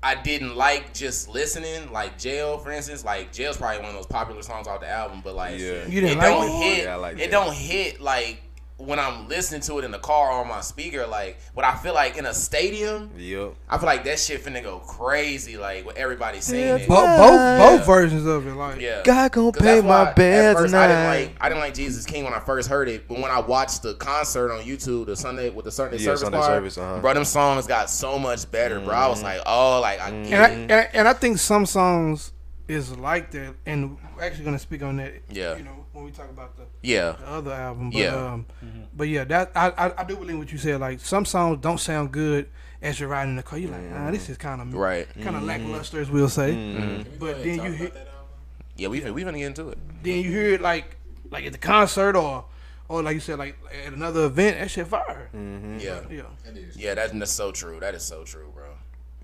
I 0.01 0.15
didn't 0.15 0.55
like 0.55 0.93
just 0.93 1.29
listening, 1.29 1.91
like 1.91 2.17
Jail, 2.17 2.57
for 2.57 2.71
instance. 2.71 3.03
Like 3.03 3.31
Jail's 3.33 3.57
probably 3.57 3.79
one 3.79 3.89
of 3.89 3.95
those 3.95 4.05
popular 4.07 4.41
songs 4.41 4.67
off 4.67 4.79
the 4.81 4.89
album, 4.89 5.21
but 5.23 5.35
like 5.35 5.59
Yeah. 5.59 5.85
You 5.87 6.01
didn't 6.01 6.09
it 6.11 6.17
like 6.17 6.27
don't 6.27 6.45
it? 6.49 6.63
hit. 6.63 6.83
Yeah, 6.85 6.95
like 6.95 7.13
it 7.15 7.17
that. 7.19 7.31
don't 7.31 7.53
hit 7.53 7.99
like 8.01 8.41
when 8.79 8.97
I'm 8.97 9.27
listening 9.27 9.59
to 9.61 9.77
it 9.79 9.83
in 9.85 9.91
the 9.91 9.99
car 9.99 10.31
or 10.31 10.41
on 10.41 10.47
my 10.47 10.61
speaker. 10.61 11.05
Like 11.05 11.37
what 11.53 11.65
I 11.65 11.75
feel 11.75 11.93
like 11.93 12.17
in 12.17 12.25
a 12.25 12.33
stadium, 12.33 13.11
Yep. 13.17 13.53
I 13.69 13.77
feel 13.77 13.85
like 13.85 14.03
that 14.05 14.17
shit 14.19 14.43
finna 14.43 14.63
go 14.63 14.79
crazy. 14.79 15.57
Like 15.57 15.85
with 15.85 15.97
everybody 15.97 16.39
singing 16.41 16.83
it. 16.83 16.87
Bo- 16.87 16.95
both 17.17 17.59
both 17.59 17.85
versions 17.85 18.25
of 18.25 18.47
it, 18.47 18.53
like 18.53 18.79
Yeah. 18.79 19.01
God 19.03 19.31
gonna 19.33 19.51
pay 19.51 19.81
my 19.81 20.03
why 20.05 20.13
bills 20.13 20.73
at 20.73 20.79
I 20.81 20.87
didn't 20.87 21.27
like 21.29 21.37
I 21.41 21.49
didn't 21.49 21.61
like 21.61 21.73
Jesus 21.73 22.05
King 22.05 22.23
when 22.23 22.33
I 22.33 22.39
first 22.39 22.69
heard 22.69 22.87
it, 22.87 23.07
but 23.07 23.19
when 23.19 23.29
I 23.31 23.39
watched 23.41 23.83
the 23.83 23.95
concert 23.95 24.51
on 24.51 24.63
YouTube, 24.63 25.07
the 25.07 25.15
Sunday 25.15 25.49
with 25.49 25.65
the 25.65 25.71
Sunday 25.71 25.97
Yeah, 25.97 26.05
service, 26.05 26.21
Sunday 26.21 26.37
choir, 26.37 26.55
service, 26.55 26.77
uh-huh. 26.77 26.99
bro, 27.01 27.13
them 27.13 27.25
songs 27.25 27.67
got 27.67 27.89
so 27.89 28.17
much 28.17 28.49
better, 28.49 28.79
bro. 28.79 28.95
I 28.95 29.07
was 29.07 29.21
like, 29.21 29.41
oh, 29.45 29.81
like 29.81 29.99
I 29.99 30.11
get 30.11 30.31
and 30.31 30.35
I, 30.35 30.47
it. 30.49 30.71
and, 30.71 30.89
and 30.93 31.07
I 31.07 31.13
think 31.13 31.37
some 31.37 31.65
songs 31.65 32.31
is 32.69 32.95
like 32.97 33.31
that, 33.31 33.55
and 33.65 33.97
we're 34.15 34.23
actually 34.23 34.45
gonna 34.45 34.59
speak 34.59 34.83
on 34.83 34.97
that. 34.97 35.13
Yeah. 35.29 35.57
you 35.57 35.63
know 35.63 35.78
when 35.99 36.05
we 36.05 36.11
talk 36.11 36.29
about 36.29 36.55
the, 36.57 36.63
yeah, 36.81 37.15
the 37.19 37.27
other 37.29 37.51
album. 37.53 37.89
But, 37.91 37.99
Yeah. 37.99 38.15
um, 38.33 38.45
but 38.95 39.07
yeah, 39.07 39.23
that 39.25 39.51
I, 39.55 39.69
I 39.69 40.01
I 40.01 40.03
do 40.05 40.15
believe 40.15 40.37
what 40.37 40.51
you 40.51 40.57
said. 40.57 40.79
Like 40.79 40.99
some 40.99 41.25
songs 41.25 41.59
don't 41.61 41.79
sound 41.79 42.11
good 42.11 42.49
as 42.81 42.99
you're 42.99 43.09
riding 43.09 43.31
in 43.31 43.35
the 43.35 43.43
car. 43.43 43.59
You're 43.59 43.71
like, 43.71 43.81
ah, 43.93 44.09
this 44.11 44.29
is 44.29 44.37
kind 44.37 44.61
of 44.61 44.73
right. 44.73 45.07
kind 45.21 45.35
of 45.35 45.43
lackluster, 45.43 45.99
as 46.01 46.09
we'll 46.09 46.29
say. 46.29 46.51
Mm-hmm. 46.53 47.17
But 47.19 47.43
then 47.43 47.63
you 47.63 47.71
hear 47.71 47.91
Yeah, 48.77 48.87
we 48.87 49.01
we 49.11 49.23
gonna 49.23 49.37
get 49.37 49.47
into 49.47 49.69
it. 49.69 49.77
then 50.03 50.23
you 50.23 50.31
hear 50.31 50.53
it 50.55 50.61
like 50.61 50.95
like 51.31 51.45
at 51.45 51.51
the 51.51 51.57
concert 51.59 52.15
or 52.15 52.45
or 52.87 53.03
like 53.03 53.13
you 53.13 53.19
said 53.19 53.37
like 53.37 53.55
at 53.85 53.93
another 53.93 54.25
event. 54.25 54.57
That 54.59 54.71
shit 54.71 54.87
fire. 54.87 55.29
Mm. 55.35 55.81
Yeah, 55.81 56.01
Yeah. 56.09 56.23
yeah, 56.75 56.93
that's, 56.95 57.11
that's 57.13 57.31
so 57.31 57.51
true. 57.51 57.79
That 57.79 57.93
is 57.93 58.03
so 58.03 58.23
true, 58.23 58.51
bro. 58.55 58.68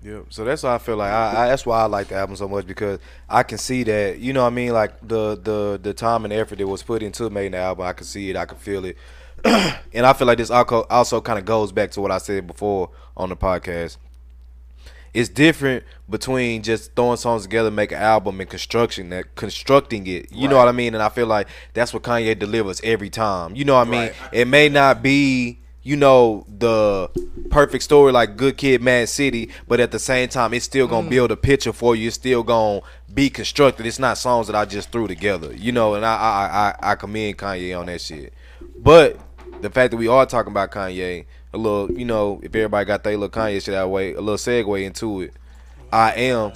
Yep. 0.02 0.26
So 0.28 0.44
that's 0.44 0.62
why 0.62 0.74
I 0.74 0.78
feel 0.78 0.96
like 0.96 1.10
I, 1.10 1.44
I 1.44 1.48
that's 1.48 1.66
why 1.66 1.80
I 1.80 1.86
like 1.86 2.08
the 2.08 2.14
album 2.16 2.36
so 2.36 2.46
much 2.46 2.66
because 2.66 3.00
I 3.28 3.42
can 3.42 3.58
see 3.58 3.82
that 3.84 4.18
you 4.18 4.32
know 4.32 4.42
what 4.42 4.52
I 4.52 4.54
mean 4.54 4.72
like 4.72 5.00
the 5.00 5.36
the 5.36 5.80
the 5.82 5.94
time 5.94 6.24
and 6.24 6.32
effort 6.32 6.58
that 6.58 6.66
was 6.66 6.82
put 6.82 7.02
into 7.02 7.28
making 7.30 7.52
the 7.52 7.58
album 7.58 7.86
I 7.86 7.92
can 7.92 8.06
see 8.06 8.30
it 8.30 8.36
I 8.36 8.44
can 8.44 8.58
feel 8.58 8.84
it 8.84 8.96
and 9.44 10.06
I 10.06 10.12
feel 10.12 10.26
like 10.26 10.38
this 10.38 10.50
also 10.50 11.20
kind 11.20 11.38
of 11.38 11.44
goes 11.44 11.72
back 11.72 11.90
to 11.92 12.00
what 12.00 12.10
I 12.10 12.18
said 12.18 12.46
before 12.46 12.90
on 13.16 13.28
the 13.28 13.36
podcast. 13.36 13.96
It's 15.14 15.28
different 15.28 15.84
between 16.10 16.62
just 16.62 16.94
throwing 16.94 17.16
songs 17.16 17.42
together, 17.42 17.70
make 17.70 17.92
an 17.92 17.98
album, 17.98 18.40
and 18.40 18.50
construction 18.50 19.08
that 19.10 19.34
constructing 19.34 20.06
it. 20.06 20.30
You 20.30 20.46
know 20.46 20.56
what 20.56 20.68
I 20.68 20.72
mean? 20.72 20.94
And 20.94 21.02
I 21.02 21.08
feel 21.08 21.26
like 21.26 21.48
that's 21.72 21.94
what 21.94 22.02
Kanye 22.02 22.38
delivers 22.38 22.80
every 22.82 23.08
time. 23.08 23.56
You 23.56 23.64
know 23.64 23.76
what 23.76 23.86
I 23.86 23.90
mean? 23.90 24.00
Right. 24.00 24.14
It 24.32 24.44
may 24.46 24.68
not 24.68 25.02
be, 25.02 25.60
you 25.86 25.94
know, 25.94 26.44
the 26.48 27.08
perfect 27.48 27.84
story 27.84 28.10
like 28.10 28.36
Good 28.36 28.56
Kid, 28.56 28.82
Mad 28.82 29.08
City, 29.08 29.50
but 29.68 29.78
at 29.78 29.92
the 29.92 30.00
same 30.00 30.28
time, 30.28 30.52
it's 30.52 30.64
still 30.64 30.88
gonna 30.88 31.06
mm. 31.06 31.10
build 31.10 31.30
a 31.30 31.36
picture 31.36 31.72
for 31.72 31.94
you. 31.94 32.08
It's 32.08 32.16
still 32.16 32.42
gonna 32.42 32.80
be 33.14 33.30
constructed. 33.30 33.86
It's 33.86 34.00
not 34.00 34.18
songs 34.18 34.48
that 34.48 34.56
I 34.56 34.64
just 34.64 34.90
threw 34.90 35.06
together. 35.06 35.54
You 35.54 35.70
know, 35.70 35.94
and 35.94 36.04
I 36.04 36.16
I 36.16 36.88
I, 36.88 36.92
I 36.92 36.94
commend 36.96 37.38
Kanye 37.38 37.78
on 37.78 37.86
that 37.86 38.00
shit. 38.00 38.34
But 38.76 39.20
the 39.60 39.70
fact 39.70 39.92
that 39.92 39.96
we 39.96 40.08
are 40.08 40.26
talking 40.26 40.50
about 40.50 40.72
Kanye, 40.72 41.24
a 41.54 41.56
little, 41.56 41.92
you 41.92 42.04
know, 42.04 42.40
if 42.42 42.52
everybody 42.52 42.84
got 42.84 43.04
their 43.04 43.16
little 43.16 43.28
Kanye 43.28 43.62
shit 43.62 43.66
that 43.66 43.88
way, 43.88 44.14
a 44.14 44.20
little 44.20 44.34
segue 44.34 44.84
into 44.84 45.20
it. 45.20 45.34
I 45.92 46.14
am. 46.14 46.52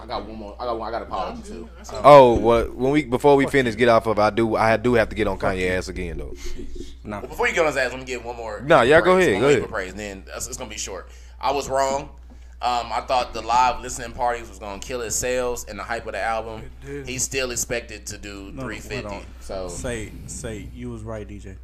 I 0.00 0.06
got 0.06 0.28
one 0.28 0.36
more. 0.36 0.56
I 0.60 0.64
got 0.64 0.78
one. 0.78 0.88
I 0.88 0.90
got 0.92 1.02
an 1.02 1.08
apology 1.08 1.42
too. 1.42 1.68
Oh, 2.04 2.38
well, 2.38 2.66
When 2.66 2.92
we 2.92 3.04
before 3.04 3.34
we 3.34 3.46
finish, 3.46 3.74
get 3.74 3.88
off 3.88 4.06
of. 4.06 4.20
I 4.20 4.30
do. 4.30 4.54
I 4.54 4.76
do 4.76 4.94
have 4.94 5.08
to 5.08 5.16
get 5.16 5.26
on 5.26 5.40
Kanye 5.40 5.70
ass 5.70 5.88
again 5.88 6.18
though. 6.18 6.34
Well, 7.04 7.20
before 7.22 7.46
you 7.48 7.54
get 7.54 7.60
on 7.60 7.66
his 7.66 7.76
ass, 7.76 7.90
let 7.90 7.98
me 8.00 8.06
give 8.06 8.24
one 8.24 8.36
more. 8.36 8.60
Nah, 8.60 8.82
y'all 8.82 9.02
go 9.02 9.18
ahead, 9.18 9.40
go 9.40 9.48
ahead. 9.48 9.68
Praise, 9.68 9.90
and 9.90 10.00
then 10.00 10.24
it's, 10.34 10.46
it's 10.48 10.56
gonna 10.56 10.70
be 10.70 10.78
short. 10.78 11.08
I 11.40 11.52
was 11.52 11.68
wrong. 11.68 12.08
Um, 12.62 12.90
I 12.92 13.02
thought 13.06 13.34
the 13.34 13.42
live 13.42 13.82
listening 13.82 14.12
parties 14.12 14.48
was 14.48 14.58
gonna 14.58 14.78
kill 14.80 15.00
his 15.02 15.14
sales 15.14 15.66
and 15.66 15.78
the 15.78 15.82
hype 15.82 16.06
of 16.06 16.12
the 16.12 16.20
album. 16.22 16.70
did. 16.84 17.06
He's 17.06 17.22
still 17.22 17.50
expected 17.50 18.06
to 18.06 18.16
do 18.18 18.50
No, 18.54 18.62
350. 18.62 19.08
hold. 19.08 19.24
So 19.40 19.68
Say, 19.68 20.12
say 20.26 20.68
you 20.74 20.88
was 20.90 21.02
right, 21.02 21.28
DJ. 21.28 21.56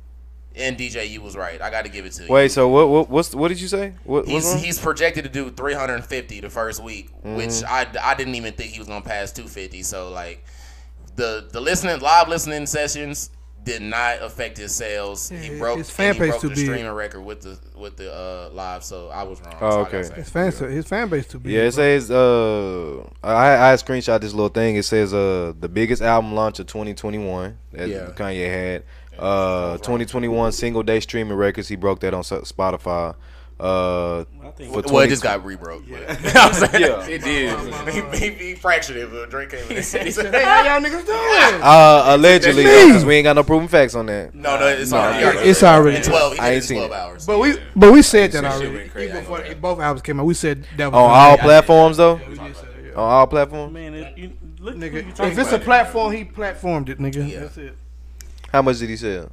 and 0.55 0.77
DJ, 0.77 1.09
you 1.09 1.23
was 1.23 1.37
right. 1.39 1.63
I 1.63 1.71
got 1.71 1.85
to 1.87 1.91
give 1.91 2.05
it 2.05 2.13
to 2.15 2.25
you. 2.25 2.29
Wait, 2.31 2.51
so 2.51 2.69
what? 2.69 2.89
What? 2.91 3.09
What's 3.09 3.35
what 3.35 3.49
did 3.49 3.61
you 3.63 3.69
say? 3.69 3.95
What? 4.05 4.27
He's 4.27 4.45
wrong? 4.45 4.59
he's 4.59 4.79
projected 4.79 5.25
to 5.25 5.31
do 5.31 5.49
350 5.51 6.41
the 6.41 6.51
first 6.51 6.83
week, 6.85 7.09
which 7.23 7.63
I, 7.67 7.87
I 8.03 8.15
didn't 8.15 8.35
even 8.35 8.53
think 8.53 8.73
he 8.73 8.79
was 8.79 8.89
gonna 8.89 9.01
pass 9.01 9.33
250. 9.33 9.83
So 9.85 10.11
like 10.11 10.45
the 11.17 11.49
the 11.51 11.61
listening 11.63 11.99
live 12.01 12.29
listening 12.29 12.67
sessions 12.67 13.31
did 13.65 13.83
not 13.83 14.23
affect 14.23 14.57
his 14.57 14.75
sales. 14.75 15.29
he 15.29 15.59
broke 15.59 15.79
his 15.79 15.91
fan 15.91 16.09
and 16.09 16.15
he 16.17 16.21
base 16.21 16.31
broke 16.31 16.41
too 16.41 16.49
the 16.49 16.55
big. 16.55 16.65
streaming 16.65 16.91
record 16.93 17.21
with 17.21 17.41
the 17.43 17.59
with 17.79 17.97
the 17.97 18.13
uh, 18.13 18.49
live. 18.53 18.83
So 18.85 19.09
I 19.09 19.23
was 19.25 19.41
wrong. 19.41 19.55
Oh, 19.61 19.71
So 19.71 19.81
okay. 19.81 20.15
His 20.15 20.31
fan 20.31 20.53
his 20.53 20.87
fan 20.89 21.09
base 21.09 21.27
too 21.29 21.39
big. 21.39 21.53
Yeah, 21.53 21.61
it 21.63 21.75
bro. 21.75 21.83
says 21.83 22.11
uh 22.11 23.03
I 23.23 23.73
I 23.73 23.75
screenshot 23.75 24.21
this 24.21 24.33
little 24.33 24.49
thing. 24.49 24.77
It 24.77 24.85
says 24.85 25.13
uh 25.13 25.53
the 25.59 25.69
biggest 25.69 26.03
album 26.03 26.35
launch 26.35 26.59
of 26.59 26.67
2021 26.67 27.59
that 27.73 27.89
Yeah. 27.89 28.07
Kanye 28.17 28.49
had. 28.49 28.85
Uh 29.19 29.77
2021 29.79 30.53
single 30.53 30.83
day 30.83 30.99
streaming 31.01 31.37
records. 31.37 31.69
He 31.69 31.77
broke 31.77 32.01
that 32.01 32.15
on 32.15 32.21
S- 32.21 32.31
Spotify. 32.53 33.15
Uh 33.61 34.21
I 34.43 34.51
think 34.53 34.71
for 34.71 34.77
Well, 34.77 34.83
20 34.83 35.07
it 35.07 35.11
just 35.11 35.23
got 35.23 35.41
rebroke. 35.45 35.85
But, 35.89 36.37
I'm 36.37 36.53
saying, 36.55 36.83
Yeah. 36.83 37.07
it 37.07 37.23
did. 37.23 38.13
he, 38.15 38.19
he, 38.31 38.31
he 38.49 38.55
fractured 38.55 38.97
it, 38.97 39.11
but 39.11 39.29
Drake 39.31 39.51
came 39.51 39.61
in. 39.71 39.77
He 39.77 39.83
said, 39.83 40.07
"Hey, 40.35 40.43
how 40.45 40.65
y'all 40.65 40.81
niggas 40.81 41.05
doing?" 41.07 41.61
uh 41.63 42.05
allegedly 42.17 42.63
because 42.65 43.05
we 43.05 43.17
ain't 43.17 43.25
got 43.25 43.37
no 43.37 43.45
proven 43.45 43.69
facts 43.69 43.95
on 43.95 44.07
that. 44.07 44.35
no, 44.35 44.59
no, 44.59 44.67
it's 44.67 44.93
already. 44.93 45.39
it- 45.39 45.47
it's 45.47 45.63
already- 45.63 46.03
12. 46.03 46.33
He 46.35 46.39
I 46.41 46.51
ain't 46.53 46.65
seen 46.65 46.79
12 46.79 46.91
it. 46.91 46.95
hours. 46.95 47.27
But 47.27 47.39
we 47.39 47.55
but 47.77 47.93
we 47.93 48.03
said 48.03 48.33
that 48.33 48.45
already. 48.45 48.89
crazy, 48.89 49.09
Even 49.11 49.21
before 49.23 49.39
that. 49.41 49.61
both 49.61 49.79
albums 49.81 50.03
came 50.03 50.19
out, 50.21 50.27
we 50.27 50.35
said 50.35 50.65
that 50.79 50.91
was 50.91 50.95
On 50.99 51.11
all 51.11 51.37
platforms 51.39 51.97
though? 51.99 52.15
We 52.15 52.39
did 52.39 52.57
say 52.57 52.67
yeah. 52.87 52.91
On 52.93 52.99
all 53.13 53.27
platforms? 53.27 53.73
man, 53.75 53.95
it, 53.95 54.19
you, 54.19 54.33
look, 54.59 54.75
who 54.77 54.85
you 54.85 54.91
Nigga, 55.05 55.21
if 55.31 55.39
it's 55.39 55.53
a 55.53 55.59
platform, 55.59 56.13
he 56.13 56.25
platformed 56.25 56.89
it, 56.89 56.99
nigga. 56.99 57.31
Yeah. 57.31 57.41
That's 57.41 57.57
it. 57.59 57.77
How 58.53 58.63
much 58.63 58.79
did 58.79 58.89
he 58.89 58.97
sell? 58.97 59.31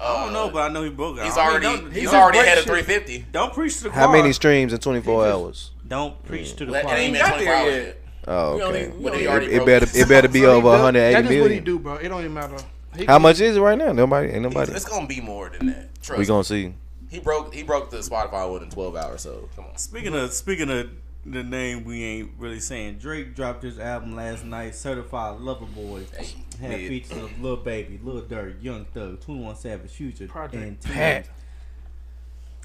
I 0.00 0.24
don't 0.24 0.32
know, 0.32 0.46
uh, 0.46 0.50
but 0.50 0.70
I 0.70 0.72
know 0.72 0.82
he 0.82 0.90
broke 0.90 1.18
it. 1.18 1.24
He's 1.24 1.36
I 1.36 1.40
mean, 1.40 1.50
already 1.50 1.64
don't- 1.66 1.92
he's 1.92 2.10
don't 2.10 2.14
already 2.20 2.38
break 2.38 2.46
ahead 2.46 2.58
of 2.58 2.64
shit. 2.64 2.84
350. 2.86 3.26
Don't 3.32 3.52
preach 3.52 3.76
to 3.78 3.84
the 3.84 3.90
How 3.90 4.06
choir. 4.06 4.18
many 4.22 4.32
streams 4.32 4.72
in 4.72 4.78
24 4.80 5.26
hours? 5.26 5.70
Don't 5.86 6.22
preach 6.24 6.54
to 6.56 6.64
the 6.66 6.72
That, 6.72 6.84
choir. 6.84 6.94
that 6.96 7.00
ain't 7.02 7.12
been 7.12 7.22
got 7.22 7.28
24 7.34 7.44
there 7.44 7.56
hours 7.62 7.74
yet. 7.74 7.84
yet. 7.86 7.96
Oh, 8.28 8.56
We 8.56 8.62
only- 8.62 8.78
okay. 8.80 8.88
we 8.98 9.06
only 9.06 9.18
he 9.18 9.24
It, 9.24 9.28
already 9.28 9.46
it 9.46 9.54
broke 9.56 9.66
better 9.66 9.86
it 9.94 10.08
better 10.08 10.28
be 10.38 10.40
So 10.40 10.50
over 10.52 10.60
do- 10.62 10.68
180 10.68 11.12
That's 11.14 11.22
just 11.28 11.28
what 11.28 11.32
he 11.32 11.38
million. 11.56 11.64
do, 11.64 11.78
bro. 11.78 11.94
It 11.96 12.08
don't 12.08 12.20
even 12.20 12.34
matter. 12.34 12.56
He 12.96 13.04
How 13.04 13.14
can- 13.14 13.22
much 13.22 13.40
is 13.40 13.56
it 13.56 13.60
right 13.60 13.78
now? 13.78 13.92
Nobody 13.92 14.28
ain't 14.32 14.42
nobody. 14.42 14.72
It's 14.72 14.84
gonna 14.84 15.06
be 15.06 15.20
more 15.20 15.50
than 15.50 15.66
that. 15.68 16.02
Trust 16.02 16.18
We 16.18 16.22
me. 16.22 16.26
gonna 16.26 16.44
see. 16.44 16.74
He 17.10 17.18
broke 17.18 17.52
he 17.54 17.62
broke 17.62 17.90
the 17.90 17.98
Spotify 17.98 18.48
one 18.50 18.62
in 18.62 18.70
12 18.70 18.96
hours. 18.96 19.20
So 19.22 19.48
come 19.56 19.66
on. 19.66 19.76
Speaking 19.76 20.14
of 20.14 20.32
speaking 20.32 20.70
of 20.70 20.88
the 21.24 21.42
name 21.42 21.84
we 21.84 22.02
ain't 22.04 22.30
really 22.38 22.60
saying, 22.60 22.98
Drake 22.98 23.34
dropped 23.34 23.62
his 23.62 23.78
album 23.78 24.16
last 24.16 24.44
night, 24.44 24.74
Certified 24.74 25.40
Lover 25.40 25.66
Boy. 25.66 26.04
Had 26.60 26.78
features 26.78 27.16
of 27.16 27.40
Lil 27.40 27.56
Baby, 27.56 27.98
Lil 28.02 28.22
Durk, 28.22 28.62
Young 28.62 28.84
Thug, 28.86 29.20
21 29.20 29.56
Savage, 29.56 29.90
Future, 29.90 30.26
Project. 30.26 30.62
and 30.62 30.80
Pat. 30.80 31.28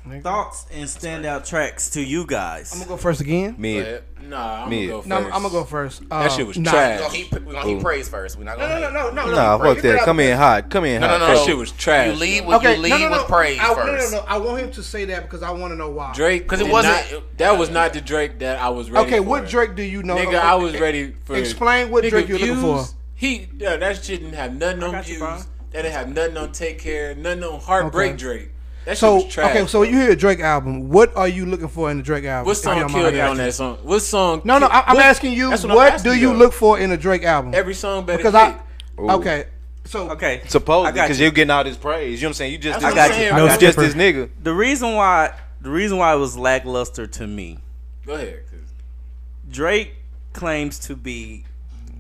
T. 0.06 0.10
Nigga. 0.12 0.22
Thoughts 0.24 0.66
and 0.72 0.84
standout 0.86 1.48
tracks 1.48 1.90
to 1.92 2.02
you 2.02 2.26
guys. 2.26 2.72
I'm 2.72 2.80
gonna 2.80 2.90
go 2.90 2.98
first 2.98 3.22
again. 3.22 3.52
Go 3.54 3.58
Mid. 3.60 3.82
ahead. 3.82 4.04
Nah, 4.24 4.64
I'm 4.64 4.70
Mid. 4.70 4.90
gonna 4.90 4.92
go 4.92 5.02
first. 5.02 5.08
No, 5.10 5.16
I'm, 5.18 5.26
I'm 5.26 5.32
gonna 5.32 5.50
go 5.50 5.64
first. 5.64 6.02
Uh, 6.10 6.24
That 6.24 6.32
shit 6.32 6.48
was 6.48 6.58
nah. 6.58 6.72
We're 6.72 6.78
trash. 6.78 7.00
gonna 7.00 7.14
keep, 7.14 7.32
we're 7.34 7.54
gonna 7.54 7.66
keep 7.66 7.82
praise 7.82 8.10
first. 8.10 8.38
We're 8.38 8.44
not 8.44 8.58
gonna. 8.58 8.80
no, 8.80 8.90
no, 8.92 9.10
no, 9.12 9.26
no. 9.26 9.32
Nah, 9.36 9.58
no, 9.58 9.64
fuck 9.74 9.84
that. 9.84 10.00
Come 10.06 10.20
in 10.20 10.38
hot. 10.38 10.70
Come 10.70 10.86
in 10.86 11.02
No, 11.02 11.08
hot. 11.08 11.20
no, 11.20 11.28
no. 11.28 11.36
That 11.36 11.46
shit 11.46 11.58
was 11.58 11.72
trash, 11.72 12.08
You 12.08 12.14
lead 12.20 12.46
bro. 12.46 12.58
with 12.60 12.64
you 12.64 12.78
lead 12.84 13.12
with 13.12 13.22
praise 13.28 13.60
I, 13.60 13.74
first. 13.76 14.12
No, 14.12 14.20
no, 14.20 14.24
no. 14.26 14.30
I 14.30 14.38
want 14.38 14.60
him 14.60 14.72
to 14.72 14.84
say 14.84 15.06
that 15.06 15.24
because 15.24 15.44
I 15.44 15.52
want 15.52 15.72
to 15.74 15.76
know 15.78 15.90
why. 15.90 16.14
Drake, 16.14 16.48
'Cause 16.48 16.60
it 16.62 16.68
wasn't- 16.68 17.12
not- 17.12 17.38
that 17.38 17.58
was 17.58 17.70
not 17.70 17.94
the 17.94 18.02
Drake 18.02 18.40
that 18.40 18.60
I 18.60 18.70
was 18.70 18.90
ready 18.92 19.08
Okay, 19.08 19.18
for. 19.18 19.24
what 19.24 19.48
Drake 19.48 19.76
do 19.76 19.84
you 19.84 20.04
know? 20.04 20.16
Nigga, 20.16 20.40
I 20.40 20.56
was 20.56 20.80
ready 20.80 21.16
for. 21.26 21.36
Explain 21.36 21.90
what 21.92 22.04
Nigga, 22.04 22.10
Drake 22.12 22.28
you're 22.30 22.40
looking 22.40 22.58
for. 22.62 22.86
He, 23.16 23.48
yeah, 23.58 23.78
that 23.78 24.04
shit 24.04 24.20
didn't 24.22 24.34
have 24.34 24.56
nothing 24.56 24.84
on 24.84 25.02
views. 25.04 25.20
that 25.20 25.46
didn't 25.72 25.92
have 25.94 26.14
nothing 26.14 26.38
on 26.38 26.52
Take 26.52 26.80
Care, 26.80 27.16
nothing 27.16 27.44
on 27.44 27.60
Heartbreak 27.60 28.12
Okay. 28.14 28.18
Drake. 28.18 28.52
That 28.86 28.98
So 28.98 29.18
shit 29.18 29.26
was 29.26 29.34
trash, 29.34 29.56
okay, 29.56 29.68
so 29.68 29.80
bro. 29.80 29.90
you 29.90 29.98
hear 29.98 30.12
a 30.12 30.16
Drake 30.16 30.40
album. 30.40 30.90
What 30.90 31.16
are 31.18 31.28
you 31.28 31.46
looking 31.46 31.68
for 31.68 31.90
in 31.90 31.98
the 31.98 32.04
Drake 32.04 32.26
album? 32.26 32.46
What 32.48 32.58
song 32.58 32.88
killed 32.88 33.14
it 33.14 33.20
on 33.20 33.38
that 33.38 33.54
song? 33.54 33.78
What 33.84 34.00
song? 34.02 34.42
No, 34.44 34.60
no, 34.60 34.68
I, 34.68 34.84
I'm 34.88 34.96
what- 34.96 35.06
asking 35.06 35.34
you. 35.34 35.50
that's 35.50 35.64
What, 35.66 35.94
asking 35.94 36.12
do 36.12 36.18
you 36.20 36.32
though. 36.34 36.38
look 36.40 36.54
for 36.54 36.78
in 36.80 36.92
a 36.92 36.98
Drake 36.98 37.24
album? 37.24 37.54
Every 37.56 37.74
song 37.74 38.06
better. 38.06 38.18
because 38.18 38.34
hit. 38.34 38.56
I 39.00 39.14
okay. 39.16 39.46
So 39.86 40.10
Okay. 40.12 40.42
Supposedly, 40.48 41.00
because 41.02 41.20
you. 41.20 41.26
you're 41.26 41.32
getting 41.32 41.52
all 41.52 41.64
this 41.64 41.78
praise. 41.78 42.20
You 42.22 42.26
know 42.26 42.30
what 42.30 42.30
I'm 42.30 42.34
saying? 42.36 42.52
You 42.54 42.58
just 42.58 42.80
That's 42.80 42.94
this, 42.96 42.96
what 42.96 43.02
I'm 43.04 43.10
got 43.10 43.18
you. 43.18 43.24
saying, 43.24 43.34
I 43.50 43.58
just 43.58 43.78
you. 43.78 43.84
this 43.84 43.94
nigga. 43.96 44.30
The 44.44 44.54
reason 44.54 44.94
why 44.94 45.34
the 45.62 45.70
reason 45.70 45.98
why 45.98 46.14
it 46.14 46.18
was 46.18 46.38
lackluster 46.38 47.08
to 47.08 47.28
me, 47.28 47.58
Go 48.06 48.14
ahead. 48.14 48.44
Drake 49.50 49.96
claims 50.34 50.80
to 50.80 50.96
be 50.96 51.38
Get 51.38 51.46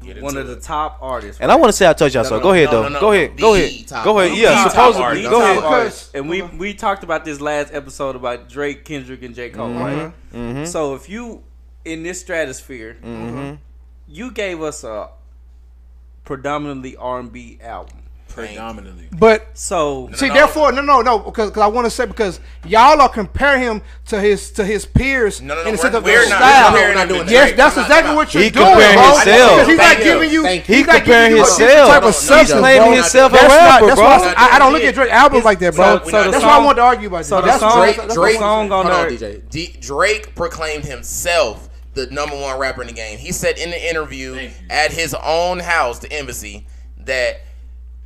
one 0.07 0.37
into 0.37 0.41
of 0.41 0.47
the 0.47 0.59
top 0.59 0.99
artists. 1.01 1.41
And 1.41 1.51
I 1.51 1.55
want 1.55 1.69
to 1.69 1.73
say 1.73 1.87
I 1.87 1.93
told 1.93 2.13
y'all 2.13 2.23
No, 2.23 2.29
so. 2.29 2.37
no, 2.37 2.43
Go 2.43 2.51
ahead 2.51 2.65
no, 2.65 2.71
though. 2.71 2.83
no, 2.83 2.89
no. 2.89 2.99
Go 2.99 3.11
ahead. 3.13 3.35
The 3.35 3.41
Go 3.41 3.53
ahead. 3.55 3.89
Go 4.03 4.19
ahead. 4.19 4.37
Yeah, 4.37 4.49
The 4.49 4.55
top 4.55 4.71
supposedly. 4.71 5.03
artist. 5.03 5.29
Go 5.29 5.41
ahead. 5.41 5.63
artist. 5.63 6.15
And 6.15 6.29
we 6.29 6.41
we 6.41 6.73
talked 6.73 7.03
about 7.03 7.25
this 7.25 7.41
last 7.41 7.73
episode 7.73 8.15
about 8.15 8.49
Drake, 8.49 8.85
Kendrick, 8.85 9.23
and 9.23 9.35
J. 9.35 9.49
Cole, 9.49 9.73
right? 9.73 9.95
Mm-hmm. 9.97 10.37
mm-hmm. 10.37 10.65
So 10.65 10.95
if 10.95 11.09
you 11.09 11.43
in 11.83 12.03
this 12.03 12.21
stratosphere, 12.21 12.97
mm-hmm. 13.03 13.55
you 14.07 14.31
gave 14.31 14.61
us 14.61 14.83
a 14.83 15.09
predominantly 16.23 16.95
R 16.97 17.19
and 17.19 17.31
B 17.31 17.59
album. 17.61 18.04
Predominantly. 18.35 19.07
but 19.17 19.47
So 19.53 20.09
see, 20.13 20.27
no. 20.27 20.33
therefore, 20.33 20.71
no, 20.71 20.81
no, 20.81 21.01
no, 21.01 21.19
because 21.19 21.51
cause 21.51 21.61
I 21.63 21.67
want 21.67 21.85
to 21.85 21.89
say 21.91 22.05
because 22.05 22.39
y'all 22.65 22.99
are 23.01 23.09
comparing 23.09 23.61
him 23.61 23.81
to 24.07 24.19
his 24.19 24.51
to 24.51 24.65
his 24.65 24.85
peers 24.85 25.41
No, 25.41 25.55
no, 25.55 25.63
no, 25.63 25.69
in 25.69 25.75
the 25.75 25.81
we're- 25.81 25.81
sense 25.81 25.95
of 25.95 26.03
we're 26.03 26.29
not- 26.29 26.37
style. 26.37 26.73
we're 26.73 26.93
not 26.93 27.07
doing 27.07 27.27
yes, 27.29 27.45
Drake, 27.47 27.55
that's 27.57 27.77
I'm 27.77 27.83
exactly 27.83 28.09
I'm 28.11 28.15
what 28.15 28.33
you're 28.33 28.43
He 28.43 28.49
doing, 28.49 28.65
comparing 28.65 28.95
bro. 28.97 29.03
himself. 29.15 29.51
Because 29.51 29.67
he's 29.67 29.77
not 29.77 29.97
giving 29.97 30.29
you. 30.31 30.43
Thank 30.43 30.65
He 30.65 30.73
he's 30.75 30.87
not 30.87 30.95
comparing 30.97 31.31
you 31.31 31.37
himself. 31.37 31.87
type 31.89 31.97
of 31.97 32.01
No, 32.03 32.07
no, 32.07 32.11
substance, 32.11 32.49
no, 32.51 32.59
claiming 32.59 32.93
himself 32.93 33.31
a 33.31 33.35
That's 33.35 33.47
not. 33.53 33.81
rapper, 33.81 33.95
bro. 33.95 34.05
I, 34.05 34.49
I 34.55 34.59
don't 34.59 34.73
look 34.73 34.83
at 34.83 34.93
Drake 34.95 35.11
albums 35.11 35.45
like 35.45 35.59
that, 35.59 35.75
bro. 35.75 35.99
So, 36.03 36.11
that's 36.31 36.37
we 36.37 36.43
why 36.45 36.57
I 36.57 36.65
want 36.65 36.77
to 36.77 36.83
argue 36.83 37.07
about 37.07 37.25
So 37.25 37.41
the 37.41 37.47
That's 37.47 37.59
song- 37.59 37.77
Drake, 37.79 37.95
that's 37.97 38.09
why- 38.09 38.15
Drake, 38.15 38.37
song 38.39 38.71
on 38.71 38.85
hold 38.85 38.97
on, 38.97 39.15
there- 39.17 39.39
DJ. 39.39 39.79
Drake 39.79 40.35
proclaimed 40.35 40.85
himself 40.85 41.69
the 41.93 42.07
number 42.07 42.35
one 42.35 42.59
rapper 42.59 42.81
in 42.81 42.87
the 42.87 42.93
game. 42.93 43.17
He 43.17 43.31
said 43.31 43.57
in 43.57 43.69
the 43.69 43.89
interview 43.89 44.49
at 44.69 44.91
his 44.91 45.13
own 45.23 45.59
house, 45.59 45.99
the 45.99 46.11
embassy, 46.11 46.67
that 47.05 47.41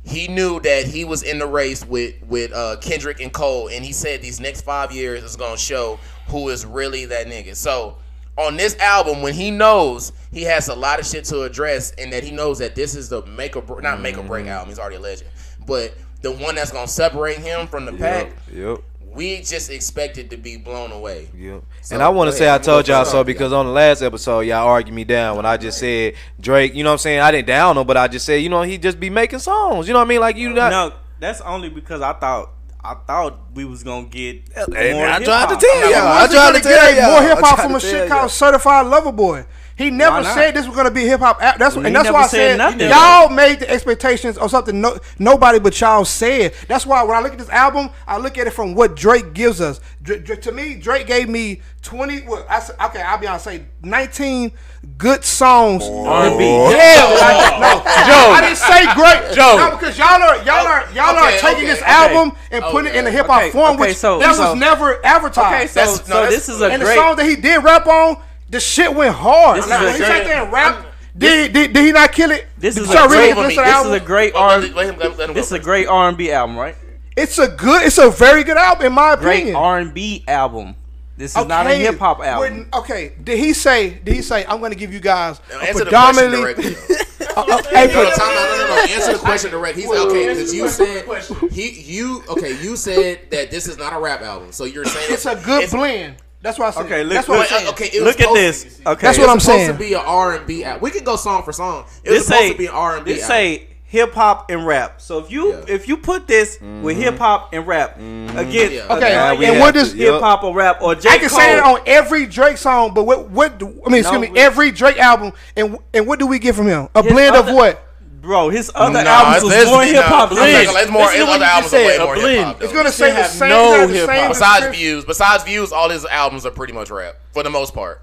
he 0.02 0.28
knew 0.28 0.60
that 0.60 0.86
he 0.86 1.04
was 1.04 1.22
in 1.22 1.38
the 1.38 1.46
race 1.46 1.84
with 1.84 2.14
with 2.26 2.52
uh, 2.52 2.76
Kendrick 2.80 3.20
and 3.20 3.32
Cole, 3.32 3.68
and 3.68 3.84
he 3.84 3.92
said 3.92 4.22
these 4.22 4.40
next 4.40 4.62
five 4.62 4.92
years 4.92 5.22
is 5.22 5.36
gonna 5.36 5.56
show 5.56 5.98
who 6.28 6.48
is 6.48 6.64
really 6.64 7.04
that 7.06 7.26
nigga. 7.26 7.54
So 7.54 7.98
on 8.38 8.56
this 8.56 8.78
album, 8.78 9.22
when 9.22 9.34
he 9.34 9.50
knows 9.50 10.12
he 10.32 10.42
has 10.42 10.68
a 10.68 10.74
lot 10.74 11.00
of 11.00 11.06
shit 11.06 11.24
to 11.26 11.42
address, 11.42 11.92
and 11.92 12.12
that 12.12 12.24
he 12.24 12.30
knows 12.30 12.58
that 12.58 12.74
this 12.74 12.94
is 12.94 13.08
the 13.08 13.24
make 13.26 13.56
or 13.56 13.82
not 13.82 14.00
make 14.00 14.16
or 14.16 14.22
break 14.24 14.46
album, 14.46 14.68
he's 14.70 14.78
already 14.78 14.96
a 14.96 15.00
legend, 15.00 15.30
but 15.66 15.94
the 16.22 16.32
one 16.32 16.54
that's 16.54 16.72
gonna 16.72 16.88
separate 16.88 17.38
him 17.38 17.66
from 17.66 17.84
the 17.84 17.92
pack. 17.92 18.32
Yep. 18.52 18.82
We 19.12 19.42
just 19.42 19.70
expected 19.70 20.30
to 20.30 20.36
be 20.36 20.56
blown 20.56 20.92
away. 20.92 21.28
Yep. 21.36 21.64
So, 21.82 21.94
and 21.94 22.02
I 22.02 22.08
want 22.10 22.30
to 22.30 22.36
say 22.36 22.46
ahead. 22.46 22.60
I 22.60 22.64
told 22.64 22.86
y'all 22.86 23.04
so 23.04 23.24
because 23.24 23.52
on 23.52 23.66
the 23.66 23.72
last 23.72 24.02
episode 24.02 24.40
y'all 24.40 24.68
argued 24.68 24.94
me 24.94 25.04
down 25.04 25.36
when 25.36 25.46
I 25.46 25.56
just 25.56 25.78
said 25.78 26.14
Drake. 26.40 26.74
You 26.74 26.84
know 26.84 26.90
what 26.90 26.94
I'm 26.94 26.98
saying? 26.98 27.20
I 27.20 27.30
didn't 27.32 27.48
down 27.48 27.76
him, 27.76 27.86
but 27.86 27.96
I 27.96 28.08
just 28.08 28.24
said 28.24 28.36
you 28.36 28.48
know 28.48 28.62
he 28.62 28.78
just 28.78 29.00
be 29.00 29.10
making 29.10 29.40
songs. 29.40 29.88
You 29.88 29.94
know 29.94 29.98
what 29.98 30.06
I 30.06 30.08
mean? 30.08 30.20
Like 30.20 30.36
you 30.36 30.50
uh, 30.50 30.54
not. 30.54 30.70
no, 30.70 30.92
that's 31.18 31.40
only 31.40 31.68
because 31.68 32.00
I 32.02 32.12
thought 32.12 32.50
I 32.82 32.94
thought 32.94 33.38
we 33.54 33.64
was 33.66 33.82
gonna 33.82 34.06
get 34.06 34.48
Hey, 34.54 34.92
more 34.92 35.02
man, 35.04 35.08
I 35.12 35.18
hip-hop. 35.18 35.48
tried 35.48 35.60
to 35.60 35.66
tell 35.66 35.90
y'all. 35.90 35.98
I 36.08 36.20
when's 36.20 36.32
tried 36.32 36.52
gonna 36.52 36.60
tell 36.60 36.92
get 36.94 36.96
y'all. 37.02 37.10
more 37.12 37.22
hip 37.22 37.38
hop 37.40 37.60
from 37.60 37.74
a 37.74 37.80
shit 37.80 38.08
called 38.08 38.30
Certified 38.30 38.86
Lover 38.86 39.12
Boy. 39.12 39.44
He 39.76 39.90
never 39.90 40.22
said 40.24 40.52
this 40.54 40.66
was 40.66 40.76
gonna 40.76 40.90
be 40.90 41.06
hip 41.06 41.20
hop. 41.20 41.40
That's 41.40 41.74
what, 41.74 41.82
He 41.82 41.86
and 41.88 41.96
that's 41.96 42.04
never 42.04 42.14
why 42.18 42.24
I 42.24 42.26
said 42.26 42.50
said 42.50 42.58
nothing. 42.58 42.88
y'all 42.90 43.28
made 43.30 43.60
the 43.60 43.70
expectations 43.70 44.36
of 44.38 44.50
something 44.50 44.78
no, 44.80 44.98
nobody 45.18 45.58
but 45.58 45.78
y'all 45.80 46.04
said. 46.04 46.52
That's 46.68 46.84
why 46.86 47.02
when 47.02 47.16
I 47.16 47.20
look 47.20 47.32
at 47.32 47.38
this 47.38 47.48
album, 47.50 47.88
I 48.06 48.18
look 48.18 48.36
at 48.38 48.46
it 48.46 48.50
from 48.50 48.74
what 48.74 48.94
Drake 48.96 49.32
gives 49.34 49.60
us. 49.60 49.80
Dra- 50.02 50.18
Dra- 50.18 50.36
to 50.38 50.52
me, 50.52 50.76
Drake 50.76 51.06
gave 51.06 51.28
me 51.28 51.60
twenty. 51.82 52.22
Well, 52.22 52.46
I, 52.48 52.56
s- 52.56 52.70
okay, 52.70 53.02
I'll 53.02 53.18
be 53.18 53.26
honest. 53.26 53.44
Say 53.44 53.66
nineteen 53.82 54.52
good 54.96 55.22
songs. 55.24 55.82
R&B. 55.82 55.92
Oh. 55.92 56.70
Yeah, 56.70 57.04
like, 57.20 57.60
no, 57.60 57.82
Joe. 58.08 58.32
I 58.32 58.40
didn't 58.40 58.56
say 58.56 58.82
great. 58.94 59.34
Joe. 59.36 59.56
No, 59.58 59.76
because 59.76 59.98
y'all 59.98 60.22
are 60.22 60.36
y'all 60.42 60.66
are 60.66 60.90
y'all 60.94 61.14
Okay, 61.16 61.36
are 61.36 61.40
taking 61.40 61.56
okay, 61.64 61.66
this 61.66 61.82
okay. 61.82 61.90
album 61.90 62.34
and 62.50 62.64
oh, 62.64 62.70
putting 62.70 62.94
it 62.94 62.96
in 62.96 63.04
the 63.04 63.10
hip 63.10 63.26
hop 63.26 63.42
Okay, 63.42 63.50
form, 63.50 63.74
okay, 63.74 63.88
which 63.88 63.96
so- 63.98 64.18
that 64.20 64.34
so- 64.36 64.52
was 64.52 64.58
never 64.58 65.04
advertised. 65.04 65.54
Okay, 65.54 65.66
so 65.66 65.80
That's- 65.80 65.98
no, 66.08 66.14
so 66.14 66.20
that's- 66.22 66.34
this 66.34 66.48
is 66.48 66.60
a 66.62 66.70
and 66.70 66.80
the 66.80 66.86
great. 66.86 66.94
song 66.96 67.16
that 67.16 67.26
he 67.26 67.36
did 67.36 67.62
rap 67.62 67.86
on, 67.86 68.16
the 68.48 68.58
shit 68.58 68.94
went 68.94 69.14
hard. 69.14 69.58
This 69.58 69.64
is 69.66 69.70
Like, 69.70 69.92
he 69.96 69.98
sat 69.98 70.24
there 70.24 70.42
and 70.44 70.50
rap, 70.52 70.86
did, 71.18 71.52
did, 71.52 71.72
did 71.74 71.84
he 71.84 71.92
not 71.92 72.12
kill 72.12 72.30
it? 72.30 72.46
This 72.56 72.76
Did 72.76 72.84
is 72.84 72.90
a 72.90 73.06
great. 73.06 73.36
listen 73.36 73.64
This 73.64 73.84
is 73.84 73.92
a 73.92 74.00
great 74.00 74.32
Oh, 74.34 74.38
R. 74.38 74.58
let, 74.60 74.74
let 74.74 74.86
him, 74.94 74.98
let, 74.98 75.18
let 75.18 75.28
him 75.28 75.34
This 75.34 75.46
is 75.46 75.52
a 75.52 75.58
great 75.58 75.86
R 75.88 76.08
and 76.08 76.16
B 76.16 76.30
album, 76.32 76.56
right? 76.56 76.74
It's 77.16 77.38
a 77.38 77.48
good, 77.48 77.82
it's 77.84 77.98
a 77.98 78.10
very 78.10 78.44
good 78.44 78.56
album 78.56 78.86
in 78.86 78.92
my 78.92 79.16
Great 79.16 79.38
opinion. 79.38 79.56
R 79.56 79.78
and 79.78 79.92
B 79.92 80.24
album. 80.28 80.76
This 81.16 81.36
is 81.36 81.44
not 81.46 81.66
a 81.66 81.74
hip 81.74 81.98
hop 81.98 82.20
album. 82.20 82.40
when- 82.40 82.68
okay, 82.82 83.12
did 83.22 83.38
he 83.38 83.52
say? 83.52 83.90
Did 83.90 84.14
he 84.14 84.22
say 84.22 84.44
I'm 84.46 84.58
going 84.60 84.72
to 84.72 84.78
give 84.78 84.92
you 84.92 85.00
guys 85.00 85.38
Now, 85.50 85.60
a 85.60 85.64
answer 85.64 85.84
the 85.84 85.90
question 85.90 86.30
predominantly? 86.30 86.64
directly. 86.64 86.96
uh, 87.36 87.40
uh, 87.46 87.62
hey, 87.64 87.86
No, 87.88 88.02
no, 88.04 88.10
time 88.10 88.36
out. 88.38 88.58
No, 88.58 88.66
no, 88.66 88.74
no. 88.74 88.82
Answer 88.94 89.12
the 89.12 89.18
question 89.18 89.50
directly. 89.50 89.82
He's 89.82 89.90
okay 89.92 90.28
because 90.28 90.54
you 90.54 90.68
said 90.68 91.04
he, 91.52 91.70
you, 91.82 92.22
okay. 92.30 92.58
You 92.62 92.74
said 92.76 93.30
that 93.32 93.50
this 93.50 93.66
is 93.68 93.76
not 93.76 93.92
a 93.92 93.98
rap 93.98 94.22
album, 94.22 94.50
so 94.52 94.64
you're 94.64 94.86
saying 94.86 95.06
it's 95.10 95.26
a 95.26 95.34
good 95.34 95.64
it's- 95.64 95.74
blend. 95.74 96.16
That's 96.42 96.58
what 96.58 96.68
I 96.68 96.70
said. 96.70 96.86
Okay, 96.86 97.04
look- 97.04 97.12
That's 97.12 97.28
what 97.28 97.38
look- 97.40 97.52
I'm 97.52 97.58
saying. 97.58 97.68
Okay, 97.74 98.00
Look 98.00 98.18
at 98.18 98.32
this. 98.32 98.80
Okay, 98.86 99.06
That's 99.06 99.18
what 99.18 99.28
I'm 99.28 99.40
supposed 99.40 99.58
saying. 99.66 99.72
to 99.74 99.78
be 99.78 99.92
an 99.92 100.00
R 100.06 100.36
and 100.36 100.46
B 100.46 100.64
album. 100.64 100.80
We 100.82 100.90
can 100.90 101.04
go 101.04 101.16
song 101.16 101.42
for 101.42 101.52
song. 101.52 101.84
It 102.02 102.08
was 102.12 102.20
This 102.20 102.26
supposed 102.28 102.42
say 102.44 102.52
to 102.52 102.56
be 102.58 102.66
an 102.66 102.72
R 102.72 102.96
and 102.96 103.04
B. 103.04 103.12
this 103.12 103.26
say 103.26 103.66
hip 103.90 104.14
hop 104.14 104.48
and 104.52 104.64
rap. 104.64 105.00
So 105.00 105.18
if 105.18 105.32
you 105.32 105.50
Yeah. 105.50 105.64
if 105.66 105.88
you 105.88 105.96
put 105.96 106.28
this 106.28 106.58
with 106.60 106.62
mm-hmm. 106.62 107.00
hip 107.00 107.18
hop 107.18 107.52
and 107.52 107.66
rap 107.66 107.98
mm-hmm. 107.98 108.38
against 108.38 108.72
Yeah. 108.72 108.94
Okay, 108.96 109.10
Yeah, 109.10 109.32
and 109.32 109.42
have 109.42 109.58
what 109.58 109.74
does 109.74 109.92
hip 109.92 110.20
hop 110.20 110.44
or 110.44 110.54
rap 110.54 110.80
or 110.80 110.94
J 110.94 111.08
I 111.08 111.18
can 111.18 111.28
Cole, 111.28 111.38
say 111.40 111.56
it 111.56 111.60
on 111.62 111.80
every 111.86 112.26
Drake 112.26 112.56
song, 112.56 112.94
but 112.94 113.02
what 113.02 113.28
what 113.30 113.58
do, 113.58 113.66
I 113.84 113.90
mean, 113.90 113.98
excuse 114.00 114.12
No, 114.12 114.20
me, 114.20 114.30
we- 114.30 114.38
every 114.38 114.70
Drake 114.70 114.96
album, 114.98 115.32
and 115.56 115.76
and 115.92 116.06
what 116.06 116.20
do 116.20 116.28
we 116.28 116.38
get 116.38 116.54
from 116.54 116.68
him? 116.68 116.88
A 116.94 117.02
His 117.02 117.12
blend 117.12 117.34
of 117.34 117.46
what? 117.52 117.84
bro, 118.22 118.48
his 118.50 118.70
other 118.74 119.02
No, 119.02 119.10
albums 119.10 119.50
it's- 119.50 119.64
was 119.64 119.72
more 119.72 119.82
hip 119.82 120.04
hop. 120.04 120.30
I'm 120.30 120.36
not 120.36 120.44
gonna- 120.66 120.78
it's 120.82 120.90
more- 120.90 121.10
his 121.10 121.22
other 121.24 121.44
albums 121.44 121.72
just 121.72 121.74
are 121.82 121.86
way 121.88 121.98
more 121.98 122.14
blend. 122.14 122.36
hip-hop. 122.36 122.62
It's 122.62 122.72
gonna 122.72 122.92
say 122.92 123.10
the 123.10 123.16
have 123.16 123.30
same. 123.30 123.48
no 123.48 123.88
hip-hop. 123.88 124.28
Besides 124.28 124.76
views, 124.76 125.04
besides 125.04 125.42
views, 125.42 125.72
all 125.72 125.88
his 125.88 126.04
albums 126.04 126.46
are 126.46 126.50
pretty 126.52 126.74
much 126.74 126.90
rap 126.90 127.16
for 127.32 127.42
the 127.42 127.50
most 127.50 127.74
part. 127.74 128.02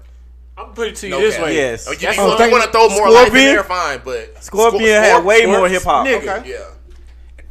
I'm 0.58 0.72
putting 0.72 0.92
it 0.92 0.96
to 0.96 1.06
you 1.06 1.10
No 1.12 1.20
this 1.20 1.36
cap. 1.36 1.44
way. 1.44 1.54
Yes. 1.54 1.86
Oh, 1.86 1.92
you, 1.92 1.98
That's 1.98 2.16
you, 2.16 2.22
want 2.24 2.64
to 2.64 2.70
throw 2.70 2.88
more 2.88 3.10
life 3.10 3.26
in 3.26 3.32
Scorpion? 3.32 3.46
there, 3.54 3.64
fine, 3.64 4.00
but 4.04 4.42
Scorpion 4.44 4.82
Scor- 4.82 5.02
had 5.02 5.24
way 5.24 5.42
Scor- 5.42 5.46
more 5.58 5.68
hip 5.68 5.82
hop. 5.82 6.06
Nigga. 6.06 6.38
Okay. 6.40 6.50
Yeah. 6.50 6.64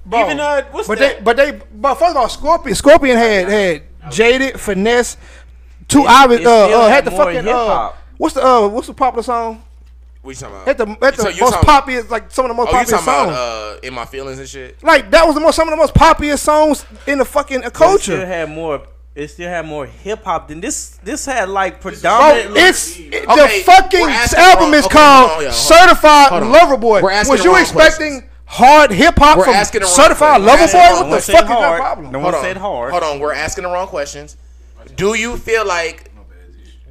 Bro, 0.06 0.26
Even, 0.26 0.40
uh, 0.40 0.62
what's 0.72 0.88
but 0.88 1.00
that? 1.00 1.18
they, 1.18 1.24
but 1.24 1.38
they, 1.38 1.52
but 1.74 1.96
first 1.96 2.12
of 2.12 2.18
all, 2.18 2.30
Scorpion, 2.30 2.76
Scorpion 2.76 3.18
had 3.18 3.48
had 3.50 3.84
jaded 4.12 4.60
finesse. 4.60 5.18
Two 5.88 6.04
Ivan, 6.04 6.42
it 6.42 6.46
uh, 6.46 6.50
uh, 6.52 6.82
had 6.90 6.96
had 6.96 7.06
the 7.06 7.12
more 7.12 7.20
fucking 7.26 7.40
uh, 7.40 7.44
hip-hop. 7.44 7.98
what's 8.18 8.36
the 8.36 8.46
uh, 8.46 8.68
what's 8.68 8.88
the 8.88 8.94
popular 8.94 9.24
song? 9.24 9.64
What 10.22 10.32
you 10.32 10.36
talking 10.42 10.58
Had 10.66 10.80
about? 10.82 11.00
the 11.00 11.06
had 11.06 11.14
the 11.16 11.22
So 11.22 11.30
most 11.30 11.40
talking- 11.54 11.66
popular, 11.66 12.04
like 12.04 12.32
some 12.32 12.44
of 12.46 12.50
the 12.50 12.56
most 12.56 12.68
Oh, 12.68 12.72
you 12.72 12.78
popular 12.80 13.02
songs. 13.02 13.30
about 13.30 13.76
uh, 13.76 13.80
in 13.84 13.94
my 13.94 14.06
feelings 14.06 14.40
and 14.40 14.48
shit? 14.50 14.84
like 14.84 15.10
that 15.12 15.26
was 15.26 15.36
the 15.36 15.40
most 15.42 15.56
some 15.56 15.68
of 15.70 15.72
the 15.72 15.78
most 15.78 15.94
popular 15.94 16.36
songs 16.36 16.86
in 17.06 17.18
the 17.20 17.26
fucking 17.26 17.60
uh, 17.64 17.70
But 17.70 17.76
still 17.76 17.88
culture. 17.88 18.26
had 18.26 18.50
more. 18.50 18.82
It 19.18 19.30
still 19.30 19.50
had 19.50 19.66
more 19.66 19.88
hip 19.88 20.24
hop 20.24 20.48
than 20.48 20.62
this. 20.62 21.00
This 21.04 21.26
had 21.26 21.50
like 21.50 21.82
Bro, 21.82 21.92
predominantly. 21.94 22.62
it's 22.62 22.98
it- 23.00 23.28
Okay, 23.28 23.58
the 23.60 23.64
fucking 23.66 24.02
album 24.38 24.66
wrong- 24.66 24.74
is 24.76 24.86
okay, 24.86 24.94
called 24.94 25.30
hold 25.32 25.38
on, 25.40 25.44
yeah, 25.44 25.52
hold 25.52 25.72
on. 25.72 25.88
Certified 25.88 26.44
Lover 26.44 26.78
Boy. 26.78 27.02
Was 27.02 27.44
you 27.44 27.56
expecting 27.58 28.22
questions. 28.22 28.24
hard 28.46 28.92
hip 28.92 29.16
hop 29.18 29.40
We're 29.40 29.46
from 29.46 29.54
asking 29.56 29.82
the 29.82 29.86
wrong 29.88 29.96
Certified. 29.96 30.42
Lover 30.42 30.58
We're 30.58 30.64
asking 30.64 30.80
the 30.80 30.86
Boy? 30.86 30.94
What 30.94 31.04
the 31.04 31.10
questions. 31.10 31.38
fuck 31.40 31.46
is 31.46 31.50
Hard. 31.52 31.72
your 31.72 31.80
problem? 31.80 32.12
No 32.12 32.20
Hold 32.20 32.34
one 32.34 32.36
on. 32.36 32.42
said 32.48 32.58
hard. 32.58 32.92
Hold 32.92 33.04
on, 33.04 33.20
we're 33.20 33.34
asking 33.34 33.64
the 33.64 33.70
wrong 33.72 33.88
questions. 33.88 34.38
Do 34.96 35.16
you 35.16 35.36
feel 35.38 35.66
like 35.66 36.12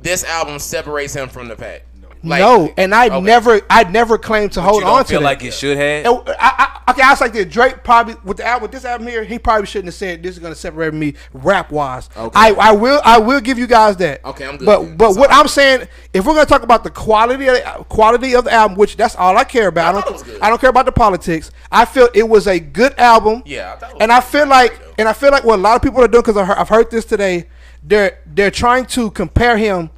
this 0.03 0.25
album 0.25 0.59
separates 0.59 1.15
him 1.15 1.29
from 1.29 1.47
the 1.47 1.55
pack? 1.55 1.83
Like, 2.25 2.41
no, 2.41 2.73
and 2.77 2.95
I 2.95 3.07
okay. 3.07 3.21
never, 3.21 3.61
I 3.71 3.85
never 3.85 4.19
claimed 4.19 4.53
to 4.53 4.63
hold 4.63 4.77
you 4.77 4.81
don't 4.83 4.99
on 4.99 5.05
to 5.05 5.09
feel 5.09 5.21
that. 5.21 5.25
like 5.27 5.45
it 5.45 5.53
should 5.53 5.77
have. 5.77 6.07
And 6.07 6.29
uh, 6.29 6.35
I, 6.39 6.81
I, 6.87 6.91
okay, 6.93 7.03
I 7.03 7.11
was 7.11 7.21
like 7.21 7.33
this. 7.33 7.47
Drake 7.47 7.85
probably 7.85 8.17
with 8.25 8.39
the 8.39 8.47
album, 8.47 8.63
with 8.63 8.73
this 8.73 8.85
album 8.85 9.07
here, 9.07 9.23
he 9.23 9.39
probably 9.39 9.67
shouldn't 9.67 9.87
have 9.87 9.95
said 9.95 10.23
this 10.23 10.33
is 10.33 10.39
going 10.39 10.53
to 10.53 10.59
separate 10.59 10.95
me 10.95 11.15
rap 11.33 11.71
wise. 11.71 12.09
Okay. 12.17 12.31
I, 12.35 12.51
I 12.53 12.73
will, 12.73 13.01
I 13.05 13.19
will 13.19 13.41
give 13.41 13.59
you 13.59 13.67
guys 13.67 13.97
that. 13.99 14.25
Okay, 14.25 14.47
I'm 14.47 14.57
good 14.57 14.67
But, 14.67 14.83
then. 14.83 14.97
but 14.97 15.07
That's 15.09 15.19
what. 15.19 15.33
I'm 15.33 15.49
saying, 15.49 15.89
if 16.13 16.25
we're 16.27 16.35
going 16.35 16.47
to 16.47 16.51
talk 16.51 16.63
about 16.63 16.83
the 16.85 16.91
quality, 16.91 17.47
of 17.49 17.55
the, 17.55 17.85
quality 17.89 18.35
of 18.35 18.45
the 18.45 18.53
album, 18.53 18.77
which 18.77 18.97
that's 18.97 19.15
all 19.17 19.37
I 19.37 19.45
care 19.45 19.69
about. 19.69 19.95
I 19.95 19.99
I, 19.99 20.01
thought 20.01 20.09
it 20.09 20.13
was 20.13 20.23
don't. 20.23 20.43
I 20.43 20.49
don't 20.49 20.61
care 20.61 20.71
about 20.71 20.87
the 20.87 20.93
politics. 20.93 21.51
I 21.71 21.85
feel 21.85 22.09
it 22.15 22.29
was 22.29 22.47
a 22.47 22.59
good 22.59 22.99
album. 22.99 23.43
Yeah, 23.47 23.75
I 23.75 23.77
thought 23.77 23.91
it 23.91 23.95
was 23.95 24.03
and 24.03 24.13
I 24.13 24.21
feel 24.21 24.47
like, 24.47 24.81
and 24.99 25.09
I 25.09 25.13
feel 25.13 25.31
like 25.31 25.45
what 25.45 25.59
a 25.59 25.63
lot 25.63 25.77
of 25.77 25.83
people 25.83 26.01
are 26.03 26.09
doing 26.09 26.23
because 26.25 26.37
I've 26.37 26.69
heard 26.69 26.91
this 26.91 27.05
today. 27.05 27.47
They're 27.83 28.19
they're 28.27 28.51
trying 28.51 28.87
to 28.87 29.11
compare 29.13 29.57
him 29.57 29.91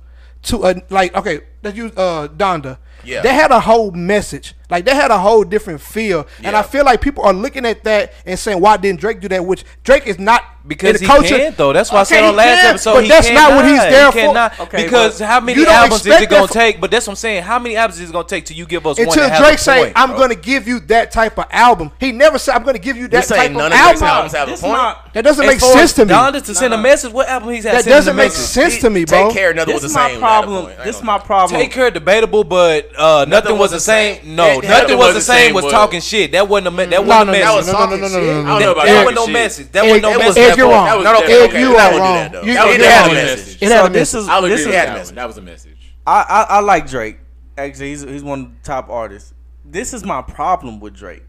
to 0.43 0.65
a 0.67 0.83
like 0.91 1.15
okay, 1.15 1.41
let's 1.63 1.77
use 1.77 1.93
uh 1.97 2.29
Donda. 2.29 2.79
Yeah. 3.05 3.23
They 3.23 3.33
had 3.33 3.51
a 3.51 3.61
whole 3.61 3.91
message. 3.93 4.55
Like 4.71 4.85
they 4.85 4.95
had 4.95 5.11
a 5.11 5.19
whole 5.19 5.45
different 5.45 5.81
feel, 5.81 6.27
and 6.43 6.55
I 6.57 6.63
feel 6.63 6.85
like 6.85 7.01
people 7.01 7.25
are 7.25 7.33
looking 7.33 7.65
at 7.65 7.85
that 7.85 8.13
and 8.27 8.39
saying, 8.39 8.61
"Why 8.61 8.77
didn't 8.77 9.01
Drake 9.01 9.21
do 9.21 9.29
that?" 9.29 9.45
Which 9.45 9.65
Drake 9.83 10.07
is 10.07 10.19
not 10.19 10.43
Because 10.69 10.97
in 10.97 11.01
he 11.01 11.07
the 11.07 11.13
culture. 11.13 11.37
can't 11.39 11.57
though. 11.57 11.73
That's 11.73 11.91
why 11.91 12.01
I 12.01 12.03
said 12.05 12.23
on 12.25 12.31
he 12.31 12.37
last 12.37 12.61
can, 12.61 12.71
episode. 12.71 12.93
but 12.95 13.03
he 13.05 13.09
that's 13.09 13.31
not 13.31 13.55
what 13.55 13.65
he's 13.65 13.79
cannot. 13.81 13.91
there 13.91 14.49
He 14.51 14.57
for. 14.57 14.63
Okay, 14.65 14.85
because 14.85 15.19
how 15.19 15.41
many 15.41 15.67
albums 15.67 16.07
is 16.07 16.21
it 16.21 16.29
gonna 16.31 16.47
for- 16.47 16.53
take? 16.53 16.81
But 16.81 16.91
that's 16.91 17.07
what 17.07 17.13
I'm 17.13 17.17
saying. 17.17 17.43
How 17.43 17.59
many 17.59 17.77
albums 17.77 18.01
is 18.01 18.11
it 18.11 18.13
gonna 18.13 18.29
take 18.29 18.45
till 18.45 18.57
you 18.57 18.67
give 18.67 18.87
us 18.87 18.99
one 18.99 19.07
Until 19.09 19.23
that 19.25 19.33
has 19.33 19.41
Drake 19.47 19.59
say, 19.59 19.79
point, 19.85 19.93
"I'm 19.97 20.11
bro? 20.11 20.19
going 20.19 20.29
to 20.31 20.37
give 20.37 20.69
you 20.69 20.81
that 20.81 21.11
type 21.11 21.39
of 21.39 21.47
album," 21.51 21.91
he 21.99 22.13
never 22.13 22.39
said, 22.39 22.55
"I'm 22.55 22.63
going 22.65 22.75
to 22.77 22.81
give 22.83 22.97
you 22.97 23.03
You 23.03 23.09
that 23.09 23.25
saying 23.25 23.41
type 23.43 23.53
none 23.53 23.73
of 23.73 23.73
of 23.73 23.79
album." 23.79 24.03
albums 24.05 24.33
have 24.35 24.49
a 24.49 24.57
point? 24.57 24.63
my 24.75 24.97
That 25.15 25.25
doesn't 25.25 25.47
make 25.47 25.61
sense 25.61 25.93
to 25.95 26.05
me. 26.05 26.13
Donda 26.13 26.45
to 26.45 26.55
send 26.55 26.75
a 26.75 26.79
message. 26.79 27.13
What 27.13 27.29
album 27.29 27.51
he's 27.51 27.65
had? 27.65 27.77
That 27.77 27.85
doesn't 27.89 28.15
make 28.17 28.33
sense 28.33 28.79
to 28.79 28.91
me, 28.91 29.05
bro. 29.07 29.29
Take 29.29 29.37
care, 29.37 29.55
nothing 29.55 29.75
this 29.75 29.83
was 29.83 29.91
is 29.91 29.95
the 29.95 30.01
my 30.01 30.11
same. 30.11 30.21
problem. 30.21 30.65
Point. 30.67 30.69
I 30.69 30.77
ain't 30.77 30.85
This 30.85 30.97
is 30.97 31.03
my 31.03 31.19
problem. 31.19 31.61
Take 31.61 31.73
care 31.73 31.91
debatable, 31.91 32.45
but 32.45 32.91
uh, 32.99 33.25
nothing, 33.27 33.57
was 33.57 33.71
the 33.71 33.81
same. 33.81 34.21
No, 34.37 34.55
nothing, 34.57 34.69
nothing 34.71 34.99
was 34.99 35.15
the 35.15 35.21
same. 35.23 35.55
Was 35.55 35.65
was- 35.65 35.73
talking 35.73 36.01
shit. 36.01 36.33
That 36.33 36.47
wasn't 36.49 36.69
a 36.69 36.71
me- 36.71 36.85
that 36.87 36.91
No, 36.91 37.03
wasn't 37.03 37.27
no, 37.29 37.33
a 37.33 37.39
no, 37.39 37.39
That 37.39 37.45
no, 37.49 37.57
was 37.57 37.67
message. 37.67 37.73
no, 37.73 37.79
no, 37.79 37.97
no, 37.97 37.97
talking 37.97 38.01
no, 38.01 38.09
no, 38.09 38.09
shit. 38.09 38.23
no, 38.25 38.31
I 38.31 38.35
don't 38.35 38.47
no. 38.61 38.67
know 38.67 38.73
about 38.73 38.85
That 38.87 38.93
talking 38.93 39.05
wasn't 39.05 39.15
no 39.17 39.25
shit. 39.25 39.33
message. 39.33 39.73
That 39.73 39.85
Ed- 39.85 39.89
wasn't 39.89 40.03
no 40.03 40.11
Ed- 40.13 40.19
message. 40.19 40.58
Ed, 40.59 40.63
that 40.63 40.67
you're 40.67 40.75
wrong. 40.75 40.87
that 40.87 40.97
was 40.97 41.05
Not 41.05 41.17
okay, 41.17 41.27
definitely- 41.29 41.61
you 41.61 41.71
we're 41.71 41.77
not 41.77 41.81
are 41.81 41.91
gonna 41.91 41.99
do 41.99 42.03
wrong. 42.03 42.15
that, 42.15 42.33
though. 42.33 42.43
You- 42.43 42.55
That 42.55 42.67
was 42.67 42.73
you- 42.77 42.83
definitely 42.83 43.17
yeah. 43.17 43.23
a 43.23 43.37
message. 43.37 43.63
It 43.63 43.69
had 43.69 43.73
a 43.73 43.79
I'll 43.79 43.89
this 43.89 44.15
message. 44.15 44.19
is 44.21 44.27
this 44.51 44.61
is 44.61 44.67
that 44.73 45.07
one. 45.07 45.15
That 45.15 45.27
was 45.27 45.37
a 45.39 45.43
message. 45.43 45.79
I, 46.07 46.21
I 46.29 46.43
I 46.57 46.61
like 46.61 46.89
Drake. 46.89 47.19
Actually, 47.57 47.89
he's 47.91 48.03
he's 48.03 48.23
one 48.23 48.41
of 48.41 48.47
the 48.49 48.55
top 48.65 48.89
artists. 48.89 49.35
This 49.65 49.93
is 49.93 50.05
my 50.05 50.23
problem 50.23 50.81
with 50.81 50.95
Drake. 50.95 51.25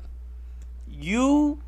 You 0.87 1.59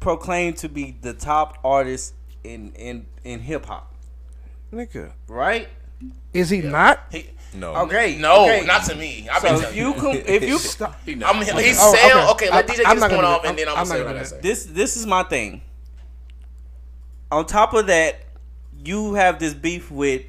proclaim 0.00 0.54
to 0.54 0.68
be 0.68 0.96
the 1.00 1.12
top 1.12 1.58
artist 1.64 2.14
in 2.44 2.72
in 2.76 3.06
in 3.24 3.40
hip 3.40 3.66
hop, 3.66 3.92
Nigga, 4.72 5.12
right? 5.28 5.68
is 6.32 6.50
he 6.50 6.60
not? 6.60 7.00
He- 7.10 7.30
No. 7.54 7.74
Okay. 7.74 8.16
No, 8.18 8.44
okay. 8.44 8.66
not 8.66 8.84
to 8.84 8.94
me. 8.94 9.26
I've 9.32 9.40
So 9.40 9.48
been 9.48 9.54
if 9.56 9.60
telling 9.62 9.76
you 9.78 9.86
you. 9.88 9.94
com- 9.94 10.16
if 10.26 10.42
you 10.42 10.58
He 11.06 11.24
I'm, 11.24 11.36
he's 11.36 11.78
Oh, 11.80 11.94
saying, 11.94 12.12
okay. 12.12 12.30
okay, 12.30 12.50
let 12.50 12.68
I- 12.70 12.74
DJ 12.74 12.76
get 12.76 12.86
I'm 12.88 12.96
his 12.96 13.04
gonna 13.04 13.26
off, 13.26 13.42
do 13.42 13.48
and 13.48 13.58
that. 13.58 13.64
then 13.64 13.68
I'm, 13.74 13.78
I'm 13.78 13.86
gonna 13.86 13.86
say 13.86 13.98
not 13.98 14.06
what 14.06 14.10
I 14.10 14.12
gonna 14.12 14.18
gotta 14.24 14.28
say. 14.28 14.40
this 14.42 14.64
this 14.66 14.96
is 14.96 15.06
my 15.06 15.22
thing. 15.22 15.62
On 17.30 17.44
top 17.44 17.74
of 17.74 17.86
that, 17.88 18.16
you 18.84 19.14
have 19.14 19.38
this 19.38 19.52
beef 19.54 19.90
with 19.90 20.22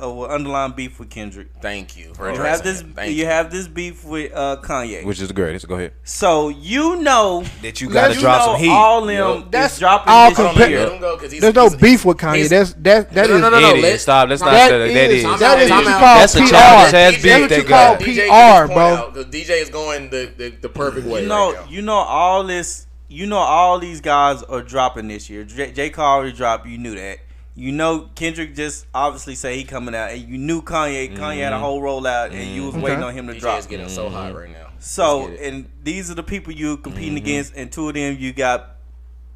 uh, 0.00 0.22
underlying 0.24 0.72
beef 0.72 0.98
with 0.98 1.10
Kendrick. 1.10 1.48
Thank 1.60 1.96
you 1.96 2.14
for 2.14 2.30
You 2.32 2.40
have 2.40 2.62
this. 2.62 2.80
Thank 2.82 3.14
you 3.16 3.26
have 3.26 3.50
this 3.50 3.68
beef 3.68 4.02
with 4.04 4.32
uh, 4.34 4.56
Kanye. 4.62 5.04
Which 5.04 5.20
is 5.20 5.28
the 5.28 5.34
greatest. 5.34 5.66
Go 5.68 5.74
ahead. 5.76 5.92
so 6.04 6.48
you 6.48 6.96
know 6.96 7.44
That 7.62 7.80
you 7.82 7.88
gotta 7.90 8.14
drop 8.18 8.40
know 8.46 8.52
some 8.54 8.60
heat. 8.62 8.70
all 8.70 9.04
them 9.04 9.16
Yo, 9.16 9.38
is 9.40 9.44
that's 9.50 9.78
dropping 9.78 10.10
all 10.12 10.30
this 10.30 10.38
compa- 10.38 10.56
let 10.56 10.70
year. 10.70 10.90
him 10.90 11.00
go 11.00 11.16
'cause 11.18 11.30
he's- 11.32 11.42
There's 11.42 11.54
no 11.54 11.68
beef 11.76 12.04
with 12.06 12.16
Kanye. 12.18 12.48
That's 12.48 12.72
that 12.74 13.12
that 13.12 13.28
No, 13.28 13.34
is 13.36 13.40
no, 13.42 13.50
no, 13.50 13.60
no. 13.60 13.74
It 13.74 13.82
let- 13.82 13.94
is. 13.94 14.02
Stop. 14.02 14.28
Let's 14.30 14.40
not 14.42 14.52
that 14.52 14.68
that. 14.70 14.78
That 14.78 15.10
is 15.10 15.24
is. 15.24 15.40
that 15.40 15.58
is 15.60 15.70
what 15.70 15.78
you 15.84 15.90
call. 15.90 16.00
That's 16.00 16.34
a 16.34 16.38
PR. 16.40 16.46
childish 16.48 16.92
That's 16.92 17.22
beef 17.22 17.40
what 17.40 17.50
they 17.50 17.56
you 17.58 17.62
got. 17.64 17.98
call 17.98 18.06
DJ, 18.06 18.26
PR, 18.28 18.66
bro. 18.72 18.78
out, 18.86 19.14
'cause 19.14 19.24
DJ 19.26 19.50
is 19.62 19.68
going 19.70 20.08
the, 20.10 20.30
the, 20.36 20.48
the 20.62 20.68
perfect 20.68 21.06
way. 21.06 21.22
You 21.22 21.28
know, 21.28 21.52
right 21.54 21.70
you 21.70 21.82
know 21.82 21.94
all 21.96 22.44
this. 22.44 22.86
You 23.10 23.26
know 23.26 23.38
all 23.38 23.80
these 23.80 24.00
guys 24.00 24.44
are 24.44 24.62
dropping 24.62 25.08
this 25.08 25.28
year. 25.28 25.42
J, 25.42 25.72
J. 25.72 25.90
Cole 25.90 26.04
already 26.04 26.32
dropped. 26.32 26.68
You 26.68 26.78
knew 26.78 26.94
that. 26.94 27.18
You 27.56 27.72
know 27.72 28.08
Kendrick 28.14 28.54
just 28.54 28.86
obviously 28.94 29.34
say 29.34 29.56
he 29.56 29.64
coming 29.64 29.96
out, 29.96 30.12
and 30.12 30.22
you 30.22 30.38
knew 30.38 30.62
Kanye. 30.62 31.16
Kanye 31.16 31.38
had 31.38 31.52
a 31.52 31.56
mm-hmm. 31.56 31.64
whole 31.64 31.82
rollout, 31.82 32.32
and 32.32 32.54
you 32.54 32.62
was 32.66 32.74
mm-hmm. 32.74 32.84
waiting 32.84 33.02
on 33.02 33.12
him 33.12 33.26
to 33.26 33.34
DJ 33.34 33.40
drop. 33.40 33.58
is 33.58 33.66
getting 33.66 33.88
so 33.88 34.08
hot 34.08 34.28
mm-hmm. 34.28 34.38
right 34.38 34.50
now. 34.52 34.68
So, 34.78 35.22
Let's 35.24 35.30
get 35.30 35.40
it. 35.40 35.52
and 35.52 35.70
these 35.82 36.08
are 36.08 36.14
the 36.14 36.22
people 36.22 36.52
you 36.52 36.76
competing 36.76 37.16
against, 37.16 37.52
and 37.56 37.72
two 37.72 37.88
of 37.88 37.94
them 37.94 38.16
you 38.16 38.32
got 38.32 38.76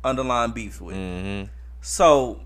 underlying 0.04 0.52
beef 0.52 0.80
with. 0.80 1.50
So, 1.80 2.40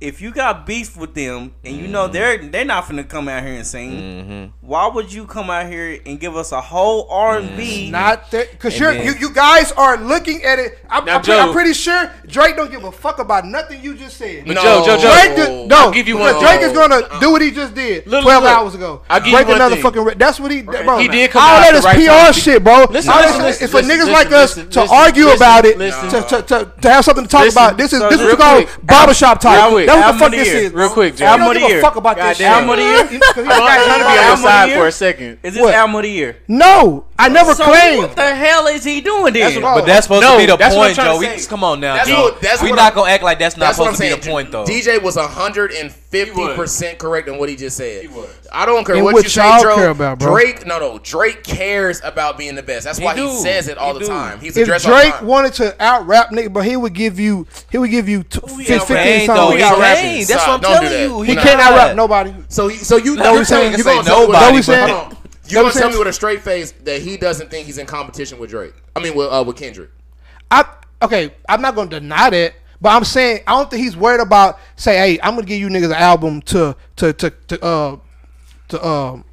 if 0.00 0.22
you 0.22 0.32
got 0.32 0.64
beef 0.66 0.96
with 0.96 1.14
them, 1.14 1.54
and 1.62 1.76
you 1.76 1.86
know 1.86 2.04
mm-hmm. 2.04 2.12
they're 2.14 2.38
they're 2.38 2.64
not 2.64 2.84
finna 2.84 3.06
come 3.06 3.28
out 3.28 3.42
here 3.42 3.52
and 3.52 3.66
sing, 3.66 3.90
mm-hmm. 3.90 4.66
why 4.66 4.88
would 4.88 5.12
you 5.12 5.26
come 5.26 5.50
out 5.50 5.66
here 5.70 6.00
and 6.06 6.18
give 6.18 6.34
us 6.36 6.52
a 6.52 6.60
whole 6.60 7.06
R 7.10 7.38
and 7.38 7.56
B? 7.56 7.84
Mm-hmm. 7.84 7.92
Not 7.92 8.30
that, 8.30 8.58
cause 8.58 8.78
you're, 8.78 8.94
then- 8.94 9.04
you 9.04 9.12
you 9.28 9.34
guys 9.34 9.72
are 9.72 9.98
looking 9.98 10.42
at 10.42 10.58
it. 10.58 10.78
I'm, 10.88 11.04
Now, 11.04 11.16
I'm, 11.16 11.22
pre- 11.22 11.34
I'm 11.34 11.52
pretty 11.52 11.74
sure 11.74 12.10
Drake 12.26 12.56
don't 12.56 12.70
give 12.70 12.82
a 12.84 12.92
fuck 12.92 13.18
about 13.18 13.44
nothing 13.44 13.82
you 13.82 13.94
just 13.94 14.16
said. 14.16 14.46
No, 14.46 14.54
Joe, 14.54 14.82
Joe, 14.86 14.96
Joe. 14.96 15.12
Drake, 15.12 15.36
did, 15.36 15.68
no, 15.68 15.76
I'll 15.76 15.92
give 15.92 16.08
you 16.08 16.16
one. 16.16 16.40
Drake 16.40 16.62
is 16.62 16.72
gonna 16.72 16.94
uh-uh. 16.94 17.20
do 17.20 17.32
what 17.32 17.42
he 17.42 17.50
just 17.50 17.74
did 17.74 18.06
Look, 18.06 18.22
twelve 18.22 18.42
look. 18.42 18.52
hours 18.52 18.74
ago. 18.74 19.02
I'll 19.10 19.20
give 19.20 19.28
you 19.28 19.36
Break 19.36 19.48
one 19.48 19.56
another 19.56 19.74
thing. 19.76 19.82
fucking. 19.82 20.04
Re- 20.04 20.14
that's 20.14 20.40
what 20.40 20.50
he, 20.50 20.62
bro. 20.62 20.98
He 20.98 21.08
did 21.08 21.30
come 21.30 21.42
all 21.42 21.56
out 21.56 21.72
that 21.72 21.80
the 21.80 21.86
right 21.86 21.96
PR 21.96 22.24
time. 22.24 22.32
shit, 22.32 22.64
bro. 22.64 22.86
Listen, 22.90 23.12
all 23.12 23.20
listen, 23.20 23.42
listen, 23.42 23.64
is 23.64 23.70
for 23.70 23.80
niggas 23.80 24.08
listen, 24.08 24.12
like 24.12 24.32
us 24.32 24.56
listen, 24.56 24.70
to 24.70 24.80
listen, 24.80 24.96
argue 24.96 25.24
listen, 25.26 25.36
about 25.36 25.64
it, 25.66 25.76
to, 25.76 26.20
to, 26.22 26.42
to, 26.42 26.72
to 26.80 26.90
have 26.90 27.04
something 27.04 27.24
to 27.24 27.30
talk 27.30 27.50
about. 27.50 27.76
This 27.76 27.92
is 27.92 28.00
this 28.00 28.14
is 28.14 28.20
real 28.20 28.28
what 28.28 28.32
you 28.32 28.36
call 28.36 28.62
quick, 28.64 28.86
barbershop 28.86 29.40
talk. 29.40 29.89
Real 29.96 30.02
quick, 30.02 30.18
That's 30.18 30.20
what 30.20 30.30
the 30.30 30.36
fuck 30.36 30.44
this 30.44 30.48
year. 30.48 30.56
is. 30.64 30.72
Real 30.72 30.90
quick, 30.90 31.20
I 31.20 31.24
Album 31.26 31.46
of 31.48 31.54
the 31.54 31.68
year. 31.68 31.80
fuck 31.80 31.96
about 31.96 32.16
this 32.16 32.36
shit. 32.38 32.46
Goddamn. 32.46 32.52
Album 32.52 32.70
of 32.70 32.76
the 32.76 32.82
year? 32.82 33.20
Because 33.20 33.36
I'm 33.38 33.44
got- 33.46 33.84
trying 33.84 33.98
to 33.98 34.04
be 34.04 34.18
on 34.18 34.26
your 34.26 34.36
side 34.36 34.72
for 34.72 34.86
a 34.86 34.92
second. 34.92 35.38
Is 35.42 35.54
this 35.54 35.62
What? 35.62 35.74
album 35.74 35.96
of 35.96 36.02
the 36.02 36.10
year? 36.10 36.36
No, 36.48 37.04
I 37.18 37.28
never 37.28 37.54
So 37.54 37.64
claimed. 37.64 37.98
what 37.98 38.16
the 38.16 38.34
hell 38.34 38.66
is 38.66 38.84
he 38.84 39.00
doing 39.00 39.32
then? 39.32 39.52
That's 39.54 39.60
But 39.60 39.86
that's 39.86 40.06
supposed 40.06 40.22
No, 40.22 40.32
to 40.32 40.38
be 40.38 40.46
the 40.46 40.56
that's 40.56 40.74
what 40.74 40.90
I'm 40.90 40.96
point, 40.96 41.22
Joe. 41.22 41.34
We, 41.36 41.46
come 41.46 41.64
on 41.64 41.80
now, 41.80 42.04
Joe. 42.04 42.36
We're 42.62 42.74
not 42.74 42.94
gonna 42.94 43.10
act 43.10 43.22
like 43.22 43.38
that's 43.38 43.56
not 43.56 43.66
That's 43.66 43.78
what 43.78 43.88
I'm 43.88 43.94
supposed 43.94 44.12
to 44.12 44.16
be 44.16 44.22
the 44.22 44.30
point, 44.30 44.50
though. 44.52 44.64
DJ 44.64 44.98
was 45.02 45.16
150 45.16 46.54
percent 46.54 46.98
correct 46.98 47.28
in 47.28 47.38
what 47.38 47.48
he 47.48 47.56
just 47.56 47.76
said. 47.76 48.02
He 48.02 48.08
was. 48.08 48.28
I 48.52 48.66
don't 48.66 48.84
care 48.84 48.96
And 48.96 49.04
what, 49.04 49.14
what 49.14 49.22
you 49.24 49.30
say, 49.30 49.42
y'all 49.48 49.62
Joe. 49.62 49.74
care 49.76 49.90
about, 49.90 50.18
bro. 50.18 50.32
Drake, 50.32 50.66
no, 50.66 50.78
no. 50.78 50.98
Drake 50.98 51.44
cares 51.44 52.00
about 52.02 52.36
being 52.36 52.54
the 52.54 52.62
best. 52.62 52.84
That's 52.84 52.98
He 52.98 53.04
why 53.04 53.14
he 53.16 53.28
says 53.36 53.68
it 53.68 53.78
all 53.78 53.92
He 53.94 54.00
the 54.00 54.04
do. 54.06 54.10
time. 54.10 54.40
He's 54.40 54.56
if 54.56 54.64
addressed 54.64 54.86
all 54.86 54.96
the 54.96 55.02
Drake 55.02 55.14
time. 55.14 55.26
wanted 55.26 55.52
to 55.54 55.82
out 55.82 56.06
rap 56.06 56.30
nigga, 56.30 56.52
but 56.52 56.64
he 56.64 56.76
would 56.76 56.92
give 56.92 57.18
you 57.20 57.46
he 57.70 57.78
would 57.78 57.90
give 57.90 58.08
you 58.08 58.22
t- 58.24 58.40
he 58.56 58.64
15 58.64 58.76
out-rapping? 58.80 58.96
Ain't 58.96 59.26
though. 59.28 59.34
songs. 59.36 59.54
He 59.56 59.62
out 59.62 59.78
rapping. 59.78 60.04
ain't. 60.04 60.28
That's 60.28 60.46
what 60.46 60.54
I'm 60.54 60.60
Don't 60.60 60.72
telling 60.72 60.90
that. 60.90 61.00
you. 61.08 61.22
He 61.22 61.34
Nah. 61.34 61.42
can't 61.42 61.60
out 61.60 61.76
rap 61.76 61.96
nobody. 61.96 62.34
So, 62.48 62.68
so 62.70 62.96
you, 62.96 63.16
No, 63.16 63.32
you 63.32 63.38
he's 63.38 63.48
tell 63.48 63.60
saying 63.60 63.72
you 63.72 63.78
you 63.78 63.84
say 63.84 63.94
gonna 63.94 64.04
tell 64.06 64.20
me 64.20 64.26
with- 64.26 64.32
nobody, 64.34 64.52
hold 64.52 64.64
saying- 64.64 64.90
on. 64.94 65.16
You 65.46 65.56
No, 65.56 65.62
gonna 65.62 65.74
tell 65.74 65.90
me 65.90 65.98
with 65.98 66.06
a 66.08 66.12
straight 66.12 66.42
face 66.42 66.72
that 66.84 67.02
he 67.02 67.16
doesn't 67.16 67.50
think 67.50 67.66
he's 67.66 67.78
in 67.78 67.86
competition 67.86 68.38
with 68.38 68.50
Drake? 68.50 68.72
I 68.94 69.00
mean, 69.00 69.14
with 69.16 69.32
uh, 69.32 69.42
with 69.46 69.56
Kendrick. 69.56 69.90
I 70.50 70.64
okay, 71.02 71.32
I'm 71.48 71.60
not 71.60 71.74
gonna 71.74 71.90
deny 71.90 72.30
that, 72.30 72.54
but 72.80 72.90
I'm 72.90 73.04
saying 73.04 73.40
I 73.46 73.52
don't 73.52 73.68
think 73.70 73.82
he's 73.82 73.96
worried 73.96 74.20
about 74.20 74.58
say, 74.76 74.96
hey, 74.96 75.18
I'm 75.22 75.34
gonna 75.34 75.46
give 75.46 75.58
you 75.60 75.68
niggas 75.68 75.86
an 75.86 75.92
album 75.94 76.40
to 76.42 76.76
to 76.96 77.12
to 77.14 77.30
to 77.48 77.64
uh 77.64 77.96
to 78.70 78.86
um. 78.86 79.24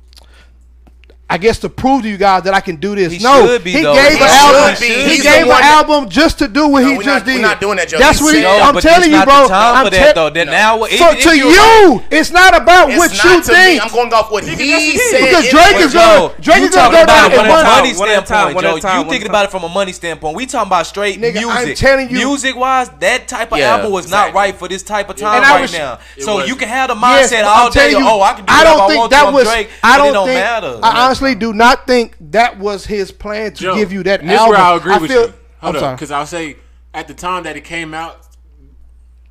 I 1.30 1.38
guess 1.38 1.60
to 1.60 1.68
prove 1.68 2.04
to 2.04 2.10
you 2.10 2.16
guys 2.16 2.44
that 2.44 2.54
I 2.54 2.62
can 2.62 2.78
do 2.78 2.96
this. 2.96 3.12
He 3.12 3.20
no, 3.20 3.60
be, 3.60 3.72
he 3.74 3.82
though. 3.84 3.94
gave 3.94 4.16
He 4.16 4.24
an 4.24 4.30
should 4.32 4.56
album. 4.56 4.76
be. 4.80 4.88
He 4.88 5.04
He's 5.20 5.24
gave 5.24 5.42
an 5.44 5.50
one 5.50 5.60
that- 5.60 5.84
album 5.84 6.08
just 6.08 6.40
to 6.40 6.48
do 6.48 6.70
what 6.70 6.84
No, 6.84 6.88
he 6.88 6.96
just 7.04 7.06
not- 7.06 7.26
we're 7.28 7.42
not 7.42 7.60
doing 7.60 7.76
that, 7.76 7.90
Joe. 7.90 8.00
That's 8.00 8.22
what 8.22 8.34
he, 8.34 8.44
said- 8.44 8.62
I'm 8.62 8.74
but 8.74 8.80
telling 8.82 9.00
it's 9.00 9.08
you, 9.12 9.18
not 9.20 9.28
bro. 9.28 9.42
The 9.44 9.48
time 9.50 9.76
I'm 9.76 9.86
for 9.86 9.92
te- 9.92 9.98
that 9.98 10.16
though. 10.16 10.30
That 10.30 10.48
now, 10.48 10.80
So 10.80 10.88
even 10.88 11.08
to 11.20 11.30
if 11.30 11.36
you- 11.36 11.50
you, 11.52 12.04
it's 12.12 12.32
not 12.32 12.56
about 12.56 12.88
It's 12.92 12.98
what 12.98 13.12
not 13.12 13.26
you 13.26 13.42
to 13.44 13.52
think. 13.52 13.76
me. 13.76 13.80
I'm 13.84 13.92
going 13.92 14.14
off 14.14 14.32
what 14.32 14.46
he 14.46 14.56
said. 14.56 15.20
Because 15.20 15.50
Drake 15.52 15.74
what 15.76 15.82
is 15.84 15.92
Joe- 15.92 16.00
gonna 16.00 16.34
Drake 16.40 16.62
is 16.64 16.70
gonna 16.70 16.72
talking 16.72 16.96
go 16.96 17.04
about 17.04 17.08
down 17.20 17.32
it 17.32 17.36
from 17.36 17.46
a 17.46 17.50
one. 17.50 17.66
money 17.76 17.94
One 17.98 18.08
at 18.10 18.14
a 18.14 18.16
time, 18.26 18.52
standpoint, 18.56 18.82
Joe. 18.88 18.98
You 19.04 19.10
thinking 19.12 19.28
about 19.30 19.46
it 19.46 19.52
from 19.52 19.64
a 19.66 19.70
money 19.70 19.92
standpoint. 19.92 20.36
We 20.38 20.46
talking 20.46 20.68
about 20.68 20.88
straight 20.88 21.20
Nigga, 21.20 21.44
I'm 21.44 21.66
music. 21.68 21.76
telling 21.76 22.10
you- 22.10 22.18
music 22.24 22.56
wise, 22.56 22.88
that 23.02 23.28
type 23.28 23.52
of 23.52 23.60
album 23.60 23.92
was 23.92 24.10
not 24.10 24.34
right 24.34 24.58
for 24.58 24.70
this 24.70 24.82
type 24.82 25.10
of 25.10 25.18
time 25.18 25.42
right 25.44 25.72
now. 25.74 26.00
So 26.24 26.46
you 26.46 26.56
can 26.56 26.70
have 26.70 26.88
the 26.88 26.96
mindset 26.96 27.44
all 27.44 27.70
day. 27.70 27.94
Oh, 27.98 28.22
I 28.22 28.32
can 28.32 28.46
do 28.46 28.54
I 28.54 28.58
whatever 28.64 28.78
don't 28.78 28.90
think 28.92 29.10
that 29.12 29.34
was. 29.34 29.46
I 29.50 29.68
but 29.84 29.98
don't 29.98 30.08
it 30.08 30.14
don't 30.14 30.28
think. 30.28 31.17
Matter. 31.22 31.26
I 31.26 31.30
honestly 31.32 31.40
do 31.40 31.54
not 31.54 31.88
think 31.88 32.16
that 32.32 32.58
was 32.60 32.86
his 32.86 33.12
plan 33.12 33.54
to 33.54 33.62
Joe, 33.62 33.76
give 33.76 33.92
you 33.92 34.04
that 34.04 34.22
and 34.22 34.30
this 34.30 34.40
album. 34.40 34.56
where 34.56 34.62
I'll 34.64 34.78
agree 34.78 34.94
I 34.94 34.98
with 34.98 35.12
feel, 35.12 35.28
you. 35.28 35.34
Hold 35.62 35.76
I'm 35.78 35.84
up, 35.84 35.96
because 35.98 36.12
I'll 36.12 36.26
say 36.26 36.58
at 36.94 37.08
the 37.08 37.14
time 37.14 37.44
that 37.44 37.56
it 37.58 37.64
came 37.64 37.94
out, 37.94 38.20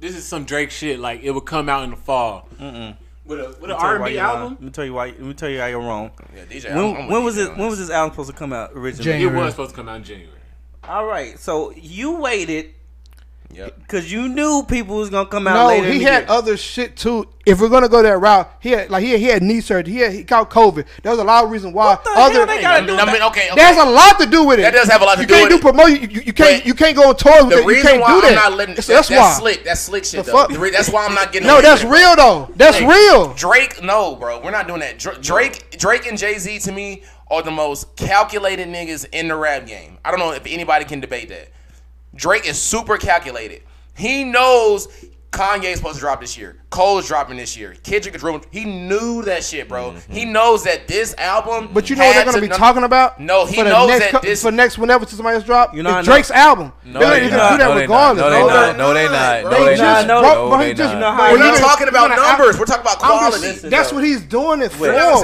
this 0.00 0.14
is 0.16 0.24
some 0.24 0.44
Drake 0.44 0.70
shit. 0.70 0.98
Like 0.98 1.22
it 1.22 1.30
would 1.30 1.44
come 1.46 1.68
out 1.68 1.84
in 1.84 1.90
the 1.90 1.96
fall 1.96 2.48
with 3.24 3.40
a 3.40 3.56
with 3.60 3.70
an 3.70 3.70
Let 3.70 3.70
me 3.70 3.70
tell 3.70 3.70
you 3.70 3.74
R 3.78 3.96
and 3.96 4.04
B 4.04 4.18
album. 4.18 4.50
Let 4.52 4.60
me 4.62 4.70
tell 4.70 4.84
you 4.84 4.94
why. 4.94 5.06
Let 5.06 5.20
me 5.20 5.34
tell 5.34 5.48
you 5.48 5.58
how 5.60 5.66
you're 5.66 5.80
wrong. 5.80 6.10
Yeah, 6.34 6.44
DJ, 6.44 6.70
I'm- 6.70 6.96
I'm 6.96 7.08
When, 7.08 7.24
was 7.24 7.36
DJ 7.36 7.44
it? 7.46 7.48
When 7.50 7.58
this. 7.58 7.70
was 7.70 7.78
this 7.78 7.90
album 7.90 8.12
supposed 8.14 8.30
to 8.30 8.36
come 8.36 8.52
out 8.52 8.70
originally? 8.74 9.04
January. 9.04 9.22
It 9.22 9.26
January. 9.26 9.44
was 9.46 9.54
supposed 9.54 9.70
to 9.70 9.76
come 9.76 9.88
out 9.88 9.96
in 9.96 10.04
January. 10.04 10.32
All 10.84 11.06
right, 11.06 11.38
so 11.38 11.72
you 11.72 12.16
waited 12.16 12.74
Yep. 13.52 13.78
because 13.78 14.12
you 14.12 14.28
knew 14.28 14.64
people 14.68 14.96
was 14.96 15.08
gonna 15.08 15.28
come 15.28 15.46
out 15.46 15.54
No, 15.54 15.66
later. 15.68 15.86
in 15.86 15.92
he 15.94 15.98
the 16.00 16.04
had 16.04 16.18
year. 16.24 16.26
other 16.30 16.56
shit 16.56 16.96
too. 16.96 17.26
If 17.46 17.60
we're 17.60 17.68
gonna 17.68 17.88
go 17.88 18.02
that 18.02 18.18
route, 18.18 18.50
he 18.60 18.70
had 18.70 18.90
like 18.90 19.02
he 19.04 19.12
had, 19.12 19.20
he 19.20 19.26
had 19.26 19.42
knee 19.42 19.60
surgery. 19.60 19.92
He 19.94 20.00
had, 20.00 20.12
he 20.12 20.24
caught 20.24 20.50
COVID. 20.50 20.84
There 21.02 21.10
was 21.12 21.20
a 21.20 21.24
lot 21.24 21.44
of 21.44 21.50
reason 21.50 21.72
why. 21.72 21.90
What 21.94 22.04
the 22.04 22.10
other 22.10 22.34
hell 22.38 22.46
they 22.46 22.60
gotta 22.60 22.82
I 22.82 22.86
do 22.86 22.96
mean, 23.12 23.22
okay, 23.22 23.50
okay. 23.50 23.54
there's 23.54 23.76
a 23.78 23.88
lot 23.88 24.18
to 24.20 24.26
do 24.26 24.44
with 24.44 24.58
it. 24.58 24.62
That 24.62 24.74
does 24.74 24.88
have 24.88 25.00
a 25.00 25.04
lot 25.04 25.14
to 25.14 25.20
you 25.22 25.26
do 25.28 25.34
can't 25.34 25.50
with 25.52 25.62
do 25.62 25.68
it. 25.68 25.72
promotion. 25.72 26.10
You, 26.10 26.20
you 26.26 26.32
can't 26.32 26.58
But 26.62 26.66
you 26.66 26.74
can't 26.74 26.96
go 26.96 27.08
on 27.08 27.16
tour 27.16 27.44
with 27.46 27.50
The 27.54 27.58
it. 27.58 27.62
You 27.62 27.68
reason 27.68 27.90
can't 27.92 28.00
why 28.02 28.14
do 28.14 28.20
that. 28.22 28.28
I'm 28.30 28.34
not 28.34 28.52
letting 28.58 28.74
That's, 28.74 28.86
that's, 28.88 29.08
that's 29.08 29.20
why. 29.20 29.38
slick. 29.38 29.64
That's 29.64 29.80
slick 29.80 30.04
shit 30.04 30.24
The 30.24 30.32
though. 30.32 30.46
fuck? 30.48 30.58
Re- 30.58 30.70
that's 30.70 30.90
why 30.90 31.06
I'm 31.06 31.14
not 31.14 31.32
getting. 31.32 31.46
No, 31.46 31.62
that's 31.62 31.82
with 31.84 31.92
real 31.92 32.16
though. 32.16 32.50
That's 32.56 32.76
Hey, 32.78 32.86
real. 32.86 33.32
Drake, 33.34 33.82
no, 33.82 34.16
bro, 34.16 34.40
we're 34.42 34.50
not 34.50 34.66
doing 34.66 34.80
that. 34.80 34.98
Drake, 35.22 35.78
Drake 35.78 36.06
and 36.06 36.18
Jay 36.18 36.36
Z 36.38 36.58
to 36.60 36.72
me 36.72 37.04
are 37.30 37.42
the 37.42 37.50
most 37.52 37.94
calculated 37.96 38.68
niggas 38.68 39.06
in 39.12 39.28
the 39.28 39.36
rap 39.36 39.66
game. 39.66 39.98
I 40.04 40.10
don't 40.10 40.20
know 40.20 40.32
if 40.32 40.44
anybody 40.46 40.84
can 40.84 41.00
debate 41.00 41.28
that. 41.30 41.48
Drake 42.16 42.46
is 42.48 42.60
super 42.60 42.96
calculated. 42.96 43.62
He 43.96 44.24
knows 44.24 44.88
Kanye's 45.30 45.76
supposed 45.78 45.96
to 45.96 46.00
drop 46.00 46.20
this 46.20 46.36
year. 46.36 46.62
Cole's 46.76 47.04
is 47.04 47.08
dropping 47.08 47.38
this 47.38 47.56
year. 47.56 47.74
Kendrick 47.82 48.14
is 48.14 48.20
dropping. 48.20 48.46
He 48.50 48.66
knew 48.66 49.22
that 49.22 49.42
shit, 49.42 49.66
bro. 49.66 49.92
Mm-hmm. 49.92 50.12
He 50.12 50.24
knows 50.26 50.64
that 50.64 50.86
this 50.86 51.14
album. 51.16 51.70
But 51.72 51.88
you 51.88 51.96
know 51.96 52.04
what 52.04 52.14
they're 52.14 52.24
gonna 52.26 52.36
to 52.36 52.40
be 52.42 52.48
num- 52.48 52.58
talking 52.58 52.82
about? 52.84 53.18
No, 53.18 53.46
he 53.46 53.62
knows 53.62 53.88
next, 53.88 54.12
that 54.12 54.20
this 54.22 54.42
for 54.42 54.50
next 54.52 54.76
whenever 54.76 55.06
somebody 55.06 55.36
else 55.36 55.44
drop. 55.44 55.74
You 55.74 55.82
know, 55.82 56.02
Drake's 56.02 56.30
album. 56.30 56.72
No, 56.84 57.00
they're 57.00 57.20
they 57.20 57.30
gonna 57.30 57.56
do 57.56 57.58
that 57.64 57.80
regardless. 57.80 58.22
No, 58.22 58.30
they 58.30 58.40
not. 58.40 58.76
No, 58.76 58.92
they 58.92 59.06
not. 59.06 59.44
No, 59.44 59.50
they 59.50 59.76
not. 59.76 61.32
We're 61.32 61.38
not 61.38 61.58
talking 61.58 61.88
about 61.88 62.10
numbers. 62.10 62.58
We're 62.58 62.66
talking 62.66 62.82
about 62.82 62.98
quality. 62.98 63.68
That's 63.68 63.92
what 63.92 64.04
he's 64.04 64.20
doing 64.20 64.60
it 64.60 64.70
for, 64.70 64.92
bro. 64.92 65.22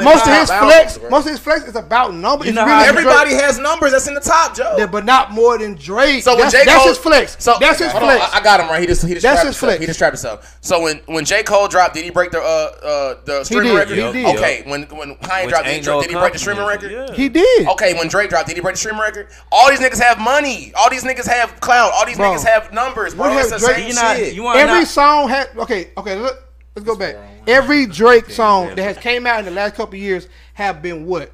Most 0.00 0.28
of 0.28 0.34
his 0.34 0.48
flex, 0.48 0.98
most 1.10 1.26
of 1.26 1.32
his 1.32 1.40
flex 1.40 1.64
is 1.64 1.74
about 1.74 2.14
numbers. 2.14 2.56
Everybody 2.56 3.34
has 3.34 3.58
numbers. 3.58 3.90
That's 3.90 4.06
in 4.06 4.14
the 4.14 4.20
top, 4.20 4.54
Joe. 4.54 4.86
But 4.90 5.04
not 5.04 5.32
more 5.32 5.58
than 5.58 5.74
Drake. 5.74 6.22
So 6.22 6.36
that's 6.36 6.54
his 6.54 6.98
flex. 6.98 7.36
So 7.42 7.56
that's 7.58 7.80
his 7.80 7.90
flex. 7.90 8.32
I 8.32 8.40
got 8.40 8.60
him 8.60 8.68
right. 8.68 8.80
He 8.80 8.86
just 8.86 9.04
he 9.04 9.14
just 9.14 9.24
that's 9.24 9.42
his 9.42 9.56
flex. 9.56 9.80
He 9.80 9.86
just 9.86 9.98
trapped 9.98 10.14
himself. 10.14 10.56
So 10.68 10.82
when 10.82 10.98
when 11.06 11.24
J 11.24 11.42
Cole 11.44 11.66
dropped, 11.66 11.94
did 11.94 12.04
he 12.04 12.10
break 12.10 12.30
the 12.30 12.40
uh, 12.40 12.42
uh 12.42 13.14
the 13.24 13.42
streaming 13.42 13.72
did, 13.72 13.78
record? 13.78 13.96
He 13.96 14.22
did. 14.22 14.36
Okay. 14.36 14.62
When 14.66 14.82
when 14.82 15.16
Kanye 15.16 15.48
dropped, 15.48 15.64
did 15.64 15.76
he, 15.76 15.80
did 15.80 16.10
he 16.10 16.14
break 16.14 16.34
the 16.34 16.38
streaming 16.38 16.66
record? 16.66 16.92
Yeah. 16.92 17.14
He 17.14 17.30
did. 17.30 17.68
Okay. 17.68 17.94
When 17.94 18.08
Drake 18.08 18.28
dropped, 18.28 18.48
did 18.48 18.56
he 18.56 18.60
break 18.60 18.74
the 18.74 18.78
streaming 18.78 19.00
record? 19.00 19.28
All 19.50 19.70
these 19.70 19.80
niggas 19.80 19.98
have 19.98 20.20
money. 20.20 20.74
All 20.76 20.90
these 20.90 21.04
niggas 21.04 21.26
have 21.26 21.58
clout. 21.60 21.92
All 21.94 22.04
these 22.04 22.18
bro, 22.18 22.32
niggas 22.32 22.44
have 22.44 22.70
numbers. 22.70 23.14
Bro, 23.14 23.38
it's 23.38 23.50
the 23.50 23.58
Drake, 23.58 23.94
not, 23.94 24.18
shit. 24.18 24.38
Every 24.38 24.80
not, 24.80 24.86
song 24.86 25.30
had 25.30 25.48
okay 25.56 25.90
okay. 25.96 26.16
Look, 26.16 26.38
let's 26.76 26.86
go 26.86 26.96
back. 26.96 27.16
Every 27.46 27.86
Drake 27.86 28.28
song 28.28 28.74
that 28.74 28.82
has 28.82 28.98
came 28.98 29.26
out 29.26 29.38
in 29.38 29.46
the 29.46 29.52
last 29.52 29.74
couple 29.74 29.96
years 29.96 30.28
have 30.52 30.82
been 30.82 31.06
what 31.06 31.32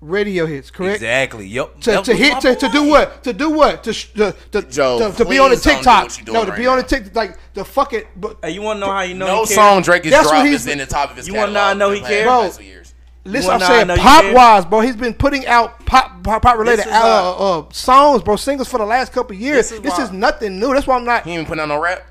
radio 0.00 0.46
hits, 0.46 0.70
correct? 0.70 0.96
Exactly. 0.96 1.46
Yep. 1.46 1.80
To, 1.82 2.02
to 2.02 2.14
hit 2.14 2.40
to, 2.40 2.54
to, 2.54 2.68
do 2.68 2.88
what? 2.88 3.24
To 3.24 3.32
do 3.32 3.50
what? 3.50 3.82
To 3.84 3.92
to 3.92 4.36
to, 4.52 4.62
Joe, 4.62 5.10
to, 5.10 5.16
to 5.16 5.24
be 5.24 5.38
on 5.38 5.50
the 5.50 5.56
TikTok. 5.56 6.10
No, 6.26 6.44
to 6.44 6.50
right 6.50 6.58
be 6.58 6.66
on 6.66 6.78
the 6.78 6.84
TikTok 6.84 7.14
like 7.14 7.38
the 7.54 7.64
fucking. 7.64 8.04
But 8.16 8.38
hey, 8.42 8.50
you 8.50 8.62
want 8.62 8.76
to 8.76 8.80
know 8.86 8.92
how 8.92 9.02
you 9.02 9.14
know? 9.14 9.26
No 9.26 9.44
song 9.44 9.82
Drake 9.82 10.04
is 10.04 10.12
That's 10.12 10.28
dropped 10.28 10.46
is 10.46 10.66
in 10.66 10.78
the 10.78 10.86
top 10.86 11.10
of 11.10 11.16
his. 11.16 11.28
You 11.28 11.34
want 11.34 11.50
to 11.50 11.74
know 11.74 11.74
know 11.74 11.90
he 11.90 12.00
cares? 12.00 12.58
Listen, 13.26 13.50
I'm 13.50 13.60
saying 13.60 13.98
pop 13.98 14.32
wise, 14.32 14.64
bro. 14.64 14.80
He's 14.80 14.96
been 14.96 15.14
putting 15.14 15.46
out 15.46 15.84
pop 15.84 16.22
pop, 16.22 16.42
pop 16.42 16.58
related 16.58 16.86
uh, 16.86 17.58
uh, 17.58 17.64
songs, 17.72 18.22
bro, 18.22 18.36
singles 18.36 18.68
for 18.68 18.78
the 18.78 18.84
last 18.84 19.12
couple 19.12 19.34
years. 19.34 19.70
This, 19.70 19.72
is, 19.72 19.80
this 19.80 19.98
is, 19.98 20.12
nothing 20.12 20.60
new. 20.60 20.72
That's 20.72 20.86
why 20.86 20.96
I'm 20.96 21.04
not. 21.04 21.24
He 21.24 21.34
even 21.34 21.44
putting 21.44 21.62
out 21.62 21.68
no 21.68 21.80
rap. 21.80 22.06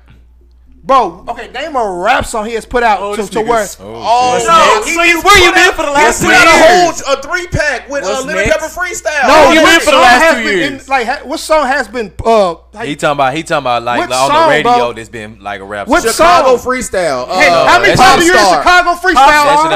Bro, 0.86 1.24
okay, 1.26 1.50
name 1.50 1.74
a 1.74 1.98
rap 1.98 2.24
song 2.24 2.46
he 2.46 2.52
has 2.52 2.64
put 2.64 2.84
out 2.84 3.00
oh, 3.00 3.16
to, 3.16 3.26
to 3.26 3.40
where. 3.42 3.66
Oh, 3.80 4.38
no, 4.38 4.86
so 4.86 5.02
you, 5.02 5.20
where 5.20 5.44
you 5.44 5.52
been 5.52 5.74
for 5.74 5.82
the 5.82 5.90
last 5.90 6.22
two 6.22 6.28
years? 6.28 6.38
He 6.38 6.46
put 6.46 6.46
out 6.46 6.54
a 6.54 6.62
whole 6.62 7.18
a 7.18 7.22
three 7.22 7.46
pack 7.48 7.88
with 7.90 8.04
a 8.04 8.06
uh, 8.06 8.22
Lemon 8.22 8.44
Pepper 8.44 8.70
freestyle. 8.70 9.26
No, 9.26 9.50
you 9.50 9.66
been 9.66 9.80
for 9.80 9.90
the 9.90 9.98
last 9.98 10.36
two 10.36 10.42
years? 10.42 10.88
Like, 10.88 11.26
what 11.26 11.40
song 11.40 11.66
has 11.66 11.88
been? 11.88 12.14
Uh, 12.24 12.54
like, 12.72 12.86
he 12.86 12.94
talking 12.94 13.16
about 13.16 13.34
he 13.34 13.42
talking 13.42 13.64
about 13.64 13.82
like, 13.82 14.08
like 14.08 14.10
song, 14.10 14.30
on 14.30 14.42
the 14.44 14.54
radio 14.54 14.62
bro? 14.62 14.92
that's 14.92 15.08
been 15.08 15.40
like 15.40 15.60
a 15.60 15.64
rap. 15.64 15.88
What 15.88 16.04
Chicago 16.04 16.54
freestyle? 16.54 17.26
Uh, 17.28 17.40
hey, 17.40 17.50
how 17.50 17.80
many 17.82 17.96
popular 17.96 18.22
years 18.22 18.38
Chicago 18.38 18.94
freestyle 18.94 19.66
the? 19.66 19.74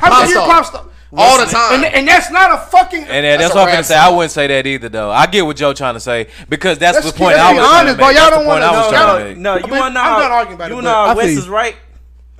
How 0.00 0.24
many 0.24 0.34
pop 0.34 0.64
star? 0.64 0.86
all 1.16 1.38
the 1.38 1.50
time. 1.50 1.84
And, 1.84 1.94
and 1.94 2.08
that's 2.08 2.30
not 2.30 2.52
a 2.52 2.58
fucking. 2.70 3.04
And 3.04 3.24
that's, 3.24 3.42
that's 3.42 3.54
what 3.54 3.68
I'm 3.68 3.74
gonna 3.74 3.84
say. 3.84 3.96
I 3.96 4.08
wouldn't 4.10 4.32
say 4.32 4.46
that 4.46 4.66
either, 4.66 4.88
though. 4.88 5.10
I 5.10 5.26
get 5.26 5.44
what 5.46 5.56
Joe 5.56 5.72
trying 5.72 5.94
to 5.94 6.00
say 6.00 6.28
because 6.48 6.78
that's, 6.78 6.98
that's 6.98 7.12
the 7.12 7.18
point. 7.18 7.36
I 7.36 7.52
was 7.52 7.62
trying 7.62 7.96
bro. 7.96 8.10
Y'all 8.10 8.30
don't 8.30 8.46
want 8.46 8.62
to 8.62 8.70
know. 8.70 8.90
Y'all 8.90 9.34
not 9.34 9.36
no, 9.36 9.66
you 9.66 9.72
want 9.72 9.94
to? 9.94 10.00
I'm 10.00 10.20
not 10.20 10.30
arguing 10.30 10.56
about 10.56 10.70
it. 10.70 10.74
You 10.74 10.82
know, 10.82 11.14
West 11.16 11.28
is 11.28 11.48
right. 11.48 11.76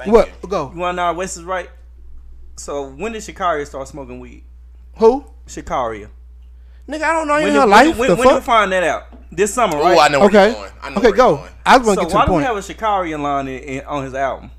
What 0.05 0.31
go? 0.49 0.70
You 0.72 0.81
want 0.81 0.97
to 0.97 1.07
know? 1.07 1.12
West 1.14 1.37
is 1.37 1.45
right. 1.45 1.70
So 2.57 2.89
when 2.89 3.12
did 3.12 3.22
Sha'Carri 3.22 3.66
start 3.66 3.89
smoking 3.89 4.20
weed? 4.20 4.45
Who? 4.99 5.25
Sha'Carri. 5.47 6.09
Nigga, 6.89 7.03
I 7.03 7.12
don't 7.12 7.27
know 7.27 7.35
when 7.35 7.57
in 7.57 7.70
life. 7.70 7.99
When, 7.99 8.11
the 8.11 8.16
when 8.16 8.29
fuck? 8.29 8.35
you 8.37 8.41
find 8.43 8.72
that 8.72 8.85
out? 8.85 9.07
This 9.33 9.53
summer, 9.53 9.79
right? 9.79 9.97
Oh, 9.97 10.01
I 10.01 10.09
know. 10.09 10.22
Okay. 10.22 10.70
okay, 10.97 11.12
go. 11.12 11.47
I 11.66 11.79
was 11.79 11.87
gonna 11.87 12.03
get 12.03 12.11
to 12.11 12.14
the 12.14 12.14
point. 12.14 12.14
why 12.14 12.27
do 12.27 12.33
we 12.35 12.43
have 12.43 12.57
a 12.57 12.61
Sha'Carri 12.61 13.20
line 13.20 13.49
in, 13.49 13.85
on 13.85 14.05
his 14.05 14.14
album? 14.14 14.51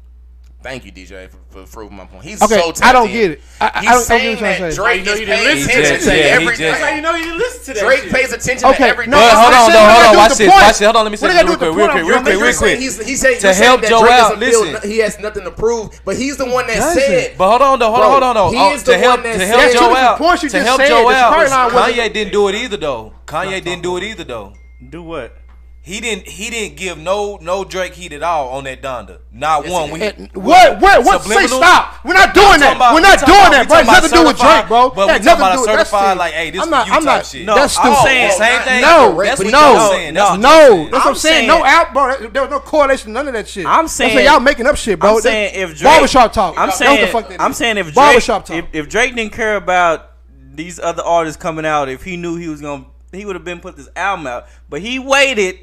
Thank 0.66 0.82
you, 0.84 0.92
DJ, 0.92 1.30
for, 1.30 1.38
for 1.62 1.72
proving 1.72 1.96
my 1.96 2.06
point. 2.06 2.24
He's 2.26 2.42
okay, 2.42 2.58
so 2.58 2.72
talented. 2.74 2.84
I 2.90 2.92
don't 2.92 3.12
get 3.14 3.32
it. 3.38 3.42
I, 3.62 3.70
I 3.70 3.70
don't, 3.70 3.84
He's 3.86 4.06
saying 4.10 4.26
don't 4.26 4.42
get 4.42 4.42
what 4.42 4.58
that 4.66 4.74
you're 4.74 4.82
Drake 4.82 5.06
is 5.06 5.14
paying 5.30 5.46
listen 5.46 5.70
attention 5.70 5.94
to 5.94 6.00
to 6.02 6.06
that. 6.10 6.26
Every. 6.26 6.46
just- 6.58 6.60
That's 6.66 6.82
how 6.82 6.96
you 6.96 7.02
know 7.06 7.14
you 7.14 7.24
didn't 7.26 7.38
listen 7.38 7.62
to 7.62 7.74
that. 7.78 7.86
Drake 7.86 8.02
shit. 8.02 8.12
pays 8.12 8.34
attention 8.34 8.66
to 8.66 8.74
Okay, 8.74 8.90
every. 8.90 9.06
no, 9.06 9.18
But 9.22 9.30
hold 9.38 9.54
on, 9.54 9.70
though, 9.70 9.86
hold 9.86 10.06
on, 10.10 10.16
watch 10.18 10.34
this, 10.42 10.50
watch 10.50 10.66
this. 10.66 10.86
Hold 10.90 10.96
on, 10.98 11.04
let 11.06 11.12
me 11.14 11.18
say 11.22 11.28
this 11.30 11.38
real 11.46 11.58
quick, 11.62 11.70
real 11.70 11.90
quick, 11.94 12.06
real 12.10 12.22
quick, 12.26 12.42
real 12.42 12.58
quick. 12.58 12.80
He's, 12.82 12.98
he's 12.98 13.22
saying, 13.22 13.46
to 13.46 13.54
help 13.54 13.86
that 13.86 13.94
Joel 13.94 14.42
listen. 14.42 14.90
he 14.90 14.98
has 15.06 15.20
nothing 15.22 15.46
to 15.46 15.54
prove, 15.54 16.02
but 16.02 16.18
he's 16.18 16.38
the 16.42 16.50
one 16.50 16.66
that 16.66 16.82
said. 16.98 17.38
But 17.38 17.46
hold 17.46 17.62
on, 17.62 17.78
though. 17.78 17.94
Hold 17.94 18.02
on, 18.02 18.10
hold 18.18 18.24
on, 18.26 18.34
though. 18.34 18.50
he 18.50 18.58
uh, 18.58 18.74
is 18.74 18.82
the 18.82 18.98
one 18.98 19.22
that 19.22 19.38
said- 19.38 19.54
That's 19.54 19.78
two 19.78 19.86
out. 19.86 20.18
To 20.18 20.64
help 20.66 20.82
said. 20.82 20.90
Kanye 20.90 22.10
didn't 22.10 22.34
do 22.34 22.50
it 22.50 22.56
either, 22.58 22.78
though. 22.82 23.14
Kanye 23.30 23.62
didn't 23.62 23.86
do 23.86 23.98
it 23.98 24.04
either, 24.04 24.24
though. 24.24 24.54
Do 24.90 25.04
what? 25.04 25.45
He 25.86 26.02
didn't. 26.02 26.28
He 26.28 26.50
didn't 26.50 26.78
give 26.78 26.98
no 26.98 27.38
no 27.44 27.64
Drake 27.64 27.94
heat 27.94 28.12
at 28.12 28.24
all 28.24 28.50
on 28.50 28.64
that 28.64 28.82
Donda. 28.82 29.20
Not 29.32 29.66
yes, 29.66 29.72
one. 29.72 29.92
We, 29.92 30.02
it, 30.02 30.18
what? 30.36 30.82
What? 30.82 31.06
What? 31.06 31.22
Say 31.22 31.46
stop. 31.46 32.04
We're 32.04 32.16
not 32.16 32.34
doing 32.34 32.60
that. 32.60 32.76
About, 32.76 32.96
we're 32.96 33.02
not 33.02 33.22
we're 33.22 33.28
doing 33.28 33.38
about, 33.38 33.52
that, 33.52 33.68
bro. 33.68 33.78
It's 33.78 33.88
nothing 33.88 34.10
to 34.10 34.16
do 34.16 34.26
with 34.26 34.40
Drake, 34.40 34.68
bro. 34.68 34.90
But 34.90 35.06
yeah, 35.06 35.20
we 35.20 35.26
talking 35.26 35.46
about 35.46 35.64
certified. 35.64 36.18
Like, 36.18 36.34
hey, 36.34 36.50
this 36.50 36.64
is 36.64 36.68
you 36.68 36.74
I'm 36.74 37.06
not, 37.06 37.24
shit. 37.28 37.46
No, 37.46 37.54
that's 37.54 37.76
stupid. 37.76 38.02
Saying, 38.02 38.32
same 38.32 38.62
thing. 38.64 38.82
No, 38.82 39.16
that's 39.22 39.44
but 39.44 39.52
no, 39.52 39.90
saying. 39.92 40.14
No. 40.16 40.90
That's 40.90 40.92
what 40.92 41.06
I'm 41.06 41.16
saying. 41.16 41.48
No 41.48 41.64
out, 41.64 41.94
bro. 41.94 42.30
There 42.30 42.42
was 42.42 42.50
no 42.50 42.60
correlation. 42.62 43.14
None 43.14 43.28
of 43.28 43.34
that 43.34 43.48
shit. 43.48 43.68
I'm 43.68 43.88
saying 43.88 44.26
y'all 44.26 44.40
making 44.40 44.66
up 44.66 44.78
shit, 44.78 45.00
bro. 45.00 45.18
I'm 45.18 45.22
saying 45.22 45.54
if 45.54 45.84
barbershop 45.84 46.34
talk. 46.34 46.58
I'm 46.58 46.72
saying 46.72 47.14
I'm 47.40 47.54
saying 47.54 47.78
if 47.78 47.94
barbershop 47.94 48.46
talk. 48.46 48.66
If 48.74 48.90
Drake 48.90 49.14
didn't 49.14 49.34
care 49.34 49.56
about 49.56 50.14
these 50.34 50.80
other 50.80 51.04
artists 51.04 51.40
coming 51.40 51.66
out, 51.66 51.90
if 51.90 52.02
he 52.02 52.18
knew 52.18 52.38
he 52.38 52.48
was 52.48 52.62
gonna, 52.62 52.88
he 53.12 53.24
would 53.24 53.36
have 53.36 53.46
been 53.46 53.60
put 53.60 53.78
this 53.78 53.90
album 53.96 54.26
out. 54.26 54.48
But 54.68 54.82
he 54.82 54.98
waited 54.98 55.60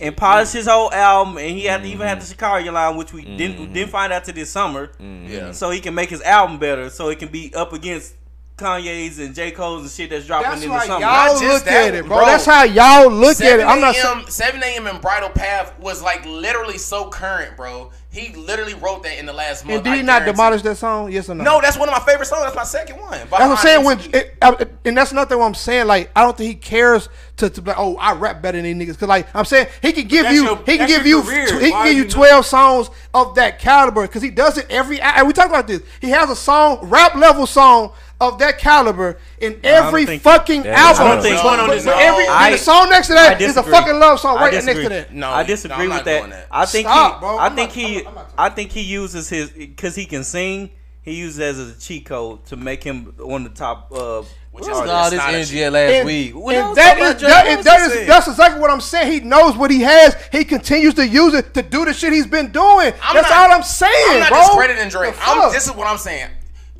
and 0.00 0.16
polished 0.16 0.52
his 0.52 0.66
whole 0.66 0.92
album, 0.92 1.36
and 1.38 1.50
he 1.50 1.64
had 1.64 1.82
to 1.82 1.88
even 1.88 2.06
had 2.06 2.18
mm. 2.18 2.28
the 2.28 2.34
Sha'Carri 2.34 2.72
line, 2.72 2.96
which 2.96 3.12
we 3.12 3.22
didn't 3.24 3.70
mm. 3.70 3.72
didn't 3.72 3.90
find 3.90 4.12
out 4.12 4.24
till 4.24 4.34
this 4.34 4.50
summer. 4.50 4.88
Mm. 4.98 5.28
Yeah. 5.28 5.52
So 5.52 5.70
he 5.70 5.80
can 5.80 5.94
make 5.94 6.10
his 6.10 6.22
album 6.22 6.58
better, 6.58 6.90
so 6.90 7.08
it 7.08 7.18
can 7.18 7.28
be 7.28 7.52
up 7.54 7.72
against 7.72 8.14
Kanye's 8.60 9.18
and 9.18 9.34
J. 9.34 9.50
Cole's 9.50 9.82
and 9.82 9.90
shit 9.90 10.10
that's 10.10 10.26
dropping 10.26 10.50
that's 10.50 10.62
in 10.62 10.70
the 10.70 10.80
summer. 10.80 11.00
Y'all 11.00 11.28
just 11.28 11.42
look 11.42 11.64
that, 11.64 11.88
at 11.88 11.94
it, 11.94 12.06
bro. 12.06 12.18
bro. 12.18 12.26
That's 12.26 12.46
how 12.46 12.64
y'all 12.64 13.10
look 13.10 13.40
at 13.40 13.60
it. 13.60 13.64
I'm 13.64 13.80
not. 13.80 14.30
7 14.30 14.62
a.m. 14.62 14.86
and 14.86 15.00
Bridle 15.00 15.30
Path 15.30 15.78
was 15.78 16.02
like 16.02 16.24
literally 16.26 16.78
so 16.78 17.08
current, 17.08 17.56
bro. 17.56 17.90
He 18.12 18.34
literally 18.34 18.74
wrote 18.74 19.04
that 19.04 19.20
in 19.20 19.26
the 19.26 19.32
last 19.32 19.64
month. 19.64 19.76
And 19.76 19.84
did 19.84 19.94
he 19.94 20.00
I 20.00 20.02
not 20.02 20.24
demolish 20.24 20.62
that 20.62 20.76
song? 20.76 21.12
Yes 21.12 21.30
or 21.30 21.36
no? 21.36 21.44
No, 21.44 21.60
that's 21.60 21.78
one 21.78 21.88
of 21.88 21.92
my 21.92 22.04
favorite 22.04 22.26
songs. 22.26 22.42
That's 22.42 22.56
my 22.56 22.64
second 22.64 22.98
one. 23.00 23.12
That's 23.12 23.30
what 23.30 23.40
I'm 23.40 23.56
saying. 23.58 23.84
When 23.84 24.00
it, 24.12 24.36
I, 24.42 24.66
and 24.84 24.96
that's 24.96 25.12
nothing. 25.12 25.38
What 25.38 25.46
I'm 25.46 25.54
saying, 25.54 25.86
like 25.86 26.10
I 26.16 26.24
don't 26.24 26.36
think 26.36 26.48
he 26.48 26.56
cares 26.56 27.08
to, 27.36 27.48
to 27.48 27.60
like, 27.60 27.76
oh, 27.78 27.96
I 27.96 28.14
rap 28.14 28.42
better 28.42 28.60
than 28.60 28.78
these 28.78 28.88
niggas. 28.88 28.98
Cause 28.98 29.08
like 29.08 29.28
I'm 29.32 29.44
saying, 29.44 29.68
he 29.80 29.92
can 29.92 30.08
give 30.08 30.26
you, 30.32 30.42
your, 30.42 30.56
he 30.56 30.76
can 30.76 30.88
give 30.88 31.06
you, 31.06 31.22
career. 31.22 31.60
he 31.60 31.70
can 31.70 31.86
give 31.86 31.96
you 31.96 32.08
12 32.08 32.44
songs 32.44 32.90
of 33.14 33.36
that 33.36 33.60
caliber. 33.60 34.04
Cause 34.08 34.22
he 34.22 34.30
does 34.30 34.58
it 34.58 34.66
every. 34.70 35.00
And 35.00 35.28
we 35.28 35.32
talk 35.32 35.48
about 35.48 35.68
this. 35.68 35.80
He 36.00 36.10
has 36.10 36.30
a 36.30 36.36
song, 36.36 36.80
rap 36.82 37.14
level 37.14 37.46
song 37.46 37.92
of 38.20 38.38
that 38.38 38.58
caliber 38.58 39.18
in 39.40 39.58
every 39.64 40.18
fucking 40.18 40.66
album. 40.66 41.06
I 41.06 41.14
don't 41.14 41.22
think 41.22 41.42
going 41.42 41.60
on 41.60 41.70
this. 41.70 41.86
Every 41.86 42.26
I, 42.28 42.50
the 42.50 42.58
song 42.58 42.90
next 42.90 43.06
to 43.08 43.14
that 43.14 43.40
is 43.40 43.56
a 43.56 43.62
fucking 43.62 43.98
love 43.98 44.20
song 44.20 44.36
right 44.36 44.52
next 44.52 44.66
to 44.66 44.88
that. 44.88 45.14
No, 45.14 45.30
I 45.30 45.42
disagree 45.42 45.88
with 45.88 46.04
that. 46.04 46.46
I 46.50 46.66
think 46.66 46.86
Stop, 46.86 47.14
he, 47.14 47.20
bro. 47.20 47.38
I 47.38 47.48
think 47.50 47.72
he, 47.72 48.06
I 48.36 48.50
think 48.50 48.70
he 48.72 48.82
uses 48.82 49.28
his 49.28 49.50
because 49.50 49.94
he 49.94 50.04
can 50.04 50.24
sing. 50.24 50.70
He 51.02 51.14
uses 51.14 51.36
that 51.38 51.54
as 51.54 51.76
a 51.76 51.80
cheat 51.80 52.04
code 52.04 52.44
to 52.46 52.56
make 52.56 52.84
him 52.84 53.14
on 53.24 53.42
the 53.44 53.50
top. 53.50 53.90
Uh, 53.90 54.22
which 54.52 54.64
is 54.64 54.76
all 54.76 55.10
this 55.10 55.20
energy 55.22 55.62
at 55.62 55.72
last 55.72 55.92
and, 55.92 56.06
week. 56.06 56.34
And 56.34 56.76
that 56.76 56.98
is, 56.98 57.22
that, 57.22 57.46
and 57.46 57.64
that 57.64 57.80
is 57.90 58.06
that's 58.06 58.26
exactly 58.26 58.60
what 58.60 58.70
I'm 58.70 58.80
saying. 58.80 59.12
He 59.12 59.20
knows 59.20 59.56
what 59.56 59.70
he 59.70 59.80
has. 59.80 60.16
He 60.32 60.44
continues 60.44 60.94
to 60.94 61.06
use 61.06 61.34
it 61.34 61.54
to 61.54 61.62
do 61.62 61.84
the 61.84 61.94
shit 61.94 62.12
he's 62.12 62.26
been 62.26 62.50
doing. 62.50 62.92
I'm 63.02 63.14
that's 63.14 63.30
not, 63.30 63.50
all 63.50 63.56
I'm 63.56 63.62
saying, 63.62 63.94
I'm 64.10 64.20
not 64.20 64.28
bro. 64.30 64.40
discrediting 64.40 64.88
Drake. 64.88 65.14
I'm, 65.20 65.52
this 65.52 65.66
is 65.66 65.74
what 65.74 65.86
I'm 65.86 65.98
saying. 65.98 66.30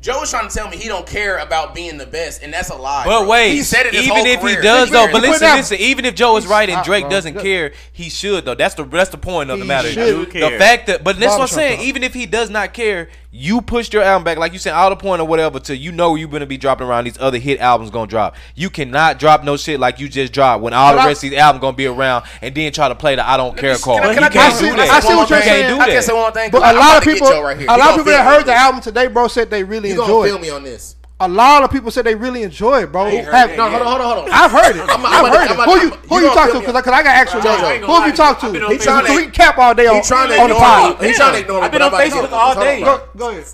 Joe 0.01 0.19
was 0.19 0.31
trying 0.31 0.49
to 0.49 0.53
tell 0.53 0.67
me 0.67 0.77
he 0.77 0.87
don't 0.87 1.05
care 1.05 1.37
about 1.37 1.75
being 1.75 1.99
the 1.99 2.07
best, 2.07 2.41
and 2.41 2.51
that's 2.51 2.71
a 2.71 2.75
lie. 2.75 3.05
But 3.05 3.19
bro. 3.19 3.29
wait, 3.29 3.53
he 3.53 3.61
said 3.61 3.85
it 3.85 3.93
even 3.93 4.25
if 4.25 4.39
career. 4.39 4.55
he 4.55 4.61
does 4.63 4.89
he 4.89 4.93
though. 4.93 5.11
But 5.11 5.21
listen, 5.21 5.47
listen. 5.47 5.77
Even 5.77 6.05
if 6.05 6.15
Joe 6.15 6.37
is 6.37 6.47
right 6.47 6.67
and 6.67 6.83
Drake 6.83 7.03
not, 7.03 7.11
doesn't 7.11 7.39
care, 7.39 7.73
he 7.91 8.09
should 8.09 8.45
though. 8.45 8.55
That's 8.55 8.73
the 8.73 8.83
that's 8.83 9.11
the 9.11 9.19
point 9.19 9.51
of 9.51 9.57
he 9.57 9.61
the 9.61 9.67
matter. 9.67 9.89
The 9.93 10.55
fact 10.57 10.87
that, 10.87 11.03
but 11.03 11.19
that's 11.19 11.33
what 11.33 11.41
I'm 11.41 11.47
saying. 11.47 11.81
Even 11.81 12.01
if 12.03 12.15
he 12.15 12.25
does 12.25 12.49
not 12.49 12.73
care, 12.73 13.09
you 13.33 13.61
pushed 13.61 13.93
your 13.93 14.03
album 14.03 14.25
back, 14.25 14.37
like 14.37 14.51
you 14.51 14.59
said, 14.59 14.73
out 14.73 14.91
of 14.91 14.99
point 14.99 15.21
or 15.21 15.25
whatever, 15.25 15.57
till 15.57 15.77
you 15.77 15.93
know 15.93 16.15
you're 16.15 16.27
gonna 16.27 16.45
be 16.45 16.57
dropping 16.57 16.85
around 16.85 17.05
these 17.05 17.17
other 17.17 17.37
hit 17.37 17.61
albums 17.61 17.89
gonna 17.89 18.05
drop. 18.05 18.35
You 18.55 18.69
cannot 18.69 19.19
drop 19.19 19.45
no 19.45 19.55
shit 19.55 19.79
like 19.79 20.01
you 20.01 20.09
just 20.09 20.33
dropped 20.33 20.61
when 20.61 20.73
all 20.73 20.91
but 20.91 21.03
the 21.03 21.07
rest 21.07 21.23
of 21.23 21.29
these 21.29 21.39
albums 21.39 21.61
gonna 21.61 21.77
be 21.77 21.85
around 21.85 22.25
and 22.41 22.53
then 22.53 22.73
try 22.73 22.89
to 22.89 22.95
play 22.95 23.15
the 23.15 23.25
I 23.25 23.37
don't 23.37 23.57
care 23.57 23.77
card. 23.77 24.01
Can 24.01 24.09
I, 24.09 24.13
can 24.15 24.23
I, 24.25 24.29
can't 24.29 24.53
see, 24.53 24.69
do 24.69 24.75
that. 24.75 24.89
I 24.89 24.99
see 24.99 25.15
what 25.15 25.29
you're 25.29 25.41
saying. 25.41 25.79
I 25.79 25.87
can 25.87 26.01
say 26.03 26.13
one 26.13 26.33
thing. 26.33 26.51
But 26.51 26.75
a 26.75 26.77
lot 26.77 26.97
of 26.97 27.03
people, 27.05 27.29
right 27.41 27.61
a 27.61 27.65
lot 27.65 27.91
of 27.91 27.95
people 27.95 28.11
that 28.11 28.25
heard 28.25 28.45
the 28.45 28.53
album 28.53 28.81
today, 28.81 29.07
bro, 29.07 29.29
said 29.29 29.49
they 29.49 29.63
really 29.63 29.91
you 29.91 30.01
enjoyed. 30.01 30.27
You 30.27 30.33
gonna 30.33 30.43
feel 30.43 30.51
me 30.51 30.57
on 30.57 30.63
this? 30.63 30.97
A 31.23 31.27
lot 31.27 31.63
of 31.63 31.69
people 31.71 31.91
said 31.91 32.03
they 32.05 32.15
really 32.15 32.41
enjoy 32.41 32.81
it, 32.81 32.91
bro. 32.91 33.05
Have- 33.05 33.25
that 33.31 33.55
no, 33.57 33.67
yet. 33.69 33.81
hold 33.81 33.81
on, 33.81 33.87
hold 33.87 34.01
on, 34.01 34.07
hold 34.17 34.25
on. 34.27 34.31
I'm- 34.31 34.43
I've 34.43 34.51
heard 34.51 34.75
it. 34.75 34.89
I'm- 34.89 34.89
I'm 34.89 35.05
I've 35.05 35.19
about 35.25 35.33
to- 35.33 35.39
heard 35.39 35.51
it. 35.51 35.59
I'm 35.59 35.69
Who 35.69 35.75
you 35.75 35.79
who 35.79 36.15
you 36.15 36.21
you 36.21 36.27
gonna 36.27 36.35
talk 36.35 36.45
feel 36.45 36.53
to? 36.61 36.67
Because 36.67 36.87
on- 36.87 36.93
I 36.93 37.03
got 37.03 37.15
actual 37.15 37.41
Bro, 37.41 37.51
I 37.51 37.77
Who 37.77 37.93
have 37.93 38.07
you 38.07 38.13
talked 38.15 38.41
to? 38.41 38.47
I've 38.47 38.71
He 38.71 38.77
trying 38.79 39.05
to- 39.05 39.15
we 39.15 39.27
cap 39.27 39.57
all 39.59 39.75
day 39.75 39.85
on, 39.87 40.01
trying 40.03 40.23
on 40.23 40.29
the 40.29 40.43
ignore 40.55 40.59
pod. 40.59 41.01
me. 41.01 41.07
He 41.07 41.13
trying 41.13 41.33
to 41.33 41.39
ignore 41.39 41.59
me. 41.59 41.65
I've 41.65 41.71
been 41.71 41.81
on 41.83 41.87
I'm 41.89 41.93
about 41.93 42.03
to 42.03 42.09
get 42.09 42.23
Facebook 42.23 42.31
all 42.33 42.55
day. 42.55 42.79
Go, 42.81 43.01
go 43.15 43.29
ahead. 43.29 43.45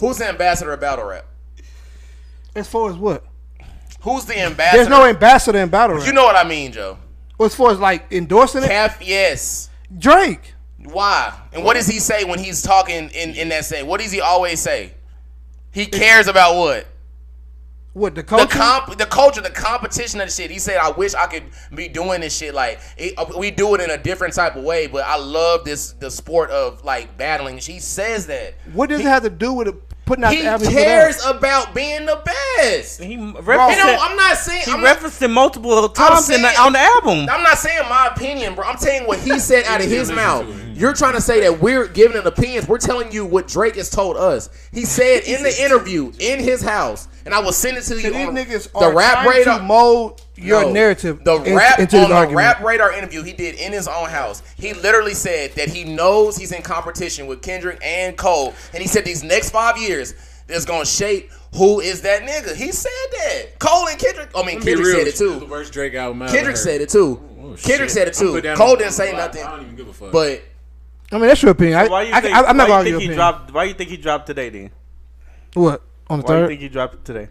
Who's 0.00 0.16
the 0.18 0.28
ambassador 0.28 0.72
of 0.72 0.80
battle 0.80 1.04
rap? 1.04 1.26
As 2.56 2.66
far 2.68 2.88
as 2.90 2.96
what? 2.96 3.24
Who's 4.00 4.24
the 4.24 4.40
ambassador? 4.40 4.78
There's 4.78 4.88
no 4.88 5.04
ambassador 5.04 5.58
in 5.58 5.68
battle 5.68 5.96
rap. 5.96 6.06
You 6.06 6.14
know 6.14 6.24
what 6.24 6.36
I 6.36 6.44
mean, 6.48 6.72
Joe. 6.72 6.96
as 7.38 7.54
far 7.54 7.70
as 7.70 7.78
like 7.78 8.06
endorsing 8.10 8.62
it, 8.62 8.68
Calf, 8.68 8.96
yes. 9.02 9.68
Drake. 9.98 10.54
Why? 10.84 11.32
And 11.52 11.64
what 11.64 11.74
does 11.74 11.86
he 11.86 11.98
say 11.98 12.24
when 12.24 12.38
he's 12.38 12.62
talking 12.62 13.10
in, 13.10 13.34
in 13.34 13.50
that 13.50 13.66
saying? 13.66 13.86
What 13.86 14.00
does 14.00 14.10
he 14.10 14.22
always 14.22 14.58
say? 14.60 14.94
He 15.70 15.84
cares 15.86 16.26
about 16.26 16.56
what? 16.56 16.86
What 17.92 18.14
the 18.14 18.22
The 18.22 18.46
comp, 18.46 18.96
the 18.98 19.06
culture, 19.06 19.40
the 19.40 19.50
competition 19.50 20.20
of 20.20 20.28
the 20.28 20.32
shit. 20.32 20.50
He 20.50 20.60
said, 20.60 20.76
"I 20.76 20.90
wish 20.90 21.14
I 21.14 21.26
could 21.26 21.42
be 21.74 21.88
doing 21.88 22.20
this 22.20 22.36
shit. 22.36 22.54
Like 22.54 22.78
it, 22.96 23.14
uh, 23.18 23.26
we 23.36 23.50
do 23.50 23.74
it 23.74 23.80
in 23.80 23.90
a 23.90 23.98
different 23.98 24.32
type 24.34 24.54
of 24.54 24.62
way, 24.62 24.86
but 24.86 25.04
I 25.04 25.16
love 25.16 25.64
this 25.64 25.92
the 25.92 26.08
sport 26.08 26.50
of 26.50 26.84
like 26.84 27.16
battling." 27.18 27.58
She 27.58 27.80
says 27.80 28.28
that 28.28 28.54
what 28.72 28.90
does 28.90 29.00
it 29.00 29.06
have 29.06 29.24
to 29.24 29.30
do 29.30 29.52
with 29.54 29.68
it, 29.68 29.74
putting 30.10 30.24
out 30.24 30.32
he 30.34 30.42
the 30.42 30.48
album? 30.48 30.68
he 30.68 30.74
put 30.74 30.82
out? 30.82 30.86
cares 30.86 31.24
about 31.24 31.74
being 31.74 32.04
the 32.06 32.20
best. 32.56 33.00
He 33.02 33.14
You 33.14 33.32
referenced, 33.40 33.78
know, 33.78 33.92
it- 33.92 33.98
I'm 34.00 34.16
not 34.16 34.36
saying 34.36 34.62
he 34.64 34.72
I'm 34.72 34.80
not, 34.80 34.86
referenced 34.86 35.22
it 35.22 35.28
multiple 35.28 35.88
times 35.88 36.28
in 36.30 36.42
the, 36.42 36.48
on 36.60 36.72
the 36.72 36.78
album. 36.80 37.28
I'm 37.30 37.42
not 37.42 37.58
saying 37.58 37.88
my 37.88 38.10
opinion, 38.14 38.54
bro. 38.54 38.64
I'm 38.66 38.78
saying 38.78 39.06
what 39.06 39.18
he 39.20 39.38
said 39.38 39.64
out 39.68 39.80
of 39.80 39.86
his 39.86 40.10
mouth. 40.10 40.46
You're 40.74 40.94
trying 40.94 41.12
to 41.14 41.20
say 41.20 41.40
that 41.40 41.60
we're 41.60 41.86
giving 41.88 42.16
an 42.16 42.26
opinion. 42.26 42.64
We're 42.66 42.78
telling 42.78 43.12
you 43.12 43.26
what 43.26 43.46
Drake 43.48 43.76
has 43.76 43.90
told 43.90 44.16
us. 44.16 44.48
He 44.72 44.84
said 44.84 45.24
in 45.24 45.42
the 45.42 45.62
interview 45.64 46.12
in 46.18 46.40
his 46.40 46.62
house, 46.62 47.06
and 47.24 47.34
I 47.34 47.40
will 47.40 47.52
send 47.52 47.76
it 47.76 47.82
to 47.84 47.94
you. 47.96 48.00
So 48.00 48.10
these 48.10 48.28
niggas 48.28 48.72
the 48.72 48.78
are 48.78 48.94
rap 48.96 49.22
trying 49.24 49.28
radar. 49.28 49.58
to 49.58 49.64
mold 49.64 50.22
your 50.40 50.62
No. 50.62 50.72
narrative 50.72 51.22
The 51.24 51.36
in- 51.42 51.54
rap 51.56 51.78
into 51.78 51.98
on 51.98 52.08
the 52.10 52.14
argument. 52.16 52.44
rap 52.46 52.62
radar 52.64 52.92
interview 52.92 53.22
he 53.22 53.32
did 53.32 53.54
in 53.56 53.72
his 53.72 53.86
own 53.86 54.08
house. 54.08 54.42
He 54.56 54.72
literally 54.74 55.14
said 55.14 55.52
that 55.56 55.68
he 55.68 55.84
knows 55.84 56.36
he's 56.36 56.52
in 56.52 56.62
competition 56.62 57.26
with 57.26 57.42
Kendrick 57.42 57.78
and 57.84 58.16
Cole, 58.16 58.54
and 58.72 58.80
he 58.82 58.88
said 58.88 59.04
these 59.04 59.22
next 59.22 59.50
five 59.50 59.76
years 59.78 60.14
is 60.48 60.64
gonna 60.64 60.84
shape 60.86 61.30
who 61.54 61.80
is 61.80 62.02
that 62.02 62.22
nigga. 62.22 62.54
He 62.54 62.72
said 62.72 62.90
that 63.12 63.58
Cole 63.58 63.86
and 63.88 63.98
Kendrick. 63.98 64.30
I 64.34 64.42
mean, 64.44 64.60
Kendrick 64.60 64.78
real 64.78 64.96
said 64.98 65.00
it 65.00 65.04
with 65.06 65.20
you, 65.20 65.38
The 65.40 65.46
worst 65.46 65.72
Drake 65.72 65.94
album 65.94 66.20
Kendrick 66.28 66.46
heard. 66.46 66.58
said 66.58 66.80
it 66.80 66.88
too. 66.88 67.20
Oh, 67.38 67.56
Kendrick 67.60 67.88
shit. 67.88 67.90
said 67.90 68.08
it 68.08 68.14
too. 68.14 68.40
Cole 68.56 68.76
didn't 68.76 68.92
say 68.92 69.12
nothing. 69.12 69.42
I 69.44 69.50
don't 69.50 69.62
even 69.62 69.76
give 69.76 69.88
a 69.88 69.92
fuck. 69.92 70.12
But 70.12 70.42
I 71.12 71.16
mean, 71.18 71.26
that's 71.26 71.42
your 71.42 71.50
opinion. 71.52 71.84
So 71.86 71.90
why 71.90 72.02
you 72.02 72.14
I, 72.14 72.20
think, 72.20 72.34
I, 72.36 72.38
am 72.40 72.44
why 72.46 72.52
not 72.52 72.62
you 72.62 72.68
going 72.68 72.84
to 72.84 72.90
think 72.90 73.00
he 73.00 73.06
opinion. 73.06 73.16
dropped? 73.16 73.52
Why 73.52 73.64
you 73.64 73.74
think 73.74 73.90
he 73.90 73.96
dropped 73.96 74.26
today? 74.28 74.48
Then 74.48 74.70
What 75.54 75.82
on 76.08 76.20
the 76.20 76.24
why 76.26 76.40
you 76.40 76.46
think 76.46 76.60
he 76.60 76.68
dropped 76.68 77.04
today? 77.04 77.28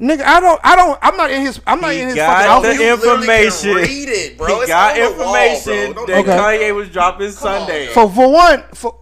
Nigga, 0.00 0.22
I 0.22 0.40
don't. 0.40 0.58
I 0.64 0.76
don't. 0.76 0.98
I'm 1.02 1.16
not 1.18 1.30
in 1.30 1.42
his. 1.42 1.60
I'm 1.66 1.78
not 1.80 1.92
He 1.92 2.00
in 2.00 2.06
his 2.08 2.16
got 2.16 2.46
fucking 2.46 2.78
the 2.78 2.78
outfit. 2.78 2.80
you 2.80 2.96
literally 2.96 3.26
can 3.26 3.44
information. 3.44 3.74
read 3.76 4.08
it, 4.08 4.38
bro. 4.38 4.46
he 4.46 4.52
It's 4.62 4.66
got 4.68 4.92
on 4.92 4.96
the 5.18 5.24
wall, 5.24 5.34
information 5.34 5.94
that 5.94 6.06
Don't- 6.06 6.10
Okay. 6.20 6.30
Kanye 6.70 6.74
was 6.74 6.88
dropping 6.88 7.26
on, 7.26 7.32
Sunday. 7.32 7.86
yo. 7.86 7.92
So 7.92 8.08
for 8.08 8.32
one, 8.32 8.64
for 8.72 8.98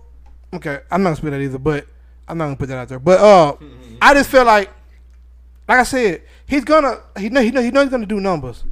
okay, 0.55 0.81
I'm 0.91 1.03
not 1.05 1.11
gonna 1.11 1.17
spit 1.17 1.31
that 1.31 1.41
either, 1.41 1.59
but 1.59 1.87
I'm 2.27 2.37
not 2.37 2.47
gonna 2.47 2.57
put 2.57 2.69
that 2.71 2.79
out 2.79 2.89
there. 2.89 2.99
But 2.99 3.21
uh, 3.21 3.55
I 4.03 4.13
just 4.15 4.29
feel 4.29 4.45
like, 4.45 4.71
like 5.69 5.79
I 5.79 5.83
said, 5.85 6.23
he's 6.47 6.65
gonna. 6.65 6.99
He 7.17 7.29
know. 7.29 7.43
He 7.43 7.53
know. 7.53 7.63
He 7.63 7.71
know 7.71 7.83
he's 7.83 7.91
gonna 7.91 8.05
do 8.07 8.19
numbers. 8.19 8.65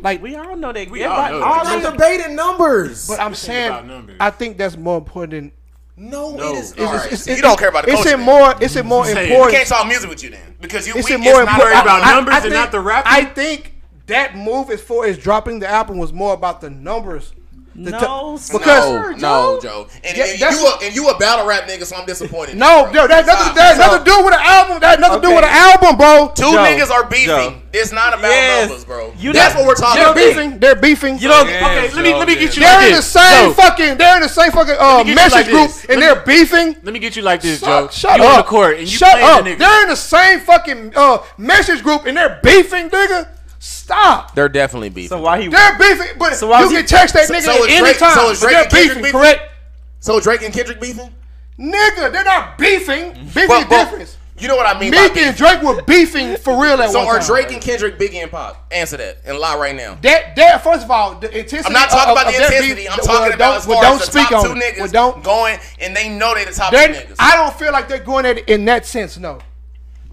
Like, 0.00 0.22
we 0.22 0.36
all 0.36 0.54
know 0.56 0.72
that. 0.72 0.90
We 0.90 1.02
all 1.04 1.16
know 1.30 1.42
all 1.42 1.64
that. 1.64 1.66
I'm 1.66 1.82
those- 1.82 1.82
not 1.84 1.92
debating 1.94 2.36
numbers. 2.36 3.08
but 3.08 3.18
I'm 3.18 3.28
about 3.28 3.36
saying, 3.36 3.86
numbers. 3.88 4.16
I 4.20 4.30
think 4.30 4.58
that's 4.58 4.76
more 4.76 4.98
important. 4.98 5.30
Than, 5.32 5.52
no, 5.96 6.34
No. 6.34 6.50
it 6.54 6.58
is. 6.58 6.72
It's- 6.72 6.86
all 6.88 6.94
it's- 6.96 7.22
it's- 7.22 7.36
you 7.36 7.42
don't 7.42 7.58
care 7.58 7.68
about 7.68 7.84
the 7.86 7.92
culture. 7.92 8.10
in 8.10 8.16
then. 8.18 8.26
more. 8.26 8.54
It's 8.60 8.76
in 8.76 8.86
more 8.86 9.04
saying. 9.06 9.44
We 9.46 9.50
can't 9.52 9.68
talk 9.68 9.86
music 9.86 10.10
with 10.10 10.22
you 10.22 10.30
then 10.30 10.56
because 10.60 10.86
you. 10.86 10.94
It's 10.96 11.08
we, 11.08 11.14
in 11.14 11.20
more 11.20 11.42
it's 11.42 11.46
not 11.50 11.54
important. 11.60 11.82
about 11.82 12.00
numbers 12.14 12.44
and 12.44 12.52
not 12.52 12.72
the 12.72 12.80
rapping? 12.80 13.12
I 13.12 13.24
think 13.24 13.74
that 14.06 14.36
move 14.36 14.70
as 14.70 14.80
far 14.80 15.06
as 15.06 15.16
dropping 15.16 15.60
the 15.60 15.68
album 15.68 15.98
was 15.98 16.12
more 16.12 16.34
about 16.34 16.60
the 16.60 16.70
numbers. 16.70 17.32
The 17.76 17.90
t- 17.90 17.98
No, 17.98 18.36
sir, 18.36 18.56
because 18.58 19.20
no, 19.20 19.54
no, 19.54 19.60
Joe. 19.60 19.88
And, 20.04 20.16
Yeah, 20.16 20.24
and 20.26 20.38
that's- 20.40 20.60
you 20.60 20.66
a, 20.68 20.78
and 20.86 20.94
you 20.94 21.08
a 21.08 21.18
battle 21.18 21.44
rap 21.44 21.66
nigga, 21.68 21.84
so 21.84 21.96
I'm 21.96 22.06
disappointed. 22.06 22.56
no, 22.56 22.84
bro. 22.84 22.92
no, 22.92 23.06
that 23.08 23.26
nothing. 23.26 23.44
Stop. 23.46 23.56
That 23.56 23.78
nothing 23.78 23.98
to 23.98 24.04
do 24.04 24.24
with 24.24 24.32
the 24.32 24.40
album. 24.40 24.78
That 24.80 24.90
has 24.90 24.98
nothing 25.00 25.22
to 25.22 25.26
do 25.28 25.34
with 25.34 25.42
the 25.44 25.50
album, 25.50 25.96
bro. 25.96 26.30
Two 26.36 26.42
Joe, 26.54 26.62
niggas 26.62 26.90
are 26.90 27.04
beefing. 27.08 27.26
Joe. 27.26 27.54
It's 27.72 27.90
not 27.90 28.14
about 28.14 28.30
Yes. 28.30 28.68
numbers, 28.68 28.84
bro. 28.84 29.12
You 29.18 29.32
That's 29.32 29.54
don't- 29.54 29.66
what 29.66 29.68
we're 29.68 29.74
talking 29.74 30.02
about. 30.02 30.14
They're 30.14 30.28
beefing. 30.34 30.58
They're 30.60 30.76
beefing. 30.76 31.18
You 31.18 31.26
don't. 31.28 31.48
okay, 31.48 31.90
let 31.90 32.04
me 32.04 32.14
let 32.14 32.28
me 32.28 32.36
get 32.36 32.54
you 32.54 32.62
They're 32.62 32.78
like 32.78 32.90
in 32.90 32.94
the 32.94 33.02
same 33.02 33.48
Joe, 33.48 33.52
fucking. 33.54 33.96
They're 33.98 34.16
in 34.16 34.22
the 34.22 34.28
same 34.28 34.52
fucking 34.52 34.76
uh, 34.78 35.02
get 35.02 35.14
message 35.16 35.32
like 35.32 35.46
group, 35.46 35.66
this. 35.66 35.84
and 35.86 36.00
Let 36.00 36.14
they're 36.14 36.24
beefing. 36.24 36.76
Let 36.84 36.92
me 36.94 37.00
get 37.00 37.16
you 37.16 37.22
like 37.22 37.42
this, 37.42 37.60
Joe. 37.60 37.88
shut 37.90 38.18
you 38.18 38.24
up. 38.24 38.30
on 38.30 38.36
the 38.36 38.42
court 38.44 38.78
and 38.78 38.86
you 38.88 38.96
shut 38.96 39.10
playing 39.10 39.26
up. 39.28 39.42
the 39.44 39.50
nigga. 39.50 39.58
They're 39.58 39.82
in 39.82 39.88
the 39.88 39.96
same 39.96 40.38
fucking 40.40 40.92
uh, 40.94 41.18
message 41.38 41.82
group, 41.82 42.06
and 42.06 42.16
they're 42.16 42.38
beefing, 42.40 42.88
nigga. 42.88 43.26
Stop. 43.64 44.34
They're 44.34 44.48
definitely 44.50 44.90
beefing. 44.90 45.08
So 45.16 45.22
why 45.22 45.40
he? 45.40 45.48
They're 45.48 45.78
beefing, 45.78 46.18
but 46.18 46.34
So 46.34 46.48
why 46.48 46.58
you 46.60 46.64
was 46.66 46.72
he- 46.72 46.78
can 46.78 46.86
text 46.86 47.14
that 47.14 47.26
so- 47.28 47.34
nigga 47.34 47.42
so 47.42 47.52
is 47.52 47.64
at 47.64 47.70
any 47.70 47.80
Drake- 47.80 47.98
time. 47.98 48.14
so 48.14 48.30
is 48.30 48.40
Drake 48.40 48.52
they're 48.52 48.62
and 48.62 48.70
Kendrick 48.70 48.88
beefing, 48.88 49.02
beefing? 49.04 49.20
correct? 49.20 49.52
so 50.00 50.20
Drake 50.20 50.42
and 50.42 50.52
Kendrick 50.54 50.80
beefing? 50.80 51.14
Nigga, 51.58 52.12
they're 52.12 52.24
not 52.24 52.58
beefing. 52.58 53.12
Mm-hmm. 53.12 53.24
Beefing 53.26 53.48
But- 53.48 53.58
is 53.62 53.64
but 53.68 53.84
different. 53.90 54.16
You 54.36 54.48
know 54.48 54.56
what 54.56 54.66
I 54.66 54.78
mean 54.80 54.90
by 54.90 54.98
Meek 55.02 55.14
beefing. 55.14 55.28
and 55.28 55.36
Drake 55.36 55.62
were 55.62 55.80
beefing 55.82 56.36
for 56.36 56.60
real 56.60 56.82
at 56.82 56.90
So 56.90 56.98
one 56.98 57.06
are 57.06 57.18
time. 57.20 57.26
Drake 57.26 57.52
and 57.52 57.62
Kendrick 57.62 57.98
Biggie 57.98 58.20
and 58.20 58.30
Pop? 58.30 58.66
Answer 58.72 58.96
that 58.96 59.18
and 59.24 59.38
lie 59.38 59.56
right 59.56 59.74
now. 59.76 59.96
That, 60.02 60.34
that 60.36 60.64
first 60.64 60.84
of 60.84 60.90
all, 60.90 61.14
the 61.14 61.28
intensity. 61.30 61.62
I'm 61.66 61.72
not 61.72 61.88
talking 61.88 62.10
of- 62.10 62.18
about 62.20 62.32
the 62.32 62.42
of 62.42 62.48
their 62.50 62.52
intensity. 62.58 62.74
beef- 62.82 62.90
I'm 62.90 62.98
well, 62.98 63.16
talking 63.18 63.32
about 63.32 63.48
don't- 63.50 63.56
as 63.58 63.66
well, 63.66 63.76
far 63.80 63.84
don't 63.92 64.00
as 64.02 64.06
the 64.08 64.12
speak 64.18 64.28
top 64.28 64.44
two 64.44 64.52
it. 64.52 64.58
niggas 64.58 64.78
Well, 64.80 64.88
don't. 64.88 65.22
going 65.22 65.58
and 65.80 65.96
they 65.96 66.08
know 66.08 66.34
they're 66.34 66.46
the 66.46 66.52
top 66.52 66.70
two 66.72 66.76
they're- 66.76 66.88
niggas. 66.88 67.14
I 67.18 67.36
don't 67.36 67.56
feel 67.58 67.70
like 67.72 67.88
they're 67.88 67.98
going 68.00 68.26
at 68.26 68.38
it 68.38 68.48
in 68.48 68.64
that 68.64 68.86
sense. 68.86 69.16
No, 69.18 69.38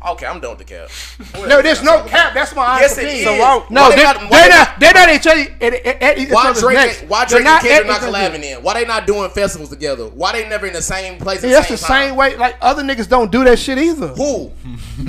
okay, 0.09 0.25
I'm 0.25 0.39
done 0.39 0.57
with 0.57 0.59
the 0.59 0.63
cap. 0.65 0.89
no, 1.47 1.61
there's 1.61 1.83
no 1.83 2.03
cap. 2.05 2.33
That's 2.33 2.55
my 2.55 2.65
honest 2.65 2.81
Yes, 2.81 2.97
it 2.97 3.03
opinion. 3.05 3.33
is. 3.33 3.39
No, 3.69 3.81
Why 3.81 3.89
they 3.89 3.95
they're, 3.95 4.03
not- 4.05 4.21
why 4.23 4.29
they're 4.29 4.43
they 4.43 4.49
not. 4.49 4.67
not- 4.69 4.79
They're 4.79 4.93
not 4.93 5.09
each 5.09 5.27
other. 5.27 5.41
At, 5.61 5.73
at, 5.73 6.01
at 6.01 6.17
each 6.17 6.29
Why 6.31 6.49
other's 6.49 6.61
Drake? 6.61 6.75
necks. 6.77 7.01
And, 7.01 7.09
why 7.09 7.25
They're 7.25 7.39
Drake 7.39 7.47
and 7.47 7.61
Kendrick 7.61 7.87
not 7.87 8.01
each 8.03 8.09
collabing 8.09 8.43
in? 8.43 8.63
Why 8.63 8.73
they 8.75 8.85
not 8.85 9.05
doing 9.07 9.29
festivals 9.29 9.69
together? 9.69 10.05
Why 10.07 10.31
they 10.33 10.47
never 10.49 10.65
in 10.67 10.73
the 10.73 10.81
same 10.81 11.17
place? 11.19 11.43
Yeah, 11.43 11.49
the 11.49 11.55
that's 11.55 11.67
same 11.67 11.77
the 11.77 11.83
time? 11.83 12.07
same 12.09 12.15
way. 12.15 12.37
Like 12.37 12.57
other 12.61 12.83
niggas 12.83 13.07
don't 13.09 13.31
do 13.31 13.43
that 13.43 13.59
shit 13.59 13.77
either. 13.77 14.07
Who? 14.09 14.49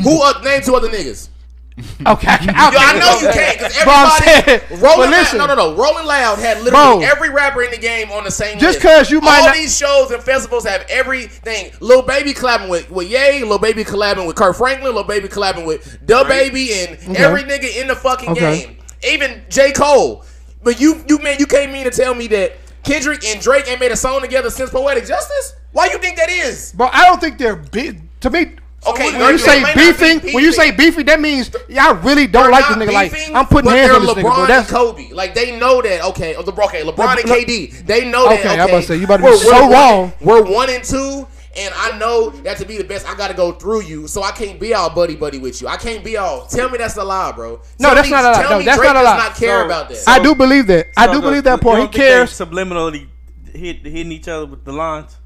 Who? 0.02 0.23
Uh, 0.23 0.40
name 0.43 0.62
two 0.62 0.74
other 0.74 0.89
niggas. 0.89 1.28
Okay, 2.07 2.27
I, 2.28 2.70
Yo, 2.70 2.78
I 2.78 2.99
know 2.99 3.27
you 3.27 3.32
can't 3.32 3.59
because 3.59 3.77
everybody. 3.78 4.69
saying- 4.69 4.81
Rolling 4.82 5.09
but 5.09 5.11
listen. 5.11 5.39
Loud, 5.39 5.47
no, 5.49 5.55
no, 5.55 5.70
no. 5.70 5.77
Rolling 5.82 6.05
Loud 6.07 6.39
had 6.39 6.59
literally 6.62 6.70
Bro. 6.70 7.01
every 7.01 7.31
rapper 7.31 7.62
in 7.62 7.70
the 7.70 7.78
game 7.78 8.11
on 8.11 8.24
the 8.24 8.31
same 8.31 8.59
Just 8.59 8.78
because 8.78 9.11
you 9.11 9.20
might 9.20 9.40
All 9.40 9.47
not- 9.47 9.55
these 9.55 9.77
shows 9.77 10.11
and 10.11 10.23
festivals 10.23 10.66
have 10.66 10.85
everything. 10.90 11.73
Lil 11.81 12.03
Baby 12.03 12.35
collabing 12.35 12.69
with 12.69 12.90
with 12.90 13.09
Ye, 13.11 13.43
Lil 13.44 13.59
Baby 13.59 13.85
collabing 13.85 14.27
with 14.27 14.36
Kirk 14.36 14.57
Franklin, 14.57 14.94
Lil 14.94 15.05
Baby 15.05 15.28
collabing 15.28 15.65
with 15.66 15.99
Da 16.07 16.24
Baby, 16.24 16.73
and 16.74 17.16
every 17.16 17.43
nigga 17.44 17.74
in 17.81 17.86
the 17.89 17.97
fucking 17.97 18.31
Okay. 18.31 18.59
game. 18.66 18.77
Even 19.05 19.43
J 19.49 19.73
Cole. 19.73 20.24
But 20.62 20.78
you, 20.81 21.03
you 21.09 21.19
man, 21.19 21.36
you 21.39 21.47
came 21.47 21.74
in 21.74 21.85
to 21.85 21.90
tell 21.90 22.15
me 22.15 22.27
that 22.28 22.53
Kendrick 22.85 23.24
and 23.24 23.40
Drake 23.40 23.66
ain't 23.69 23.81
made 23.81 23.93
a 23.93 23.97
song 23.97 24.20
together 24.20 24.51
since 24.51 24.70
Poetic 24.70 25.07
Justice. 25.07 25.55
Why 25.73 25.86
you 25.86 25.99
think 25.99 26.16
that 26.19 26.28
is? 26.28 26.73
But 26.77 26.94
I 26.94 27.07
don't 27.07 27.20
think 27.20 27.39
they're 27.39 27.57
be- 27.57 27.99
to 28.20 28.28
me. 28.31 28.57
Okay, 28.84 29.16
when 29.16 29.32
you 29.32 29.38
say 29.38 29.56
they 29.56 29.62
might 29.62 29.76
not 29.76 29.98
be 29.98 30.04
beefing, 30.20 30.34
when 30.34 30.42
you 30.44 30.52
say 30.52 30.70
beefing, 30.72 31.06
that 31.06 31.20
means 31.20 31.50
y'all 31.68 31.94
really 31.96 32.26
don't 32.26 32.42
They're 32.42 32.50
like 32.50 32.66
this 32.68 32.76
not 32.76 32.88
nigga. 32.88 32.92
Like 32.92 33.30
I'm 33.34 33.46
putting 33.46 33.70
but 33.70 33.76
hands 33.76 33.92
on 33.92 34.00
this 34.02 34.10
LeBron 34.10 34.16
nigga, 34.16 34.22
bro. 34.36 34.46
That's 34.46 34.68
and 34.68 34.76
Kobe. 34.76 35.09
Like 35.12 35.34
they 35.34 35.56
know 35.59 35.80
that. 35.82 36.04
Okay, 36.06 36.34
oh, 36.34 36.42
LeBron, 36.42 36.64
okay, 36.66 36.82
LeBron 36.82 37.16
and 37.20 37.30
KD. 37.30 37.86
They 37.86 38.10
know 38.10 38.28
that. 38.28 38.40
Okay, 38.40 38.48
Okay, 38.50 38.60
I'm 38.60 38.68
about 38.68 38.80
to 38.80 38.86
say, 38.88 38.96
you 38.96 39.04
about 39.04 39.18
to 39.18 39.22
be 39.22 39.28
we're- 39.28 39.38
so 39.38 39.68
we're 39.68 39.72
wrong. 39.72 40.12
We're 40.20 40.42
one 40.42 40.68
and 40.68 40.82
two, 40.82 41.28
and 41.56 41.72
I 41.76 41.96
know 41.98 42.30
that 42.30 42.56
to 42.59 42.64
be 42.64 42.76
the 42.76 42.82
best, 42.82 43.09
I 43.09 43.14
got 43.14 43.28
to 43.28 43.34
go 43.34 43.52
through 43.52 43.82
you. 43.82 44.09
So 44.09 44.24
I 44.24 44.32
can't 44.32 44.59
be 44.59 44.74
all 44.74 44.90
buddy 44.90 45.14
buddy 45.14 45.38
with 45.38 45.62
you. 45.62 45.68
I 45.68 45.76
can't 45.76 46.02
be 46.02 46.16
all. 46.16 46.46
Tell 46.46 46.68
me 46.68 46.78
that's 46.78 46.96
a 46.96 47.04
lie, 47.04 47.30
bro. 47.30 47.60
No, 47.78 47.88
Tell 47.88 47.94
that's 47.94 48.09
me- 48.09 48.12
not 48.12 48.24
a 48.24 48.28
lie. 48.32 48.42
Tell 48.42 48.50
No, 48.50 48.59
me 48.59 48.64
that's 48.64 48.78
Drake 48.78 48.88
not 48.88 48.96
a 48.96 48.98
does 48.98 49.04
lie. 49.06 49.16
not 49.28 49.36
care 49.36 49.60
So- 49.60 49.64
about 49.66 49.88
that. 49.90 50.04
I 50.09 50.18
do 50.18 50.34
believe 50.34 50.66
that. 50.66 50.88
I 50.96 51.06
do 51.06 51.14
So 51.14 51.20
believe 51.20 51.44
that 51.44 51.60
point. 51.60 51.76
you 51.76 51.82
He 51.82 51.86
don't 51.86 51.92
think 51.92 52.02
they 52.04 52.09
cares. 52.09 52.30
Subliminally 52.32 53.06
hit, 53.54 53.86
hitting 53.86 54.10
each 54.10 54.26
other 54.26 54.46
with 54.46 54.64
the 54.64 54.72
lines. 54.72 55.16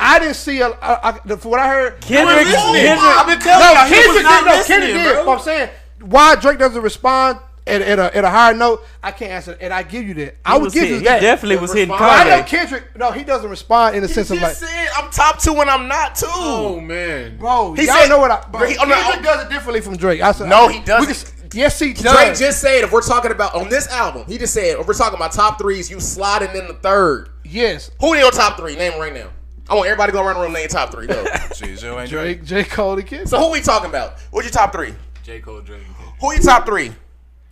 I 0.00 0.18
didn't 0.18 0.34
see 0.36 0.60
a. 0.60 0.68
I, 0.68 1.10
I, 1.10 1.12
from 1.36 1.50
what 1.50 1.60
I 1.60 1.68
heard, 1.68 2.00
Kendrick, 2.00 2.46
listening. 2.46 2.54
Kendrick, 2.74 2.98
I've 3.00 3.26
been 3.26 3.38
telling 3.40 3.60
no, 3.66 3.72
y'all, 3.72 3.86
he 3.86 3.94
was 3.94 4.04
Kendrick 4.04 4.22
not 4.24 4.44
did. 4.44 4.46
No, 4.46 4.64
Kendrick 4.64 4.92
did. 4.94 5.14
bro. 5.14 5.24
But 5.24 5.32
I'm 5.32 5.40
saying 5.40 5.70
why 6.02 6.34
Drake 6.36 6.58
doesn't 6.58 6.82
respond 6.82 7.38
at, 7.66 7.80
at 7.82 7.98
a 7.98 8.16
at 8.16 8.24
a 8.24 8.28
higher 8.28 8.54
note. 8.54 8.82
I 9.02 9.10
can't 9.12 9.30
answer, 9.32 9.56
and 9.60 9.72
I 9.72 9.82
give 9.82 10.06
you 10.06 10.14
that. 10.14 10.36
I 10.44 10.58
would 10.58 10.72
give 10.72 10.82
hit- 10.82 10.90
you 10.90 10.98
he 10.98 11.04
that. 11.04 11.20
definitely 11.20 11.56
was 11.58 11.72
hitting 11.72 11.90
Respond. 11.90 12.28
I 12.30 12.36
know 12.38 12.42
Kendrick. 12.44 12.96
No, 12.96 13.10
he 13.12 13.24
doesn't 13.24 13.48
respond 13.48 13.96
in 13.96 14.02
the 14.02 14.08
He 14.08 14.14
sense 14.14 14.30
of 14.30 14.36
like, 14.38 14.48
just 14.50 14.60
said 14.60 14.88
I'm 14.96 15.10
top 15.10 15.38
two 15.40 15.54
and 15.60 15.70
I'm 15.70 15.88
not 15.88 16.14
two. 16.14 16.26
Oh 16.30 16.80
man. 16.80 17.36
bro, 17.38 17.74
He 17.74 17.86
y'all 17.86 17.94
said- 17.96 18.08
know 18.08 18.18
what 18.18 18.30
I. 18.30 18.40
Bro, 18.48 18.60
But 18.60 18.70
he- 18.70 18.76
oh, 18.78 18.84
no, 18.84 18.94
Kendrick 18.94 19.20
oh. 19.20 19.22
does 19.34 19.44
it 19.46 19.50
differently 19.50 19.80
from 19.80 19.96
Drake. 19.96 20.20
I 20.20 20.32
said, 20.32 20.48
No, 20.48 20.66
I- 20.66 20.72
he 20.72 20.80
doesn't. 20.80 21.06
can 21.06 21.14
s- 21.14 21.54
yes, 21.54 21.78
he 21.78 21.92
does. 21.94 22.12
Drake 22.12 22.36
just 22.36 22.60
said 22.60 22.84
if 22.84 22.92
we're 22.92 23.00
talking 23.02 23.30
about 23.30 23.54
on 23.54 23.68
this 23.70 23.88
album, 23.88 24.24
he 24.26 24.36
just 24.38 24.52
said 24.52 24.78
if 24.78 24.86
we're 24.86 24.92
talking 24.94 25.16
about 25.16 25.32
top 25.32 25.58
threes, 25.58 25.90
you 25.90 26.00
sliding 26.00 26.50
in 26.54 26.66
the 26.68 26.74
third. 26.74 27.30
yes, 27.44 27.90
Who 28.00 28.12
in 28.14 28.20
your 28.20 28.30
top 28.30 28.58
three? 28.58 28.76
Name 28.76 28.98
right 29.00 29.14
now. 29.14 29.28
I 29.68 29.74
want 29.74 29.86
everybody 29.86 30.12
to 30.12 30.16
go 30.18 30.24
around 30.24 30.34
the 30.34 30.40
room 30.40 30.54
and 30.54 30.62
name 30.62 30.68
top 30.68 30.90
three. 30.92 31.06
Go. 31.06 31.24
Shit, 31.54 31.78
Joe 31.78 31.98
ain't 31.98 32.10
Drake. 32.10 32.44
Drake, 32.44 32.64
J 32.66 32.70
Cole, 32.70 32.96
the 32.96 33.02
kid. 33.02 33.28
so 33.28 33.38
who 33.38 33.50
we 33.50 33.60
talking 33.60 33.88
about? 33.88 34.20
What's 34.30 34.46
your 34.46 34.52
top 34.52 34.72
three? 34.72 34.94
J 35.22 35.40
Cole, 35.40 35.60
Drake. 35.62 35.80
and 35.86 35.96
Kendrick. 35.96 36.14
Who 36.20 36.32
your 36.32 36.42
top 36.42 36.66
three? 36.66 36.92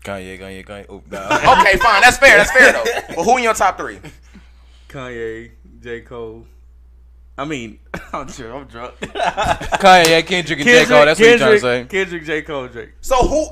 Kanye, 0.05 0.39
Kanye, 0.39 0.67
Kanye. 0.67 0.87
Oh, 0.89 1.03
nah. 1.11 1.61
Okay, 1.61 1.79
fine. 1.79 2.03
That's 2.03 2.19
fair. 2.19 2.37
That's 2.37 2.51
fair 2.51 2.73
though. 2.73 3.15
But 3.17 3.25
who 3.25 3.37
in 3.39 3.45
your 3.45 3.55
top 3.55 3.79
three? 3.79 3.99
Kanye, 4.89 5.53
J. 5.81 6.01
Cole. 6.03 6.47
I 7.39 7.45
mean, 7.47 7.79
I'm 8.13 8.29
sure 8.31 8.55
I'm 8.55 8.67
drunk. 8.67 8.95
Kanye, 9.01 10.27
Kendrick, 10.27 10.59
and 10.61 10.69
J. 10.69 10.85
Cole. 10.85 11.07
That's 11.07 11.19
what 11.19 11.29
you're 11.29 11.39
trying 11.39 11.55
to 11.55 11.61
say. 11.61 11.85
Kendrick, 11.89 12.25
J. 12.25 12.43
Cole, 12.43 12.69
Drake. 12.69 12.91
So 13.01 13.17
who? 13.27 13.47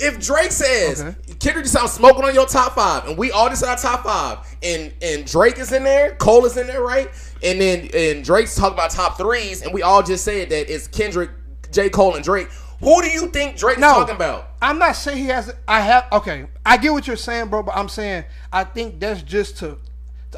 If 0.00 0.20
Drake 0.20 0.52
says 0.52 1.02
Okay. 1.02 1.16
Kendrick 1.40 1.64
just 1.64 1.76
out 1.76 1.90
smoking 1.90 2.24
on 2.24 2.34
your 2.34 2.46
top 2.46 2.74
five, 2.74 3.06
and 3.08 3.16
we 3.18 3.30
all 3.30 3.48
decide 3.50 3.70
our 3.70 3.76
top 3.76 4.04
five, 4.04 4.38
and 4.62 4.92
and 5.02 5.26
Drake 5.26 5.58
is 5.58 5.72
in 5.72 5.84
there, 5.84 6.14
Cole 6.16 6.44
is 6.46 6.56
in 6.56 6.66
there, 6.66 6.82
right? 6.82 7.10
And 7.42 7.60
then 7.60 7.88
and 7.94 8.24
Drake's 8.24 8.54
talking 8.54 8.74
about 8.74 8.90
top 8.90 9.18
threes, 9.18 9.62
and 9.62 9.72
we 9.74 9.82
all 9.82 10.02
just 10.02 10.24
said 10.24 10.50
that 10.50 10.72
it's 10.72 10.86
Kendrick, 10.88 11.30
J. 11.70 11.90
Cole, 11.90 12.14
and 12.14 12.24
Drake. 12.24 12.48
Who 12.80 13.00
do 13.00 13.08
you 13.08 13.26
think 13.28 13.56
Drake's 13.56 13.78
No. 13.80 13.92
talking 13.92 14.16
about? 14.16 14.50
I'm 14.60 14.78
not 14.78 14.96
saying 14.96 15.18
he 15.18 15.26
has. 15.26 15.52
I 15.68 15.80
have. 15.80 16.06
Okay, 16.12 16.46
I 16.66 16.76
get 16.78 16.92
what 16.92 17.06
you're 17.06 17.16
saying, 17.16 17.48
bro. 17.48 17.62
But 17.62 17.76
I'm 17.76 17.88
saying 17.88 18.24
I 18.52 18.64
think 18.64 18.98
that's 19.00 19.22
just 19.22 19.58
to 19.58 19.78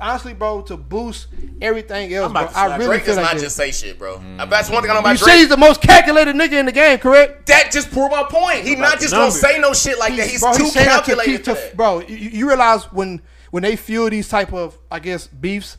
honestly, 0.00 0.34
bro, 0.34 0.62
to 0.62 0.76
boost 0.76 1.28
everything 1.60 2.12
else, 2.14 2.26
I'm 2.26 2.32
bro. 2.32 2.42
to 2.42 2.48
I 2.48 2.66
slap 2.66 2.78
really 2.78 2.86
Drake 2.96 3.02
feel 3.04 3.14
does 3.14 3.16
like 3.16 3.24
not 3.26 3.34
this. 3.34 3.42
just 3.44 3.56
say 3.56 3.70
shit, 3.72 3.98
bro. 3.98 4.20
That's 4.48 4.68
one 4.70 4.82
thing 4.82 4.90
I 4.90 4.94
know 4.94 5.00
about 5.00 5.12
You 5.12 5.18
Drake. 5.18 5.30
say 5.34 5.38
he's 5.38 5.48
the 5.48 5.56
most 5.56 5.80
calculated 5.80 6.34
nigga 6.36 6.52
in 6.52 6.66
the 6.66 6.72
game, 6.72 6.98
correct? 6.98 7.46
that 7.46 7.70
just 7.72 7.90
proved 7.90 8.10
my 8.12 8.24
point. 8.24 8.64
He 8.64 8.76
not 8.76 8.98
just 9.00 9.12
gonna 9.12 9.24
numbers. 9.24 9.40
say 9.40 9.58
no 9.60 9.72
shit 9.72 9.98
like 9.98 10.16
that. 10.16 10.28
He's 10.28 10.40
bro, 10.40 10.52
too 10.54 10.66
saying 10.68 10.86
that 10.86 11.04
to 11.04 11.14
calculated 11.14 11.30
keep 11.38 11.44
for 11.44 11.54
to- 11.54 11.68
that. 11.68 11.76
Bro, 11.76 12.00
you, 12.08 12.16
you 12.16 12.48
realize 12.48 12.84
when 12.92 13.20
when 13.50 13.62
they 13.62 13.76
feel 13.76 14.08
these 14.10 14.28
type 14.28 14.52
of, 14.52 14.76
I 14.90 14.98
guess, 14.98 15.26
beefs, 15.28 15.78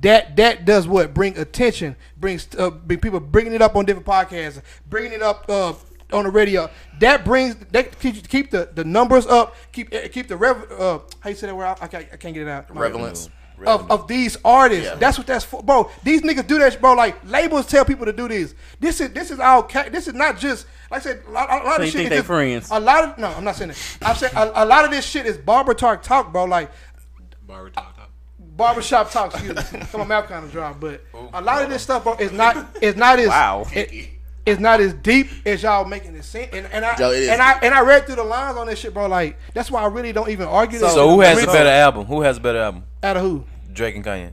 that 0.00 0.34
that 0.36 0.64
does 0.64 0.88
what 0.88 1.14
bring 1.14 1.38
attention, 1.38 1.94
brings 2.16 2.48
uh, 2.58 2.70
bring 2.70 2.98
people 2.98 3.20
bringing 3.20 3.52
it 3.52 3.62
up 3.62 3.76
on 3.76 3.84
different 3.84 4.06
podcasts, 4.06 4.60
bringing 4.88 5.12
it 5.12 5.22
up 5.22 5.44
uh, 5.48 5.72
on 6.12 6.24
the 6.24 6.30
radio. 6.30 6.68
That 6.98 7.24
brings 7.24 7.54
that 7.70 7.98
keep, 8.00 8.26
keep 8.28 8.50
the, 8.50 8.68
the 8.74 8.82
numbers 8.84 9.26
up, 9.26 9.54
keep 9.70 9.94
eh, 9.94 10.08
keep 10.08 10.26
the 10.26 10.36
rev. 10.36 10.66
Uh, 10.72 10.98
how 11.20 11.30
you 11.30 11.36
say 11.36 11.46
that 11.46 11.54
word? 11.56 11.76
I 11.80 11.86
can't, 11.86 12.06
I 12.12 12.16
can't 12.16 12.34
get 12.34 12.42
it 12.42 12.48
out. 12.48 12.74
Relevance. 12.76 13.30
Of, 13.68 13.90
of 13.90 14.08
these 14.08 14.36
artists, 14.44 14.98
that's 14.98 15.18
what 15.18 15.26
that's 15.26 15.44
for, 15.44 15.62
bro. 15.62 15.90
These 16.02 16.22
niggas 16.22 16.46
do 16.46 16.58
that, 16.58 16.80
bro. 16.80 16.94
Like 16.94 17.16
labels 17.24 17.66
tell 17.66 17.84
people 17.84 18.06
to 18.06 18.12
do 18.12 18.28
this. 18.28 18.54
This 18.80 19.00
is 19.00 19.12
this 19.12 19.30
is 19.30 19.38
our 19.40 19.62
ca- 19.62 19.88
this 19.90 20.08
is 20.08 20.14
not 20.14 20.38
just 20.38 20.66
like 20.90 21.00
I 21.00 21.04
said. 21.04 21.22
A 21.26 21.30
lot, 21.30 21.50
a 21.50 21.64
lot 21.64 21.76
So 21.76 21.82
of 21.82 21.84
you 21.84 21.86
shit 21.86 21.92
think 21.92 22.04
is 22.04 22.10
they 22.10 22.16
just- 22.16 22.26
friends? 22.26 22.68
A 22.70 22.80
lot 22.80 23.04
of 23.04 23.18
no, 23.18 23.28
I'm 23.28 23.44
not 23.44 23.56
saying 23.56 23.70
that. 23.70 23.98
I'm 24.02 24.16
saying 24.16 24.32
a, 24.36 24.52
a 24.54 24.66
lot 24.66 24.84
of 24.84 24.90
this 24.90 25.04
shit 25.06 25.26
is 25.26 25.36
barber 25.38 25.74
talk 25.74 26.02
talk, 26.02 26.32
bro. 26.32 26.44
Like 26.44 26.70
Barber 27.46 27.70
talk, 27.70 27.96
talk. 27.96 28.10
barbershop 28.38 29.10
talk. 29.10 29.34
Excuse 29.34 29.72
me. 29.72 29.80
my 29.98 30.04
mouth 30.04 30.26
kind 30.26 30.44
of 30.44 30.52
dry, 30.52 30.72
but 30.72 31.04
a 31.34 31.40
lot 31.40 31.62
of 31.62 31.68
this 31.68 31.82
oh. 31.82 31.84
stuff, 31.84 32.04
bro, 32.04 32.14
is 32.14 32.32
not 32.32 32.76
is 32.82 32.96
not 32.96 33.18
as 33.18 33.28
Wow. 33.28 33.66
it- 33.72 34.10
it's 34.44 34.60
not 34.60 34.80
as 34.80 34.92
deep 34.94 35.28
as 35.46 35.62
y'all 35.62 35.84
making 35.84 36.16
it 36.16 36.24
seem. 36.24 36.48
And, 36.52 36.66
and 36.72 36.84
I 36.84 36.96
Joe, 36.96 37.12
it 37.12 37.20
is 37.20 37.28
and 37.28 37.40
I 37.40 37.52
and 37.62 37.72
I 37.72 37.80
read 37.82 38.06
through 38.06 38.16
the 38.16 38.24
lines 38.24 38.56
on 38.56 38.66
this 38.66 38.80
shit, 38.80 38.92
bro. 38.92 39.06
Like 39.06 39.38
that's 39.54 39.70
why 39.70 39.82
I 39.82 39.86
really 39.86 40.12
don't 40.12 40.30
even 40.30 40.48
argue 40.48 40.80
this. 40.80 40.92
So 40.92 41.10
who 41.10 41.20
has 41.20 41.40
a 41.42 41.46
better 41.46 41.68
album? 41.68 42.06
Who 42.06 42.22
has 42.22 42.38
a 42.38 42.40
better 42.40 42.58
album? 42.58 42.84
Out 43.04 43.16
of 43.16 43.22
who? 43.22 43.44
Drake 43.72 43.96
and 43.96 44.04
Kanye. 44.04 44.32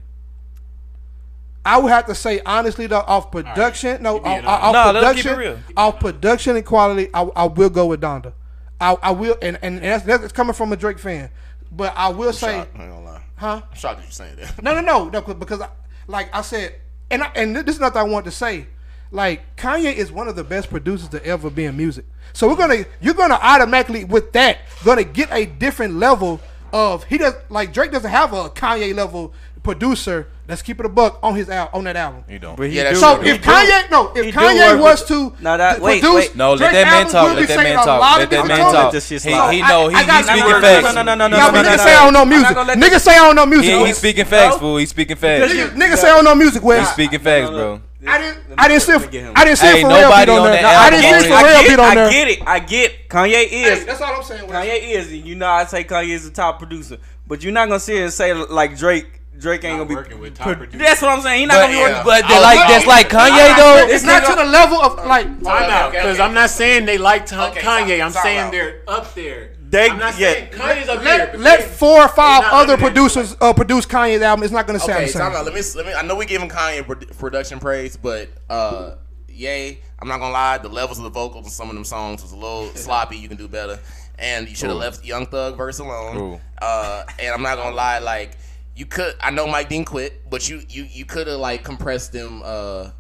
I 1.66 1.78
would 1.78 1.92
have 1.92 2.06
to 2.08 2.16
say 2.16 2.42
honestly 2.46 2.88
though, 2.88 3.00
off 3.00 3.32
production, 3.32 4.02
no, 4.02 4.16
You 4.16 4.22
being 4.22 4.46
off, 4.46 4.76
off. 4.76 4.94
No, 4.94 5.00
let's 5.00 5.22
keep 5.22 5.26
it 5.32 5.36
production, 5.36 5.64
off 5.78 6.00
production 6.00 6.56
and 6.56 6.66
quality, 6.66 7.10
I, 7.14 7.22
I 7.36 7.46
will 7.46 7.70
go 7.70 7.88
with 7.88 8.02
Donda. 8.02 8.34
I, 8.82 8.96
I 9.02 9.12
will, 9.12 9.36
and, 9.42 9.60
and 9.62 9.80
that's, 9.80 10.06
that's 10.06 10.32
coming 10.32 10.54
from 10.54 10.72
a 10.72 10.78
Drake 10.78 11.00
fan, 11.00 11.30
but 11.72 11.94
I 11.98 12.10
will 12.10 12.32
say, 12.32 12.60
Shocked, 12.60 12.76
I 12.78 12.84
ain't 12.84 12.92
gonna 12.94 13.06
lie. 13.06 13.24
huh? 13.36 13.62
I'm 13.70 13.76
shocked 13.78 13.98
that 14.00 14.04
you're 14.06 14.12
saying 14.12 14.36
that. 14.38 14.64
No, 14.64 14.74
no, 14.74 14.80
no, 14.82 15.10
no, 15.10 15.22
'cause- 15.22 15.36
because 15.36 15.60
I, 15.62 15.68
like 16.08 16.34
I 16.34 16.42
said, 16.42 16.76
and 17.12 17.22
I, 17.24 17.32
and 17.36 17.56
this 17.58 17.76
is 17.76 17.82
nothing 17.82 17.98
I 18.00 18.04
want 18.04 18.26
to 18.26 18.32
say. 18.32 18.68
Like 19.12 19.56
Kanye 19.58 19.94
is 19.94 20.12
one 20.12 20.28
of 20.28 20.36
the 20.36 20.44
best 20.44 20.70
producers 20.70 21.10
to 21.10 21.26
ever 21.26 21.50
be 21.50 21.66
in 21.66 21.76
music. 21.76 22.06
So 22.34 22.48
we're 22.48 22.56
gonna, 22.56 22.86
you're 23.02 23.16
gonna 23.16 23.40
automatically 23.42 24.06
with 24.06 24.32
that 24.34 24.60
gonna 24.86 25.04
get 25.04 25.30
a 25.34 25.46
different 25.48 25.96
level 25.96 26.40
of 26.74 27.04
he 27.06 27.18
does 27.18 27.34
like 27.50 27.74
Drake 27.74 27.92
doesn't 27.92 28.10
have 28.10 28.34
a 28.34 28.50
Kanye 28.50 28.94
level 28.96 29.34
producer. 29.64 30.28
Let's 30.48 30.64
keep 30.64 30.80
it 30.80 30.86
a 30.86 30.90
buck 30.90 31.20
on 31.22 31.36
his 31.36 31.48
al- 31.50 31.70
on 31.74 31.84
that 31.84 31.96
album. 31.96 32.24
You 32.28 32.40
don't. 32.40 32.56
But 32.58 32.70
he 32.70 32.78
Yeah, 32.78 32.90
do- 32.90 32.96
So 32.96 33.22
if 33.22 33.40
Kanye, 33.42 33.92
no, 33.92 34.08
if 34.16 34.26
do 34.26 34.32
Kanye 34.32 34.80
was 34.82 35.06
to 35.06 35.32
No, 35.40 35.58
that- 35.58 35.80
wait, 35.80 36.02
produce, 36.02 36.30
wait. 36.30 36.36
No, 36.36 36.54
let 36.54 36.72
that 36.72 36.86
man 36.88 37.08
talk. 37.08 37.36
Let 37.36 37.48
that 37.48 37.58
man 37.58 37.76
talk. 37.76 38.18
Let 38.18 38.30
that 38.32 38.48
man 38.48 38.60
talk. 38.74 38.92
That's 38.94 39.10
just 39.10 39.26
He, 39.26 39.32
he 39.32 39.62
know. 39.62 39.88
He, 39.90 39.96
I 39.96 40.06
got- 40.06 40.18
he's 40.18 40.26
speaking 40.26 40.50
no, 40.50 40.56
no, 40.56 40.62
facts. 40.62 40.84
no, 40.96 41.02
no, 41.04 41.04
no, 41.04 41.16
no, 41.16 41.28
no, 41.28 41.52
no, 41.52 41.62
niggas 41.62 41.78
say 41.80 41.94
I 41.96 42.04
don't 42.04 42.14
know 42.14 42.26
music. 42.26 42.58
Niggas 42.58 43.00
say 43.02 43.12
I 43.12 43.26
don't 43.26 43.36
know 43.36 43.46
music. 43.46 43.74
He, 43.76 43.86
he's 43.86 43.98
speaking 43.98 44.26
facts, 44.26 44.58
fool. 44.58 44.78
He's 44.78 44.90
speaking 44.90 45.18
facts. 45.18 45.54
Niggas, 45.54 45.70
niggas 45.76 45.98
say 45.98 46.10
I 46.10 46.16
don't 46.16 46.26
know 46.26 46.36
music. 46.36 46.64
Wes. 46.64 46.80
He's 46.80 46.90
speaking 46.90 47.20
facts, 47.20 47.50
bro. 47.50 47.82
I 48.08 48.18
didn't. 48.18 48.38
I 48.58 48.68
didn't 48.70 48.82
see. 48.84 48.92
Let 48.94 49.02
me 49.02 49.08
get 49.10 49.22
him. 49.26 49.34
I 49.36 49.44
didn't 49.46 49.58
see 49.60 49.68
Hey, 49.68 49.84
Pharrell 49.84 49.90
nobody 50.02 50.26
beat 50.26 50.32
on 50.32 50.40
on 50.40 50.52
there. 50.54 50.62
that 50.62 50.82
I 50.86 50.90
didn't 50.90 51.22
see 51.22 51.32
on 51.32 51.40
it. 51.40 51.44
Pharrell 51.44 51.56
I 51.56 51.62
beat 51.62 51.68
get, 51.68 51.80
on 51.80 51.98
I 51.98 52.10
get 52.10 52.28
it. 52.30 52.40
I 52.48 52.60
get 52.60 53.10
Kanye 53.10 53.48
Hey, 53.50 53.64
is 53.74 53.86
that's 53.86 54.02
all 54.02 54.16
I'm 54.16 54.24
saying. 54.24 54.50
Kanye 54.50 54.82
is, 54.96 55.08
and 55.12 55.26
you 55.26 55.36
know 55.36 55.48
I 55.48 55.66
say 55.66 55.84
Kanye 55.84 56.10
is 56.10 56.24
the 56.24 56.32
top 56.32 56.60
producer, 56.60 56.98
but 57.28 57.44
you're 57.44 57.52
not 57.52 57.68
gonna 57.68 57.80
sit 57.80 57.96
here 57.96 58.06
and 58.06 58.14
say 58.14 58.34
like 58.34 58.78
Drake. 58.78 59.19
Drake 59.40 59.64
ain't 59.64 59.78
gonna 59.78 59.86
be. 59.88 59.96
working 59.96 60.20
with 60.20 60.36
top 60.36 60.48
pro- 60.48 60.56
producers. 60.56 60.82
that's 60.82 61.02
what 61.02 61.12
I'm 61.12 61.22
saying. 61.22 61.40
He's 61.40 61.48
not 61.48 61.56
But, 61.56 61.62
gonna 61.68 61.74
be 61.74 61.82
working. 61.82 62.04
but 62.06 62.28
they 62.28 62.34
was 62.36 62.44
like 62.44 62.56
like- 62.58 62.68
that's 62.70 62.86
like 62.88 63.10
Kanye 63.10 63.56
though. 63.58 63.94
It's 63.94 64.04
not 64.04 64.26
to 64.26 64.36
the 64.36 64.46
level 64.46 64.78
of 64.82 65.06
like. 65.08 65.26
Time 65.44 65.70
out, 65.72 65.92
because. 65.92 66.20
I'm 66.20 66.34
not 66.34 66.50
saying 66.50 66.86
they 66.86 66.98
like 66.98 67.26
Tom, 67.26 67.52
Okay, 67.52 67.62
Kanye. 67.62 68.04
I'm 68.04 68.12
saying 68.12 68.52
they're 68.52 68.82
up 68.88 69.14
there. 69.16 69.56
They- 69.70 69.90
I'm 69.90 70.00
not 70.00 70.18
yeah. 70.20 70.34
saying 70.34 70.50
Kanye's 70.52 70.90
up 70.90 71.04
there. 71.04 71.18
Let, 71.18 71.32
but 71.34 71.40
let 71.42 71.64
four 71.64 72.02
or 72.02 72.08
five 72.10 72.44
other 72.52 72.76
producers 72.76 73.36
uh, 73.40 73.54
produce 73.54 73.86
Kanye's 73.86 74.22
album. 74.22 74.44
It's 74.44 74.52
not 74.52 74.66
gonna 74.68 74.80
sound 74.80 74.92
Okay, 74.94 75.06
the 75.06 75.12
same. 75.12 75.22
time 75.22 75.34
out. 75.36 75.46
Let 75.46 75.54
me, 75.54 75.62
let 75.76 75.86
me. 75.86 75.94
I 75.94 76.02
know 76.02 76.16
we 76.16 76.26
giving 76.26 76.50
Kanye 76.50 77.18
production 77.18 77.60
praise, 77.60 77.96
but 77.96 78.30
uh, 78.50 78.96
yay, 79.28 79.80
I'm 80.00 80.08
not 80.08 80.20
gonna 80.20 80.34
lie. 80.34 80.58
The 80.58 80.70
levels 80.70 80.98
of 80.98 81.04
the 81.06 81.12
vocals 81.12 81.46
in 81.46 81.52
some 81.52 81.70
of 81.70 81.76
them 81.76 81.86
songs 81.86 82.22
was 82.24 82.32
a 82.32 82.36
little 82.36 82.66
sloppy. 82.76 83.18
You 83.18 83.28
can 83.28 83.38
do 83.38 83.48
better, 83.48 83.80
and 84.18 84.50
you 84.50 84.56
should 84.56 84.70
have 84.70 84.78
left 84.80 85.06
Young 85.06 85.28
Thug 85.28 85.56
verse 85.56 85.80
alone. 85.80 86.42
Uh, 86.62 87.04
and 87.20 87.34
I'm 87.34 87.42
not 87.44 87.58
gonna 87.58 87.76
lie, 87.76 88.00
like 88.00 88.38
you 88.80 88.86
could. 88.86 89.14
I 89.20 89.30
know 89.30 89.46
Mike 89.46 89.68
Dean 89.68 89.84
quit, 89.84 90.30
but 90.30 90.48
you 90.48 90.62
you 90.70 90.84
you 90.90 91.04
could 91.04 91.28
have 91.28 91.40
like 91.40 91.64
compressed 91.66 92.14
them 92.14 92.42
uh 92.46 92.92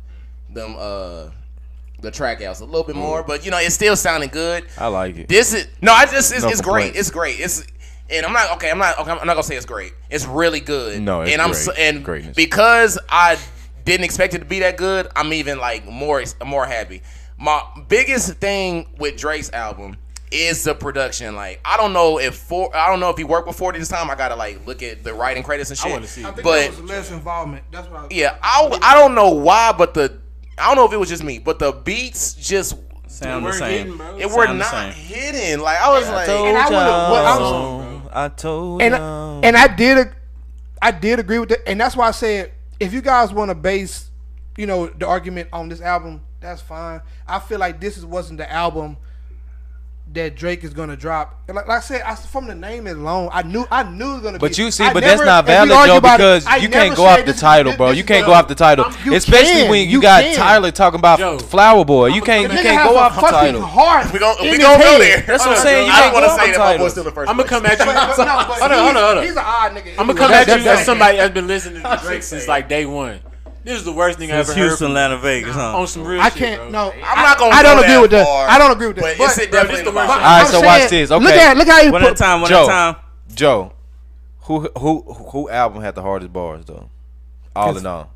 them 0.49 0.76
uh 0.77 1.30
the 2.01 2.11
track 2.11 2.41
outs 2.41 2.60
a 2.60 2.65
little 2.65 2.84
bit 2.84 2.97
more. 2.97 3.23
But 3.23 3.45
you 3.45 3.51
know, 3.51 3.57
it 3.60 3.72
still 3.72 3.95
sounded 3.95 4.31
good. 4.31 4.65
I 4.77 4.88
like 4.88 5.18
it. 5.18 5.30
This 5.30 5.53
is 5.53 5.68
no, 5.81 5.93
I 5.93 6.06
just 6.06 6.34
it's, 6.34 6.43
No 6.43 6.49
it's 6.49 6.60
great. 6.61 6.93
complaints. 6.93 6.99
It's 6.99 7.11
great. 7.11 7.39
It's 7.39 7.65
and 8.10 8.26
I'm 8.26 8.34
not 8.34 8.51
okay. 8.57 8.69
I'm 8.72 8.77
not 8.77 8.99
okay. 8.99 9.10
I'm 9.11 9.26
not 9.26 9.34
gonna 9.35 9.43
say 9.43 9.56
it's 9.56 9.65
great. 9.65 9.93
It's 10.10 10.26
really 10.26 10.60
good. 10.60 11.01
No, 11.01 11.22
it's 11.22 11.31
and 11.31 11.41
I'm 11.41 11.51
great. 11.51 11.61
so, 11.61 11.72
and 11.72 12.03
Greatness. 12.03 12.35
because 12.35 12.99
I 13.07 13.38
didn't 13.85 14.03
expect 14.03 14.34
it 14.34 14.39
to 14.39 14.45
be 14.45 14.60
that 14.60 14.76
good. 14.76 15.07
I'm 15.15 15.31
even 15.31 15.60
like 15.60 15.88
more 15.88 16.22
more 16.45 16.65
happy. 16.65 17.03
My 17.38 17.64
biggest 17.88 18.34
thing 18.34 18.88
with 18.97 19.15
Drake's 19.15 19.49
album 19.53 19.95
is 20.31 20.64
the 20.64 20.76
production. 20.76 21.35
Like 21.35 21.60
I 21.65 21.77
don't 21.77 21.93
know 21.93 22.19
if 22.19 22.35
for 22.35 22.76
I 22.76 22.88
don't 22.89 22.99
know 22.99 23.10
if 23.10 23.18
he 23.18 23.23
worked 23.23 23.47
with 23.47 23.57
40 23.57 23.80
this 23.80 23.88
time. 23.88 24.10
I 24.10 24.15
gotta 24.15 24.35
like 24.35 24.65
look 24.68 24.84
at 24.84 25.03
the 25.03 25.14
writing 25.14 25.43
credits 25.43 25.69
and 25.69 25.80
shit. 25.80 25.91
wanna 25.91 26.07
see 26.07 26.22
I 26.23 26.31
think 26.31 26.43
but 26.43 26.60
that 26.61 26.69
was 26.81 26.81
less 26.89 27.11
involvement. 27.11 27.64
That's 27.72 27.88
what 27.89 27.99
I 27.99 28.03
was. 28.03 28.11
yeah, 28.11 28.38
I 28.43 28.80
I 28.81 28.95
don't 28.95 29.15
know 29.15 29.30
why, 29.30 29.72
but 29.72 29.93
the 29.93 30.18
I 30.57 30.68
don't 30.68 30.76
know 30.76 30.85
if 30.85 30.93
it 30.93 30.97
was 30.97 31.10
just 31.10 31.23
me, 31.23 31.39
but 31.39 31.57
the 31.60 31.72
beats 31.72 32.34
just 32.34 32.76
Sound 33.07 33.43
the 33.43 33.49
weren't 33.49 33.57
same. 33.60 33.97
hitting, 33.97 34.19
it 34.22 34.26
were 34.30 34.45
Sound 34.45 34.60
the 34.61 34.64
not 34.65 34.72
same. 34.72 34.93
hitting. 34.93 35.60
Like 35.60 35.81
I 35.81 35.89
was 35.91 36.07
like, 36.10 36.30
And 36.30 36.57
I 36.57 36.64
would've- 36.65 36.76
I 36.76 37.39
was- 37.39 38.10
I 38.11 38.27
told 38.30 38.81
and 38.81 38.93
y'all. 38.95 39.41
and 39.43 39.56
I 39.57 39.68
did 39.68 40.10
I 40.81 40.91
did 40.91 41.19
agree 41.19 41.39
with 41.39 41.49
that, 41.49 41.68
and 41.68 41.80
that's 41.81 41.95
why 41.95 42.07
I 42.07 42.11
said 42.11 42.51
if 42.80 42.93
you 42.93 43.01
guys 43.01 43.34
want 43.34 43.49
to 43.49 43.56
base, 43.56 44.10
you 44.57 44.65
know, 44.65 44.88
the 44.88 45.06
argument 45.07 45.49
on 45.51 45.69
this 45.69 45.81
album, 45.81 46.22
that's 46.39 46.61
fine. 46.61 47.01
I 47.27 47.39
feel 47.39 47.60
like 47.60 47.80
this 47.81 47.97
is 47.97 48.06
wasn't 48.06 48.38
the 48.39 48.51
album 48.51 48.97
that 50.14 50.36
Drake 50.36 50.64
is 50.64 50.73
gonna 50.73 50.95
drop. 50.98 51.36
And 51.48 51.56
Like, 51.56 51.68
like 51.68 51.77
I 51.77 51.81
said, 51.81 52.02
I, 52.02 52.15
from 52.15 52.48
the 52.48 52.56
name 52.56 52.88
alone, 52.88 53.30
I 53.31 53.44
knew 53.44 53.65
I 53.69 53.84
knew 53.84 54.10
it 54.10 54.14
was 54.14 54.22
gonna. 54.23 54.38
Be. 54.40 54.40
But 54.40 54.56
be, 54.57 54.64
you 54.64 54.72
see, 54.72 54.84
I 54.84 54.91
but 54.94 55.02
never- 55.02 55.18
that's 55.18 55.26
not 55.26 55.45
valid, 55.45 55.72
argue 55.72 55.94
Joe, 55.94 55.98
about 55.98 56.15
it, 56.15 56.18
because 56.18 56.45
I 56.48 56.56
you 56.57 56.69
can't 56.69 56.95
go 56.95 57.06
off 57.06 57.26
the 57.26 57.34
title, 57.34 57.76
bro. 57.77 57.91
You 57.91 58.03
can't 58.03 58.26
go 58.26 58.34
off 58.34 58.48
the 58.48 58.56
title, 58.56 58.86
especially 58.86 59.61
can, 59.61 59.69
when 59.69 59.81
you, 59.86 59.94
you 59.98 60.02
got 60.02 60.23
can. 60.23 60.36
Tyler 60.36 60.72
talking 60.72 60.98
about 60.99 61.19
Joe. 61.19 61.38
Flower 61.38 61.86
Boy. 61.86 62.07
You 62.07 62.22
can't, 62.22 62.52
you 62.52 62.57
can't 62.60 62.90
go 62.90 62.98
off 62.98 63.15
the 63.15 63.22
title. 63.22 63.61
Heart 63.61 64.11
we 64.11 64.19
gon' 64.19 64.36
in 64.40 64.44
we 64.45 64.49
his 64.52 64.60
gonna 64.60 64.84
go 64.84 64.98
there. 64.99 65.22
That's 65.22 65.45
what 65.45 65.57
I'm 65.57 65.64
saying. 65.64 65.86
You 65.88 65.91
I 65.91 65.95
can't 65.95 66.14
don't 66.14 66.22
go 66.22 66.22
want 66.22 66.26
to 66.26 66.31
off 66.31 66.40
say 66.40 66.52
the 66.52 66.52
that. 66.53 66.60
My 66.60 66.65
title. 66.65 66.86
boy's 66.86 66.91
still 66.91 67.03
the 67.03 67.11
1st 67.11 67.27
I'm 67.30 67.38
gonna 67.38 67.49
come 67.49 67.65
at 67.68 67.80
you. 67.80 67.86
But- 67.86 68.18
but 68.18 68.26
no, 68.26 68.36
but 68.36 68.45
Hold 68.60 68.61
on, 68.61 68.69
he's- 68.72 68.81
hold 68.81 68.98
on, 68.98 69.03
hold 69.03 69.18
on. 69.18 69.23
He's 69.23 69.31
an 69.34 69.38
odd 69.45 69.72
nigga. 69.73 69.90
I'm 69.99 70.07
gonna 70.07 70.19
come 70.19 70.31
at 70.31 70.48
you 70.48 70.53
as 70.69 70.86
somebody 70.86 71.18
that's 71.18 71.34
been 71.34 71.48
listening 71.48 71.84
to 71.84 71.99
Drake 72.03 72.23
since 72.23 72.48
like 72.48 72.68
day 72.68 72.86
one. 72.86 73.19
This 73.70 73.78
is 73.78 73.84
the 73.86 73.91
worst 73.94 74.18
thing 74.18 74.32
I 74.32 74.40
It's 74.40 74.50
ever 74.50 74.58
heard 74.58 74.66
Houston, 74.70 74.88
from 74.88 74.98
Atlanta, 74.98 75.18
Vegas, 75.20 75.54
huh? 75.54 75.78
on 75.78 75.86
some 75.86 76.04
real 76.04 76.18
shit. 76.24 76.26
I 76.26 76.30
shit, 76.30 76.38
can't. 76.40 76.62
bro. 76.62 76.70
No, 76.72 76.91
I'm 76.91 77.24
not 77.24 77.38
gonna 77.38 77.54
I 77.56 77.62
don't 77.62 77.76
go 77.76 77.82
agree 77.84 77.94
that 77.94 78.02
with 78.02 78.12
that. 78.12 78.26
far, 78.26 78.50
I 78.50 78.58
don't 78.58 78.72
agree 78.72 78.88
with 78.88 78.96
that. 78.96 79.02
But, 79.04 79.18
But, 79.20 79.38
it's 79.38 79.52
definitely 79.52 79.84
the 79.84 79.91
the 79.91 79.96
worst 79.96 80.10
worst. 80.10 80.10
All 80.10 80.18
right, 80.18 80.41
I'm 80.41 80.48
so 80.48 80.62
watch 80.62 80.82
saying, 80.90 81.02
this. 81.04 81.10
Look 81.12 81.22
at 81.24 81.56
look 81.58 81.68
how 81.68 81.84
he 81.84 81.90
One 81.91 82.02
at 82.02 82.08
a 82.08 82.10
put. 82.10 82.18
time. 82.18 82.41
One 82.41 82.50
Joe. 82.50 82.64
at 82.64 82.64
a 82.64 82.68
time. 82.68 82.96
Joe, 83.36 83.74
who 84.40 84.62
who 84.76 85.02
who 85.14 85.50
album 85.52 85.84
had 85.84 85.94
the 85.94 86.02
hardest 86.02 86.34
bars 86.34 86.66
though? 86.66 86.90
All 87.56 87.78
in 87.78 87.86
all, 87.86 88.10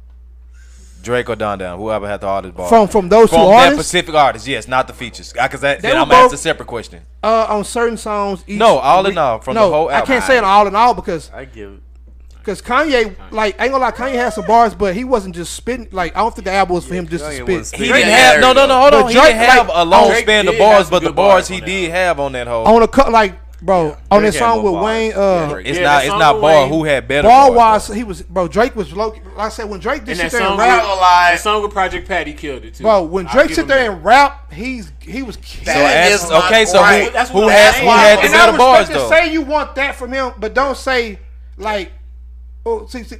Drake 1.04 1.30
or 1.30 1.36
Donda, 1.36 1.78
whoever 1.78 2.08
had 2.08 2.22
the 2.22 2.28
hardest 2.28 2.56
bars 2.56 2.70
From 2.70 2.88
from 2.88 3.10
those 3.10 3.30
two 3.30 3.36
from 3.36 3.50
that 3.50 3.66
artists, 3.74 3.90
Specific 3.90 4.16
artist, 4.16 4.48
yes, 4.48 4.68
not 4.68 4.88
the 4.88 4.94
features. 4.94 5.34
Because 5.34 5.62
that, 5.62 5.84
then 5.84 5.96
I'm 5.98 6.10
gonna 6.10 6.24
ask 6.24 6.34
a 6.34 6.38
separate 6.38 6.66
question. 6.66 7.04
uh, 7.22 7.46
on 7.48 7.64
certain 7.64 7.98
songs. 7.98 8.44
Each 8.48 8.58
No, 8.58 8.80
all 8.80 9.06
in 9.06 9.16
all, 9.20 9.38
from 9.38 9.54
the 9.54 9.60
no, 9.60 9.72
whole 9.72 9.90
I 9.90 10.02
can't 10.02 10.24
say 10.24 10.36
it 10.36 10.44
all 10.44 10.66
in 10.66 10.76
all 10.76 10.96
because 10.96 11.30
I 11.32 11.46
give 11.46 11.80
it. 12.44 12.45
because 12.45 12.61
Kanye, 12.61 13.15
like, 13.32 13.60
I 13.60 13.64
ain't 13.65 13.74
gonna 13.74 13.84
lie, 13.84 13.91
Kanye 13.91 14.14
had 14.15 14.34
some 14.34 14.45
bars, 14.45 14.76
but 14.76 14.95
he 14.95 15.03
wasn't 15.03 15.36
just 15.36 15.53
spitting. 15.53 15.88
Like, 15.91 16.15
I 16.15 16.20
don't 16.20 16.34
think 16.36 16.45
the 16.45 16.52
album 16.52 16.76
was 16.76 16.86
for 16.86 16.94
him 16.94 17.07
just 17.07 17.24
Kanye 17.26 17.38
to 17.38 17.44
wasn't 17.44 17.65
spit. 17.68 17.80
He 17.80 17.88
didn't 17.91 18.10
have 18.10 18.41
no 18.41 18.53
no 18.53 18.65
no 18.68 18.80
hold 18.80 18.94
But. 18.94 19.07
He 19.10 19.14
Drake, 19.15 19.28
didn't 19.28 19.49
have 19.49 19.68
like, 19.68 19.78
a 19.78 19.86
long 19.86 20.07
Drake 20.10 20.24
span 20.24 20.48
of 20.48 20.53
did 20.53 20.60
bars, 20.60 20.86
some 20.86 20.91
but 20.91 20.99
the 21.03 21.07
good 21.10 21.15
bars 21.15 21.34
bars 21.34 21.48
he 21.48 21.56
on 21.56 21.60
that 21.61 21.65
did 21.68 21.91
have 21.91 22.20
on 22.20 22.32
that 22.34 22.48
whole. 22.48 22.68
On 22.68 22.82
a 22.84 22.88
cut, 22.88 23.11
like, 23.11 23.40
bro, 23.61 23.95
on 24.11 24.20
Drake 24.22 24.32
this 24.34 24.36
had 24.36 24.40
song 24.40 24.56
more 24.61 24.64
with 24.65 24.74
bars. 24.74 24.86
Wayne, 24.86 25.14
uh, 25.14 25.56
It's 25.64 25.78
Yeah, 25.78 25.84
not 25.86 25.90
that 25.90 25.99
it's 26.03 26.10
song 26.10 26.20
not 26.20 26.36
with 26.36 26.41
bar 26.41 26.61
Wayne, 26.64 26.70
who 26.70 26.84
had 26.84 27.07
better 27.07 27.28
bar 27.30 27.48
bars. 27.53 27.88
wise, 27.90 27.95
he 27.98 28.03
was, 28.03 28.22
bro. 28.24 28.48
Drake 28.49 28.76
was 28.76 28.91
low. 28.94 29.10
Like 29.10 29.22
I 29.38 29.49
said, 29.49 29.70
when 29.70 29.80
Drake 29.80 29.99
And 29.99 30.07
just 30.07 30.22
that 30.22 30.32
sit 30.32 30.38
there 30.40 30.48
song, 30.48 30.60
and 30.60 30.70
rap, 30.70 30.84
not 30.84 30.99
that 30.99 31.40
song 31.40 31.61
with 31.64 31.72
Project 31.72 32.07
Pat, 32.07 32.28
he 32.28 32.34
killed 32.34 32.65
it 32.65 32.74
too. 32.76 32.84
bro, 32.84 33.03
when 33.03 33.26
I'll 33.28 33.34
Drake 33.34 33.48
give 33.48 33.56
sit 33.56 33.61
him 33.64 33.68
there 33.70 33.90
that. 33.90 33.95
and 33.95 34.03
rap, 34.06 34.52
he's 34.53 34.91
he 34.99 35.24
was. 35.24 35.36
So 35.36 35.64
That 35.65 36.11
ask, 36.11 36.24
is 36.26 36.30
not 36.30 36.45
okay, 36.52 36.65
so 36.65 36.80
right. 36.82 37.06
who, 37.06 37.11
That's 37.11 37.30
who 37.30 37.40
what 37.41 37.52
had 37.53 37.68
I'm 37.76 37.82
who 37.82 37.88
saying. 37.88 37.90
had 37.90 38.20
the 38.20 38.26
and 38.26 38.36
I 38.36 38.38
better 38.38 38.52
respect 38.52 38.57
bars 38.57 38.88
to 38.90 38.94
though? 38.95 39.10
say 39.10 39.32
you 39.32 39.41
want 39.41 39.76
that 39.76 39.95
from 39.95 40.11
him, 40.11 40.34
but 40.38 40.53
don't 40.53 40.76
say 40.78 41.20
like, 41.57 41.91
Oh, 42.65 42.85
see, 42.88 43.03
see 43.03 43.18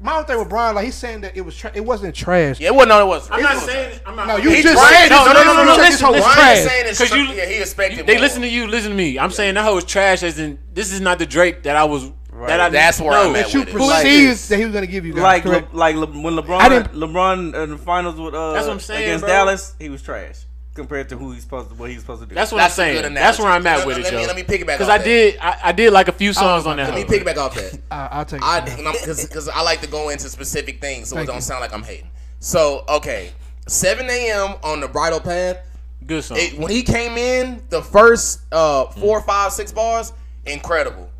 my 0.00 0.22
thing 0.22 0.38
with 0.38 0.48
Brian, 0.48 0.74
like 0.74 0.84
he's 0.84 0.94
saying 0.94 1.22
that 1.22 1.36
it 1.36 1.40
was 1.40 1.56
tra- 1.56 1.72
it 1.74 1.84
wasn't 1.84 2.14
trash. 2.14 2.60
Yeah, 2.60 2.68
it 2.68 2.74
wasn't. 2.74 2.90
No, 2.90 3.02
it 3.02 3.08
was. 3.08 3.30
I'm 3.30 3.40
it 3.40 3.42
not 3.42 3.54
was, 3.54 3.64
saying. 3.64 4.00
I'm 4.04 4.16
not. 4.16 4.28
No, 4.28 4.36
you 4.36 4.62
just 4.62 4.74
Brian, 4.74 4.94
said 4.94 5.08
no, 5.08 5.26
no, 5.26 5.32
no, 5.32 5.44
no, 5.44 5.54
no, 5.54 5.64
no. 5.64 5.76
Listen, 5.76 6.12
listen, 6.12 6.32
trash. 6.32 6.58
Saying 6.64 6.84
it's 6.86 7.08
tra- 7.08 7.18
you, 7.18 7.24
yeah, 7.24 7.46
he 7.46 7.54
expected. 7.56 7.98
You, 7.98 8.04
they 8.04 8.14
more. 8.14 8.22
listen 8.22 8.42
to 8.42 8.48
you. 8.48 8.66
Listen 8.66 8.90
to 8.90 8.96
me. 8.96 9.18
I'm 9.18 9.30
yeah. 9.30 9.36
saying 9.36 9.54
that 9.54 9.64
hoe 9.64 9.76
is 9.78 9.84
trash. 9.84 10.22
As 10.22 10.38
in, 10.38 10.58
this 10.72 10.92
is 10.92 11.00
not 11.00 11.18
the 11.18 11.26
Drake 11.26 11.62
that 11.64 11.76
I 11.76 11.84
was. 11.84 12.10
Right. 12.30 12.48
That 12.48 12.60
I, 12.60 12.68
that's 12.68 13.00
where 13.00 13.12
no, 13.12 13.30
I'm 13.30 13.36
at. 13.36 13.54
You 13.54 13.60
with 13.60 13.70
perceived 13.70 14.44
it. 14.44 14.48
that 14.48 14.58
he 14.58 14.64
was 14.66 14.72
going 14.72 14.84
to 14.84 14.90
give 14.90 15.06
you 15.06 15.14
guys, 15.14 15.42
like? 15.46 15.72
Le, 15.72 15.76
like 15.76 15.96
Le, 15.96 16.06
when 16.06 16.34
LeBron 16.34 16.60
I 16.60 16.68
didn't, 16.68 16.92
LeBron 16.92 17.62
in 17.62 17.70
the 17.70 17.78
finals 17.78 18.20
with 18.20 18.34
uh 18.34 18.52
that's 18.52 18.66
what 18.66 18.74
I'm 18.74 18.80
saying, 18.80 19.04
against 19.04 19.24
bro. 19.24 19.32
Dallas, 19.32 19.74
he 19.78 19.88
was 19.88 20.02
trash 20.02 20.45
compared 20.76 21.08
to 21.08 21.16
who 21.16 21.32
he's 21.32 21.42
supposed 21.42 21.70
to, 21.70 21.74
what 21.74 21.90
he's 21.90 22.00
supposed 22.00 22.22
to 22.22 22.28
do. 22.28 22.34
That's 22.34 22.52
what 22.52 22.58
That's 22.58 22.78
I'm 22.78 23.02
saying. 23.02 23.14
That's 23.14 23.38
where 23.38 23.48
I'm 23.48 23.66
at 23.66 23.80
no, 23.80 23.86
with 23.86 23.96
no, 23.96 24.00
it, 24.00 24.04
let 24.04 24.12
Joe. 24.12 24.18
Me, 24.18 24.26
let 24.26 24.36
me 24.36 24.42
pick 24.44 24.60
it 24.60 24.66
back 24.66 24.78
because 24.78 24.90
I 24.90 25.02
did 25.02 25.38
I, 25.40 25.58
I, 25.64 25.72
did 25.72 25.92
like 25.92 26.08
a 26.08 26.12
few 26.12 26.32
songs 26.32 26.66
on 26.66 26.76
that. 26.76 26.90
Let 26.90 26.98
me 26.98 27.04
pick 27.04 27.22
it 27.22 27.24
back 27.24 27.38
off 27.38 27.54
that. 27.56 27.80
I, 27.90 28.08
I'll 28.12 28.24
take. 28.24 28.40
Because 28.40 29.48
I, 29.48 29.62
like 29.62 29.80
to 29.80 29.88
go 29.88 30.10
into 30.10 30.28
specific 30.28 30.80
things 30.80 31.08
so 31.08 31.16
Thank 31.16 31.24
it 31.24 31.32
don't 31.32 31.36
you. 31.36 31.42
sound 31.42 31.60
like 31.60 31.72
I'm 31.72 31.82
hating. 31.82 32.10
So 32.38 32.84
okay, 32.88 33.32
7 33.66 34.06
a.m. 34.08 34.54
on 34.62 34.80
the 34.80 34.88
Bridle 34.88 35.20
Path. 35.20 35.58
Good 36.06 36.22
song. 36.22 36.38
It, 36.38 36.56
when 36.58 36.70
he 36.70 36.82
came 36.82 37.16
in, 37.16 37.64
the 37.70 37.82
first 37.82 38.42
uh, 38.52 38.86
four, 38.86 39.20
mm. 39.20 39.26
five, 39.26 39.52
six 39.52 39.72
bars, 39.72 40.12
incredible. 40.44 41.10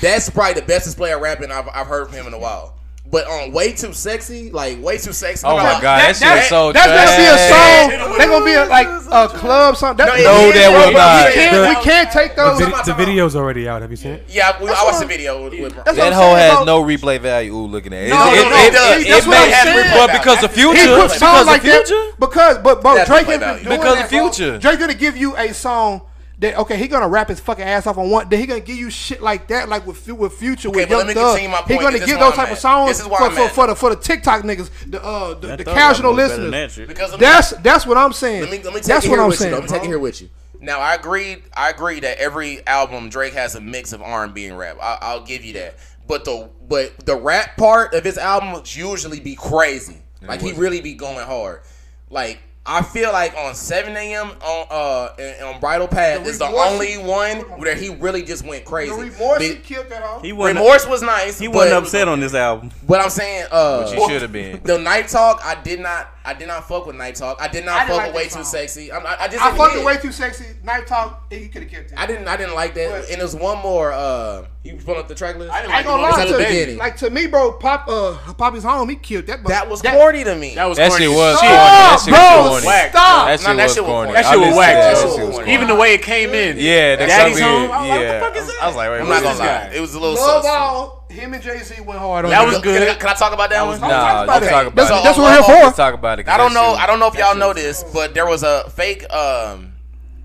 That's 0.00 0.28
probably 0.30 0.54
the 0.60 0.66
best 0.66 0.86
display 0.86 1.12
of 1.12 1.20
rapping 1.20 1.52
I've, 1.52 1.68
I've 1.68 1.86
heard 1.86 2.08
from 2.08 2.16
him 2.16 2.26
in 2.26 2.34
a 2.34 2.38
while 2.38 2.76
but 3.12 3.28
on 3.28 3.52
way 3.52 3.72
too 3.72 3.92
sexy, 3.92 4.50
like 4.50 4.82
way 4.82 4.96
too 4.96 5.12
sexy. 5.12 5.46
Oh 5.46 5.54
my 5.54 5.62
god, 5.62 5.82
that, 5.82 6.16
that, 6.16 6.16
shit 6.16 6.44
is 6.44 6.48
so 6.48 6.72
That's 6.72 6.86
trash. 6.86 7.12
gonna 7.12 7.20
be 7.20 7.28
a 7.28 8.08
song. 8.08 8.16
They're 8.16 8.26
gonna 8.26 8.44
be 8.44 8.54
a, 8.56 8.64
like 8.64 8.88
a 8.88 9.28
club 9.28 9.76
song. 9.76 9.96
That, 9.96 10.16
no, 10.16 10.48
no 10.48 10.50
that 10.50 10.72
will 10.72 10.92
not. 10.96 11.28
We 11.28 11.34
can't, 11.34 11.76
we 11.76 11.84
can't 11.84 12.10
take 12.10 12.34
those. 12.36 12.58
The, 12.58 12.82
the, 12.86 12.94
video's 12.94 13.36
already 13.36 13.68
out. 13.68 13.82
Have 13.82 13.90
you 13.90 13.98
seen 13.98 14.12
it? 14.12 14.24
Yeah, 14.30 14.58
we, 14.62 14.70
I 14.70 14.82
watched 14.82 15.00
the 15.00 15.06
video. 15.06 15.44
With, 15.44 15.60
with 15.60 15.74
that 15.84 16.12
hoe 16.14 16.34
has 16.34 16.64
no 16.64 16.82
replay 16.82 17.20
value. 17.20 17.54
Ooh, 17.54 17.66
looking 17.66 17.92
at 17.92 18.04
it. 18.04 18.08
No, 18.08 18.32
it, 18.32 18.48
no, 18.48 18.56
it, 18.56 18.72
no, 18.72 18.92
it, 18.92 19.06
it, 19.06 19.24
it 19.24 19.28
may 19.28 19.50
have 19.50 19.68
replay 19.68 20.08
value 20.08 20.18
because 20.18 20.40
the 20.40 20.48
future. 20.48 21.02
He 21.02 21.08
songs 21.10 21.46
like 21.46 21.62
that 21.62 22.14
because, 22.18 22.58
but 22.58 22.80
bro, 22.80 23.04
Drake 23.04 23.26
because 23.26 23.98
the 24.00 24.08
future. 24.08 24.58
Drake 24.58 24.80
gonna 24.80 24.94
give 24.94 25.18
you 25.18 25.36
a 25.36 25.52
song 25.52 26.00
that 26.42 26.58
okay, 26.58 26.76
he 26.76 26.88
gonna 26.88 27.08
rap 27.08 27.28
his 27.28 27.40
fucking 27.40 27.64
ass 27.64 27.86
off 27.86 27.96
on 27.96 28.10
one. 28.10 28.28
Then 28.28 28.40
he 28.40 28.46
gonna 28.46 28.60
give 28.60 28.76
you 28.76 28.90
shit 28.90 29.22
like 29.22 29.48
that, 29.48 29.68
like 29.68 29.86
with 29.86 30.06
with 30.08 30.34
Future, 30.34 30.68
okay, 30.68 30.80
with 30.80 30.90
Young 30.90 31.06
Thug. 31.08 31.38
He 31.38 31.78
gonna 31.78 31.98
give 31.98 32.18
those 32.18 32.34
type 32.34 32.48
at. 32.48 32.52
of 32.52 32.58
songs 32.58 33.00
for, 33.00 33.30
for, 33.30 33.48
for, 33.48 33.66
the 33.68 33.74
for 33.74 33.90
the 33.90 33.96
TikTok 33.96 34.42
niggas, 34.42 34.70
the 34.90 35.02
uh, 35.02 35.34
the, 35.34 35.56
the 35.56 35.64
casual 35.64 36.12
listeners. 36.12 36.76
That 36.76 37.16
that's 37.18 37.50
that's 37.50 37.86
what 37.86 37.96
I'm 37.96 38.12
saying. 38.12 38.42
Let 38.42 38.50
me, 38.50 38.62
let 38.62 38.74
me 38.74 38.80
that's 38.80 39.08
what 39.08 39.18
I'm 39.18 39.32
saying. 39.32 39.54
Let 39.54 39.62
me 39.62 39.68
take 39.68 39.84
it 39.84 39.86
here 39.86 39.98
with 39.98 40.20
you. 40.20 40.28
Now 40.60 40.78
I 40.78 40.94
agree. 40.94 41.38
I 41.56 41.70
agree 41.70 42.00
that 42.00 42.18
every 42.18 42.66
album 42.66 43.08
Drake 43.08 43.32
has 43.32 43.54
a 43.54 43.60
mix 43.60 43.92
of 43.92 44.02
R 44.02 44.24
and 44.24 44.34
B 44.34 44.46
and 44.46 44.58
rap. 44.58 44.78
I, 44.80 44.98
I'll 45.00 45.24
give 45.24 45.44
you 45.44 45.54
that. 45.54 45.76
But 46.06 46.24
the 46.24 46.50
but 46.68 47.06
the 47.06 47.16
rap 47.16 47.56
part 47.56 47.94
of 47.94 48.04
his 48.04 48.18
albums 48.18 48.76
usually 48.76 49.20
be 49.20 49.34
crazy. 49.34 50.02
Like 50.20 50.40
he 50.40 50.52
really 50.52 50.80
be 50.80 50.94
going 50.94 51.24
hard. 51.26 51.62
Like 52.10 52.40
I 52.64 52.82
feel 52.82 53.10
like 53.12 53.34
on 53.36 53.56
7 53.56 53.96
a.m. 53.96 54.30
on 54.40 54.66
uh 54.70 55.52
on 55.52 55.60
Bridle 55.60 55.88
Path 55.88 56.22
the 56.22 56.30
is 56.30 56.38
the 56.38 56.46
only 56.46 56.96
one 56.96 57.38
where 57.58 57.74
he 57.74 57.88
really 57.88 58.22
just 58.22 58.44
went 58.46 58.64
crazy. 58.64 58.92
The 58.94 59.10
remorse 59.10 59.42
he 59.42 59.56
killed 59.56 59.88
that 59.88 60.02
off. 60.04 60.22
He 60.22 60.32
wasn't, 60.32 60.60
remorse 60.60 60.86
was 60.86 61.02
nice. 61.02 61.40
He 61.40 61.48
wasn't 61.48 61.84
upset 61.84 62.06
on 62.06 62.20
this 62.20 62.34
album. 62.34 62.70
But 62.86 63.00
I'm 63.00 63.10
saying, 63.10 63.46
uh, 63.50 63.92
but 63.92 64.08
should 64.08 64.22
have 64.22 64.32
been. 64.32 64.60
The 64.72 64.78
night 64.78 65.08
talk, 65.08 65.40
I 65.44 65.60
did 65.60 65.80
not 65.80 66.08
I 66.24 66.34
did 66.34 66.48
not 66.48 66.68
fuck 66.68 66.86
with 66.86 66.96
Night 66.96 67.16
Talk. 67.16 67.38
I 67.40 67.48
did 67.48 67.64
not 67.64 67.80
I 67.80 67.86
fuck 67.86 67.96
like 67.96 68.06
with 68.14 68.16
Way 68.16 68.28
Too 68.28 68.44
Sexy. 68.44 68.92
I'm, 68.92 69.04
I, 69.04 69.16
I 69.22 69.28
just 69.28 69.42
I 69.42 69.56
fucked 69.56 69.74
with 69.74 69.84
Way 69.84 69.96
Too 69.98 70.12
Sexy. 70.12 70.46
Night 70.62 70.86
Talk, 70.86 71.32
he 71.32 71.48
could 71.48 71.62
have 71.62 71.70
kept 71.70 71.92
it. 71.92 71.98
I 71.98 72.06
didn't. 72.06 72.28
I 72.28 72.36
didn't 72.36 72.54
like 72.54 72.74
that. 72.74 72.90
But, 72.90 73.10
and 73.10 73.20
there's 73.20 73.34
one 73.34 73.58
more. 73.58 73.92
Uh, 73.92 74.46
you 74.62 74.76
pulling 74.76 75.00
up 75.00 75.08
the 75.08 75.14
track 75.14 75.36
list? 75.36 75.52
I, 75.52 75.62
didn't 75.62 75.72
like 75.72 75.84
gonna 75.84 76.02
lie 76.02 76.26
to. 76.26 76.76
Like 76.78 76.96
to 76.98 77.10
me, 77.10 77.26
bro. 77.26 77.52
Pop, 77.52 77.86
uh, 77.88 78.32
Papi's 78.34 78.62
home. 78.62 78.88
He 78.88 78.96
killed 78.96 79.26
that. 79.26 79.44
That 79.44 79.68
was 79.68 79.82
that, 79.82 79.94
corny 79.94 80.22
to 80.22 80.36
me. 80.36 80.54
That 80.54 80.66
was 80.66 80.78
that 80.78 80.90
corny. 80.90 81.06
shit 81.06 81.14
was 81.14 81.40
corny. 81.40 81.52
That 81.52 82.00
shit 82.04 82.12
was 82.12 82.62
corny. 82.62 82.90
Stop. 82.90 83.26
That 83.26 83.70
shit 83.70 83.82
was 83.82 83.90
corny. 83.90 84.12
That 84.12 84.26
shit 84.26 84.40
was 84.40 85.36
whack. 85.36 85.48
Even 85.48 85.68
the 85.68 85.74
way 85.74 85.94
it 85.94 86.02
came 86.02 86.30
in. 86.30 86.56
Yeah. 86.58 86.96
Daddy's 86.96 87.40
home. 87.40 87.68
Yeah. 87.68 87.76
I 87.76 87.80
was 87.80 87.88
what 87.88 88.00
the 88.00 88.20
fuck 88.20 88.36
is? 88.36 88.54
I 88.62 88.66
was 88.68 88.76
like, 88.76 88.90
wait, 88.90 89.00
I'm 89.00 89.08
not 89.08 89.22
gonna 89.22 89.38
lie. 89.38 89.72
It 89.74 89.80
was 89.80 89.94
a 89.94 90.00
little. 90.00 91.01
Him 91.12 91.34
and 91.34 91.42
Jay 91.42 91.58
Z 91.58 91.80
went 91.82 92.00
hard. 92.00 92.24
on 92.24 92.30
That 92.30 92.46
was 92.46 92.58
good. 92.60 92.80
Can 92.80 92.88
I, 92.88 92.94
can 92.98 93.08
I 93.10 93.14
talk 93.14 93.32
about 93.32 93.50
that, 93.50 93.62
one? 93.66 93.80
No, 93.80 93.86
nah, 93.88 94.24
talk 94.24 94.24
about, 94.24 94.42
about 94.42 94.66
it. 94.66 94.74
That's, 94.74 94.90
what 94.90 95.18
we're 95.18 95.54
here 95.54 95.70
for. 95.70 95.76
Talk 95.76 95.94
about 95.94 96.20
it. 96.20 96.28
I 96.28 96.36
don't 96.36 96.54
know. 96.54 96.72
I 96.72 96.86
don't 96.86 96.98
know 96.98 97.08
if 97.08 97.14
y'all 97.14 97.36
know 97.36 97.52
this, 97.52 97.84
but 97.92 98.14
there 98.14 98.26
was 98.26 98.42
a 98.42 98.68
fake. 98.70 99.10
Um, 99.12 99.74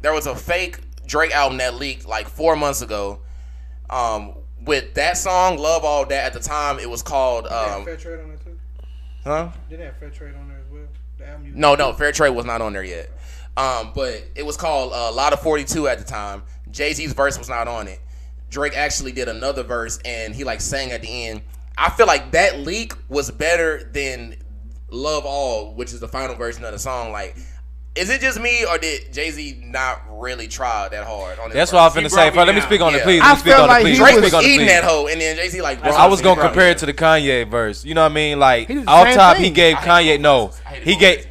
there 0.02 0.14
was 0.14 0.28
a 0.28 0.36
fake 0.36 0.80
Drake 1.06 1.32
album 1.32 1.58
that 1.58 1.76
leaked 1.76 2.08
like 2.08 2.28
four 2.28 2.56
months 2.56 2.82
ago. 2.82 3.20
Um, 3.90 4.34
with 4.66 4.94
that 4.96 5.18
song, 5.18 5.58
"Love 5.58 5.84
All 5.84 6.06
That," 6.06 6.26
at 6.26 6.34
the 6.34 6.40
time 6.40 6.80
it 6.80 6.90
was 6.90 7.02
called. 7.02 7.48
Um, 7.48 7.86
Fair 7.86 7.98
Trade 7.98 8.20
on 8.20 8.30
there 8.30 8.38
too. 8.38 8.58
Huh? 9.24 9.52
Did 9.70 9.80
have 9.80 9.98
Fair 9.98 10.10
Trade 10.10 10.36
on 10.36 10.48
there 10.48 10.58
as 10.58 10.72
well? 10.72 10.88
The 11.18 11.28
album 11.28 11.52
no, 11.56 11.76
no, 11.76 11.94
Fair 11.94 12.12
Trade 12.12 12.30
was 12.32 12.46
not 12.46 12.62
on 12.62 12.74
there 12.74 12.84
yet. 12.84 13.10
Um, 13.56 13.92
but 13.96 14.24
it 14.36 14.46
was 14.46 14.56
called 14.56 14.94
uh, 14.94 15.12
"Lot 15.12 15.34
of 15.34 15.42
42" 15.42 15.88
at 15.88 15.98
the 15.98 16.06
time. 16.06 16.44
Jay 16.72 16.94
Z's 16.94 17.14
verse 17.14 17.38
was 17.38 17.50
not 17.50 17.68
on 17.68 17.88
it. 17.88 18.00
Drake 18.50 18.78
actually 18.78 19.12
did 19.12 19.28
another 19.28 19.64
verse 19.64 20.00
and 20.06 20.34
he 20.34 20.44
like 20.44 20.62
sang 20.62 20.92
at 20.92 21.02
the 21.02 21.28
end. 21.28 21.42
I 21.78 21.90
feel 21.92 22.08
like 22.08 22.32
that 22.32 22.60
leak 22.60 22.94
was 23.08 23.30
better 23.30 23.90
than 23.94 24.36
Love 24.90 25.26
All, 25.26 25.74
which 25.76 25.94
is 25.94 26.00
the 26.00 26.08
final 26.08 26.36
version 26.36 26.64
of 26.64 26.72
the 26.72 26.80
song. 26.80 27.12
Like, 27.12 27.38
is 27.96 28.10
it 28.10 28.22
just 28.22 28.40
me 28.40 28.66
or 28.66 28.78
did 28.78 29.12
Jay 29.12 29.32
Z 29.32 29.62
not 29.64 30.02
really 30.10 30.48
try 30.48 30.88
that 30.90 31.06
hard? 31.06 31.40
On 31.40 31.50
That's 31.50 31.72
verse? 31.72 31.74
what 31.74 31.82
I 31.82 32.02
was 32.02 32.12
finna 32.12 32.16
say. 32.16 32.30
Bro, 32.30 32.44
let 32.46 32.56
me 32.56 32.62
speak 32.62 32.82
on 32.82 32.94
yeah. 32.94 33.00
it, 33.00 33.04
please. 33.04 33.20
Let 33.22 33.28
me 33.28 33.32
I 33.32 33.36
speak 33.38 33.60
on 33.60 33.68
like 33.68 33.82
it, 33.82 33.84
please. 33.84 33.98
Drake 33.98 34.22
was 34.22 34.46
eating 34.46 34.68
that 34.68 34.84
hoe, 34.84 35.08
and 35.08 35.20
then 35.20 35.36
Jay 35.36 35.50
Z 35.50 35.62
like. 35.62 35.84
I 35.84 36.08
was 36.08 36.22
gonna 36.22 36.42
compare 36.42 36.70
it 36.72 36.78
to 36.80 36.86
the 36.86 36.94
Kanye 36.94 37.50
verse. 37.50 37.84
You 37.84 37.96
know 37.96 38.04
what 38.04 38.12
I 38.12 38.16
mean? 38.16 38.40
Like 38.40 38.70
off 38.88 39.14
top, 39.14 39.36
thing. 39.36 39.46
he 39.46 39.52
gave 39.52 39.78
Kanye 39.78 40.20
no. 40.20 40.54
He 40.84 40.96
gave 40.96 41.28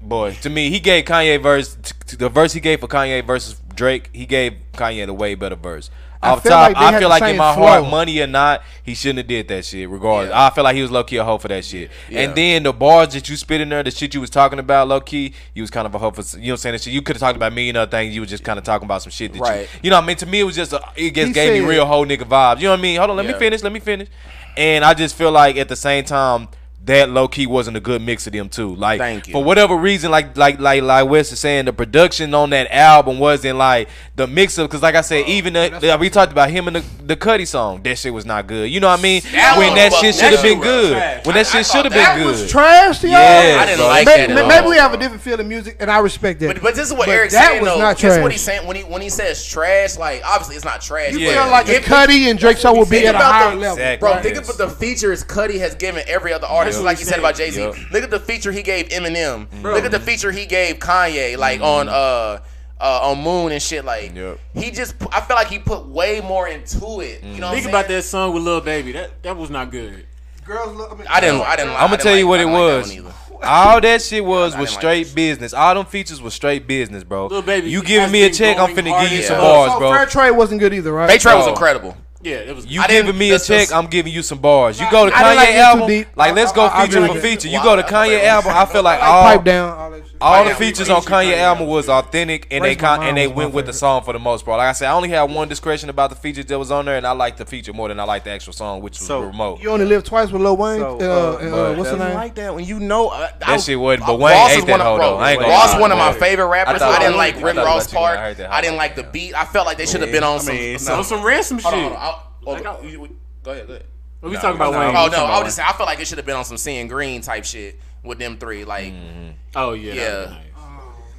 boy 0.00 0.34
to 0.42 0.50
me. 0.50 0.70
He 0.70 0.80
gave 0.80 1.04
Kanye 1.04 1.42
verse 1.42 1.76
the 2.18 2.28
verse 2.28 2.52
he 2.52 2.60
gave 2.60 2.80
for 2.80 2.88
Kanye 2.88 3.26
versus 3.26 3.60
Drake. 3.74 4.10
He 4.12 4.26
gave 4.26 4.54
Kanye 4.74 5.06
the 5.06 5.14
way 5.14 5.34
better 5.34 5.56
verse 5.56 5.90
off 6.24 6.42
feel 6.42 6.52
top, 6.52 6.74
like 6.74 6.76
I 6.76 6.98
feel 6.98 7.08
like 7.08 7.22
in 7.22 7.36
my 7.36 7.52
heart, 7.52 7.88
money 7.90 8.20
or 8.20 8.26
not, 8.26 8.62
he 8.82 8.94
shouldn't 8.94 9.18
have 9.18 9.26
did 9.26 9.48
that 9.48 9.64
shit. 9.64 9.88
Regardless, 9.88 10.30
yeah. 10.30 10.46
I 10.46 10.50
feel 10.50 10.64
like 10.64 10.76
he 10.76 10.82
was 10.82 10.90
low 10.90 11.04
key 11.04 11.16
a 11.16 11.24
hoe 11.24 11.38
for 11.38 11.48
that 11.48 11.64
shit. 11.64 11.90
Yeah. 12.08 12.20
And 12.20 12.34
then 12.34 12.62
the 12.62 12.72
bars 12.72 13.14
that 13.14 13.28
you 13.28 13.36
spit 13.36 13.60
in 13.60 13.68
there, 13.68 13.82
the 13.82 13.90
shit 13.90 14.14
you 14.14 14.20
was 14.20 14.30
talking 14.30 14.58
about, 14.58 14.88
low 14.88 15.00
key, 15.00 15.34
you 15.54 15.62
was 15.62 15.70
kind 15.70 15.86
of 15.86 15.94
a 15.94 15.98
hoe 15.98 16.10
for. 16.10 16.22
You 16.38 16.46
know 16.46 16.46
what 16.46 16.52
I'm 16.52 16.56
saying? 16.58 16.72
That 16.72 16.82
shit. 16.82 16.92
You 16.92 17.02
could 17.02 17.16
have 17.16 17.20
talked 17.20 17.36
about 17.36 17.52
me 17.52 17.68
and 17.68 17.78
other 17.78 17.90
things. 17.90 18.14
You 18.14 18.20
was 18.20 18.30
just 18.30 18.44
kind 18.44 18.58
of 18.58 18.64
talking 18.64 18.86
about 18.86 19.02
some 19.02 19.10
shit 19.10 19.32
that 19.32 19.40
right. 19.40 19.60
you, 19.60 19.80
you 19.84 19.90
know. 19.90 19.96
What 19.96 20.04
I 20.04 20.06
mean, 20.06 20.16
to 20.16 20.26
me, 20.26 20.40
it 20.40 20.44
was 20.44 20.56
just 20.56 20.72
a, 20.72 20.82
it 20.96 21.14
just 21.14 21.28
he 21.28 21.32
gave 21.32 21.62
me 21.62 21.68
real 21.68 21.86
whole 21.86 22.06
nigga 22.06 22.24
vibes. 22.24 22.58
You 22.58 22.64
know 22.64 22.70
what 22.70 22.80
I 22.80 22.82
mean? 22.82 22.98
Hold 22.98 23.10
on, 23.10 23.16
let 23.16 23.26
yeah. 23.26 23.32
me 23.32 23.38
finish. 23.38 23.62
Let 23.62 23.72
me 23.72 23.80
finish. 23.80 24.08
And 24.56 24.84
I 24.84 24.94
just 24.94 25.16
feel 25.16 25.32
like 25.32 25.56
at 25.56 25.68
the 25.68 25.76
same 25.76 26.04
time 26.04 26.48
that 26.86 27.08
low 27.08 27.28
key 27.28 27.46
wasn't 27.46 27.76
a 27.76 27.80
good 27.80 28.02
mix 28.02 28.26
of 28.26 28.32
them 28.34 28.48
too. 28.48 28.74
Like 28.74 29.26
for 29.26 29.42
whatever 29.42 29.76
reason, 29.76 30.10
like 30.10 30.36
like 30.36 30.60
like 30.60 30.82
like 30.82 31.08
West 31.08 31.32
is 31.32 31.40
saying, 31.40 31.64
the 31.64 31.72
production 31.72 32.34
on 32.34 32.50
that 32.50 32.70
album 32.70 33.18
wasn't 33.18 33.58
like 33.58 33.88
the 34.16 34.26
mix 34.26 34.58
of 34.58 34.68
because 34.68 34.82
like 34.82 34.94
I 34.94 35.00
said, 35.00 35.24
oh, 35.26 35.30
even 35.30 35.54
the, 35.54 35.78
the, 35.80 35.96
we 35.98 36.10
talked 36.10 36.32
about 36.32 36.50
him 36.50 36.66
and 36.68 36.76
the 36.76 36.84
the 37.02 37.16
Cudi 37.16 37.46
song, 37.46 37.82
that 37.84 37.96
shit 37.96 38.12
was 38.12 38.26
not 38.26 38.46
good. 38.46 38.70
You 38.70 38.80
know 38.80 38.88
what 38.88 39.00
I 39.00 39.02
mean? 39.02 39.22
That 39.32 39.56
when 39.56 39.74
that 39.74 39.92
shit 39.94 40.14
should 40.14 40.32
have 40.32 40.42
been 40.42 40.60
good. 40.60 40.92
Trash. 40.92 41.26
When 41.26 41.34
that 41.36 41.46
I, 41.46 41.50
shit 41.50 41.66
should 41.66 41.84
have 41.86 41.92
been 41.92 42.18
good. 42.18 42.26
Was 42.26 42.50
trash. 42.50 43.02
Yo. 43.02 43.10
Yeah, 43.10 43.58
I 43.60 43.66
didn't 43.66 43.86
like 43.86 44.06
maybe, 44.06 44.32
that. 44.34 44.42
At 44.42 44.48
maybe 44.48 44.64
all. 44.64 44.70
we 44.70 44.76
have 44.76 44.92
a 44.92 44.98
different 44.98 45.22
feel 45.22 45.40
of 45.40 45.46
music, 45.46 45.76
and 45.80 45.90
I 45.90 45.98
respect 45.98 46.40
that. 46.40 46.54
But, 46.54 46.62
but 46.62 46.74
this 46.74 46.88
is 46.88 46.92
what 46.92 47.06
but 47.06 47.14
Airrick's 47.14 47.32
that 47.32 47.48
saying 47.48 47.62
was 47.62 47.70
though. 47.70 47.78
Not 47.78 47.96
trash. 47.96 48.10
This 48.10 48.16
is 48.16 48.22
what 48.22 48.32
he's 48.32 48.42
saying 48.42 48.66
when 48.66 48.76
he 48.76 48.82
when 48.82 49.00
he 49.00 49.08
says 49.08 49.46
trash. 49.46 49.96
Like 49.96 50.22
obviously 50.24 50.56
it's 50.56 50.64
not 50.66 50.82
trash. 50.82 51.12
You 51.12 51.30
feel 51.30 51.48
like 51.48 51.68
if 51.68 51.86
Cudi 51.86 52.30
and 52.30 52.38
Drake 52.38 52.58
show 52.58 52.74
will 52.74 52.84
be 52.84 53.06
at 53.06 53.14
a 53.14 53.18
higher 53.18 53.56
level, 53.56 53.98
bro. 53.98 54.20
Think 54.20 54.36
about 54.36 54.58
the 54.58 54.68
features 54.68 55.24
Cudi 55.24 55.58
has 55.58 55.74
given 55.74 56.04
every 56.06 56.32
other 56.32 56.46
artist 56.46 56.73
just 56.74 56.84
like 56.84 56.98
you 56.98 57.04
said 57.04 57.18
about 57.18 57.36
Jay 57.36 57.50
Z. 57.50 57.60
Yep. 57.60 57.76
Look 57.92 58.04
at 58.04 58.10
the 58.10 58.20
feature 58.20 58.52
he 58.52 58.62
gave 58.62 58.88
Eminem. 58.88 59.46
Look 59.62 59.84
at 59.84 59.90
the 59.90 60.00
feature 60.00 60.30
he 60.30 60.46
gave 60.46 60.78
Kanye, 60.78 61.36
like 61.36 61.60
mm. 61.60 61.64
on 61.64 61.88
uh, 61.88 62.40
uh, 62.80 63.00
on 63.02 63.22
Moon 63.22 63.52
and 63.52 63.62
shit. 63.62 63.84
Like 63.84 64.14
yep. 64.14 64.38
he 64.54 64.70
just, 64.70 64.94
I 65.12 65.20
feel 65.20 65.36
like 65.36 65.48
he 65.48 65.58
put 65.58 65.86
way 65.86 66.20
more 66.20 66.48
into 66.48 67.00
it. 67.00 67.22
Mm. 67.22 67.34
You 67.34 67.40
know, 67.40 67.50
think 67.52 67.66
about 67.66 67.88
that 67.88 68.04
song 68.04 68.34
with 68.34 68.42
Lil 68.42 68.60
Baby. 68.60 68.92
That 68.92 69.22
that 69.22 69.36
was 69.36 69.50
not 69.50 69.70
good. 69.70 70.06
Girls, 70.44 70.76
look, 70.76 70.92
I, 70.92 70.94
mean, 70.94 71.06
I 71.08 71.20
didn't. 71.20 71.40
I 71.40 71.56
didn't. 71.56 71.72
I'm 71.72 71.88
gonna 71.88 71.96
tell 71.96 72.12
like, 72.12 72.18
you 72.18 72.28
what 72.28 72.40
it 72.40 72.46
was. 72.46 72.94
Like 72.98 73.14
all 73.42 73.80
that 73.80 74.02
shit 74.02 74.24
was 74.24 74.56
was 74.56 74.70
straight 74.70 75.06
like 75.06 75.14
business. 75.14 75.54
All 75.54 75.74
them 75.74 75.86
features 75.86 76.20
was 76.20 76.34
straight 76.34 76.66
business, 76.66 77.04
bro. 77.04 77.26
Little 77.26 77.42
baby, 77.42 77.70
you 77.70 77.82
giving 77.82 78.10
me 78.10 78.24
a 78.24 78.30
check, 78.30 78.58
I'm 78.58 78.74
finna 78.74 79.00
give 79.02 79.12
you 79.12 79.22
some 79.22 79.36
yeah. 79.36 79.42
bars, 79.42 79.78
bro. 79.78 79.92
Fair 79.92 80.06
trade 80.06 80.30
wasn't 80.32 80.60
good 80.60 80.74
either, 80.74 80.92
right? 80.92 81.08
Fair 81.08 81.18
trade 81.18 81.36
was 81.36 81.48
incredible. 81.48 81.96
Yeah, 82.24 82.36
it 82.36 82.56
was. 82.56 82.64
You 82.66 82.80
I 82.80 82.86
giving 82.86 83.18
me 83.18 83.30
a 83.32 83.38
check, 83.38 83.70
I'm 83.70 83.86
giving 83.86 84.12
you 84.12 84.22
some 84.22 84.38
bars. 84.38 84.80
You 84.80 84.90
go 84.90 85.04
to 85.04 85.12
Kanye 85.12 85.36
like 85.36 85.48
album, 85.50 86.06
like 86.16 86.34
let's 86.34 86.52
go 86.52 86.62
I- 86.64 86.82
I- 86.82 86.86
feature 86.86 87.06
for 87.06 87.20
feature. 87.20 87.48
You 87.48 87.62
go 87.62 87.76
to 87.76 87.82
Kanye 87.82 88.24
album, 88.24 88.52
I 88.54 88.64
feel 88.64 88.82
like 88.82 88.98
oh, 89.02 89.22
pipe 89.22 89.44
down. 89.44 89.78
All 89.78 89.90
that 89.90 90.06
shit. 90.06 90.13
All 90.24 90.44
the 90.44 90.54
features 90.54 90.88
on 90.88 91.02
Kanye 91.02 91.36
album 91.36 91.66
was 91.66 91.88
authentic, 91.88 92.46
and 92.50 92.64
Raise 92.64 92.76
they 92.76 92.80
con- 92.80 93.02
and 93.02 93.16
they 93.16 93.28
went 93.28 93.52
with 93.52 93.66
the 93.66 93.72
song 93.72 94.02
for 94.02 94.12
the 94.12 94.18
most 94.18 94.44
part. 94.44 94.58
Like 94.58 94.68
I 94.68 94.72
said, 94.72 94.88
I 94.88 94.94
only 94.94 95.10
had 95.10 95.24
one 95.24 95.48
discretion 95.48 95.90
about 95.90 96.10
the 96.10 96.16
features 96.16 96.46
that 96.46 96.58
was 96.58 96.70
on 96.70 96.86
there, 96.86 96.96
and 96.96 97.06
I 97.06 97.12
liked 97.12 97.38
the 97.38 97.44
feature 97.44 97.72
more 97.72 97.88
than 97.88 98.00
I 98.00 98.04
liked 98.04 98.24
the 98.24 98.30
actual 98.30 98.54
song, 98.54 98.80
which 98.80 98.98
was 98.98 99.06
so, 99.06 99.20
remote. 99.20 99.60
You 99.60 99.70
only 99.70 99.84
live 99.84 100.02
twice 100.04 100.30
with 100.30 100.40
Lil 100.40 100.56
Wayne. 100.56 100.80
So, 100.80 100.98
uh, 100.98 101.04
uh, 101.04 101.72
uh 101.72 101.74
what's 101.76 101.90
the 101.90 101.98
name? 101.98 102.14
Like 102.14 102.34
that 102.36 102.54
when 102.54 102.64
you 102.64 102.80
know 102.80 103.08
uh, 103.08 103.30
that 103.38 103.48
I, 103.48 103.56
shit 103.58 103.78
Wouldn't 103.78 104.06
But 104.06 104.18
Wayne 104.18 104.50
ate 104.50 104.66
that 104.66 104.80
hold 104.80 105.00
though. 105.00 105.18
Ross 105.18 105.78
one 105.78 105.92
of 105.92 105.98
my 105.98 106.12
favorite 106.14 106.48
rappers. 106.48 106.80
I 106.80 106.98
didn't 107.00 107.16
like 107.16 107.42
Rick 107.42 107.56
Ross 107.56 107.92
part. 107.92 108.18
I 108.18 108.60
didn't 108.60 108.76
like 108.76 108.96
the 108.96 109.04
beat. 109.04 109.34
I 109.34 109.44
felt 109.44 109.66
like 109.66 109.78
they 109.78 109.86
should 109.86 110.00
have 110.00 110.12
been 110.12 110.24
on 110.24 110.40
some 110.40 111.04
some 111.04 111.22
ransom 111.22 111.58
shit. 111.58 111.70
Go 111.70 112.52
ahead. 112.52 113.10
Go 113.42 113.52
ahead. 113.52 113.84
What 114.24 114.30
we 114.30 114.36
Nah, 114.36 114.40
talking 114.40 114.56
about 114.56 114.72
no. 114.72 114.78
Wayne? 114.78 114.88
Oh 114.88 114.92
no, 114.92 115.02
I 115.02 115.08
about 115.24 115.38
would 115.40 115.44
just 115.44 115.56
say 115.56 115.62
I 115.66 115.72
feel 115.74 115.84
like 115.84 116.00
it 116.00 116.06
should 116.06 116.16
have 116.16 116.24
been 116.26 116.34
on 116.36 116.46
some 116.46 116.56
seeing 116.56 116.88
green 116.88 117.20
type 117.20 117.44
shit 117.44 117.78
with 118.02 118.18
them 118.18 118.38
three. 118.38 118.64
Like, 118.64 118.84
Wayne? 118.92 119.34
Oh 119.54 119.74
yeah. 119.74 119.92
Yeah. 119.92 120.10
that'd 120.10 120.30
nice. 120.30 120.40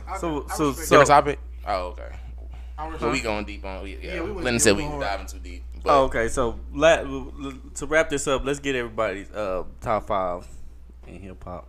I- 0.07 0.17
So 0.17 0.45
I 0.49 0.55
so 0.55 0.67
respect 0.69 0.87
so 0.87 0.99
different 1.01 1.07
topic. 1.07 1.39
Oh 1.67 1.81
okay. 1.89 2.15
But 2.99 3.11
we 3.11 3.21
going 3.21 3.45
deep 3.45 3.63
on. 3.63 3.83
We, 3.83 3.97
yeah, 3.97 4.15
Yeah, 4.15 4.21
we 4.23 4.31
went- 4.31 4.37
Lennon 4.37 4.53
yeah, 4.55 4.57
said 4.59 4.75
we 4.77 4.87
we 4.87 4.99
diving 4.99 5.27
too 5.27 5.37
deep. 5.39 5.63
But 5.83 5.99
Oh, 5.99 6.03
okay, 6.05 6.27
so 6.29 6.59
la- 6.73 7.03
to 7.75 7.85
wrap 7.85 8.09
this 8.09 8.27
up, 8.27 8.43
let's 8.43 8.59
get 8.59 8.75
everybody's 8.75 9.29
uh, 9.31 9.65
top 9.81 10.07
five 10.07 10.47
in 11.07 11.19
hip 11.21 11.43
hop. 11.43 11.67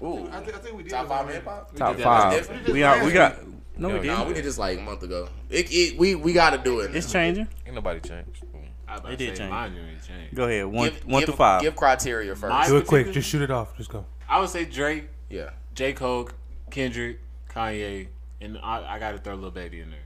ooh, 0.00 0.28
I 0.30 0.38
think, 0.40 0.54
I 0.56 0.60
think 0.60 0.76
we 0.76 0.84
did. 0.84 0.92
top 0.92 1.08
five 1.08 1.18
already. 1.24 1.34
hip 1.34 1.44
hop. 1.46 1.74
Top 1.74 1.96
five. 1.96 2.04
last 2.32 2.36
different. 2.48 2.68
We 2.68 2.82
are. 2.84 3.04
We 3.04 3.10
got. 3.12 3.36
No, 3.76 3.88
we 3.88 3.94
Yeah, 3.94 4.00
Nah, 4.12 4.16
didn't. 4.18 4.28
we 4.28 4.34
did 4.34 4.44
this 4.44 4.56
like 4.58 4.78
a 4.78 4.82
month 4.82 5.02
ago. 5.02 5.28
It, 5.48 5.66
it, 5.72 5.98
we 5.98 6.14
we 6.14 6.32
got 6.32 6.50
to 6.50 6.58
do 6.58 6.78
it. 6.80 6.94
It's 6.94 7.10
changing. 7.10 7.48
Ain't 7.66 7.74
nobody 7.74 8.00
changed. 8.00 8.44
I 8.90 8.96
about 8.96 9.12
It 9.12 9.16
did 9.18 9.36
say 9.36 9.42
change. 9.42 9.50
Mine 9.50 9.72
didn't 9.74 10.02
change. 10.06 10.34
Go 10.34 10.44
ahead. 10.44 10.66
One, 10.66 10.88
give, 10.90 11.06
one 11.06 11.20
give, 11.20 11.30
to 11.30 11.36
five. 11.36 11.62
Give 11.62 11.76
criteria 11.76 12.34
first. 12.34 12.50
My- 12.50 12.66
Do 12.66 12.76
it 12.76 12.86
quick. 12.86 13.12
Just 13.12 13.28
shoot 13.28 13.42
it 13.42 13.50
off. 13.50 13.76
Just 13.76 13.90
go. 13.90 14.04
I 14.28 14.40
would 14.40 14.48
say 14.48 14.64
Drake, 14.64 15.08
yeah. 15.28 15.50
J. 15.74 15.92
Cole, 15.92 16.28
Kendrick, 16.70 17.20
Kanye, 17.48 18.08
and 18.40 18.58
I, 18.58 18.94
I 18.96 18.98
got 18.98 19.12
to 19.12 19.18
throw 19.18 19.34
Lil 19.36 19.50
Baby 19.52 19.80
in 19.80 19.90
there. 19.90 19.98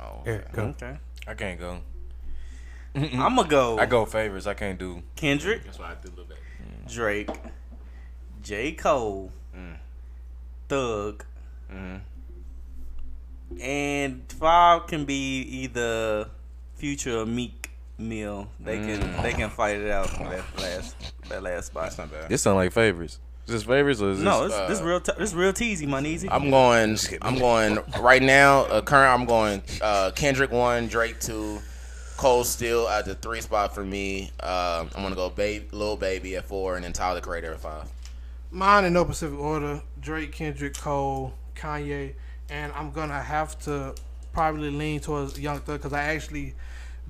Oh, 0.00 0.22
Airrick, 0.26 0.52
go. 0.52 0.62
Okay. 0.64 0.96
I 1.26 1.34
can't 1.34 1.58
go. 1.60 1.78
I'm 2.96 3.36
gonna 3.36 3.48
go. 3.48 3.78
I 3.78 3.86
go 3.86 4.04
favorites. 4.06 4.46
I 4.46 4.54
can't 4.54 4.78
do. 4.78 5.02
Kendrick, 5.16 5.64
That's 5.64 5.78
why 5.78 5.92
I 5.92 5.94
did 6.02 6.16
Lil 6.16 6.26
Baby. 6.26 6.40
Drake, 6.88 7.30
J. 8.42 8.72
Cole, 8.72 9.30
Mm. 9.56 9.76
Thug, 10.68 11.24
Mhm. 11.72 12.00
and 13.60 14.22
five 14.32 14.86
can 14.86 15.04
be 15.04 15.40
either 15.40 16.28
Future 16.74 17.18
or 17.20 17.26
Meek 17.26 17.65
Mill. 17.98 18.48
They 18.60 18.76
can 18.78 19.22
they 19.22 19.32
can 19.32 19.50
fight 19.50 19.76
it 19.76 19.90
out 19.90 20.08
that 20.18 20.44
last 20.58 20.96
that 21.28 21.42
last 21.42 21.66
spot. 21.66 21.84
That's 21.84 21.98
not 21.98 22.10
bad. 22.12 22.28
This 22.28 22.42
sound 22.42 22.56
like 22.56 22.72
favorites. 22.72 23.20
Is 23.46 23.52
this 23.52 23.62
favorites 23.62 24.00
or 24.00 24.10
is 24.10 24.20
No, 24.20 24.48
this? 24.48 24.58
it's 24.58 24.68
this 24.68 24.80
real 24.80 25.00
t- 25.00 25.12
this 25.18 25.32
real 25.32 25.52
teasy, 25.52 25.86
my 25.86 26.00
easy. 26.00 26.28
I'm 26.30 26.50
going. 26.50 26.98
I'm 27.22 27.38
going 27.38 27.78
right 28.00 28.22
now. 28.22 28.62
Uh, 28.64 28.80
current. 28.82 29.20
I'm 29.20 29.26
going. 29.26 29.62
Uh, 29.80 30.10
Kendrick 30.14 30.50
one, 30.50 30.88
Drake 30.88 31.20
two, 31.20 31.60
Cole 32.16 32.42
still 32.44 32.88
at 32.88 33.04
the 33.04 33.14
three 33.14 33.40
spot 33.40 33.72
for 33.74 33.84
me. 33.84 34.30
Uh, 34.40 34.84
I'm 34.96 35.02
gonna 35.02 35.14
go 35.14 35.30
baby, 35.30 35.66
Lil 35.70 35.96
Baby 35.96 36.36
at 36.36 36.44
four, 36.46 36.74
and 36.76 36.84
then 36.84 36.92
Tyler 36.92 37.20
the 37.20 37.20
Creator 37.26 37.52
at 37.54 37.60
five. 37.60 37.88
Mine 38.50 38.84
in 38.84 38.92
no 38.92 39.04
specific 39.04 39.38
order: 39.38 39.80
Drake, 40.00 40.32
Kendrick, 40.32 40.74
Cole, 40.76 41.32
Kanye, 41.54 42.14
and 42.50 42.72
I'm 42.72 42.90
gonna 42.90 43.22
have 43.22 43.58
to 43.60 43.94
probably 44.32 44.70
lean 44.70 44.98
towards 45.00 45.38
Young 45.38 45.60
Thug 45.60 45.78
because 45.78 45.92
I 45.92 46.02
actually 46.02 46.54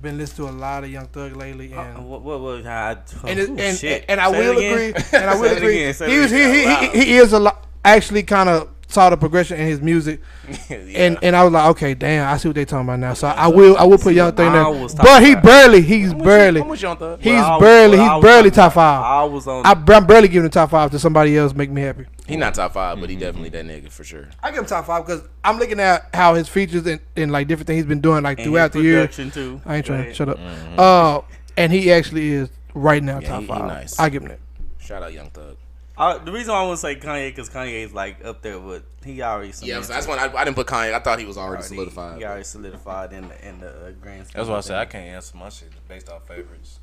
been 0.01 0.17
listening 0.17 0.47
to 0.49 0.53
a 0.53 0.55
lot 0.57 0.83
of 0.83 0.89
Young 0.91 1.07
Thug 1.07 1.35
lately, 1.35 1.73
Uh, 1.73 1.81
and 1.81 2.09
what 2.09 2.21
what 2.21 2.39
was 2.39 2.65
I? 2.65 2.97
and, 3.25 3.39
it, 3.39 3.49
oh, 3.49 3.55
and, 3.57 3.77
shit. 3.77 4.05
and 4.07 4.19
I 4.19 4.31
Say 4.31 4.39
will 4.39 4.57
agree, 4.57 4.93
and 5.13 5.29
I 5.29 5.35
will 5.35 5.57
agree. 5.57 5.77
He 5.81 6.17
was 6.19 6.31
he, 6.31 6.59
he, 6.61 6.65
Wow. 6.65 6.89
he, 6.93 7.05
he 7.05 7.17
is 7.17 7.33
a 7.33 7.39
lot 7.39 7.65
actually 7.83 8.23
kind 8.23 8.49
of 8.49 8.69
saw 8.89 9.09
the 9.09 9.17
progression 9.17 9.59
in 9.59 9.67
his 9.67 9.81
music, 9.81 10.21
and 10.69 11.17
and 11.21 11.35
I 11.35 11.43
was 11.43 11.51
like, 11.51 11.69
okay, 11.71 11.93
damn, 11.93 12.31
I 12.31 12.37
see 12.37 12.47
what 12.47 12.55
they 12.55 12.65
talking 12.65 12.85
about 12.87 12.99
now. 12.99 13.13
So 13.13 13.27
I 13.27 13.47
will 13.47 13.75
I 13.77 13.83
will 13.83 13.97
put 13.97 14.13
Young 14.13 14.31
Thug 14.33 14.53
there, 14.53 14.87
but 15.03 15.23
he 15.23 15.35
barely 15.35 15.81
he's 15.81 16.13
barely 16.13 16.61
I'm 16.61 16.67
with 16.67 16.81
you 16.81 16.87
on 16.89 17.17
he's 17.19 17.41
barely 17.59 17.97
he's 17.97 18.21
barely 18.21 18.51
top 18.51 18.73
five. 18.73 19.03
I 19.03 19.23
was 19.23 19.47
on. 19.47 19.65
I, 19.65 19.71
I'm 19.71 20.05
barely 20.05 20.27
giving 20.27 20.43
the 20.43 20.53
top 20.53 20.69
five 20.69 20.91
to 20.91 20.99
somebody 20.99 21.37
else. 21.37 21.53
Make 21.53 21.71
me 21.71 21.81
happy. 21.81 22.05
He 22.27 22.35
not 22.35 22.53
top 22.55 22.73
five, 22.73 22.99
but 22.99 23.09
he 23.09 23.15
definitely 23.15 23.49
that 23.49 23.65
nigga 23.65 23.89
for 23.89 24.03
sure. 24.03 24.27
I 24.43 24.49
give 24.51 24.59
him 24.59 24.65
top 24.65 24.85
five 24.85 25.05
because 25.05 25.21
I'm 25.43 25.57
looking 25.57 25.79
at 25.79 26.09
how 26.13 26.33
his 26.35 26.47
features 26.49 26.85
and, 26.85 26.99
and 27.15 27.31
like 27.31 27.47
different 27.47 27.67
things 27.67 27.77
he's 27.77 27.85
been 27.85 28.01
doing 28.01 28.23
like 28.23 28.39
and 28.39 28.47
throughout 28.47 28.73
his 28.73 28.81
the 28.81 28.87
year. 28.87 28.99
production 29.01 29.31
too. 29.31 29.61
I 29.65 29.77
ain't 29.77 29.85
trying 29.85 29.99
ahead. 30.01 30.11
to 30.11 30.15
shut 30.15 30.29
up. 30.29 30.39
Uh, 30.77 31.21
and 31.55 31.71
he 31.71 31.91
actually 31.91 32.27
is 32.29 32.49
right 32.73 33.01
now 33.01 33.19
Yeah, 33.19 33.29
top 33.29 33.39
he- 33.41 33.47
he 33.47 33.53
five. 33.53 33.65
nice. 33.65 33.97
I 33.99 34.09
give 34.09 34.23
him 34.23 34.29
that. 34.29 34.39
Shout 34.79 35.03
out 35.03 35.13
Young 35.13 35.29
Thug. 35.29 35.55
Uh, 35.97 36.19
the 36.19 36.31
reason 36.31 36.53
why 36.53 36.59
I 36.59 36.63
want 36.67 36.77
to 36.77 36.81
say 36.81 36.95
Kanye 36.95 37.29
because 37.29 37.49
Kanye 37.49 37.83
is 37.85 37.91
like 37.93 38.23
up 38.23 38.43
there 38.43 38.59
with 38.59 38.83
he 39.03 39.21
already. 39.23 39.47
Yeah, 39.47 39.53
cemented. 39.81 39.87
that's 39.93 40.07
when 40.07 40.19
I, 40.19 40.31
I 40.31 40.43
didn't 40.43 40.55
put 40.55 40.67
Kanye. 40.67 40.93
I 40.93 40.99
thought 40.99 41.17
he 41.17 41.25
was 41.25 41.37
already 41.37 41.61
Already- 41.63 41.67
solidified. 41.75 42.17
He 42.19 42.25
already 42.25 42.43
solidified 42.43 43.13
in 43.13 43.27
the 43.29 43.47
in 43.47 43.59
the 43.61 43.69
uh, 43.69 43.91
grand. 43.99 44.27
That's 44.33 44.47
why 44.47 44.57
I 44.57 44.59
said 44.59 44.77
I 44.77 44.85
can't 44.85 45.07
answer 45.07 45.35
my 45.37 45.49
shit 45.49 45.69
based 45.87 46.07
off 46.09 46.27
favorites. 46.27 46.79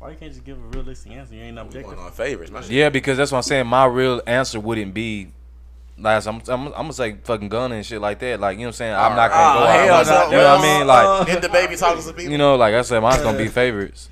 Why 0.00 0.12
you 0.12 0.16
can't 0.16 0.32
just 0.32 0.44
give 0.44 0.56
a 0.56 0.60
realistic 0.60 1.12
answer? 1.12 1.34
You 1.34 1.42
ain't 1.42 1.56
Going 1.56 1.66
objective. 1.66 1.98
on 1.98 2.10
favorites. 2.10 2.50
My 2.50 2.62
shit. 2.62 2.70
Yeah, 2.70 2.88
because 2.88 3.18
that's 3.18 3.30
what 3.30 3.38
I'm 3.38 3.42
saying. 3.42 3.66
My 3.66 3.84
real 3.84 4.22
answer 4.26 4.58
wouldn't 4.58 4.94
be. 4.94 5.28
Last, 5.98 6.26
I'm, 6.26 6.40
I'm, 6.48 6.68
I'm 6.68 6.72
gonna 6.72 6.92
say 6.94 7.16
fucking 7.22 7.50
gun 7.50 7.72
and 7.72 7.84
shit 7.84 8.00
like 8.00 8.18
that. 8.20 8.40
Like 8.40 8.56
you 8.56 8.62
know 8.62 8.68
what 8.68 8.68
I'm 8.68 8.72
saying. 8.72 8.94
I'm 8.94 9.14
not 9.14 9.30
gonna 9.30 9.50
Oh, 9.50 9.60
go 9.60 9.66
ah, 9.66 9.68
out. 9.68 9.84
hell 9.84 10.04
not- 10.04 10.30
no. 10.30 10.36
You 10.36 10.42
know 10.42 10.54
what 10.56 10.60
I 10.60 10.78
mean? 10.78 10.86
Like 10.86 11.26
Get 11.26 11.42
the 11.42 11.48
baby 11.50 11.76
talking 11.76 12.02
to 12.02 12.12
people. 12.14 12.32
you 12.32 12.38
know, 12.38 12.56
like 12.56 12.72
I 12.72 12.80
said, 12.80 13.00
mine's 13.00 13.20
gonna 13.20 13.36
be 13.36 13.48
favorites. 13.48 14.08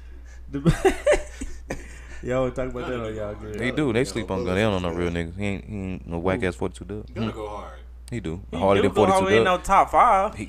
Y'all 2.22 2.50
talk 2.50 2.68
about 2.68 2.88
that 2.88 3.00
on 3.00 3.14
y'all 3.14 3.34
good. 3.34 3.58
They 3.58 3.70
do. 3.70 3.90
They 3.92 4.04
sleep 4.04 4.30
on 4.30 4.44
gun. 4.44 4.54
They 4.54 4.60
don't 4.60 4.82
know 4.82 4.90
no 4.90 4.94
real 4.94 5.10
niggas. 5.10 5.38
He 5.38 5.44
ain't, 5.46 5.64
he 5.64 5.76
ain't 5.76 6.06
no 6.06 6.18
whack 6.18 6.42
ass 6.42 6.56
42 6.56 6.84
Dugg. 6.84 7.14
Gonna 7.14 7.30
hmm. 7.30 7.36
go 7.36 7.48
hard. 7.48 7.78
He 8.10 8.20
do. 8.20 8.42
He 8.50 8.58
Harder 8.58 8.82
do 8.82 8.88
than 8.88 8.94
go 8.94 9.06
hard, 9.06 9.20
42 9.20 9.36
Ain't 9.38 9.44
Dugg. 9.46 9.58
no 9.58 9.64
top 9.64 9.90
five. 9.90 10.48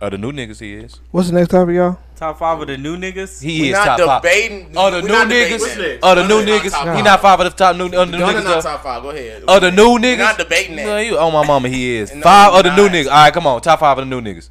He, 0.00 0.04
of 0.04 0.10
the 0.12 0.18
new 0.18 0.32
niggas, 0.32 0.60
he 0.60 0.74
is. 0.74 1.00
What's 1.10 1.28
the 1.30 1.34
next 1.34 1.50
topic, 1.50 1.74
y'all? 1.76 1.98
Top 2.16 2.38
five 2.38 2.60
of 2.60 2.66
the 2.66 2.76
new 2.78 2.96
niggas. 2.96 3.42
He 3.42 3.60
We're 3.60 3.66
is 3.66 3.72
not 3.72 3.98
top 3.98 4.06
five. 4.06 4.22
debating. 4.22 4.72
Oh, 4.76 4.90
the 4.90 4.96
we're 5.02 5.08
new 5.08 5.14
not 5.14 5.28
niggas. 5.28 5.76
that. 5.76 5.98
Oh, 6.02 6.14
the 6.14 6.26
new 6.28 6.42
niggas. 6.44 6.70
top 6.70 6.96
He 6.96 7.02
not 7.02 7.20
five 7.20 7.40
of 7.40 7.44
the 7.52 7.56
top 7.56 7.76
new. 7.76 7.84
Of 7.86 7.90
the 7.90 7.96
Gunna 8.18 8.38
niggas. 8.40 8.44
not 8.44 8.62
top 8.62 8.82
five. 8.82 9.02
Go 9.02 9.10
ahead. 9.10 9.42
Of 9.46 9.60
the 9.60 9.70
new 9.70 9.98
niggas. 9.98 10.02
We're 10.02 10.16
not 10.18 10.38
debating 10.38 10.76
that. 10.76 10.86
No, 10.86 10.98
you, 10.98 11.18
oh 11.18 11.30
my 11.30 11.46
mama, 11.46 11.68
he 11.68 11.96
is 11.96 12.14
No, 12.14 12.22
five 12.22 12.54
of 12.54 12.64
the 12.64 12.74
new 12.76 12.88
niggas. 12.88 13.06
All 13.06 13.12
right, 13.24 13.32
come 13.34 13.46
on, 13.46 13.60
top 13.60 13.80
five 13.80 13.98
of 13.98 14.08
the 14.08 14.10
new 14.10 14.20
niggas. 14.22 14.48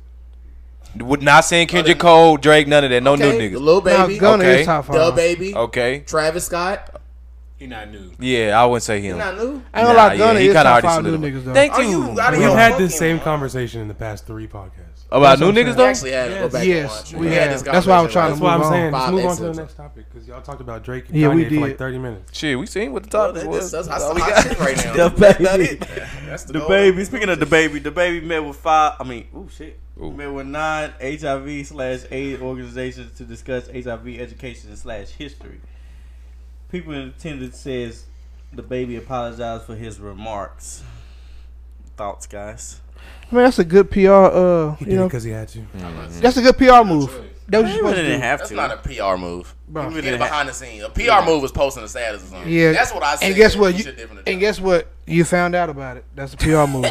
Would 1.00 1.22
not 1.24 1.44
saying 1.44 1.68
Kendrick 1.68 2.00
Cole, 2.00 2.38
Drake, 2.38 2.68
none 2.68 2.84
of 2.86 2.90
that. 2.92 3.04
No 3.04 3.14
okay, 3.14 3.38
new 3.38 3.50
niggas. 3.58 3.60
Lil 3.62 3.82
Now 3.82 4.08
Baby. 4.08 4.18
Gunna 4.20 4.44
Okay. 4.44 4.60
is 4.62 4.66
top 4.66 4.88
Dub 4.88 4.96
five. 5.10 5.16
Baby. 5.16 5.56
Okay. 5.56 6.00
Travis 6.06 6.46
Scott. 6.46 7.02
He 7.58 7.68
not 7.68 7.90
new. 7.90 8.12
Yeah, 8.20 8.62
I 8.62 8.66
wouldn't 8.66 8.84
say 8.84 9.00
him. 9.00 9.18
You're 9.18 9.26
not 9.26 9.38
new. 9.38 9.62
I 9.74 9.80
ain't 9.80 9.88
gonna 9.88 9.94
Nah, 9.94 9.94
lie, 9.94 10.18
Gunna 10.18 10.34
yeah, 10.34 10.40
he 10.40 10.48
is 10.48 10.54
kinda 10.56 10.72
already 10.72 10.88
new 10.88 10.94
solidified. 10.94 11.34
niggas 11.34 11.44
though. 11.46 11.54
Thank 11.54 11.78
you. 11.78 11.84
you 11.84 12.10
We've 12.50 12.58
had 12.58 12.78
this 12.78 12.98
same 12.98 13.20
conversation 13.20 13.82
in 13.82 13.88
the 13.88 13.94
past 13.94 14.26
three 14.28 14.48
podcasts. 14.48 14.95
About 15.18 15.40
new 15.40 15.52
niggas 15.52 15.54
saying. 15.54 15.66
We 15.66 15.72
though. 15.74 15.86
actually 15.86 16.12
had 16.12 16.28
to 16.28 16.34
go 16.36 16.50
back 16.50 16.62
and 16.62 16.70
Yes, 16.70 16.90
watch. 16.92 17.14
we 17.20 17.28
had 17.28 17.34
have. 17.36 17.52
this 17.54 17.62
That's 17.62 17.86
why 17.88 17.94
I'm 17.98 18.10
conversation 18.10 18.12
trying 18.14 18.30
That's 18.30 18.40
to 18.40 18.44
why 18.44 18.52
I'm 18.54 18.58
move 18.60 18.66
on. 18.66 18.72
saying 18.74 18.92
Five 18.92 19.14
let's 19.14 19.24
move 19.24 19.26
on 19.32 19.38
to 19.38 19.44
the 19.44 19.62
next 19.64 19.74
topic 19.76 20.06
because 20.12 20.28
y'all 20.28 20.42
talked 20.42 20.62
about 20.62 20.84
Drake 20.84 21.10
and 21.10 21.18
Yeah, 21.18 21.28
we 21.30 21.42
Kanye 21.44 21.46
for 21.46 21.50
did. 21.52 21.62
like 21.62 21.78
30 21.78 21.98
minutes. 22.00 22.38
Shit, 22.38 22.60
we 22.60 22.66
seen 22.66 22.92
what 22.92 23.04
the 23.10 23.18
Well, 23.18 23.28
topic 23.28 23.42
that- 23.44 23.50
was. 23.50 23.72
that's, 23.72 23.88
that's, 23.88 24.04
all 24.04 24.14
that's 24.14 24.46
we 24.46 24.50
the 24.50 24.50
got. 24.50 24.58
hot 24.58 24.66
right 24.66 24.78
now. 24.86 24.94
The 24.94 25.10
That's 25.16 25.38
baby. 25.58 25.64
it. 25.64 25.80
That's 26.26 26.44
the, 26.44 26.54
The 26.54 26.60
goal. 26.60 26.68
baby. 26.70 27.06
Speaking 27.06 27.30
of 27.30 27.40
the 27.40 27.46
baby, 27.46 27.80
the 27.80 27.92
baby 27.92 28.26
met 28.26 28.44
with 28.44 28.58
five. 28.58 28.94
I 29.00 29.04
mean, 29.04 29.28
ooh 29.36 29.48
shit. 29.56 29.80
Ooh. 30.02 30.12
Met 30.12 30.34
with 30.34 30.48
nine 30.48 30.92
HIV 31.02 31.68
slash 31.68 32.02
AIDS 32.12 32.42
organizations 32.42 33.16
to 33.18 33.24
discuss 33.24 33.68
HIV 33.70 34.20
education 34.20 34.76
slash 34.76 35.08
history. 35.10 35.62
People 36.70 36.94
in 36.94 37.08
attendance 37.08 37.58
says 37.60 38.04
the 38.52 38.62
baby 38.64 38.98
apologized 38.98 39.64
for 39.64 39.76
his 39.76 40.00
remarks. 40.00 40.84
Thoughts, 41.96 42.28
guys? 42.28 42.82
I 43.32 43.36
mean, 43.36 43.44
that's 43.46 43.60
a 43.60 43.66
good 43.66 43.90
PR. 43.92 44.10
Uh, 44.12 44.76
He 44.76 44.86
you 44.86 44.90
did 44.92 44.94
it 44.94 44.98
know, 44.98 45.08
because 45.08 45.24
he 45.24 45.32
had 45.32 45.48
to. 45.50 45.62
that's 46.22 46.38
a 46.38 46.42
good 46.42 46.58
PR 46.58 46.84
move. 46.86 47.22
That 47.48 47.62
was 47.62 47.76
you 47.76 47.82
really 47.84 47.96
didn't 47.98 48.20
do. 48.20 48.26
have 48.26 48.40
That's 48.40 48.50
to. 48.50 48.56
not 48.56 48.72
a 48.72 48.78
PR 48.78 49.18
move. 49.20 49.54
Bro. 49.68 49.92
Get 49.92 50.06
it 50.06 50.18
behind 50.18 50.50
the 50.50 50.54
scenes. 50.54 50.84
A 50.84 50.90
PR 50.90 51.24
move 51.24 51.44
was 51.44 51.52
posting 51.52 51.84
a 51.84 51.88
status 51.88 52.24
or 52.24 52.28
something. 52.28 52.52
Yeah. 52.52 52.72
That's 52.72 52.92
what 52.92 53.04
I 53.04 53.16
said. 53.18 53.28
And 53.28 53.36
guess 53.36 53.56
what? 53.56 53.76
He 53.76 53.84
You, 53.84 53.94
and 54.26 54.40
guess 54.40 54.60
what? 54.60 54.88
You 55.06 55.24
found 55.26 55.54
out 55.54 55.70
about 55.70 55.98
it. 55.98 56.06
That's 56.16 56.34
a 56.34 56.38
PR 56.38 56.66
move. 56.66 56.88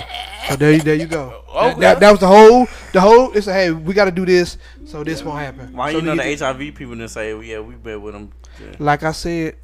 so 0.49 0.55
there, 0.57 0.73
you, 0.73 0.81
there 0.81 0.95
you 0.95 1.07
go. 1.07 1.41
Okay. 1.55 1.69
That, 1.69 1.81
that, 1.81 2.01
that 2.01 2.11
was 2.11 2.21
the 2.21 2.27
whole. 2.27 2.67
The 2.93 3.01
whole. 3.01 3.33
It's 3.33 3.47
a 3.47 3.53
hey, 3.53 3.71
we 3.71 3.95
got 3.95 4.07
to 4.07 4.11
do 4.11 4.27
this, 4.27 4.59
so 4.85 5.05
this 5.05 5.23
won't 5.23 5.39
happen. 5.39 5.73
Why 5.73 5.93
so 5.93 5.99
you 5.99 6.03
know 6.05 6.17
the 6.17 6.23
niggas- 6.23 6.41
HIV 6.41 6.75
people 6.75 6.95
didn't 6.97 7.11
say, 7.11 7.33
well, 7.33 7.45
yeah, 7.45 7.61
we 7.61 7.75
been 7.77 8.03
with 8.03 8.15
him. 8.15 8.33
Like 8.81 9.05
I 9.05 9.13
said, 9.13 9.55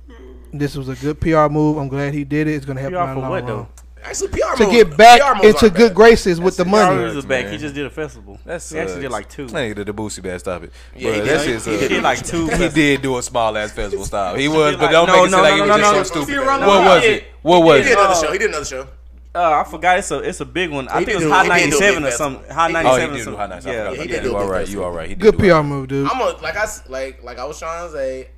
this 0.52 0.76
was 0.76 0.88
a 0.88 0.94
good 0.94 1.20
PR 1.20 1.48
move. 1.48 1.78
I'm 1.78 1.88
glad 1.88 2.14
he 2.14 2.22
did 2.22 2.47
it. 2.47 2.55
It's 2.55 2.64
gonna 2.66 2.80
help 2.80 2.92
PR 2.92 2.98
him 2.98 3.02
out 3.09 3.16
in 3.16 3.22
for 3.24 3.28
what, 3.28 3.42
run. 3.42 3.47
though? 3.47 3.68
Actually, 4.02 4.28
PR 4.28 4.56
To 4.56 4.70
get 4.70 4.97
back 4.97 5.20
PR 5.20 5.47
into 5.47 5.70
good 5.70 5.89
bad. 5.90 5.94
graces 5.94 6.40
with 6.40 6.56
the 6.56 6.64
He 6.64 6.70
money. 6.70 7.14
was 7.14 7.24
back. 7.27 7.44
man. 7.44 7.52
He 7.52 7.59
just 7.59 7.74
did 7.74 7.85
a 7.86 7.90
festival. 7.90 8.39
That's 8.47 8.70
he 8.70 8.78
actually 8.78 9.02
did 9.02 9.10
like 9.10 9.28
two. 9.28 9.47
Nigga 9.47 9.74
did 9.77 9.86
the 9.89 9.93
Boosie 9.94 10.22
bad. 10.22 10.40
Stop 10.40 10.62
it. 10.64 10.72
Yeah, 10.97 11.10
Bruh, 11.10 11.14
he 11.16 11.20
that 11.20 11.27
did. 11.27 11.44
shit's 11.44 11.64
He 11.66 11.74
a- 11.74 11.89
did 11.89 12.02
like 12.02 12.24
two. 12.24 12.48
He 12.48 12.68
did 12.70 13.02
do 13.02 13.18
a 13.18 13.22
small 13.22 13.56
ass 13.59 13.72
festival 13.74 14.05
style. 14.06 14.35
He 14.36 14.48
was, 14.48 14.77
but 14.77 14.82
like- 14.85 14.90
don't 14.93 15.06
no, 15.06 15.12
make 15.22 15.28
it 15.28 15.31
no, 15.31 15.36
seem 15.36 15.43
like 15.43 15.51
no, 15.51 15.62
he 15.64 15.68
no, 15.68 15.77
was 15.77 15.82
no, 15.82 15.93
just 15.98 16.14
no. 16.14 16.20
so 16.22 16.27
See, 16.27 16.32
stupid. 16.32 16.47
Ronald, 16.47 16.68
What 16.68 16.81
he 16.82 16.89
was 16.89 17.02
did- 17.02 17.12
it? 17.12 17.24
What 17.43 17.62
was 17.64 17.78
He 17.78 17.89
did 17.90 17.98
another 17.98 18.14
show. 18.27 18.32
He 18.32 18.39
did 18.39 18.48
another 18.48 18.64
show. 18.64 18.86
Uh, 19.32 19.62
I 19.64 19.70
forgot. 19.70 19.98
It's 19.98 20.10
a 20.10 20.18
it's 20.20 20.40
a 20.40 20.44
big 20.44 20.70
one. 20.70 20.89
I 20.89 20.98
He 21.01 21.05
think 21.05 21.10
it 21.10 21.14
was 21.16 21.24
do- 21.24 21.31
Hot 21.31 21.44
he 21.47 21.52
did 21.70 21.70
do 21.70 21.77
a 21.77 21.81
97 21.81 22.05
or 22.05 22.10
something. 22.10 22.40
festival. 22.43 22.55
Hot 22.56 22.72
97 22.72 22.90
Oh, 22.90 22.94
he 22.94 23.06
did 23.06 23.16
do 23.16 23.22
something. 23.24 23.39
hot 23.40 23.51
nights. 23.51 23.66
I 23.66 23.70
Yeah. 23.72 23.90
he 23.90 23.97
did 23.97 24.10
that. 24.10 24.22
do 24.22 24.28
You 24.31 24.35
a 24.35 24.39
all. 24.39 24.44
You 24.47 24.52
festival. 24.55 24.85
all 24.85 24.90
right. 24.90 25.09
He 25.09 25.14
did 25.14 25.36
Good. 25.36 25.39
PR 25.39 25.62
move, 25.62 25.89
dude. 25.89 26.09
I'm 26.10 26.20
a 26.20 26.24
like 26.43 26.56
I 26.56 26.62
s- 26.62 26.82
like 26.89 27.22
like 27.22 27.39
I 27.39 27.44
was 27.44 27.59
trying 27.59 27.86
to 27.86 27.93
say. 27.93 28.28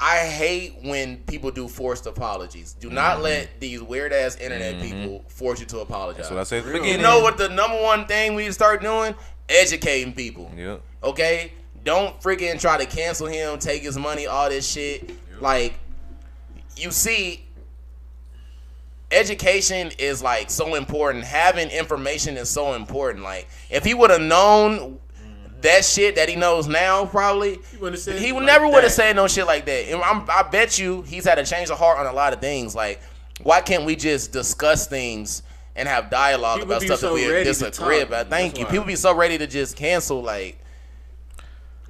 I 0.00 0.18
hate 0.18 0.76
when 0.82 1.18
people 1.24 1.50
do 1.50 1.66
forced 1.66 2.06
apologies. 2.06 2.74
Do 2.74 2.88
not 2.88 3.14
mm-hmm. 3.14 3.22
let 3.22 3.60
these 3.60 3.82
weird 3.82 4.12
ass 4.12 4.36
internet 4.36 4.76
mm-hmm. 4.76 5.02
people 5.02 5.24
force 5.28 5.58
you 5.58 5.66
to 5.66 5.80
apologize. 5.80 6.28
That's 6.28 6.30
what 6.30 6.40
I 6.40 6.44
said 6.44 6.66
at 6.66 6.84
You 6.84 6.98
know 6.98 7.20
what 7.20 7.36
the 7.36 7.48
number 7.48 7.80
one 7.82 8.06
thing 8.06 8.34
we 8.34 8.42
need 8.42 8.48
to 8.48 8.54
start 8.54 8.80
doing? 8.80 9.14
Educating 9.48 10.12
people. 10.12 10.52
Yeah. 10.56 10.76
Okay? 11.02 11.52
Don't 11.84 12.20
freaking 12.20 12.60
try 12.60 12.78
to 12.78 12.86
cancel 12.86 13.26
him, 13.26 13.58
take 13.58 13.82
his 13.82 13.96
money, 13.96 14.26
all 14.26 14.48
this 14.48 14.70
shit. 14.70 15.10
Like, 15.40 15.74
you 16.76 16.90
see, 16.90 17.44
education 19.10 19.90
is 19.98 20.22
like 20.22 20.50
so 20.50 20.74
important. 20.74 21.24
Having 21.24 21.70
information 21.70 22.36
is 22.36 22.48
so 22.48 22.74
important. 22.74 23.24
Like, 23.24 23.48
if 23.70 23.84
he 23.84 23.94
would 23.94 24.10
have 24.10 24.20
known 24.20 24.98
that 25.62 25.84
shit 25.84 26.14
that 26.16 26.28
he 26.28 26.36
knows 26.36 26.66
now, 26.68 27.04
probably 27.06 27.58
wouldn't 27.80 27.92
have 27.94 27.98
said 27.98 28.18
he 28.20 28.28
it 28.28 28.32
would 28.32 28.44
like 28.44 28.46
never 28.46 28.68
would 28.68 28.82
have 28.84 28.92
said 28.92 29.16
no 29.16 29.26
shit 29.26 29.46
like 29.46 29.64
that. 29.66 29.90
And 29.92 30.00
I'm, 30.02 30.24
I 30.30 30.42
bet 30.50 30.78
you 30.78 31.02
he's 31.02 31.24
had 31.24 31.38
a 31.38 31.44
change 31.44 31.68
of 31.70 31.78
heart 31.78 31.98
on 31.98 32.06
a 32.06 32.12
lot 32.12 32.32
of 32.32 32.40
things. 32.40 32.74
Like, 32.74 33.00
why 33.42 33.60
can't 33.60 33.84
we 33.84 33.96
just 33.96 34.32
discuss 34.32 34.86
things 34.86 35.42
and 35.76 35.88
have 35.88 36.10
dialogue 36.10 36.58
People 36.60 36.72
about 36.72 36.82
stuff 36.82 36.98
so 37.00 37.08
that 37.08 37.14
we 37.14 37.30
ready 37.30 37.44
to 37.44 37.50
disagree 37.50 37.98
talk. 38.00 38.08
about. 38.08 38.28
Thank 38.30 38.52
That's 38.54 38.58
you. 38.60 38.64
why. 38.66 38.70
People 38.72 38.86
be 38.86 38.96
so 38.96 39.14
ready 39.14 39.38
to 39.38 39.46
just 39.46 39.76
cancel. 39.76 40.22
Like, 40.22 40.58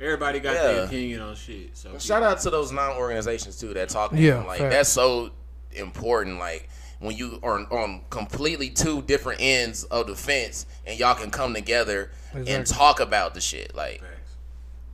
Everybody 0.00 0.38
got 0.40 0.54
Yeah. 0.54 0.62
their 0.62 0.84
opinion 0.84 1.20
on 1.20 1.34
shit. 1.34 1.76
So 1.76 1.98
shout 1.98 2.22
out 2.22 2.40
to 2.42 2.50
those 2.50 2.70
non 2.70 2.96
organizations 2.96 3.58
too 3.58 3.74
that 3.74 3.88
talk. 3.88 4.12
to 4.12 4.16
Yeah, 4.16 4.34
them. 4.34 4.46
like 4.46 4.60
facts. 4.60 4.74
that's 4.74 4.88
so 4.90 5.30
important. 5.72 6.38
Like 6.38 6.68
when 7.00 7.16
you 7.16 7.38
are 7.42 7.60
on 7.72 8.02
completely 8.10 8.70
two 8.70 9.02
different 9.02 9.40
ends 9.40 9.84
of 9.84 10.06
the 10.06 10.16
fence 10.16 10.66
and 10.86 10.98
y'all 10.98 11.14
can 11.14 11.30
come 11.30 11.54
together 11.54 12.10
and 12.34 12.66
talk 12.66 13.00
about 13.00 13.34
the 13.34 13.40
shit. 13.40 13.74
Like, 13.74 14.02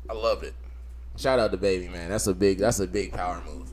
I 0.08 0.12
love 0.12 0.42
it. 0.42 0.54
Shout 1.16 1.38
out 1.38 1.50
to 1.52 1.56
baby 1.56 1.88
man. 1.88 2.10
That's 2.10 2.26
a 2.26 2.34
big. 2.34 2.58
That's 2.58 2.80
a 2.80 2.86
big 2.86 3.12
power 3.12 3.40
move. 3.46 3.70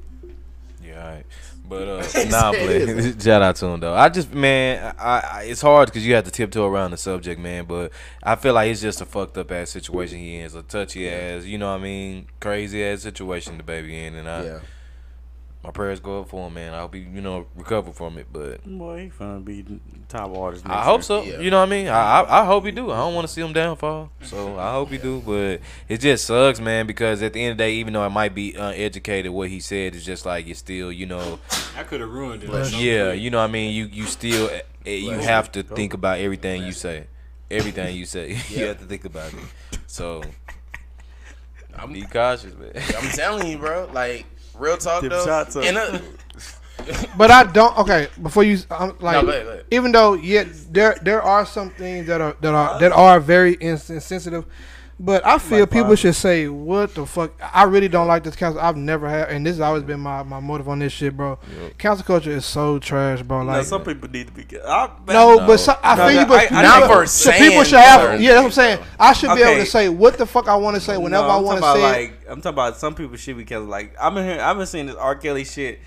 Yeah, 0.83 1.03
all 1.03 1.15
right. 1.15 1.25
But 1.67 1.87
uh, 1.87 2.23
nah, 2.29 2.51
play. 2.51 3.13
Shout 3.19 3.41
out 3.41 3.55
to 3.57 3.65
him 3.65 3.79
though. 3.79 3.93
I 3.93 4.09
just 4.09 4.33
man, 4.33 4.93
I, 4.99 5.19
I 5.19 5.43
it's 5.43 5.61
hard 5.61 5.87
because 5.87 6.05
you 6.05 6.13
have 6.15 6.25
to 6.25 6.31
tiptoe 6.31 6.67
around 6.67 6.91
the 6.91 6.97
subject, 6.97 7.39
man. 7.39 7.65
But 7.65 7.91
I 8.21 8.35
feel 8.35 8.53
like 8.53 8.69
it's 8.69 8.81
just 8.81 9.01
a 9.01 9.05
fucked 9.05 9.37
up 9.37 9.51
ass 9.51 9.69
situation 9.71 10.19
he 10.19 10.37
in. 10.37 10.45
It's 10.45 10.55
a 10.55 10.63
touchy 10.63 11.09
ass, 11.09 11.45
you 11.45 11.57
know 11.57 11.71
what 11.71 11.79
I 11.79 11.83
mean, 11.83 12.27
crazy 12.39 12.83
ass 12.83 13.01
situation 13.01 13.57
the 13.57 13.63
baby 13.63 14.05
in, 14.05 14.15
and 14.15 14.29
I 14.29 14.43
Yeah. 14.43 14.59
My 15.63 15.69
prayers 15.69 15.99
go 15.99 16.21
up 16.21 16.29
for 16.29 16.47
him, 16.47 16.55
man. 16.55 16.73
I 16.73 16.79
hope 16.79 16.95
he 16.95 17.01
you 17.01 17.21
know 17.21 17.45
recover 17.55 17.91
from 17.91 18.17
it, 18.17 18.27
but. 18.31 18.63
Boy, 18.65 19.03
he 19.03 19.09
finna 19.09 19.45
be 19.45 19.63
top 20.09 20.35
artist. 20.35 20.65
Next 20.65 20.75
I 20.75 20.83
hope 20.83 20.99
year. 20.99 21.03
so. 21.03 21.21
Yeah. 21.23 21.39
You 21.39 21.51
know 21.51 21.59
what 21.59 21.67
I 21.67 21.71
mean? 21.71 21.87
I, 21.87 22.21
I 22.21 22.41
I 22.41 22.45
hope 22.45 22.65
he 22.65 22.71
do. 22.71 22.89
I 22.91 22.97
don't 22.97 23.13
want 23.13 23.27
to 23.27 23.33
see 23.33 23.41
him 23.41 23.53
downfall. 23.53 24.09
So 24.23 24.57
I 24.57 24.71
hope 24.71 24.89
he 24.89 24.97
do. 24.97 25.21
But 25.23 25.61
it 25.87 25.99
just 25.99 26.25
sucks, 26.25 26.59
man. 26.59 26.87
Because 26.87 27.21
at 27.21 27.33
the 27.33 27.43
end 27.43 27.51
of 27.51 27.57
the 27.59 27.63
day, 27.63 27.73
even 27.73 27.93
though 27.93 28.05
it 28.05 28.09
might 28.09 28.33
be 28.33 28.53
uneducated, 28.55 29.31
what 29.31 29.49
he 29.49 29.59
said 29.59 29.93
is 29.95 30.03
just 30.03 30.25
like 30.25 30.47
it's 30.47 30.59
still, 30.59 30.91
you 30.91 31.05
know, 31.05 31.39
I 31.77 31.83
could 31.83 32.01
have 32.01 32.09
ruined 32.09 32.43
it. 32.43 32.49
like, 32.49 32.65
so 32.65 32.77
yeah. 32.77 33.11
You 33.11 33.29
know 33.29 33.37
what 33.37 33.49
I 33.49 33.53
mean? 33.53 33.73
You 33.75 33.85
you 33.85 34.05
still 34.05 34.49
eh, 34.49 34.61
eh, 34.85 34.95
you 34.95 35.11
have 35.11 35.51
to 35.51 35.61
think 35.61 35.93
about 35.93 36.19
everything 36.19 36.63
you 36.63 36.71
say. 36.71 37.05
Everything 37.51 37.95
you 37.95 38.05
say, 38.05 38.29
you 38.49 38.65
have 38.65 38.79
to 38.79 38.85
think 38.85 39.05
about 39.05 39.33
it. 39.33 39.39
So 39.85 40.23
I'm, 41.75 41.93
be 41.93 42.01
cautious, 42.03 42.55
man. 42.55 42.71
I'm 42.97 43.09
telling 43.11 43.47
you, 43.47 43.57
bro. 43.57 43.89
Like 43.93 44.25
real 44.55 44.77
talk 44.77 45.01
Tip 45.01 45.11
though. 45.11 45.25
shots 45.25 45.55
up. 45.55 45.63
And, 45.63 45.77
uh, 45.77 45.99
But 47.15 47.29
I 47.29 47.43
don't. 47.43 47.77
Okay, 47.79 48.07
before 48.23 48.43
you, 48.43 48.57
I'm 48.71 48.97
like, 48.99 49.13
No, 49.13 49.21
go 49.23 49.29
ahead, 49.29 49.43
go 49.45 49.51
ahead. 49.51 49.65
even 49.69 49.91
though 49.91 50.13
yeah, 50.13 50.45
there 50.71 50.97
there 51.03 51.21
are 51.21 51.45
some 51.45 51.69
things 51.69 52.07
that 52.07 52.21
are 52.21 52.35
that 52.41 52.53
are 52.55 52.79
that 52.79 52.91
are 52.91 53.19
very 53.19 53.53
ins- 53.53 53.89
insensitive. 53.91 54.45
But 55.03 55.25
I 55.25 55.39
feel 55.39 55.65
people 55.65 55.95
should 55.95 56.13
say, 56.13 56.47
"What 56.47 56.93
the 56.93 57.07
fuck?" 57.07 57.31
I 57.41 57.63
really 57.63 57.87
don't 57.87 58.07
like 58.07 58.23
this 58.23 58.35
cancel. 58.35 58.61
I've 58.61 58.77
never 58.77 59.09
had, 59.09 59.29
and 59.29 59.43
this 59.43 59.53
has 59.55 59.61
always 59.61 59.81
been 59.81 59.99
my, 59.99 60.21
my 60.21 60.39
motive 60.39 60.69
on 60.69 60.77
this 60.77 60.93
shit, 60.93 61.17
bro. 61.17 61.39
Cancel 61.79 62.05
culture 62.05 62.29
is 62.29 62.45
so 62.45 62.77
trash, 62.77 63.23
bro. 63.23 63.41
Now, 63.41 63.53
Like, 63.53 63.65
some 63.65 63.83
people 63.83 64.07
need 64.09 64.27
to 64.27 64.33
be. 64.33 64.45
I, 64.63 64.91
no, 65.07 65.37
No. 65.37 65.47
but 65.47 65.57
so, 65.57 65.75
I 65.81 65.95
No, 65.95 66.05
feel 66.05 66.13
no, 66.15 66.21
you. 66.21 66.27
But 66.27 66.51
I- 66.51 66.59
I 66.59 66.61
Not 66.61 66.81
people- 66.83 66.95
for 66.97 67.05
so 67.07 67.31
people 67.31 67.63
should 67.63 67.79
have. 67.79 68.21
Yeah, 68.21 68.33
that's 68.33 68.39
what 68.41 68.45
I'm 68.45 68.51
saying. 68.51 68.79
I 68.99 69.13
should 69.13 69.33
be 69.35 69.41
able 69.41 69.63
to 69.65 69.65
say 69.71 69.89
what 69.89 70.19
the 70.19 70.27
fuck 70.27 70.47
I 70.47 70.55
want 70.55 70.75
to 70.75 70.81
say 70.81 70.97
whenever 70.97 71.23
No, 71.27 71.33
I 71.33 71.37
I'm 71.37 71.43
want 71.45 71.57
to 71.57 71.61
talking 71.61 71.81
say. 71.81 71.87
about, 71.87 71.99
like 71.99 72.21
I'm 72.29 72.41
talking 72.41 72.53
about 72.53 72.77
some 72.77 72.93
people 72.93 73.17
shit 73.17 73.35
because 73.37 73.65
like 73.65 73.95
I've 73.99 74.13
been 74.13 74.23
hearing, 74.23 74.39
I've 74.39 74.57
been 74.57 74.67
seeing 74.67 74.85
this 74.85 74.95
R. 74.97 75.15
Kelly 75.15 75.45
shit. 75.45 75.79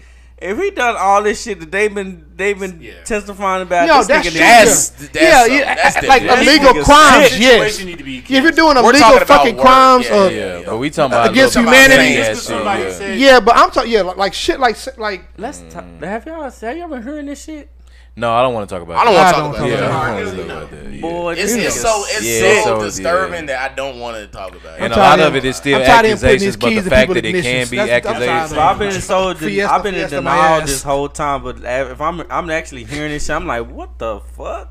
If 0.44 0.58
he 0.58 0.70
done 0.72 0.94
all 0.98 1.22
this 1.22 1.42
shit 1.42 1.58
that 1.60 1.72
they've 1.72 1.92
been 1.94 2.26
they've 2.36 2.58
been 2.58 2.78
Yeah. 2.82 3.02
testifying 3.04 3.62
about, 3.62 3.86
Yo, 3.88 3.98
this 3.98 4.06
that's 4.08 4.28
true. 4.30 4.38
That's- 4.38 4.92
yeah, 5.00 5.08
that's 5.12 5.48
yeah, 5.48 5.54
yeah, 5.56 5.74
that's 5.74 6.06
like 6.06 6.22
different. 6.22 6.42
illegal 6.48 6.72
Niggas 6.74 6.84
crimes. 6.84 7.30
Situation 7.30 7.88
Yes, 7.88 7.98
need 7.98 8.00
if 8.36 8.42
you're 8.42 8.52
doing 8.52 8.74
We're 8.76 8.90
illegal 8.90 9.20
fucking 9.20 9.56
work. 9.56 9.64
crimes, 9.64 10.06
Yeah, 10.06 10.14
uh, 10.16 10.28
Yeah, 10.28 10.62
but 10.66 10.76
we 10.78 10.90
talking 10.90 11.12
about 11.12 11.30
Against 11.30 11.54
humanity. 11.56 11.96
petty 11.96 12.16
ass 12.18 12.26
Just 12.36 12.48
'cause 12.50 12.98
shit, 12.98 13.18
yeah. 13.18 13.30
yeah, 13.32 13.40
but 13.40 13.56
I'm 13.56 13.70
talking. 13.70 13.90
Yeah, 13.90 14.02
like, 14.02 14.16
like 14.18 14.34
shit, 14.34 14.60
like 14.60 14.76
like 14.98 15.24
Let's 15.38 15.62
talk. 15.70 15.84
Have 16.02 16.26
y'all 16.26 16.42
have 16.50 16.76
y'all 16.76 16.88
been 16.88 17.02
hearing 17.02 17.26
this 17.26 17.42
shit? 17.42 17.68
No, 18.16 18.32
I 18.32 18.42
don't 18.42 18.54
want 18.54 18.68
to 18.68 18.72
talk 18.74 18.82
about. 18.82 18.96
I 18.98 19.04
don't 19.04 19.14
that. 19.14 19.24
want 19.24 19.26
I 19.26 19.32
to 19.32 19.38
don't 19.42 19.50
talk 19.50 19.58
talk 19.58 19.66
about 19.66 19.70
Yeah, 19.70 19.74
it. 19.74 19.82
I 19.82 19.86
about 19.88 20.06
don't 20.06 20.34
Really 20.36 20.36
want 20.36 20.48
to 20.48 20.54
talk 20.54 20.70
about 20.72 20.84
that. 20.84 20.92
yeah. 20.94 21.00
Boy, 21.00 21.32
It's, 21.32 21.52
it's 21.52 21.80
so 21.80 22.04
it's 22.06 22.24
Yeah, 22.24 22.62
so 22.62 22.78
so, 22.78 22.84
disturbing 22.84 23.40
yeah. 23.40 23.46
that 23.46 23.72
I 23.72 23.74
don't 23.74 23.98
want 23.98 24.16
to 24.18 24.26
talk 24.28 24.50
about 24.54 24.74
it. 24.78 24.82
And 24.82 24.84
it. 24.84 24.92
a 24.92 24.94
tired 24.94 25.18
lot 25.18 25.20
of- 25.20 25.26
of 25.26 25.36
it 25.36 25.44
is 25.44 25.56
still 25.56 25.78
I'm 25.80 25.84
tired 25.84 25.98
of 25.98 26.04
him 26.04 26.12
accusations, 26.28 26.56
but 26.56 26.70
the 26.74 26.82
fact 26.90 27.14
that 27.14 27.24
it 27.24 27.42
can 27.42 27.68
be 27.68 27.76
That's- 27.76 28.02
that's 28.04 28.06
accusations. 28.06 28.50
So 28.54 28.60
I've 28.60 28.78
been 28.78 29.00
so 29.00 29.28
I've 29.68 29.82
been 29.82 29.94
in 29.96 30.08
denial 30.10 30.60
this 30.60 30.82
whole 30.84 31.08
time, 31.08 31.42
but 31.42 31.64
uh, 31.64 31.88
if 31.90 32.00
I'm 32.00 32.20
I'm 32.30 32.50
actually 32.50 32.84
hearing 32.84 33.10
this 33.10 33.26
shit, 33.26 33.34
I'm 33.34 33.46
like, 33.48 33.68
what 33.68 33.98
the 33.98 34.20
fuck? 34.20 34.70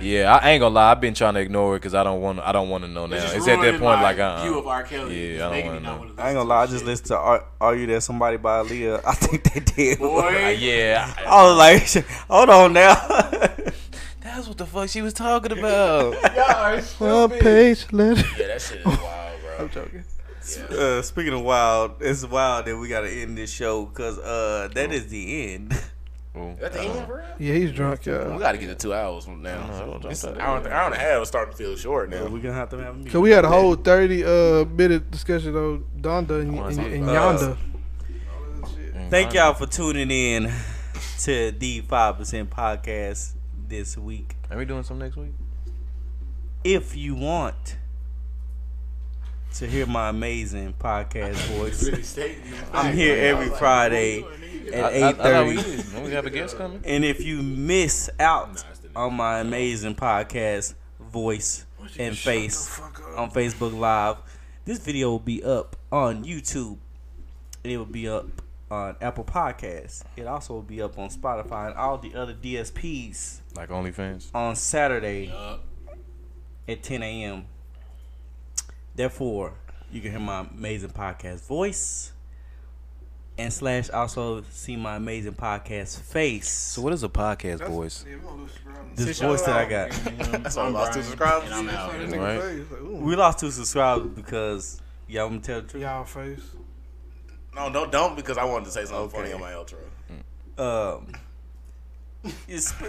Yeah, 0.00 0.34
I 0.34 0.50
ain't 0.50 0.60
gonna 0.60 0.74
lie. 0.74 0.92
I've 0.92 1.00
been 1.00 1.14
trying 1.14 1.34
to 1.34 1.40
ignore 1.40 1.76
it 1.76 1.80
because 1.80 1.94
I 1.94 2.02
don't 2.02 2.20
want. 2.20 2.40
I 2.40 2.52
don't 2.52 2.68
want 2.68 2.84
to 2.84 2.88
know 2.90 3.06
now. 3.06 3.16
It's, 3.16 3.34
It's, 3.34 3.48
at 3.48 3.56
that 3.56 3.62
ruining 3.62 3.80
point 3.80 3.98
my 3.98 4.02
like 4.02 4.18
uh. 4.18 4.42
view 4.42 4.58
of 4.58 4.66
R. 4.66 4.82
Kelly. 4.82 5.36
Yeah, 5.36 5.48
I 5.48 5.60
don't 5.60 5.66
wanna 5.66 5.80
know. 5.80 6.10
I 6.18 6.28
ain't 6.28 6.36
gonna 6.36 6.44
lie, 6.44 6.62
I 6.62 6.66
just 6.66 6.78
shit. 6.78 6.86
listened 6.86 7.08
to 7.08 7.18
Are, 7.18 7.44
Are 7.60 7.76
You 7.76 7.86
That 7.86 8.00
Somebody 8.02 8.36
by 8.38 8.62
Aaliyah. 8.62 9.02
I 9.06 9.12
think 9.14 9.52
they 9.52 9.60
did. 9.60 9.98
Boy, 9.98 10.56
Yeah, 10.58 11.14
I 11.26 11.42
was 11.42 11.56
like, 11.96 12.06
hold 12.28 12.48
on 12.50 12.72
now. 12.72 12.94
that's 14.20 14.48
what 14.48 14.58
the 14.58 14.66
fuck 14.66 14.88
she 14.88 15.02
was 15.02 15.12
talking 15.12 15.52
about. 15.58 16.14
one 16.98 17.30
page 17.30 17.86
letter. 17.92 18.22
Yeah, 18.38 18.46
that 18.48 18.62
shit 18.62 18.78
is 18.80 18.86
wild, 18.86 19.40
bro. 19.42 19.56
I'm 19.58 19.70
joking. 19.70 20.04
uh, 20.70 21.02
speaking 21.02 21.34
of 21.34 21.42
wild, 21.42 21.96
it's 22.00 22.24
wild 22.24 22.64
that 22.66 22.76
we 22.76 22.88
gotta 22.88 23.10
end 23.10 23.36
this 23.36 23.52
show 23.52 23.84
because 23.86 24.18
uh, 24.18 24.68
that 24.74 24.92
is 24.92 25.08
the 25.08 25.52
end. 25.54 25.78
At 26.34 26.72
the 26.72 26.80
end, 26.82 27.06
bro. 27.08 27.22
Yeah, 27.38 27.54
he's 27.54 27.72
drunk, 27.72 28.06
Yeah. 28.06 28.32
We 28.32 28.38
got 28.38 28.52
to 28.52 28.58
get 28.58 28.68
to 28.68 28.74
two 28.76 28.94
hours 28.94 29.24
from 29.24 29.42
now. 29.42 29.98
It's 30.04 30.22
an 30.24 30.38
hour, 30.40 30.58
an 30.58 30.66
hour 30.68 30.86
and 30.86 30.94
a 30.94 30.98
half 30.98 31.22
is 31.22 31.28
starting 31.28 31.52
to 31.52 31.58
feel 31.58 31.76
short 31.76 32.08
now. 32.08 32.22
We're 32.26 32.38
gonna 32.40 32.52
have 32.54 32.68
to 32.70 32.76
have 32.78 32.94
a 32.94 32.98
meeting. 32.98 33.10
Cause 33.12 33.20
we 33.20 33.30
had 33.30 33.44
a 33.44 33.48
whole 33.48 33.74
thirty 33.74 34.24
uh 34.24 34.64
minute 34.66 35.10
discussion 35.10 35.56
on 35.56 35.84
Donda 36.00 36.40
and, 36.40 36.56
and, 36.56 36.78
and 36.78 37.08
Uh, 37.10 37.12
Yonda. 37.12 37.56
Thank 39.10 39.34
y'all 39.34 39.54
for 39.54 39.66
tuning 39.66 40.10
in 40.10 40.52
to 41.20 41.50
the 41.50 41.80
Five 41.80 42.16
Percent 42.18 42.48
Podcast 42.48 43.32
this 43.66 43.98
week. 43.98 44.36
Are 44.50 44.56
we 44.56 44.64
doing 44.64 44.84
some 44.84 44.98
next 45.00 45.16
week? 45.16 45.32
If 46.62 46.94
you 46.96 47.16
want 47.16 47.76
to 49.54 49.66
hear 49.66 49.86
my 49.86 50.08
amazing 50.08 50.74
podcast 50.78 51.34
voice, 51.56 51.82
really 51.84 52.02
stating 52.02 52.38
it. 52.46 52.54
I'm 52.72 52.94
here 52.94 53.16
every 53.16 53.48
Friday 53.50 54.24
at 54.72 54.84
I, 54.84 54.88
I, 54.88 54.90
eight 54.90 55.02
I 55.04 55.12
thought 55.12 55.46
we 55.46 55.56
Don't 55.56 56.04
we 56.04 56.10
have 56.12 56.26
a 56.26 56.30
guest 56.30 56.56
coming? 56.56 56.80
And 56.84 57.04
if 57.04 57.22
you 57.24 57.42
miss 57.42 58.08
out 58.18 58.64
on 58.94 59.14
my 59.14 59.40
amazing 59.40 59.94
podcast 59.96 60.74
voice 61.00 61.66
and 61.98 62.16
face 62.16 62.80
on 63.16 63.30
Facebook 63.30 63.76
Live, 63.78 64.16
this 64.64 64.78
video 64.78 65.10
will 65.10 65.18
be 65.18 65.42
up 65.42 65.76
on 65.90 66.24
YouTube. 66.24 66.78
It 67.64 67.76
will 67.76 67.84
be 67.86 68.08
up 68.08 68.26
on 68.70 68.94
Apple 69.00 69.24
Podcasts. 69.24 70.04
It 70.16 70.26
also 70.26 70.54
will 70.54 70.62
be 70.62 70.80
up 70.80 70.96
on 70.98 71.08
Spotify 71.10 71.66
and 71.68 71.74
all 71.76 71.98
the 71.98 72.14
other 72.14 72.34
DSPs 72.34 73.40
Like 73.56 73.68
OnlyFans. 73.70 74.28
on 74.32 74.54
Saturday 74.54 75.34
at 76.68 76.82
10 76.82 77.02
a.m. 77.02 77.46
Therefore, 79.00 79.54
you 79.90 80.02
can 80.02 80.10
hear 80.10 80.20
my 80.20 80.40
amazing 80.40 80.90
podcast 80.90 81.46
voice 81.46 82.12
and 83.38 83.50
slash 83.50 83.88
also 83.88 84.42
see 84.50 84.76
my 84.76 84.96
amazing 84.96 85.32
podcast 85.32 86.02
face. 86.02 86.50
So 86.50 86.82
what 86.82 86.92
is 86.92 87.02
a 87.02 87.08
podcast 87.08 87.66
voice? 87.66 88.04
this 88.96 89.18
voice 89.18 89.40
that 89.40 89.56
I 89.56 89.64
got. 89.64 89.90
That's 90.42 90.54
why 90.54 90.64
I 90.64 90.66
I'm 90.66 90.74
lost 90.74 90.92
two 90.92 91.16
Brian, 91.16 91.46
subscribers. 91.46 91.50
and 91.50 91.54
I'm 91.54 91.68
out. 91.70 92.12
Right. 92.12 92.82
We 92.82 93.16
lost 93.16 93.38
two 93.38 93.50
subscribers 93.50 94.08
because 94.08 94.82
y'all 95.08 95.30
want 95.30 95.36
me 95.36 95.40
to 95.40 95.46
tell 95.46 95.60
the 95.62 95.68
truth. 95.68 95.82
Y'all 95.82 96.04
face. 96.04 96.42
No, 97.54 97.70
no, 97.70 97.90
don't 97.90 98.16
because 98.16 98.36
I 98.36 98.44
wanted 98.44 98.66
to 98.66 98.70
say 98.70 98.84
something 98.84 99.18
funny 99.18 99.32
on 99.32 99.40
my 99.40 99.52
outro. 99.52 99.78
Um, 100.58 101.06
it's, 101.08 101.18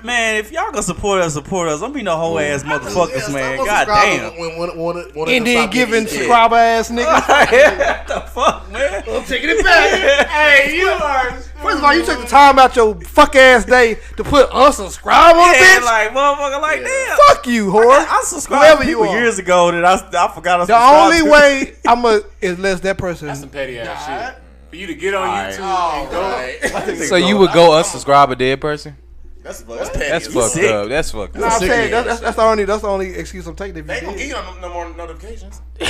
man, 0.03 0.35
if 0.35 0.51
y'all 0.51 0.65
gonna 0.71 0.83
support 0.83 1.21
us, 1.21 1.33
support 1.33 1.69
us. 1.69 1.79
Don't 1.79 1.93
be 1.93 2.01
no 2.01 2.17
whole 2.17 2.37
ass 2.39 2.63
motherfuckers, 2.63 3.31
man. 3.33 3.57
God 3.65 3.85
damn. 3.85 4.37
When, 4.37 4.57
when, 4.57 4.77
when, 4.77 4.95
when 5.13 5.29
And 5.29 5.47
then 5.47 5.69
giving 5.69 6.01
shit. 6.05 6.09
subscriber 6.15 6.55
ass 6.55 6.89
niggas. 6.91 7.05
what 7.05 8.07
the 8.07 8.19
fuck, 8.29 8.69
man? 8.71 9.03
I'm 9.09 9.23
taking 9.23 9.49
it 9.51 9.63
back. 9.63 10.27
hey, 10.27 10.75
you 10.77 10.87
are. 10.89 11.31
First 11.61 11.77
of 11.77 11.83
all, 11.83 11.95
you 11.95 12.03
took 12.05 12.19
the 12.19 12.27
time 12.27 12.59
out 12.59 12.75
your 12.75 12.99
fuck 13.01 13.35
ass 13.35 13.63
day 13.65 13.95
to 14.17 14.23
put 14.23 14.49
unsubscribe 14.49 15.33
on 15.35 15.53
Yeah, 15.53 15.79
bitch. 15.79 15.85
like 15.85 16.09
motherfucker, 16.09 16.61
like 16.61 16.83
damn. 16.83 17.17
Fuck 17.27 17.47
you, 17.47 17.67
whore. 17.67 17.89
I 17.89 18.21
subscribed 18.25 18.65
Whoever 18.65 18.83
to 18.83 18.89
you 18.89 18.97
people 18.97 19.13
are. 19.13 19.17
years 19.19 19.39
ago 19.39 19.71
that 19.71 19.85
I, 19.85 20.25
I 20.25 20.33
forgot 20.33 20.61
I 20.61 20.65
The 20.65 20.75
only 20.75 21.19
to. 21.19 21.29
way 21.29 21.75
I'm 21.87 22.03
a 22.03 22.21
is 22.41 22.59
less 22.59 22.79
that 22.81 22.97
person. 22.97 23.27
That's 23.27 23.39
some 23.39 23.49
petty 23.49 23.79
ass 23.79 24.33
shit. 24.33 24.41
For 24.71 24.75
you 24.77 24.87
to 24.87 24.95
get 24.95 25.13
on 25.13 25.27
Alright. 25.27 25.53
YouTube 25.53 26.83
and 26.83 26.97
go. 26.99 27.05
So 27.05 27.15
you 27.17 27.37
would 27.37 27.51
go 27.53 27.71
unsubscribe 27.71 28.31
a 28.31 28.35
dead 28.35 28.59
person? 28.59 28.97
That's, 29.43 29.61
that's 29.63 29.89
petty. 29.89 30.09
That's 30.09 30.27
as 30.27 30.33
fucked 30.33 30.53
fuck. 30.55 30.63
up. 30.71 30.89
That's 30.89 31.11
fucked 31.11 31.35
No, 31.35 31.45
up. 31.45 31.53
I'm 31.53 31.59
sick 31.59 31.69
saying 31.69 31.91
that's, 31.91 32.07
that's, 32.07 32.19
that's 32.21 32.35
the 32.35 32.41
only 32.43 32.65
that's 32.65 32.81
the 32.81 32.87
only 32.87 33.15
excuse 33.15 33.47
I'm 33.47 33.55
taking. 33.55 33.77
If 33.77 33.87
They 33.87 33.93
you 33.93 33.97
ain't 33.99 34.05
gonna 34.05 34.17
give 34.17 34.27
you 34.27 34.33
no, 34.33 34.59
no 34.67 34.73
more 34.73 34.93
notifications. 34.95 35.61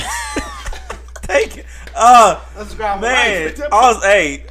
Take 1.23 1.57
it. 1.57 1.65
Uh, 1.95 2.39
man, 2.99 3.53
I 3.71 3.91
was, 3.93 4.03
hey, 4.03 4.45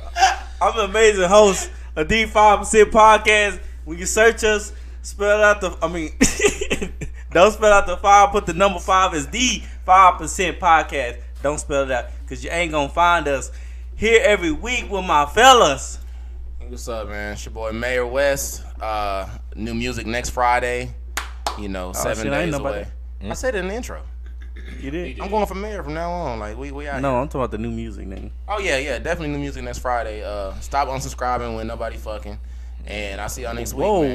I'm 0.62 0.78
an 0.78 0.90
amazing 0.90 1.28
host 1.28 1.70
of 1.97 2.09
D5% 2.09 2.85
podcast. 2.90 3.60
When 3.85 3.98
you 3.98 4.06
search 4.06 4.44
us, 4.44 4.72
spell 5.02 5.43
out 5.43 5.60
the, 5.60 5.77
I 5.82 5.89
mean, 5.89 6.12
don't 7.32 7.52
spell 7.52 7.72
out 7.72 7.86
the 7.86 7.97
five, 7.97 8.31
put 8.31 8.47
the 8.47 8.55
number 8.55 8.78
five 8.78 9.14
as 9.14 9.27
the 9.28 9.62
5% 9.86 10.59
podcast. 10.59 11.20
Don't 11.43 11.59
spell 11.59 11.85
it 11.85 11.90
out 11.90 12.06
because 12.22 12.44
you 12.44 12.51
ain't 12.51 12.70
going 12.72 12.89
to 12.89 12.94
find 12.94 13.27
us 13.28 13.51
here 13.97 14.20
every 14.24 14.52
week 14.52 14.90
with 14.90 15.05
my 15.05 15.27
fellas. 15.27 15.98
What's 16.66 16.89
up, 16.89 17.09
man? 17.09 17.32
It's 17.32 17.44
your 17.44 17.52
boy 17.52 17.72
Mayor 17.72 18.06
West. 18.06 18.62
Uh, 18.81 19.28
new 19.55 19.74
music 19.74 20.07
next 20.07 20.31
Friday. 20.31 20.94
You 21.59 21.69
know, 21.69 21.93
seven 21.93 22.24
shit, 22.24 22.32
I 22.32 22.43
ain't 22.43 22.47
days 22.52 22.61
know 22.61 22.66
about 22.66 22.74
away. 22.78 22.89
I 23.31 23.35
said 23.35 23.55
it 23.55 23.59
in 23.59 23.69
the 23.69 23.74
intro. 23.74 24.02
You 24.78 24.90
did? 24.90 25.20
I'm 25.20 25.31
going 25.31 25.47
for 25.47 25.55
mayor 25.55 25.82
from 25.82 25.94
now 25.94 26.11
on. 26.11 26.39
Like 26.39 26.57
we 26.57 26.70
we 26.70 26.86
out 26.89 27.01
No, 27.02 27.11
here. 27.12 27.20
I'm 27.20 27.28
talking 27.28 27.40
about 27.40 27.51
the 27.51 27.59
new 27.59 27.70
music, 27.70 28.07
nigga. 28.07 28.31
Oh 28.48 28.59
yeah, 28.59 28.78
yeah, 28.78 28.98
definitely 28.98 29.28
new 29.28 29.39
music 29.39 29.62
next 29.65 29.78
Friday. 29.78 30.23
Uh, 30.24 30.52
stop 30.61 30.89
unsubscribing 30.89 31.57
when 31.57 31.66
nobody 31.66 31.97
fucking. 31.97 32.39
And 32.86 33.20
I'll 33.20 33.28
see 33.28 33.43
y'all 33.43 33.55
next 33.55 33.74
week. 33.74 33.85
Whoa. 33.85 34.02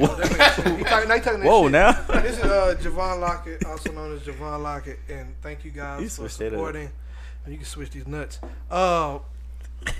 He 0.78 0.84
talking, 0.84 1.08
now 1.08 1.14
he 1.14 1.20
talking 1.20 1.40
that 1.40 1.44
Whoa, 1.48 1.62
shit. 1.64 1.72
now. 1.72 1.92
This 2.20 2.38
is 2.38 2.44
uh, 2.44 2.74
Johvan 2.80 3.20
Lockett, 3.20 3.64
also 3.64 3.92
known 3.92 4.14
as 4.16 4.22
Johvan 4.22 4.60
Lockett, 4.62 4.98
and 5.08 5.34
thank 5.40 5.64
you 5.64 5.70
guys 5.70 6.00
You 6.02 6.08
for 6.08 6.14
switched 6.28 6.38
that 6.38 6.46
up. 6.48 6.52
supporting. 6.54 6.90
And 7.44 7.52
you 7.52 7.58
can 7.58 7.64
switch 7.66 7.90
these 7.90 8.08
nuts. 8.08 8.40
Uh, 8.68 9.20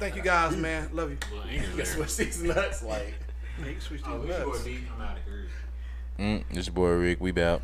thank 0.00 0.16
you 0.16 0.22
guys, 0.22 0.56
man. 0.56 0.88
Love 0.92 1.10
you. 1.12 1.18
Well, 1.32 1.42
Anchor 1.48 1.76
there. 1.76 1.84
Switch 1.86 2.16
these 2.16 2.42
nuts, 2.42 2.82
like. 2.82 3.14
Yeah, 3.60 3.66
you 3.66 3.72
can 3.72 3.80
switch 3.80 4.02
these 4.02 4.10
Oh, 4.12 4.18
we 4.20 4.28
nuts. 4.28 4.42
sure 4.42 4.58
be. 4.64 4.78
I'm 4.94 5.00
out 5.02 5.16
of 5.18 5.24
here. 5.24 5.48
Mm, 6.18 6.44
this 6.52 6.66
your 6.66 6.74
boy 6.74 6.90
Rick. 6.90 7.20
We 7.20 7.30
bout. 7.32 7.62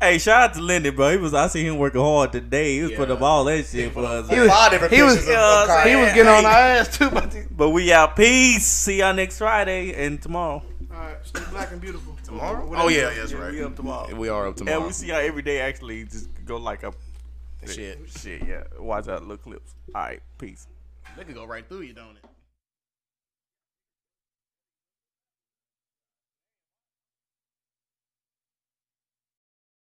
Hey, 0.00 0.18
shout 0.18 0.42
out 0.50 0.54
to 0.54 0.60
Lindy, 0.60 0.90
bro. 0.90 1.10
He 1.10 1.16
was 1.16 1.34
I 1.34 1.48
see 1.48 1.64
him 1.64 1.76
working 1.78 2.00
hard 2.00 2.30
today. 2.30 2.76
He 2.76 2.82
was 2.82 2.92
putting 2.92 3.16
up 3.16 3.22
all 3.22 3.44
that 3.44 3.66
shit 3.66 3.92
for 3.92 4.04
us. 4.04 4.28
He 4.30 4.38
was, 4.38 4.50
different 4.70 4.94
he 4.94 5.02
was, 5.02 5.16
of- 5.18 5.24
you 5.26 5.34
of 5.34 5.40
what 5.68 5.70
I'm 5.70 5.86
Kanye. 5.86 5.90
he 5.90 5.96
was 5.96 6.12
getting 6.12 6.28
on 6.32 6.44
our 6.44 6.52
ass 6.52 6.96
too. 6.96 7.06
About 7.08 7.30
these. 7.32 7.46
But 7.50 7.70
we 7.70 7.92
out. 7.92 8.14
Peace. 8.14 8.64
See 8.64 8.98
y'all 9.00 9.12
next 9.14 9.38
Friday 9.38 9.92
and 9.94 10.22
tomorrow. 10.22 10.62
All 10.92 10.98
right, 10.98 11.16
stay 11.24 11.40
black 11.50 11.72
and 11.72 11.80
beautiful. 11.80 12.16
Tomorrow? 12.22 12.66
Whatever. 12.66 12.84
Oh 12.86 12.88
yeah, 12.88 13.10
that's 13.10 13.32
Yeah, 13.32 13.38
right. 13.38 13.52
we 13.52 13.62
up 13.62 13.74
tomorrow. 13.74 14.14
We 14.14 14.28
are 14.28 14.46
up 14.46 14.56
tomorrow. 14.56 14.76
And 14.78 14.86
we 14.86 14.92
see 14.92 15.08
y'all 15.08 15.16
every 15.16 15.42
day. 15.42 15.60
Actually, 15.60 16.04
just 16.04 16.28
go 16.44 16.58
like 16.58 16.82
a 16.84 16.92
Shit. 17.66 17.98
shit. 18.16 18.46
Yeah, 18.46 18.62
watch 18.78 19.08
out 19.08 19.22
little 19.22 19.36
clips. 19.38 19.74
All 19.94 20.02
right, 20.02 20.20
peace. 20.38 20.68
They 21.16 21.24
could 21.24 21.34
go 21.34 21.44
right 21.44 21.66
through 21.68 21.80
you, 21.80 21.92
don't 21.94 22.10
it? 22.22 22.24